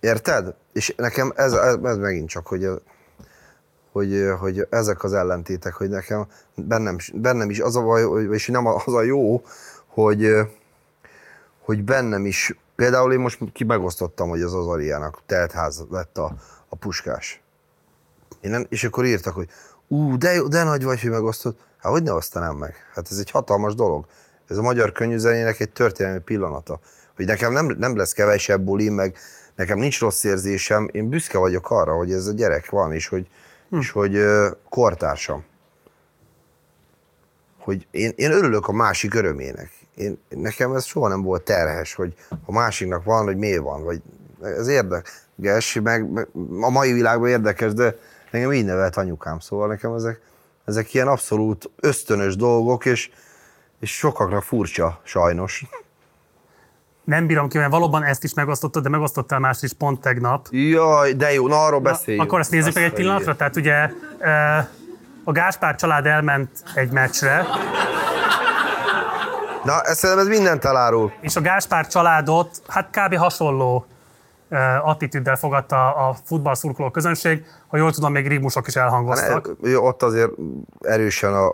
[0.00, 0.54] Érted?
[0.72, 2.68] És nekem ez, ez, ez megint csak, hogy,
[3.92, 8.66] hogy, hogy ezek az ellentétek, hogy nekem bennem, bennem is az a baj, és nem
[8.66, 9.42] az a jó,
[9.86, 10.28] hogy,
[11.58, 16.34] hogy bennem is, például én most ki megosztottam, hogy az Azariának teltház lett a,
[16.68, 17.42] a puskás.
[18.40, 19.48] Én nem, és akkor írtak, hogy
[19.88, 21.58] ú, de, jó, de nagy vagy, hogy megosztott.
[21.78, 22.74] Hát hogy ne osztanám meg?
[22.94, 24.06] Hát ez egy hatalmas dolog.
[24.48, 26.80] Ez a magyar könnyűzenének egy történelmi pillanata.
[27.16, 29.16] Hogy nekem nem, nem lesz kevesebb buli, meg
[29.54, 33.28] nekem nincs rossz érzésem, én büszke vagyok arra, hogy ez a gyerek van, és hogy,
[33.68, 33.78] hm.
[33.78, 35.44] és hogy ö, kortársam.
[37.58, 39.70] Hogy én, én örülök a másik örömének.
[39.94, 42.14] Én, nekem ez soha nem volt terhes, hogy
[42.44, 44.02] a másiknak van, hogy miért van, vagy
[44.42, 46.28] ez érdekes, meg, meg
[46.60, 47.96] a mai világban érdekes, de
[48.30, 50.20] engem így nevelt anyukám, szóval nekem ezek,
[50.64, 53.10] ezek ilyen abszolút ösztönös dolgok, és,
[53.80, 55.64] és sokaknak furcsa, sajnos.
[57.04, 60.46] Nem bírom ki, mert valóban ezt is megosztottad, de megosztottál más is pont tegnap.
[60.50, 62.26] Jaj, de jó, na arról beszéljünk.
[62.26, 63.26] Akkor ezt nézzük meg egy Azt pillanatra.
[63.26, 63.46] mondja.
[63.46, 63.90] Tehát ugye
[64.28, 64.66] eh,
[65.24, 67.46] a Gáspár család elment egy meccsre,
[69.64, 71.12] Na, ez szerintem ez mindent elárul.
[71.20, 73.16] és a Gáspár családot hát kb.
[73.16, 73.86] hasonló
[74.82, 77.44] attitűddel fogadta a futballszurkoló közönség.
[77.68, 79.46] Ha jól tudom, még rigmusok is elhangoztak.
[79.46, 80.30] Hát, ott azért
[80.80, 81.52] erősen a,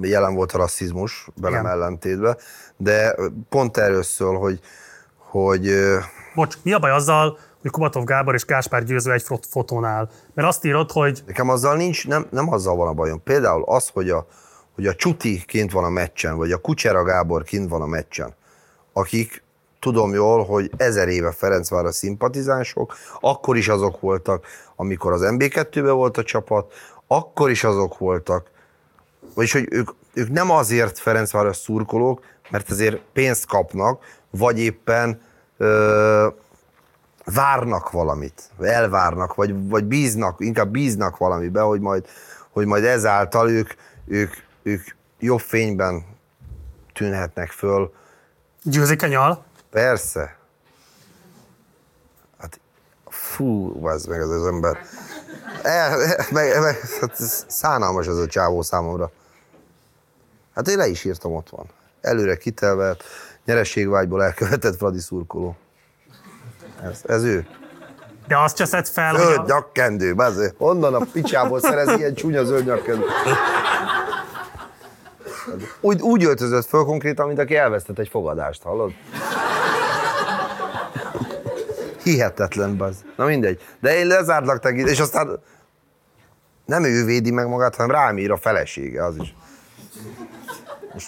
[0.00, 2.36] jelen volt a rasszizmus velem ellentétben,
[2.76, 3.14] de
[3.48, 4.60] pont erről szól, hogy,
[5.16, 5.70] hogy
[6.34, 10.10] Bocs, mi a baj azzal, hogy Kubatov Gábor és Gáspár győző egy fot- fotónál?
[10.34, 13.22] Mert azt írod, hogy nekem azzal nincs, nem, nem azzal van a bajom.
[13.22, 14.26] Például az, hogy a,
[14.80, 18.34] hogy a Csuti kint van a meccsen, vagy a Kucsera Gábor kint van a meccsen,
[18.92, 19.42] akik
[19.80, 26.16] tudom jól, hogy ezer éve Ferencváros szimpatizánsok, akkor is azok voltak, amikor az MB2-ben volt
[26.16, 26.72] a csapat,
[27.06, 28.50] akkor is azok voltak,
[29.34, 35.20] vagyis hogy ők, ők nem azért Ferencváros szurkolók, mert ezért pénzt kapnak, vagy éppen
[35.56, 36.26] ö,
[37.24, 42.06] várnak valamit, elvárnak, vagy, vagy bíznak, inkább bíznak valamibe, hogy majd,
[42.50, 43.70] hogy majd ezáltal ők,
[44.06, 44.32] ők,
[44.62, 44.84] ők
[45.18, 46.04] jobb fényben
[46.92, 47.92] tűnhetnek föl.
[48.62, 49.44] győzik a nyal.
[49.70, 50.36] Persze.
[52.38, 52.60] Hát,
[53.06, 54.78] fú, az meg az, az ember.
[55.62, 55.98] El,
[56.30, 59.10] meg, meg, hát ez szánalmas ez a csávó számomra.
[60.54, 61.66] Hát én le is írtam, ott van.
[62.00, 63.04] Előre kitelvelt,
[63.44, 65.56] nyerességvágyból elkövetett Fradi szurkoló.
[66.82, 67.46] Ez, ez ő.
[68.26, 72.44] De azt cseszed fel, hogy Zöld a, nyakkendő, bazd, honnan a picsából szerez ilyen csúnya
[72.44, 73.04] zöld nyakkendő?
[75.80, 78.92] Úgy, úgy öltözött föl konkrétan, mint aki elvesztett egy fogadást, hallod?
[82.02, 83.04] Hihetetlen, bazd.
[83.16, 83.60] Na mindegy.
[83.80, 85.40] De én lezártlak tekint, és aztán
[86.66, 89.34] nem ő védi meg magát, hanem rám ír a felesége, az is.
[90.96, 91.06] És,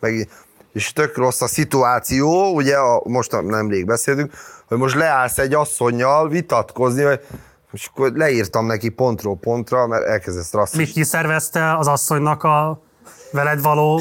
[0.00, 0.28] meg,
[0.72, 4.32] és tök rossz a szituáció, ugye a, most nemrég beszéltünk,
[4.66, 7.20] hogy most leállsz egy asszonynal vitatkozni, vagy,
[7.72, 10.92] és akkor leírtam neki pontról pontra, mert elkezdesz mit rasszist.
[10.92, 12.82] kiszervezte az asszonynak a
[13.32, 14.00] veled való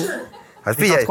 [0.68, 1.06] Hát figyelj,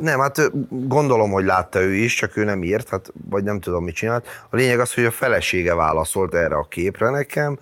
[0.00, 0.50] nem, hát
[0.88, 4.26] gondolom, hogy látta ő is, csak ő nem írt, hát, vagy nem tudom, mit csinált.
[4.50, 7.58] A lényeg az, hogy a felesége válaszolt erre a képre nekem,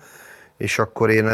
[0.57, 1.29] és akkor én,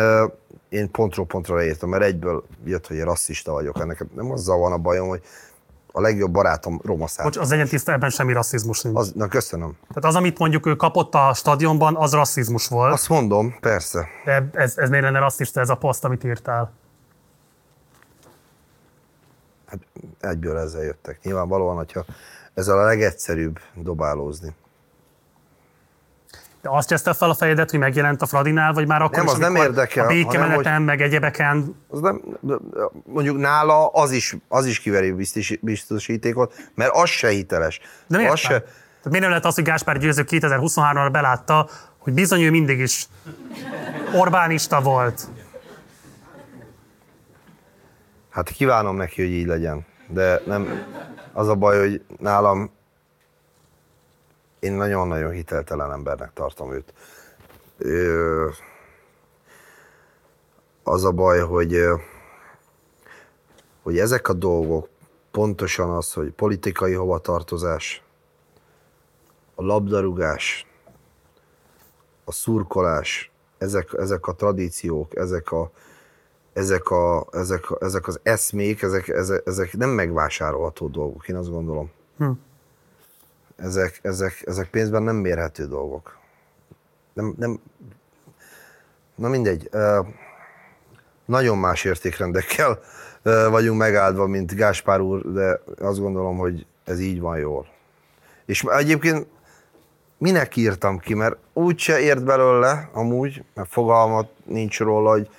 [0.70, 3.80] én pontról pontra leírtam, mert egyből jött, hogy én rasszista vagyok.
[3.80, 5.22] Ennek nem azzal van a bajom, hogy
[5.92, 7.06] a legjobb barátom roma.
[7.24, 8.98] Bocs, az legyen tiszta, ebben semmi rasszizmus nincs.
[8.98, 9.12] Az...
[9.16, 9.78] Na köszönöm.
[9.88, 12.94] Tehát az, amit mondjuk ő kapott a stadionban, az rasszizmus volt.
[12.94, 13.00] Az...
[13.00, 14.08] Azt mondom, persze.
[14.26, 16.74] De ez, ez miért lenne rasszista, ez a poszt, amit írtál?
[19.68, 19.80] Hát
[20.20, 21.20] egyből ezzel jöttek.
[21.24, 22.06] Nyilvánvalóan, hogyha
[22.54, 24.56] ezzel a legegyszerűbb dobálózni.
[26.62, 29.32] De azt cseszte fel a fejedet, hogy megjelent a Fradinál, vagy már akkor Nem, is,
[29.32, 32.22] az nem érdekel, a békemeneten, meg egyebeken Az nem,
[33.06, 37.80] mondjuk nála az is, az is kiveri biztos- biztosítékot, mert az se hiteles.
[38.08, 38.32] De miért?
[38.32, 42.50] az se, Tehát miért nem lehet az, hogy Gáspár Győző 2023-ra belátta, hogy bizony ő
[42.50, 43.08] mindig is
[44.14, 45.28] Orbánista volt.
[48.36, 49.86] Hát kívánom neki, hogy így legyen.
[50.08, 50.68] De nem,
[51.34, 52.72] az a baj, hogy nálam
[54.60, 56.94] én nagyon-nagyon hiteltelen embernek tartom őt.
[57.78, 58.50] Ö,
[60.84, 61.78] az a baj, hogy,
[63.84, 64.88] hogy ezek a dolgok,
[65.32, 68.04] pontosan az, hogy politikai hovatartozás,
[69.56, 70.68] a labdarúgás,
[72.24, 75.72] a szurkolás, ezek, ezek a tradíciók, ezek a,
[76.56, 81.92] ezek, a, ezek, ezek az eszmék, ezek, ezek, ezek nem megvásárolható dolgok, én azt gondolom.
[82.18, 82.32] Hm.
[83.56, 86.18] Ezek, ezek, ezek pénzben nem mérhető dolgok.
[87.14, 87.60] Nem, nem,
[89.16, 89.70] na mindegy.
[91.26, 92.80] Nagyon más értékrendekkel
[93.50, 97.68] vagyunk megáldva, mint Gáspár úr, de azt gondolom, hogy ez így van jól.
[98.46, 99.28] És egyébként
[100.18, 105.30] minek írtam ki, mert úgyse ért belőle, amúgy, mert fogalmat nincs róla, hogy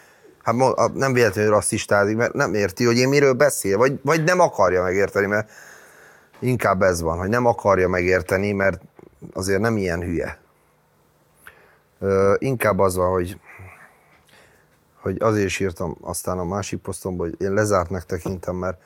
[0.47, 4.83] hát nem véletlenül rasszistázik, mert nem érti, hogy én miről beszél, vagy, vagy nem akarja
[4.83, 5.51] megérteni, mert
[6.39, 8.81] inkább ez van, hogy nem akarja megérteni, mert
[9.33, 10.39] azért nem ilyen hülye.
[12.01, 13.41] Ö, inkább az van, hogy,
[15.01, 18.81] hogy azért is írtam aztán a másik posztomban, hogy én lezártnak tekintem, mert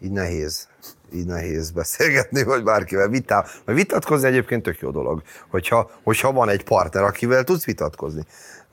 [0.00, 0.68] így nehéz,
[1.14, 3.46] így nehéz beszélgetni, vagy bárkivel vitál.
[3.64, 8.24] Mert vitatkozni egyébként tök jó dolog, hogyha, hogyha van egy partner, akivel tudsz vitatkozni.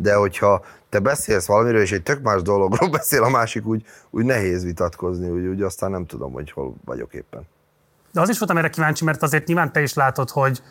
[0.01, 4.25] De hogyha te beszélsz valamiről, és egy tök más dologról beszél a másik, úgy, úgy
[4.25, 7.47] nehéz vitatkozni, úgy, úgy aztán nem tudom, hogy hol vagyok éppen.
[8.11, 10.61] De az is voltam erre kíváncsi, mert azért nyilván te is látod, hogy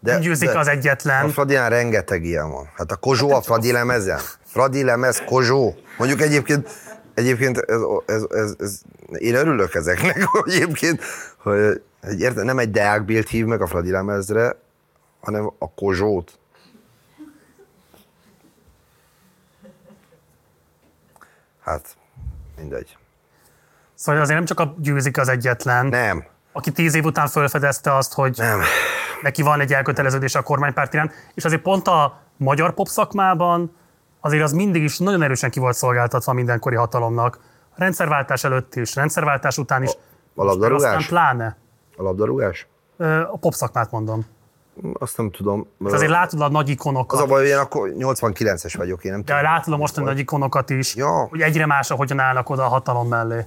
[0.00, 1.24] de, győzik de az egyetlen.
[1.24, 2.70] A Fradinál rengeteg ilyen van.
[2.76, 4.18] Hát a Kozsó a Fradi lemezen.
[4.44, 5.74] Fradi lemez, Kozsó.
[5.98, 6.68] Mondjuk egyébként,
[7.14, 8.80] egyébként ez, ez, ez, ez,
[9.18, 11.02] én örülök ezeknek, hogy egyébként,
[11.36, 11.82] hogy
[12.18, 14.56] érted, nem egy Deák Bilt hív meg a Fradi lemezre,
[15.20, 16.38] hanem a Kozsót.
[21.64, 21.96] Hát,
[22.56, 22.96] mindegy.
[23.94, 28.12] Szóval azért nem csak a győzik az egyetlen, Nem, aki tíz év után felfedezte azt,
[28.12, 28.60] hogy nem.
[29.22, 33.76] neki van egy elköteleződés a kormánypárt iránt, és azért pont a magyar pop szakmában
[34.20, 37.38] azért az mindig is nagyon erősen ki volt szolgáltatva a mindenkori hatalomnak.
[37.70, 39.90] A rendszerváltás előtt is, rendszerváltás után is.
[40.34, 40.94] a labdarúgás?
[40.94, 41.56] Aztán pláne.
[41.96, 42.66] A labdarúgás?
[43.30, 44.26] A pop szakmát mondom.
[44.92, 45.66] Azt nem tudom.
[45.86, 47.20] És azért látod a nagy Az ikonokat.
[47.20, 49.42] a baj, hogy én akkor 89-es vagyok, én nem De tudom.
[49.42, 51.26] látod a mostani nagy ikonokat is, Ja.
[51.26, 53.46] hogy egyre más, hogyan állnak oda a hatalom mellé.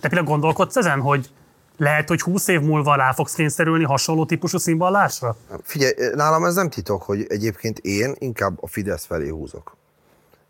[0.00, 1.30] Te például gondolkodsz ezen, hogy
[1.76, 5.36] lehet, hogy 20 év múlva rá fogsz kényszerülni hasonló típusú színvallásra?
[5.62, 9.76] Figyelj, nálam ez nem titok, hogy egyébként én inkább a Fidesz felé húzok.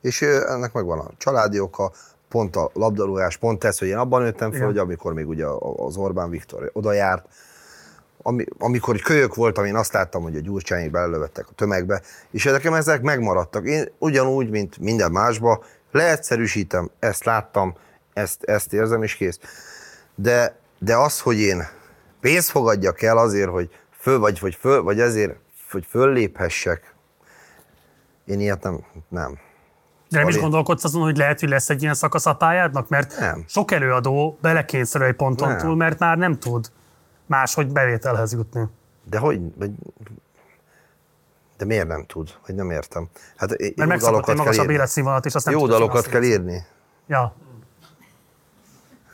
[0.01, 1.93] És ennek megvan a családi oka,
[2.29, 4.67] pont a labdarúgás, pont ez, hogy én abban nőttem fel, Igen.
[4.67, 7.27] hogy amikor még ugye az Orbán Viktor oda járt,
[8.29, 12.45] ami, amikor egy kölyök voltam, én azt láttam, hogy a gyurcsányék belelövettek a tömegbe, és
[12.45, 13.67] nekem ezek megmaradtak.
[13.67, 17.75] Én ugyanúgy, mint minden másba, leegyszerűsítem, ezt láttam,
[18.13, 19.39] ezt, ezt érzem, és kész.
[20.15, 21.67] De, de az, hogy én
[22.21, 25.37] pénzt fogadjak el azért, hogy föl, vagy, vagy, föl, vagy ezért,
[25.71, 26.95] hogy fölléphessek,
[28.25, 29.39] én ilyet nem, nem.
[30.09, 32.89] De nem is gondolkodsz azon, hogy lehet, hogy lesz egy ilyen szakasz a pályádnak?
[32.89, 33.45] Mert Nem.
[33.47, 35.59] sok előadó belekényszerül egy ponton Nem.
[35.59, 36.71] túl, mert már nem tud
[37.29, 38.67] máshogy bevételhez jutni.
[39.05, 39.41] De hogy,
[41.57, 42.31] de miért nem tud?
[42.41, 43.09] Hogy nem értem.
[43.37, 46.65] Hát Mert megszokott egy magasabb életszínvonalat, és azt nem Jó dalokat kell írni.
[47.07, 47.35] Ja,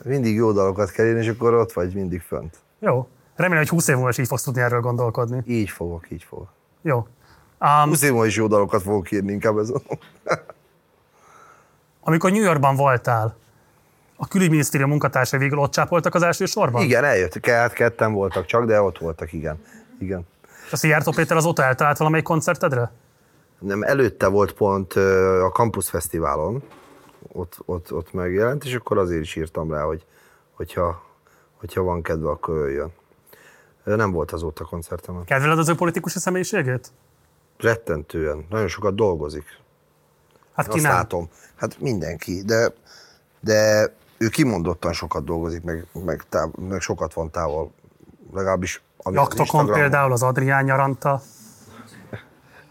[0.05, 2.57] Mindig jó dalokat kell írni, és akkor ott vagy mindig fönt.
[2.79, 3.09] jó.
[3.37, 5.43] Remélem, hogy 20 év múlva is így fogsz tudni erről gondolkodni.
[5.47, 6.49] Így fogok, így fogok.
[6.83, 7.07] Jó.
[7.61, 9.73] Um, 20 év múlva is jó dalokat fogok írni, inkább ez
[12.01, 13.37] amikor New Yorkban voltál,
[14.17, 16.83] a külügyminisztérium munkatársai végül ott csápoltak az első sorban?
[16.83, 19.63] Igen, eljött, hát ketten voltak csak, de ott voltak, igen.
[19.99, 20.27] Igen.
[20.67, 22.93] És azt Jártó Péter azóta eltalált valamelyik koncertedre?
[23.59, 24.93] Nem, előtte volt pont
[25.43, 26.63] a Campus Fesztiválon,
[27.33, 30.05] ott, ott, ott megjelent, és akkor azért is írtam rá, hogy
[30.53, 31.05] hogyha,
[31.57, 32.93] hogyha van kedve, akkor jöjjön.
[33.85, 35.25] Nem volt azóta koncertemen.
[35.25, 36.93] Kedveled az ő politikusi személyiségét?
[37.59, 38.47] Rettentően.
[38.51, 39.45] Nagyon sokat dolgozik.
[40.55, 40.93] Hát ki Azt nem.
[40.93, 41.29] látom.
[41.55, 42.73] Hát mindenki, de,
[43.41, 47.73] de ő kimondottan sokat dolgozik, meg, meg, táv, meg sokat van távol.
[48.33, 51.21] Legalábbis ami az Jaktokon például az Adrián nyaranta.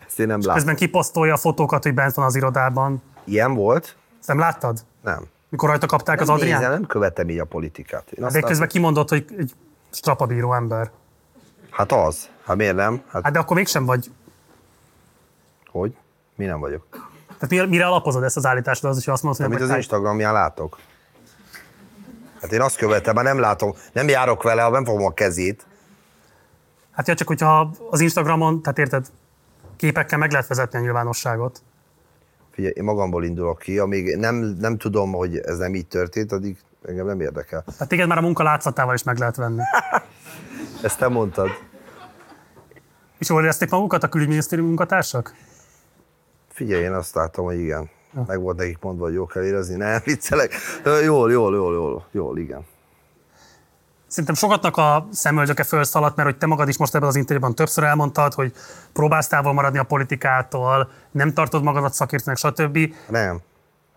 [0.06, 0.54] Ezt én nem látom.
[0.54, 3.02] Közben kiposztolja a fotókat, hogy bent van az irodában.
[3.24, 3.96] Ilyen volt?
[4.20, 4.86] Ezt nem láttad?
[5.02, 5.26] Nem.
[5.50, 6.58] Mikor rajta kapták az Nem Adrián?
[6.60, 8.12] nézem, nem követem így a politikát.
[8.12, 9.52] Én De közben látom- kimondott, hogy egy
[9.92, 10.92] strapabíró ember.
[11.70, 12.30] Hát az.
[12.46, 13.02] Hát miért nem?
[13.08, 14.12] Hát, Hát de akkor mégsem vagy.
[15.72, 15.96] hogy?
[16.36, 16.86] Mi nem vagyok.
[17.28, 20.34] Tehát mire, mire alapozod ezt az állítást, az, hogy azt mondod, hogy Amit az Instagramján
[20.34, 20.78] látok.
[22.44, 25.66] Hát én azt követem, mert nem látom, nem járok vele, ha nem fogom a kezét.
[26.92, 29.06] Hát ja, csak hogyha az Instagramon, tehát érted,
[29.76, 31.62] képekkel meg lehet vezetni a nyilvánosságot.
[32.52, 36.58] Figyelj, én magamból indulok ki, amíg nem, nem tudom, hogy ez nem így történt, addig
[36.86, 37.64] engem nem érdekel.
[37.64, 39.62] Tehát téged már a munka látszatával is meg lehet venni.
[40.84, 41.50] Ezt te mondtad.
[43.18, 45.36] És jól érezték magukat a külügyminisztérium munkatársak?
[46.50, 47.90] Figyelj, én azt látom, hogy igen.
[48.28, 49.76] Meg volt nekik mondva, hogy jó kell érezni.
[49.76, 50.54] Nem, viccelek.
[50.84, 52.66] Jól, jól, jól, jól, jól, igen.
[54.08, 57.84] Szerintem sokatnak a szemöldöke felszaladt, mert hogy te magad is most ebben az interjúban többször
[57.84, 58.54] elmondtad, hogy
[58.94, 62.78] próbálsz távol maradni a politikától, nem tartod magadat szakértőnek, stb.
[63.10, 63.42] Nem.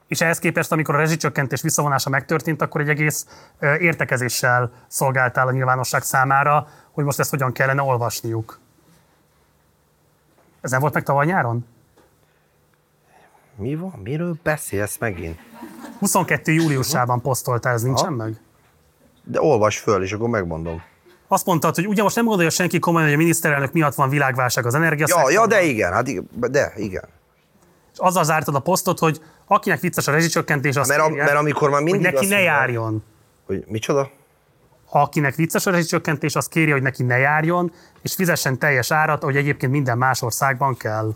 [0.07, 3.27] És ehhez képest, amikor a rezsicsökkentés visszavonása megtörtént, akkor egy egész
[3.61, 8.59] értekezéssel szolgáltál a nyilvánosság számára, hogy most ezt hogyan kellene olvasniuk.
[10.61, 11.67] Ez nem volt meg tavaly nyáron?
[13.57, 14.01] Mi van?
[14.05, 15.39] Miről beszélsz megint?
[15.99, 16.53] 22.
[16.53, 18.41] júliusában posztoltál, ez nincsen meg?
[19.25, 20.83] De olvas föl, és akkor megmondom.
[21.29, 24.67] Azt mondtad, hogy ugye most nem gondolja senki komolyan, hogy a miniszterelnök miatt van világválság
[24.67, 25.33] az Ja, energiaszektorban.
[25.33, 27.05] ja, de igen, hát igen, de igen.
[27.93, 31.71] És azzal zártad a posztot, hogy akinek vicces a rezsicsökkentés, azt Mert, a, mert amikor
[31.71, 33.05] már hogy mindig neki azt ne járjon.
[33.47, 34.11] Hogy micsoda?
[34.87, 39.23] Ha akinek vicces a rezsicsökkentés, az kéri, hogy neki ne járjon, és fizessen teljes árat,
[39.23, 41.15] ahogy egyébként minden más országban kell.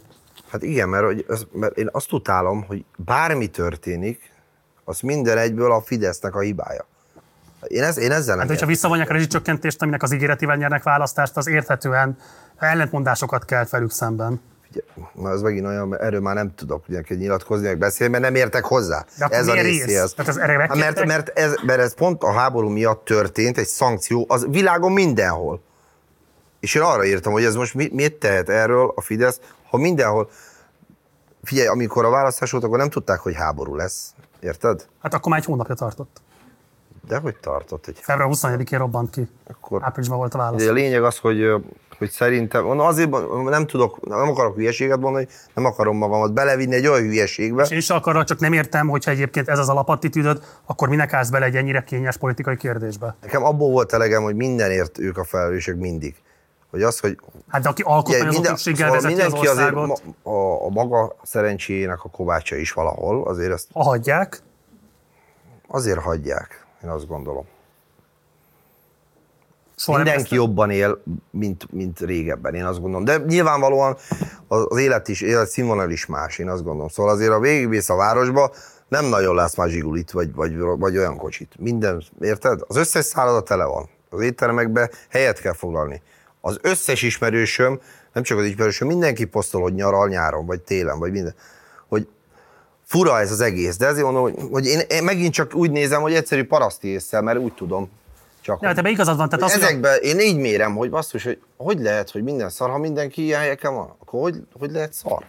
[0.51, 4.33] Hát igen, mert, hogy ez, mert én azt utálom, hogy bármi történik,
[4.85, 6.87] az minden egyből a Fidesznek a hibája.
[7.67, 8.69] Én, ez, én ezzel nem Hát, értek.
[8.69, 12.19] visszavonják a rezsicsökkentést, aminek az ígéretével nyernek választást, az érthetően
[12.59, 14.41] ellentmondásokat kelt velük szemben.
[15.13, 18.65] Na, ez megint olyan, erről már nem tudok ugye, nyilatkozni, meg beszélni, mert nem értek
[18.65, 19.05] hozzá.
[19.19, 19.85] De ez a rész?
[19.85, 24.25] Tehát ez Hát mert, mert, ez, mert ez pont a háború miatt történt, egy szankció,
[24.29, 25.63] az világon mindenhol.
[26.61, 29.41] És én arra írtam, hogy ez most mit, mit tehet erről a Fidesz,
[29.71, 30.31] ha mindenhol,
[31.43, 34.15] figyelj, amikor a választás volt, akkor nem tudták, hogy háború lesz.
[34.41, 34.87] Érted?
[35.03, 36.21] Hát akkor már egy hónapja tartott.
[37.09, 39.29] De hogy tartott egy Február 24-én robbant ki.
[39.47, 39.81] akkor...
[39.85, 40.67] Áprilisban volt a válasz.
[40.67, 41.51] A lényeg az, hogy,
[41.99, 43.11] hogy szerintem, mondom, azért
[43.45, 47.79] nem tudok, nem akarok hülyeséget mondani, nem akarom magamat belevinni egy olyan hülyeségbe, És én
[47.79, 51.57] is akarok, csak nem értem, hogyha egyébként ez az alapattitűdöd, akkor minek állsz bele egy
[51.57, 53.17] ennyire kényes politikai kérdésbe?
[53.21, 56.17] Nekem abból volt elegem, hogy mindenért ők a felelősök mindig.
[56.71, 57.19] Hogy az, hogy
[57.49, 61.17] Hát de aki ugye, alkotmányozatottséggel szóval vezeti az mindenki azért országot, ma, a, a, maga
[61.23, 64.43] szerencséjének a kovácsa is valahol, azért ezt ha hagyják,
[65.69, 67.45] azért hagyják, én azt gondolom.
[69.77, 73.05] soha nem Mindenki jobban él, mint, mint régebben, én azt gondolom.
[73.05, 73.97] De nyilvánvalóan
[74.49, 76.89] az az élet is, élet színvonal is más, én azt gondolom.
[76.89, 78.53] Szóval azért, a végigvész a városba,
[78.89, 81.55] nem nagyon látsz már zsigulit, vagy, vagy, vagy olyan kocsit.
[81.59, 82.61] Minden, érted?
[82.67, 83.89] Az összes szálloda tele van.
[84.11, 86.03] Az éttermekbe helyet kell foglalni.
[86.41, 87.81] Az összes ismerősöm,
[88.13, 91.35] nem csak az ismerősöm, mindenki posztol, hogy nyaral nyáron, vagy télen, vagy minden.
[91.89, 92.09] Hogy
[92.85, 96.01] fura ez az egész, de ezért mondom, hogy, hogy én, én, megint csak úgy nézem,
[96.01, 97.91] hogy egyszerű paraszti észre, mert úgy tudom.
[98.41, 101.41] Csak, Ja, te igazad van, tehát az, hogy Ezekben én így mérem, hogy basszus, hogy
[101.57, 105.25] hogy lehet, hogy minden szar, ha mindenki ilyen helyeken van, akkor hogy, hogy lehet szar?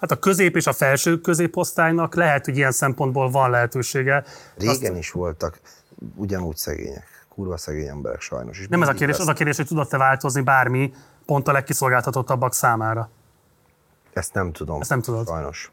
[0.00, 4.24] Hát a közép és a felső középosztálynak lehet, hogy ilyen szempontból van lehetősége.
[4.56, 5.60] Régen is voltak
[6.16, 8.58] ugyanúgy szegények, kurva szegény emberek sajnos.
[8.58, 9.28] És Nem ez a kérdés, az lesz.
[9.28, 10.92] a kérdés, hogy tudott-e változni bármi
[11.26, 13.10] pont a legkiszolgáltatottabbak számára.
[14.12, 14.80] Ezt nem tudom.
[14.80, 15.26] Ezt nem tudod.
[15.26, 15.70] Sajnos.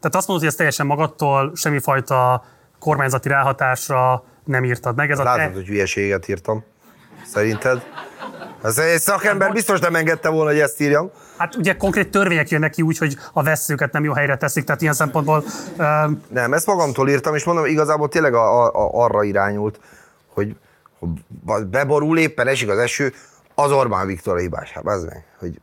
[0.00, 2.44] Tehát azt mondod, hogy ez teljesen magadtól, semmifajta
[2.78, 5.10] kormányzati ráhatásra nem írtad meg.
[5.10, 5.52] Ez a Látod, te...
[5.52, 6.64] hogy hülyeséget írtam.
[7.26, 7.82] Szerinted?
[8.64, 11.10] Ez egy szakember biztos nem engedte volna, hogy ezt írjam.
[11.36, 14.80] Hát ugye konkrét törvények jönnek ki úgy, hogy a veszőket nem jó helyre teszik, tehát
[14.80, 15.44] ilyen szempontból
[15.76, 19.80] uh, Nem, ezt magamtól írtam, és mondom, igazából tényleg a, a, a, arra irányult,
[20.26, 20.56] hogy,
[21.46, 23.12] hogy beborul éppen, esik az eső,
[23.54, 24.72] az Orbán Viktor a hibás.
[24.72, 25.60] Hát az meg, hogy,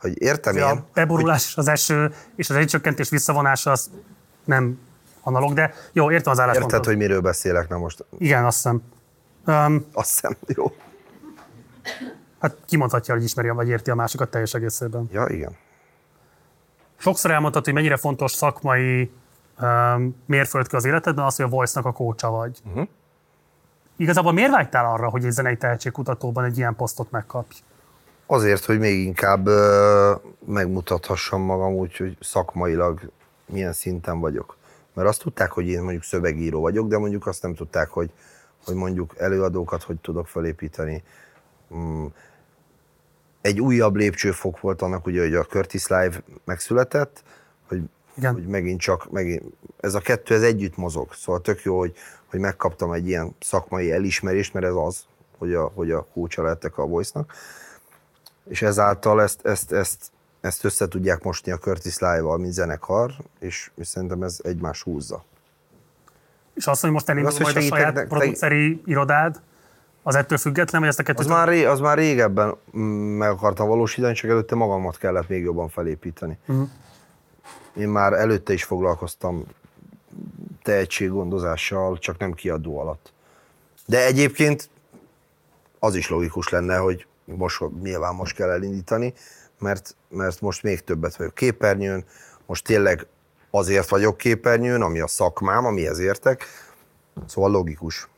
[0.00, 3.90] hogy értem a én, beborulás, az eső és az egycsökkentés visszavonása az
[4.44, 4.78] nem
[5.22, 6.72] analóg, de jó, értem az álláspontot.
[6.72, 8.82] érted, hogy miről beszélek, na most Igen, azt hiszem.
[9.46, 10.72] Um, azt hiszem, jó.
[12.44, 15.08] Hát kimondhatja, hogy ismeri vagy érti a másikat teljes egészében.
[15.12, 15.56] Ja, igen.
[16.96, 19.10] Sokszor elmondtad, hogy mennyire fontos szakmai
[19.60, 22.58] um, mérföldkő az életedben az, hogy a Voice-nak a kócsa vagy.
[22.66, 22.88] Uh-huh.
[23.96, 27.56] Igazából miért vágytál arra, hogy egy zenei tehetségkutatóban egy ilyen posztot megkapj?
[28.26, 30.14] Azért, hogy még inkább ö,
[30.46, 33.10] megmutathassam magam úgy, hogy szakmailag
[33.46, 34.56] milyen szinten vagyok.
[34.92, 38.10] Mert azt tudták, hogy én mondjuk szövegíró vagyok, de mondjuk azt nem tudták, hogy,
[38.64, 41.02] hogy mondjuk előadókat hogy tudok felépíteni.
[43.44, 47.22] Egy újabb lépcsőfok volt annak, ugye, hogy a Curtis Live megszületett,
[47.68, 47.82] hogy,
[48.16, 48.32] Igen.
[48.32, 49.42] hogy megint csak, megint,
[49.80, 51.12] ez a kettő, ez együtt mozog.
[51.12, 51.92] Szóval tök jó, hogy,
[52.30, 55.04] hogy megkaptam egy ilyen szakmai elismerést, mert ez az,
[55.38, 57.32] hogy a, hogy a kócsa lettek a Voice-nak
[58.48, 63.70] és ezáltal ezt, ezt, ezt, ezt össze tudják mosni a Curtis Live-val, mint zenekar, és,
[63.74, 65.24] és szerintem ez egymás húzza.
[66.54, 69.40] És azt, hogy most elindul Az, majd a saját produceri irodád,
[70.06, 71.24] az ettől független, vagy ezt a kettőt?
[71.24, 75.42] Az már, ré, az már régebben mm, meg akartam valósítani, csak előtte magamat kellett még
[75.42, 76.38] jobban felépíteni.
[76.46, 76.68] Uh-huh.
[77.76, 79.44] Én már előtte is foglalkoztam
[80.62, 83.12] tehetséggondozással, csak nem kiadó alatt.
[83.86, 84.68] De egyébként
[85.78, 89.14] az is logikus lenne, hogy most nyilván most kell elindítani,
[89.58, 92.04] mert, mert most még többet vagyok képernyőn,
[92.46, 93.06] most tényleg
[93.50, 96.44] azért vagyok képernyőn, ami a szakmám, amihez értek,
[97.26, 98.08] szóval logikus.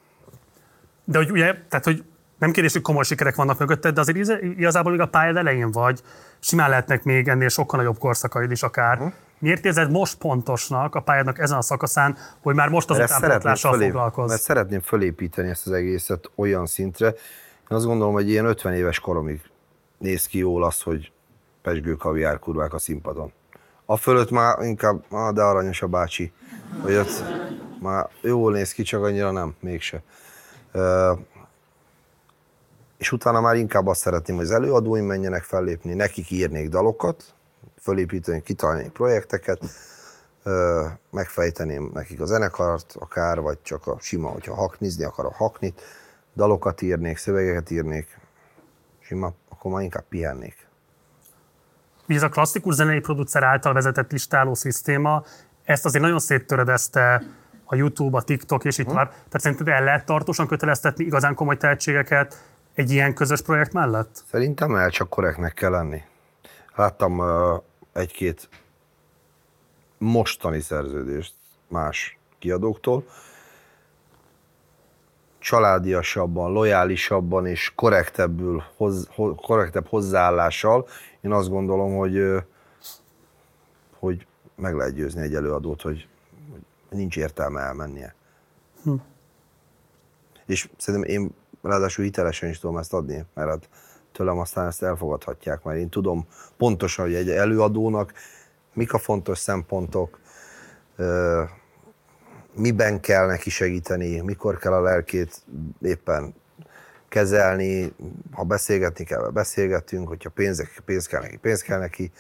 [1.09, 2.05] De hogy ugye, tehát hogy
[2.39, 6.03] nem kérdés, hogy komoly sikerek vannak mögötted, de azért igazából még a pályád elején vagy,
[6.39, 8.99] simán lehetnek még ennél sokkal nagyobb korszakaid is akár.
[8.99, 9.07] Mhm.
[9.39, 13.91] Miért érzed most pontosnak a pályádnak ezen a szakaszán, hogy már most az utánpótlással fölép-
[13.91, 14.29] foglalkozz?
[14.29, 17.07] Mert szeretném fölépíteni ezt az egészet olyan szintre.
[17.71, 19.41] Én azt gondolom, hogy ilyen 50 éves koromig
[19.99, 21.13] néz ki jól az, hogy
[21.63, 23.33] pesgő kaviár kurvák a színpadon.
[23.85, 26.33] A fölött már inkább, ah, de aranyos a bácsi.
[26.83, 27.25] Hogy ott
[27.81, 30.03] már jól néz ki, csak annyira nem, mégse.
[32.97, 37.35] És utána már inkább azt szeretném, hogy az előadóim menjenek fellépni, nekik írnék dalokat,
[37.81, 39.61] fölépíteni, kitalálni projekteket,
[41.11, 45.83] megfejteném nekik a zenekart, akár, vagy csak a sima, hogyha haknizni akarok haknit,
[46.37, 48.19] dalokat írnék, szövegeket írnék,
[49.01, 50.67] sima, akkor már inkább pihennék.
[52.07, 55.25] Ez a klasszikus zenei producer által vezetett listáló szisztéma,
[55.65, 57.23] ezt azért nagyon széttöredezte
[57.67, 59.09] a YouTube, a TikTok és így tovább.
[59.09, 64.23] Tehát szerinted el lehet tartósan köteleztetni igazán komoly tehetségeket egy ilyen közös projekt mellett?
[64.31, 66.03] Szerintem el csak korrektnek kell lenni.
[66.75, 67.63] Láttam uh,
[67.93, 68.49] egy-két
[69.99, 71.35] mostani szerződést
[71.69, 73.05] más kiadóktól,
[75.39, 80.89] családiasabban, lojálisabban és korrektebbül, hoz, ho, korrektebb hozzáállással.
[81.21, 82.23] Én azt gondolom, hogy,
[83.99, 86.09] hogy meg lehet győzni egy előadót, hogy
[86.97, 88.15] nincs értelme elmennie.
[88.83, 88.95] Hm.
[90.47, 93.69] És szerintem én ráadásul hitelesen is tudom ezt adni, mert hát
[94.13, 96.27] tőlem aztán ezt elfogadhatják, mert én tudom
[96.57, 98.13] pontosan, hogy egy előadónak
[98.73, 100.21] mik a fontos szempontok,
[102.55, 105.43] miben kell neki segíteni, mikor kell a lelkét
[105.83, 106.35] éppen
[107.09, 107.93] kezelni,
[108.33, 112.13] ha beszélgetni kell, beszélgetünk, hogyha pénz, pénz kell neki, pénz kell neki,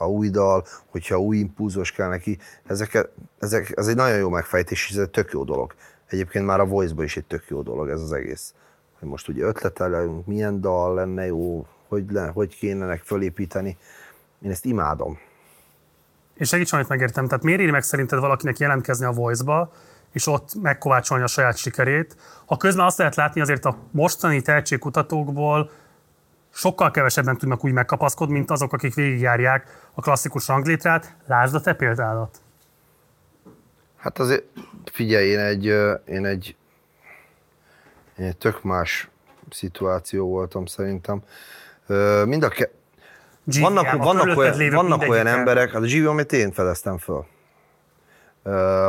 [0.00, 2.38] ha új dal, hogyha új impulzus kell neki.
[2.66, 5.74] Ezek, ezek, ez egy nagyon jó megfejtés, és ez egy tök jó dolog.
[6.06, 8.54] Egyébként már a voice is egy tök jó dolog ez az egész.
[8.98, 13.76] Hogy most ugye ötletelünk, milyen dal lenne jó, hogy, le, hogy kéne nek fölépíteni.
[14.42, 15.18] Én ezt imádom.
[16.34, 17.26] És segíts, amit megértem.
[17.26, 19.72] Tehát miért éri meg szerinted valakinek jelentkezni a Voice-ba,
[20.12, 25.70] és ott megkovácsolni a saját sikerét, ha közben azt lehet látni azért a mostani tehetségkutatókból
[26.50, 31.14] sokkal kevesebben tudnak úgy megkapaszkodni, mint azok, akik végigjárják a klasszikus ranglétrát.
[31.26, 32.38] Lásd a te példádat.
[33.96, 34.44] Hát azért
[34.92, 35.64] figyelj, én egy,
[36.04, 36.56] én egy,
[38.18, 39.08] én egy tök más
[39.50, 41.22] szituáció voltam szerintem.
[42.24, 42.70] Mind a ke-
[43.44, 47.26] vannak, GVM, a vannak, olyan, vannak olyan emberek, hát a GV, amit én fedeztem föl.
[48.42, 48.88] Ö,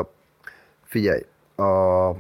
[0.86, 1.26] figyelj,
[1.56, 2.12] a,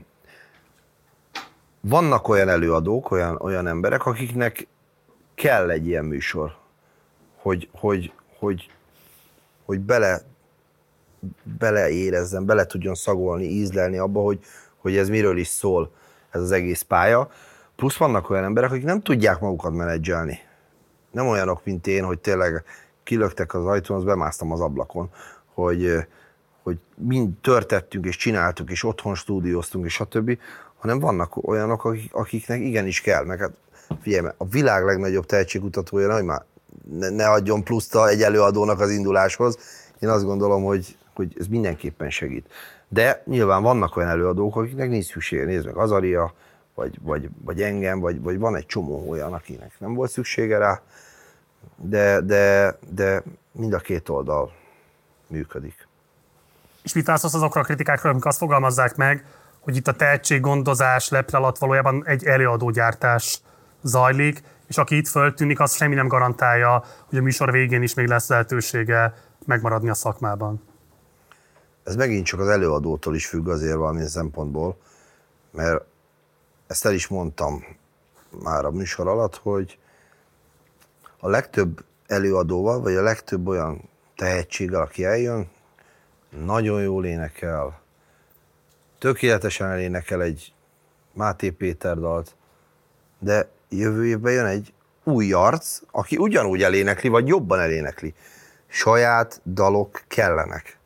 [1.81, 4.67] vannak olyan előadók, olyan, olyan emberek, akiknek
[5.41, 6.55] kell egy ilyen műsor,
[7.35, 8.69] hogy, hogy, hogy,
[9.65, 10.21] hogy bele,
[11.59, 14.39] beleérezzen, bele tudjon szagolni, ízlelni abba, hogy,
[14.77, 15.91] hogy ez miről is szól
[16.29, 17.31] ez az egész pálya.
[17.75, 20.39] Plusz vannak olyan emberek, akik nem tudják magukat menedzselni.
[21.11, 22.63] Nem olyanok, mint én, hogy tényleg
[23.03, 25.09] kilöktek az ajtón, az bemásztam az ablakon,
[25.53, 26.07] hogy,
[26.63, 30.37] hogy mind törtettünk és csináltuk, és otthon stúdióztunk, és stb.,
[30.77, 33.25] hanem vannak olyanok, akik, akiknek igenis kell.
[33.25, 33.51] Meg hát
[34.01, 36.43] figyelj, a világ legnagyobb tehetségkutatója, hogy már
[36.91, 39.57] ne, ne adjon pluszt egy előadónak az induláshoz.
[39.99, 42.53] Én azt gondolom, hogy, hogy ez mindenképpen segít.
[42.87, 45.45] De nyilván vannak olyan előadók, akiknek nincs szüksége.
[45.45, 46.33] Nézd meg Azaria,
[46.75, 50.81] vagy, vagy, vagy engem, vagy, vagy van egy csomó olyan, akinek nem volt szüksége rá,
[51.75, 54.53] de, de, de mind a két oldal
[55.27, 55.87] működik.
[56.83, 59.25] És mit válaszolsz azokra a kritikákra, amik azt fogalmazzák meg,
[59.59, 63.41] hogy itt a tehetséggondozás lepre alatt valójában egy előadógyártás
[63.81, 68.07] zajlik, és aki itt föltűnik, az semmi nem garantálja, hogy a műsor végén is még
[68.07, 69.13] lesz lehetősége
[69.45, 70.61] megmaradni a szakmában.
[71.83, 74.77] Ez megint csak az előadótól is függ azért valamilyen szempontból,
[75.51, 75.83] mert
[76.67, 77.63] ezt el is mondtam
[78.43, 79.79] már a műsor alatt, hogy
[81.19, 85.49] a legtöbb előadóval, vagy a legtöbb olyan tehetséggel, aki eljön,
[86.45, 87.81] nagyon jól énekel,
[88.99, 90.53] tökéletesen elénekel egy
[91.13, 92.35] Máté Péter dalt,
[93.19, 98.13] de jövő évben jön egy új arc, aki ugyanúgy elénekli, vagy jobban elénekli.
[98.67, 100.77] Saját dalok kellenek,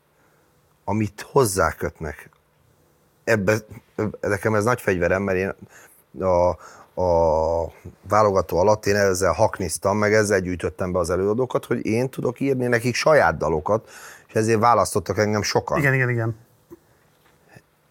[0.83, 2.29] amit hozzákötnek.
[3.23, 3.57] Ebbe,
[4.21, 5.53] nekem ez nagy fegyverem, mert én
[6.23, 6.49] a,
[7.01, 7.73] a
[8.07, 12.67] válogató alatt én ezzel hakniztam, meg ezzel gyűjtöttem be az előadókat, hogy én tudok írni
[12.67, 13.89] nekik saját dalokat,
[14.27, 15.77] és ezért választottak engem sokan.
[15.77, 16.37] Igen, igen, igen.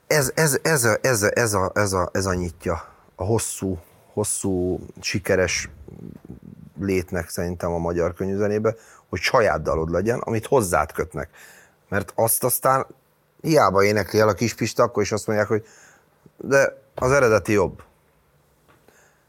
[0.06, 3.78] Ez, ez, ez, a, ez, a, ez, a, ez, a, ez a nyitja a hosszú,
[4.14, 5.70] hosszú, sikeres
[6.80, 8.74] létnek szerintem a magyar könyvzenébe,
[9.08, 11.30] hogy saját dalod legyen, amit hozzád kötnek.
[11.88, 12.86] Mert azt aztán
[13.40, 15.66] hiába énekli el a kis Pista, akkor is azt mondják, hogy
[16.36, 17.82] de az eredeti jobb.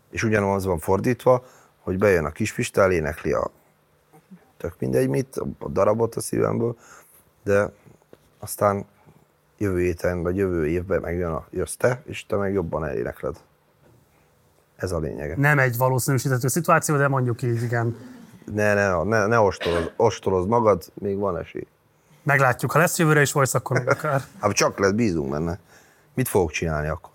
[0.09, 1.45] És ugyanaz van fordítva,
[1.79, 3.51] hogy bejön a kis Pista, elénekli a
[4.57, 6.77] tök mindegy mit, a darabot a szívemből,
[7.43, 7.71] de
[8.39, 8.85] aztán
[9.57, 13.35] jövő héten, vagy jövő évben megjön a, jössz te, és te meg jobban elénekled.
[14.75, 15.35] Ez a lényege.
[15.37, 17.97] Nem egy valószínűsíthető szituáció, de mondjuk így, igen.
[18.53, 21.67] Ne, ne, ne, ne ostoroz, ostoroz magad, még van esély.
[22.23, 24.23] Meglátjuk, ha lesz jövőre is voice, akkor meg akár.
[24.41, 25.59] Hát csak lesz, bízunk benne.
[26.13, 27.11] Mit fogok csinálni akkor?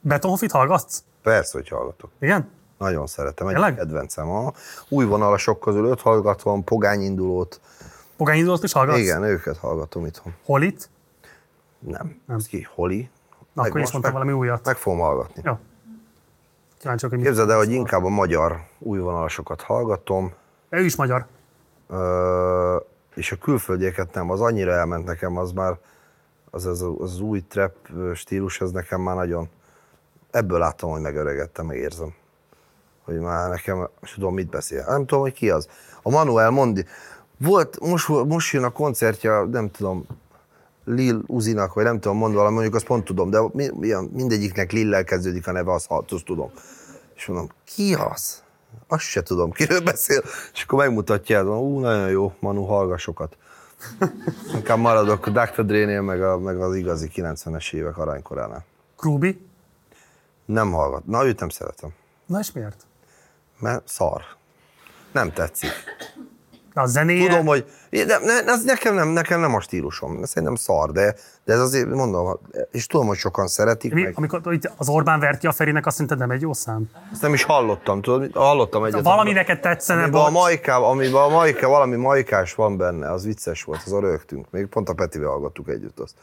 [0.00, 1.02] Betonhofit hallgatsz?
[1.22, 2.10] Persze, hogy hallgatok.
[2.20, 2.48] Igen?
[2.78, 3.74] Nagyon szeretem, egy Tényleg?
[3.74, 4.30] kedvencem.
[4.30, 4.52] A
[4.88, 7.60] új vonalasok közül öt hallgatom, pogányindulót.
[8.16, 8.98] Pogány indulót is hallgatsz?
[8.98, 10.34] Igen, őket hallgatom itthon.
[10.44, 10.88] Hol itt?
[11.78, 12.20] Nem.
[12.28, 12.66] Ez ki?
[12.74, 13.10] Holi?
[13.58, 14.64] Na, Meg akkor is mondtam meg- valami újat.
[14.64, 15.42] Meg fogom hallgatni.
[15.44, 15.58] Jó.
[16.78, 20.32] Kíváncsi vagyok, hogy Képzeld el, hogy inkább a magyar új vonalasokat hallgatom.
[20.68, 21.26] Ő is magyar.
[21.88, 22.76] Ö,
[23.14, 25.78] és a külföldieket nem, az annyira elment nekem, az már,
[26.50, 27.74] az, az, az új trap
[28.14, 29.48] stílus, ez nekem már nagyon,
[30.30, 32.14] ebből láttam, hogy megöregettem, meg érzem.
[33.04, 34.84] Hogy már nekem, tudom, mit beszél.
[34.88, 35.68] Nem tudom, hogy ki az.
[36.02, 36.84] A Manuel Mondi.
[37.38, 40.06] Volt, most, most jön a koncertje, nem tudom,
[40.88, 44.72] Lil Uzinak, vagy nem tudom, mond valami, mondjuk azt pont tudom, de mi, mi, mindegyiknek
[44.72, 46.50] Lillel kezdődik a neve, azt, azt tudom.
[47.14, 48.42] És mondom, ki az?
[48.86, 50.22] Azt se tudom, kiről beszél.
[50.52, 53.36] És akkor megmutatja, hogy ú, nagyon jó, Manu, hallgassokat.
[54.54, 55.64] Inkább maradok a Dr.
[55.64, 58.64] Dre-nél, meg, a, meg az igazi 90-es évek aranykoránál.
[58.96, 59.46] Krúbi?
[60.44, 61.06] Nem hallgat.
[61.06, 61.90] Na, őt nem szeretem.
[62.26, 62.86] Na és miért?
[63.58, 64.22] Mert szar.
[65.12, 65.70] Nem tetszik.
[66.78, 67.28] A zenéje?
[67.28, 70.24] Tudom, hogy de, ne, ez nekem nem, nekem nem a stílusom.
[70.24, 72.38] Szerintem szar, de, de ez azért mondom,
[72.70, 73.92] és tudom, hogy sokan szeretik.
[73.92, 74.12] Mi, meg.
[74.16, 76.90] amikor itt az Orbán vert ki a Ferinek, azt szerinted nem egy jó szám?
[77.12, 79.02] Ezt nem is hallottam, tudod, hallottam egyet.
[79.02, 80.32] Valami neked tetszene, amiben a, bocs.
[80.32, 84.50] majká, amiben a majká, valami majkás van benne, az vicces volt, az a rögtünk.
[84.50, 86.14] Még pont a Petivel hallgattuk együtt azt.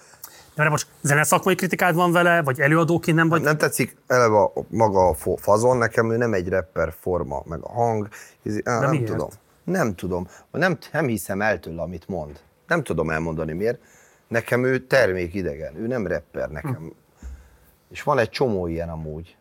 [0.56, 3.42] De mert most zeneszakmai kritikád van vele, vagy előadóként nem vagy?
[3.42, 7.72] Nem tetszik eleve a, maga a fazon, nekem ő nem egy rapper forma, meg a
[7.72, 8.08] hang,
[8.44, 9.06] ez, á, nem miért?
[9.06, 9.30] tudom.
[9.66, 10.28] Nem tudom.
[10.52, 12.40] Nem, nem hiszem el tőle, amit mond.
[12.68, 13.80] Nem tudom elmondani miért.
[14.28, 16.94] Nekem ő termékidegen, ő nem rapper nekem.
[17.90, 19.38] És van egy csomó ilyen amúgy.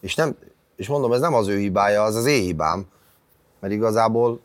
[0.00, 0.36] És, nem,
[0.76, 2.86] és mondom, ez nem az ő hibája, az az én hibám.
[3.60, 4.40] Mert igazából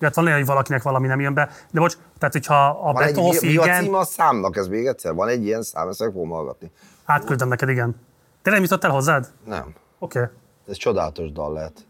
[0.00, 1.50] Hát van olyan, hogy valakinek valami nem jön be.
[1.70, 5.14] De bocs, tehát hogyha a van egy, mi, a címe a számnak, ez még egyszer?
[5.14, 6.70] Van egy ilyen szám, ezt meg fogom hallgatni.
[7.04, 7.96] átküldöm neked, igen.
[8.42, 9.32] Te nem jutott el hozzád?
[9.46, 9.74] Nem.
[9.98, 10.18] Oké.
[10.18, 10.30] Okay.
[10.68, 11.86] Ez csodálatos dal lehet.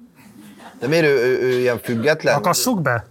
[0.81, 2.36] De miért ő, ő, ő ilyen független?
[2.36, 3.07] Akassuk be?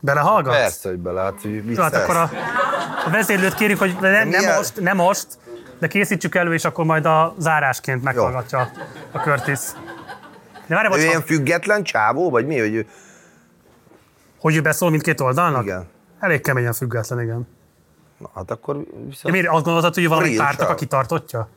[0.00, 0.56] Belehallgatsz?
[0.56, 2.30] Persze, hogy bele, hát hogy Jó, hát akkor a,
[3.06, 5.26] a vezérlőt kérjük, hogy nem, nem, most, nem most,
[5.78, 8.70] de készítsük elő, és akkor majd a zárásként meghallgatja
[9.12, 9.58] a Curtis.
[10.66, 12.58] De várj, Ő ilyen független csávó, vagy mi?
[12.58, 12.86] Hogy ő...
[14.40, 15.62] hogy ő beszól mindkét oldalnak?
[15.62, 15.88] Igen.
[16.20, 17.48] Elég keményen független, igen.
[18.18, 19.34] Na, hát akkor De viszont...
[19.34, 20.76] miért azt gondoltad, hogy valami pártnak a show.
[20.76, 21.48] kitartottja?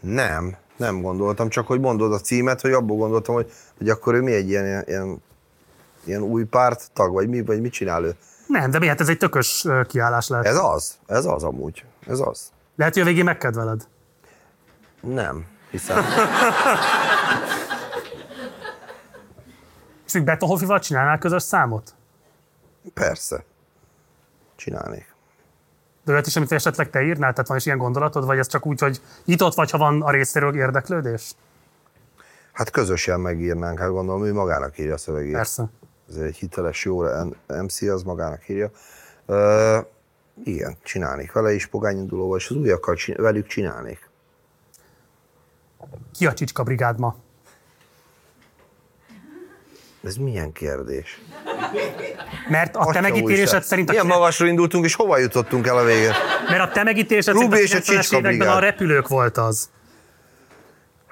[0.00, 4.20] Nem, nem gondoltam, csak hogy mondod a címet, hogy abból gondoltam, hogy, hogy akkor ő
[4.20, 5.22] mi egy ilyen, ilyen,
[6.04, 8.14] ilyen új párt tag, vagy mi, vagy mit csinál ő?
[8.46, 10.46] Nem, de miért ez egy tökös kiállás lehet?
[10.46, 12.52] Ez az, ez az amúgy, ez az.
[12.76, 13.88] Lehet, hogy a végén megkedveled.
[15.00, 16.04] Nem, hiszen
[20.06, 21.94] És még Betonhoffival csinálnál közös számot?
[22.94, 23.44] persze,
[24.56, 25.14] csinálnék.
[26.04, 27.32] De olyat is, amit esetleg te írnál?
[27.32, 28.24] Tehát van is ilyen gondolatod?
[28.24, 31.34] Vagy ez csak úgy, hogy nyitott vagy, ha van a részéről érdeklődés?
[32.56, 35.32] Hát közösen megírnánk, hát gondolom ő magának írja a szövegét.
[35.32, 35.64] Persze.
[36.08, 37.02] Ez egy hiteles, jó
[37.46, 38.70] MC, az magának írja.
[39.26, 39.76] Uh,
[40.44, 44.08] igen, csinálnék vele is, pogányindulóval, és az újakkal csin- velük csinálnék.
[46.18, 47.16] Ki a Csicska brigád ma?
[50.04, 51.22] Ez milyen kérdés?
[52.48, 53.62] Mert a te Atya megítélésed újság.
[53.62, 56.12] szerint a, Milyen magasra indultunk, és hova jutottunk el a végén?
[56.48, 59.70] mert a te megítélésed Rubi szerint a a 90-es Csicska években a repülők volt az.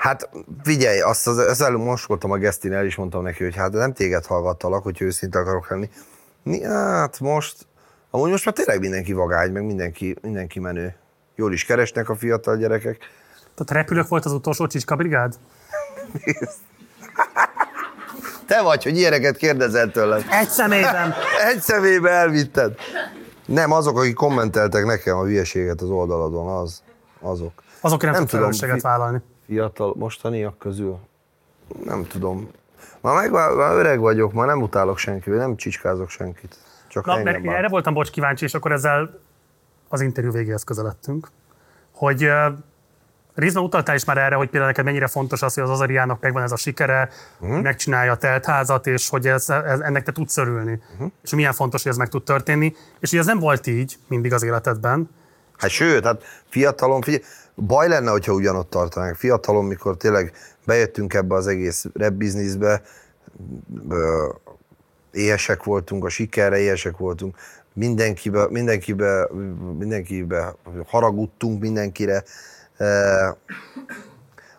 [0.05, 0.28] Hát
[0.62, 3.73] figyelj, azt az, az előbb most voltam a Gesztin, el is mondtam neki, hogy hát
[3.73, 5.91] nem téged hallgattalak, hogy őszinte akarok lenni.
[6.62, 7.66] Hát most,
[8.10, 10.94] amúgy most már tényleg mindenki vagány, meg mindenki, mindenki menő.
[11.34, 12.97] Jól is keresnek a fiatal gyerekek.
[13.55, 15.34] Tehát repülők volt az utolsó Csicska brigád?
[18.47, 20.23] Te vagy, hogy ilyeneket kérdezel tőlem.
[20.31, 21.15] Egy személyben.
[21.52, 22.74] Egy személybe elvitted.
[23.47, 26.83] Nem, azok, akik kommenteltek nekem a hülyeséget az oldaladon, az,
[27.20, 27.62] azok.
[27.81, 29.23] Azok nem, Nem tud tudom, felelősséget vállalni.
[29.47, 30.98] Fiatal mostaniak közül?
[31.84, 32.50] Nem tudom.
[33.00, 36.56] Már, meg, már öreg vagyok, már nem utálok senkit, nem csicskázok senkit.
[36.89, 37.56] Csak Na, engem bánt.
[37.56, 39.20] erre voltam bocs kíváncsi, és akkor ezzel
[39.89, 41.28] az interjú végéhez közeledtünk,
[41.92, 42.55] hogy uh,
[43.34, 46.42] részben utaltál is már erre, hogy például neked mennyire fontos az, hogy az Azariának megvan
[46.42, 47.08] ez a sikere,
[47.39, 47.60] uh-huh.
[47.60, 50.81] megcsinálja a teltházat, és hogy ez, ez, ennek te tudsz örülni.
[50.92, 51.10] Uh-huh.
[51.23, 52.74] És milyen fontos, hogy ez meg tud történni.
[52.98, 55.10] És hogy ez nem volt így mindig az életedben.
[55.56, 57.24] Hát sőt, hát fiatalon, figyelj,
[57.55, 59.16] baj lenne, hogyha ugyanott tartanánk.
[59.16, 60.33] Fiatalon, mikor tényleg
[60.66, 62.83] bejöttünk ebbe az egész rap bizniszbe,
[65.10, 67.36] éhesek voltunk, a sikerre éhesek voltunk,
[67.73, 69.28] mindenkibe, mindenkibe,
[69.78, 70.55] mindenkibe
[70.86, 72.24] haragudtunk mindenkire,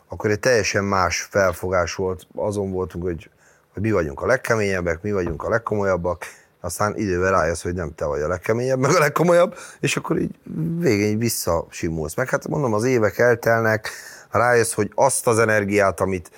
[0.07, 2.27] akkor egy teljesen más felfogás volt.
[2.35, 3.29] Azon voltunk, hogy,
[3.73, 6.25] hogy mi vagyunk a legkeményebbek, mi vagyunk a legkomolyabbak,
[6.65, 10.35] aztán idővel rájössz, hogy nem te vagy a legkeményebb, meg a legkomolyabb, és akkor így
[10.77, 12.15] végén így visszasimulsz.
[12.15, 13.89] Meg hát mondom, az évek eltelnek,
[14.31, 16.31] rájössz, hogy azt az energiát, amit,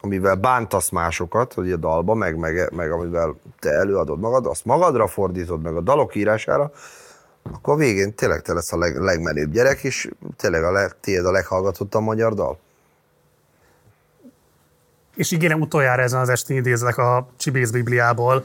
[0.00, 5.06] amivel bántasz másokat, hogy a dalba, meg, meg, meg amivel te előadod magad, azt magadra
[5.06, 6.72] fordítod, meg a dalok írására,
[7.52, 11.24] akkor a végén tényleg te lesz a leg, legmenőbb gyerek, és tényleg a leg, tiéd
[11.24, 12.58] a leghallgatottabb magyar dal.
[15.14, 18.44] És ígérem utoljára ezen az estén idézlek a Csibész Bibliából.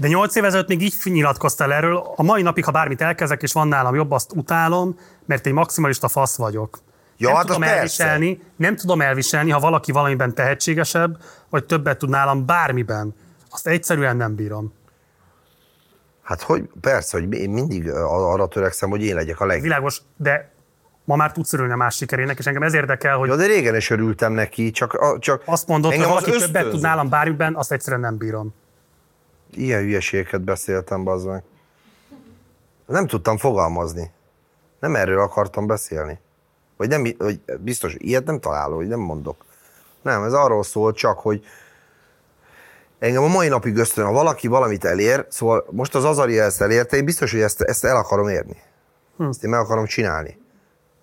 [0.00, 3.52] De nyolc éve ezelőtt még így nyilatkoztál erről, a mai napig, ha bármit elkezdek, és
[3.52, 6.78] van nálam jobb, azt utálom, mert egy maximalista fasz vagyok.
[7.16, 7.76] Ja, nem hát tudom persze.
[7.76, 11.18] elviselni, nem tudom elviselni, ha valaki valamiben tehetségesebb,
[11.50, 13.14] vagy többet tud nálam bármiben.
[13.50, 14.72] Azt egyszerűen nem bírom.
[16.22, 19.64] Hát hogy, persze, hogy én mindig arra törekszem, hogy én legyek a legjobb.
[19.64, 20.50] Világos, de
[21.04, 23.76] ma már tudsz örülni a más sikerének, és engem ez érdekel, hogy Jó, de régen
[23.76, 26.86] is örültem neki, csak, a, csak azt mondod, hogy az valaki többet tud ösztönző.
[26.86, 28.54] nálam bármiben, azt egyszerűen nem bírom.
[29.54, 31.42] Ilyen hülyeségeket beszéltem, bazd meg.
[32.86, 34.10] Nem tudtam fogalmazni.
[34.80, 36.18] Nem erről akartam beszélni.
[36.76, 39.44] Vagy nem, vagy biztos, ilyet nem találok, hogy nem mondok.
[40.02, 41.44] Nem, ez arról szól csak, hogy
[42.98, 46.96] engem a mai napig ösztön, ha valaki valamit elér, szóval most az Azari ezt elérte,
[46.96, 48.56] én biztos, hogy ezt, ezt el akarom érni.
[49.16, 49.28] Hm.
[49.28, 50.38] Ezt én meg akarom csinálni.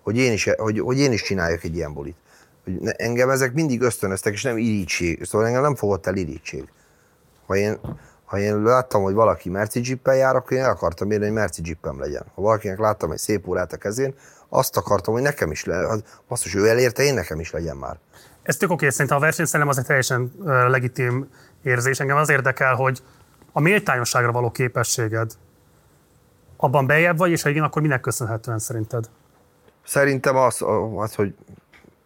[0.02, 2.16] Hogy én is, hogy, hogy én is csináljak egy ilyen bulit.
[2.64, 5.24] Hogy engem ezek mindig ösztönöztek, és nem irítség.
[5.24, 6.68] Szóval engem nem fogott el irítség.
[7.46, 7.78] Ha én,
[8.26, 11.62] ha én láttam, hogy valaki Merci Jeeppel jár, akkor én el akartam érni, hogy Merci
[11.64, 12.24] Jeepem legyen.
[12.34, 14.14] Ha valakinek láttam egy szép órát a kezén,
[14.48, 16.04] azt akartam, hogy nekem is legyen.
[16.28, 17.98] Basszus, ő elérte, én nekem is legyen már.
[18.42, 21.28] Ez tök oké, szerintem a versenyszellem az egy teljesen legitim
[21.62, 22.00] érzés.
[22.00, 23.02] Engem az érdekel, hogy
[23.52, 25.32] a méltányosságra való képességed
[26.56, 29.08] abban bejebb vagy, és ha igen, akkor minek köszönhetően szerinted?
[29.84, 30.64] Szerintem az,
[30.96, 31.34] az, hogy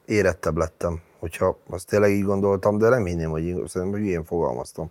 [0.05, 4.25] érettebb lettem, hogyha azt tényleg így gondoltam, de nem hinném, hogy így, szerintem, hogy ilyen
[4.25, 4.91] fogalmaztam.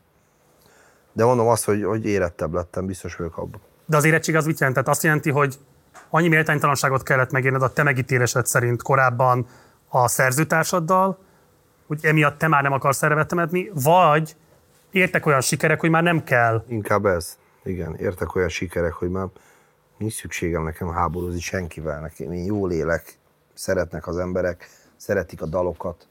[1.13, 3.61] De mondom azt, hogy, hogy érettebb lettem, biztos vagyok abban.
[3.85, 4.77] De az érettség az mit jelent?
[4.77, 5.59] Tehát azt jelenti, hogy
[6.09, 9.47] annyi méltánytalanságot kellett megérned a te megítélésed szerint korábban
[9.89, 11.17] a szerzőtársaddal,
[11.87, 14.35] hogy emiatt te már nem akarsz erre vetemedni, vagy
[14.91, 16.63] értek olyan sikerek, hogy már nem kell.
[16.67, 17.37] Inkább ez.
[17.63, 19.27] Igen, értek olyan sikerek, hogy már
[19.97, 21.99] nincs szükségem nekem háborúzni senkivel.
[21.99, 23.17] Nekem én jól élek,
[23.53, 26.07] szeretnek az emberek, szeretik a dalokat.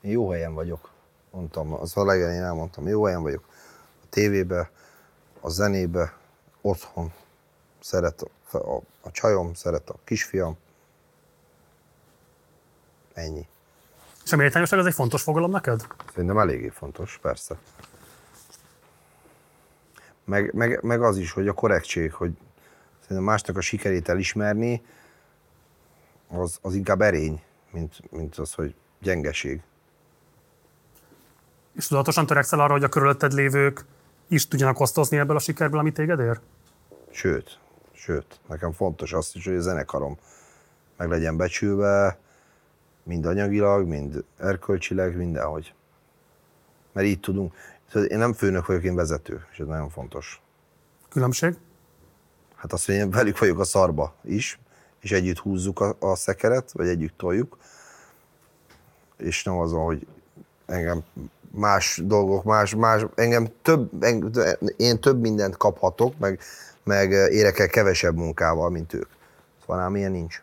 [0.00, 0.90] Én jó helyen vagyok,
[1.30, 3.44] mondtam, az a legelején elmondtam, jó helyen vagyok.
[4.12, 4.70] Tévébe,
[5.40, 6.16] a zenébe,
[6.60, 7.12] otthon.
[7.80, 10.56] Szeret a, a, a csajom, szeret a kisfiam.
[13.14, 13.46] Ennyi.
[14.24, 15.86] És a méltányosság az egy fontos fogalom neked?
[16.12, 17.58] Szerintem eléggé fontos, persze.
[20.24, 22.32] Meg, meg, meg az is, hogy a korrektség, hogy
[23.00, 24.82] szerintem másnak a sikerét elismerni,
[26.28, 29.62] az, az inkább erény, mint, mint az, hogy gyengeség.
[31.76, 33.84] És tudatosan törekszel arra, hogy a körülötted lévők
[34.32, 36.40] is tudjanak osztozni ebből a sikerből, amit téged ér?
[37.10, 37.58] Sőt,
[37.92, 40.18] sőt, nekem fontos az is, hogy a zenekarom
[40.96, 42.18] meg legyen becsülve,
[43.02, 45.74] mind anyagilag, mind erkölcsileg, mindenhogy.
[46.92, 47.54] Mert így tudunk.
[47.92, 50.42] Szóval Én nem főnök vagyok, én vezető, és ez nagyon fontos.
[51.08, 51.56] Különbség?
[52.54, 54.58] Hát azt, hogy én velük vagyok a szarba is,
[55.00, 57.58] és együtt húzzuk a, a szekeret, vagy együtt toljuk,
[59.16, 60.06] és nem az hogy
[60.66, 61.04] engem
[61.54, 64.30] más dolgok, más, más, engem több, engem,
[64.76, 66.40] én több mindent kaphatok, meg,
[66.84, 69.08] meg érek el kevesebb munkával, mint ők.
[69.60, 70.42] Szóval ám ilyen nincs.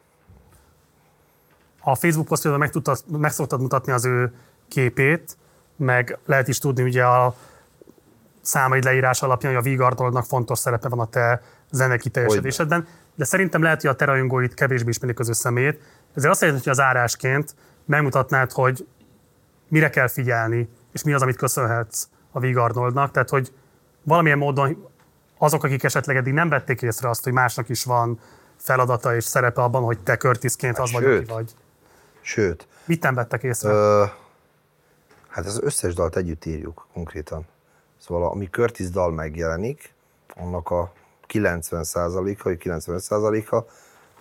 [1.82, 4.34] A Facebook posztjában meg, tudtad, meg szoktad mutatni az ő
[4.68, 5.38] képét,
[5.76, 7.36] meg lehet is tudni ugye a
[8.42, 13.62] számaid leírás alapján, hogy a Vigardoldnak fontos szerepe van a te zene kiteljesedésedben, de szerintem
[13.62, 15.82] lehet, hogy a te rajongóid kevésbé ismerik az ő szemét,
[16.14, 17.56] ezért azt jelenti, hogy az árásként
[17.86, 18.88] megmutatnád, hogy
[19.68, 23.52] mire kell figyelni, és mi az, amit köszönhetsz a Vigardoldnak, tehát hogy
[24.04, 24.88] valamilyen módon
[25.38, 28.20] azok, akik esetleg eddig nem vették észre azt, hogy másnak is van
[28.58, 31.30] feladata és szerepe abban, hogy te Curtisként az vagy, aki sőt.
[31.30, 31.54] vagy.
[32.22, 33.70] Sőt, Mit nem vettek észre?
[33.70, 34.06] Ö,
[35.28, 37.48] hát az összes dalt együtt írjuk konkrétan.
[37.98, 39.94] Szóval ami Curtis dal megjelenik,
[40.36, 40.94] annak a
[41.28, 43.56] 90%-a, vagy 95%-a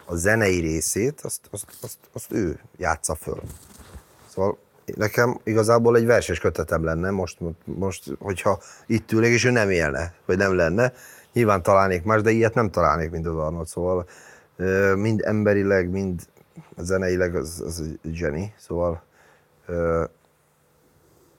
[0.05, 3.41] a zenei részét, azt, azt, azt, azt ő játsza föl.
[4.27, 4.59] Szóval
[4.97, 10.15] nekem igazából egy verses kötetem lenne most, most, hogyha itt ülnék, és ő nem élne,
[10.27, 10.93] vagy nem lenne.
[11.33, 13.67] Nyilván találnék más, de ilyet nem találnék, mint az Arnold.
[13.67, 14.09] Szóval
[14.95, 16.23] mind emberileg, mind
[16.77, 18.55] zeneileg az, az egy.
[18.59, 19.03] Szóval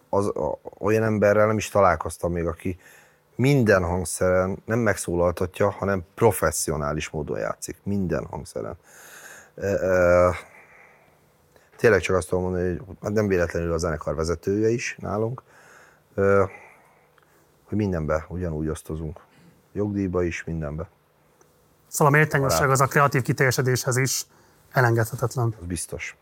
[0.09, 0.31] az,
[0.79, 2.79] olyan emberrel nem is találkoztam még, aki
[3.35, 7.77] minden hangszeren nem megszólaltatja, hanem professzionális módon játszik.
[7.83, 8.77] Minden hangszeren.
[11.79, 15.41] Tényleg csak azt tudom mondani, hogy hát nem véletlenül a zenekar vezetője is nálunk,
[17.63, 19.19] hogy mindenbe ugyanúgy osztozunk.
[19.71, 20.89] Jogdíjba is, mindenbe.
[21.87, 24.25] Szóval a méltányosság az a kreatív kiteljesedéshez is
[24.71, 25.55] elengedhetetlen.
[25.59, 26.17] Az biztos.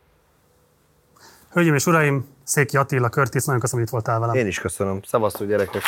[1.51, 4.35] Hölgyeim és uraim, Széki Attila, Curtis, nagyon köszönöm, hogy itt voltál velem.
[4.35, 5.01] Én is köszönöm.
[5.01, 5.81] Szevasztok gyerekek!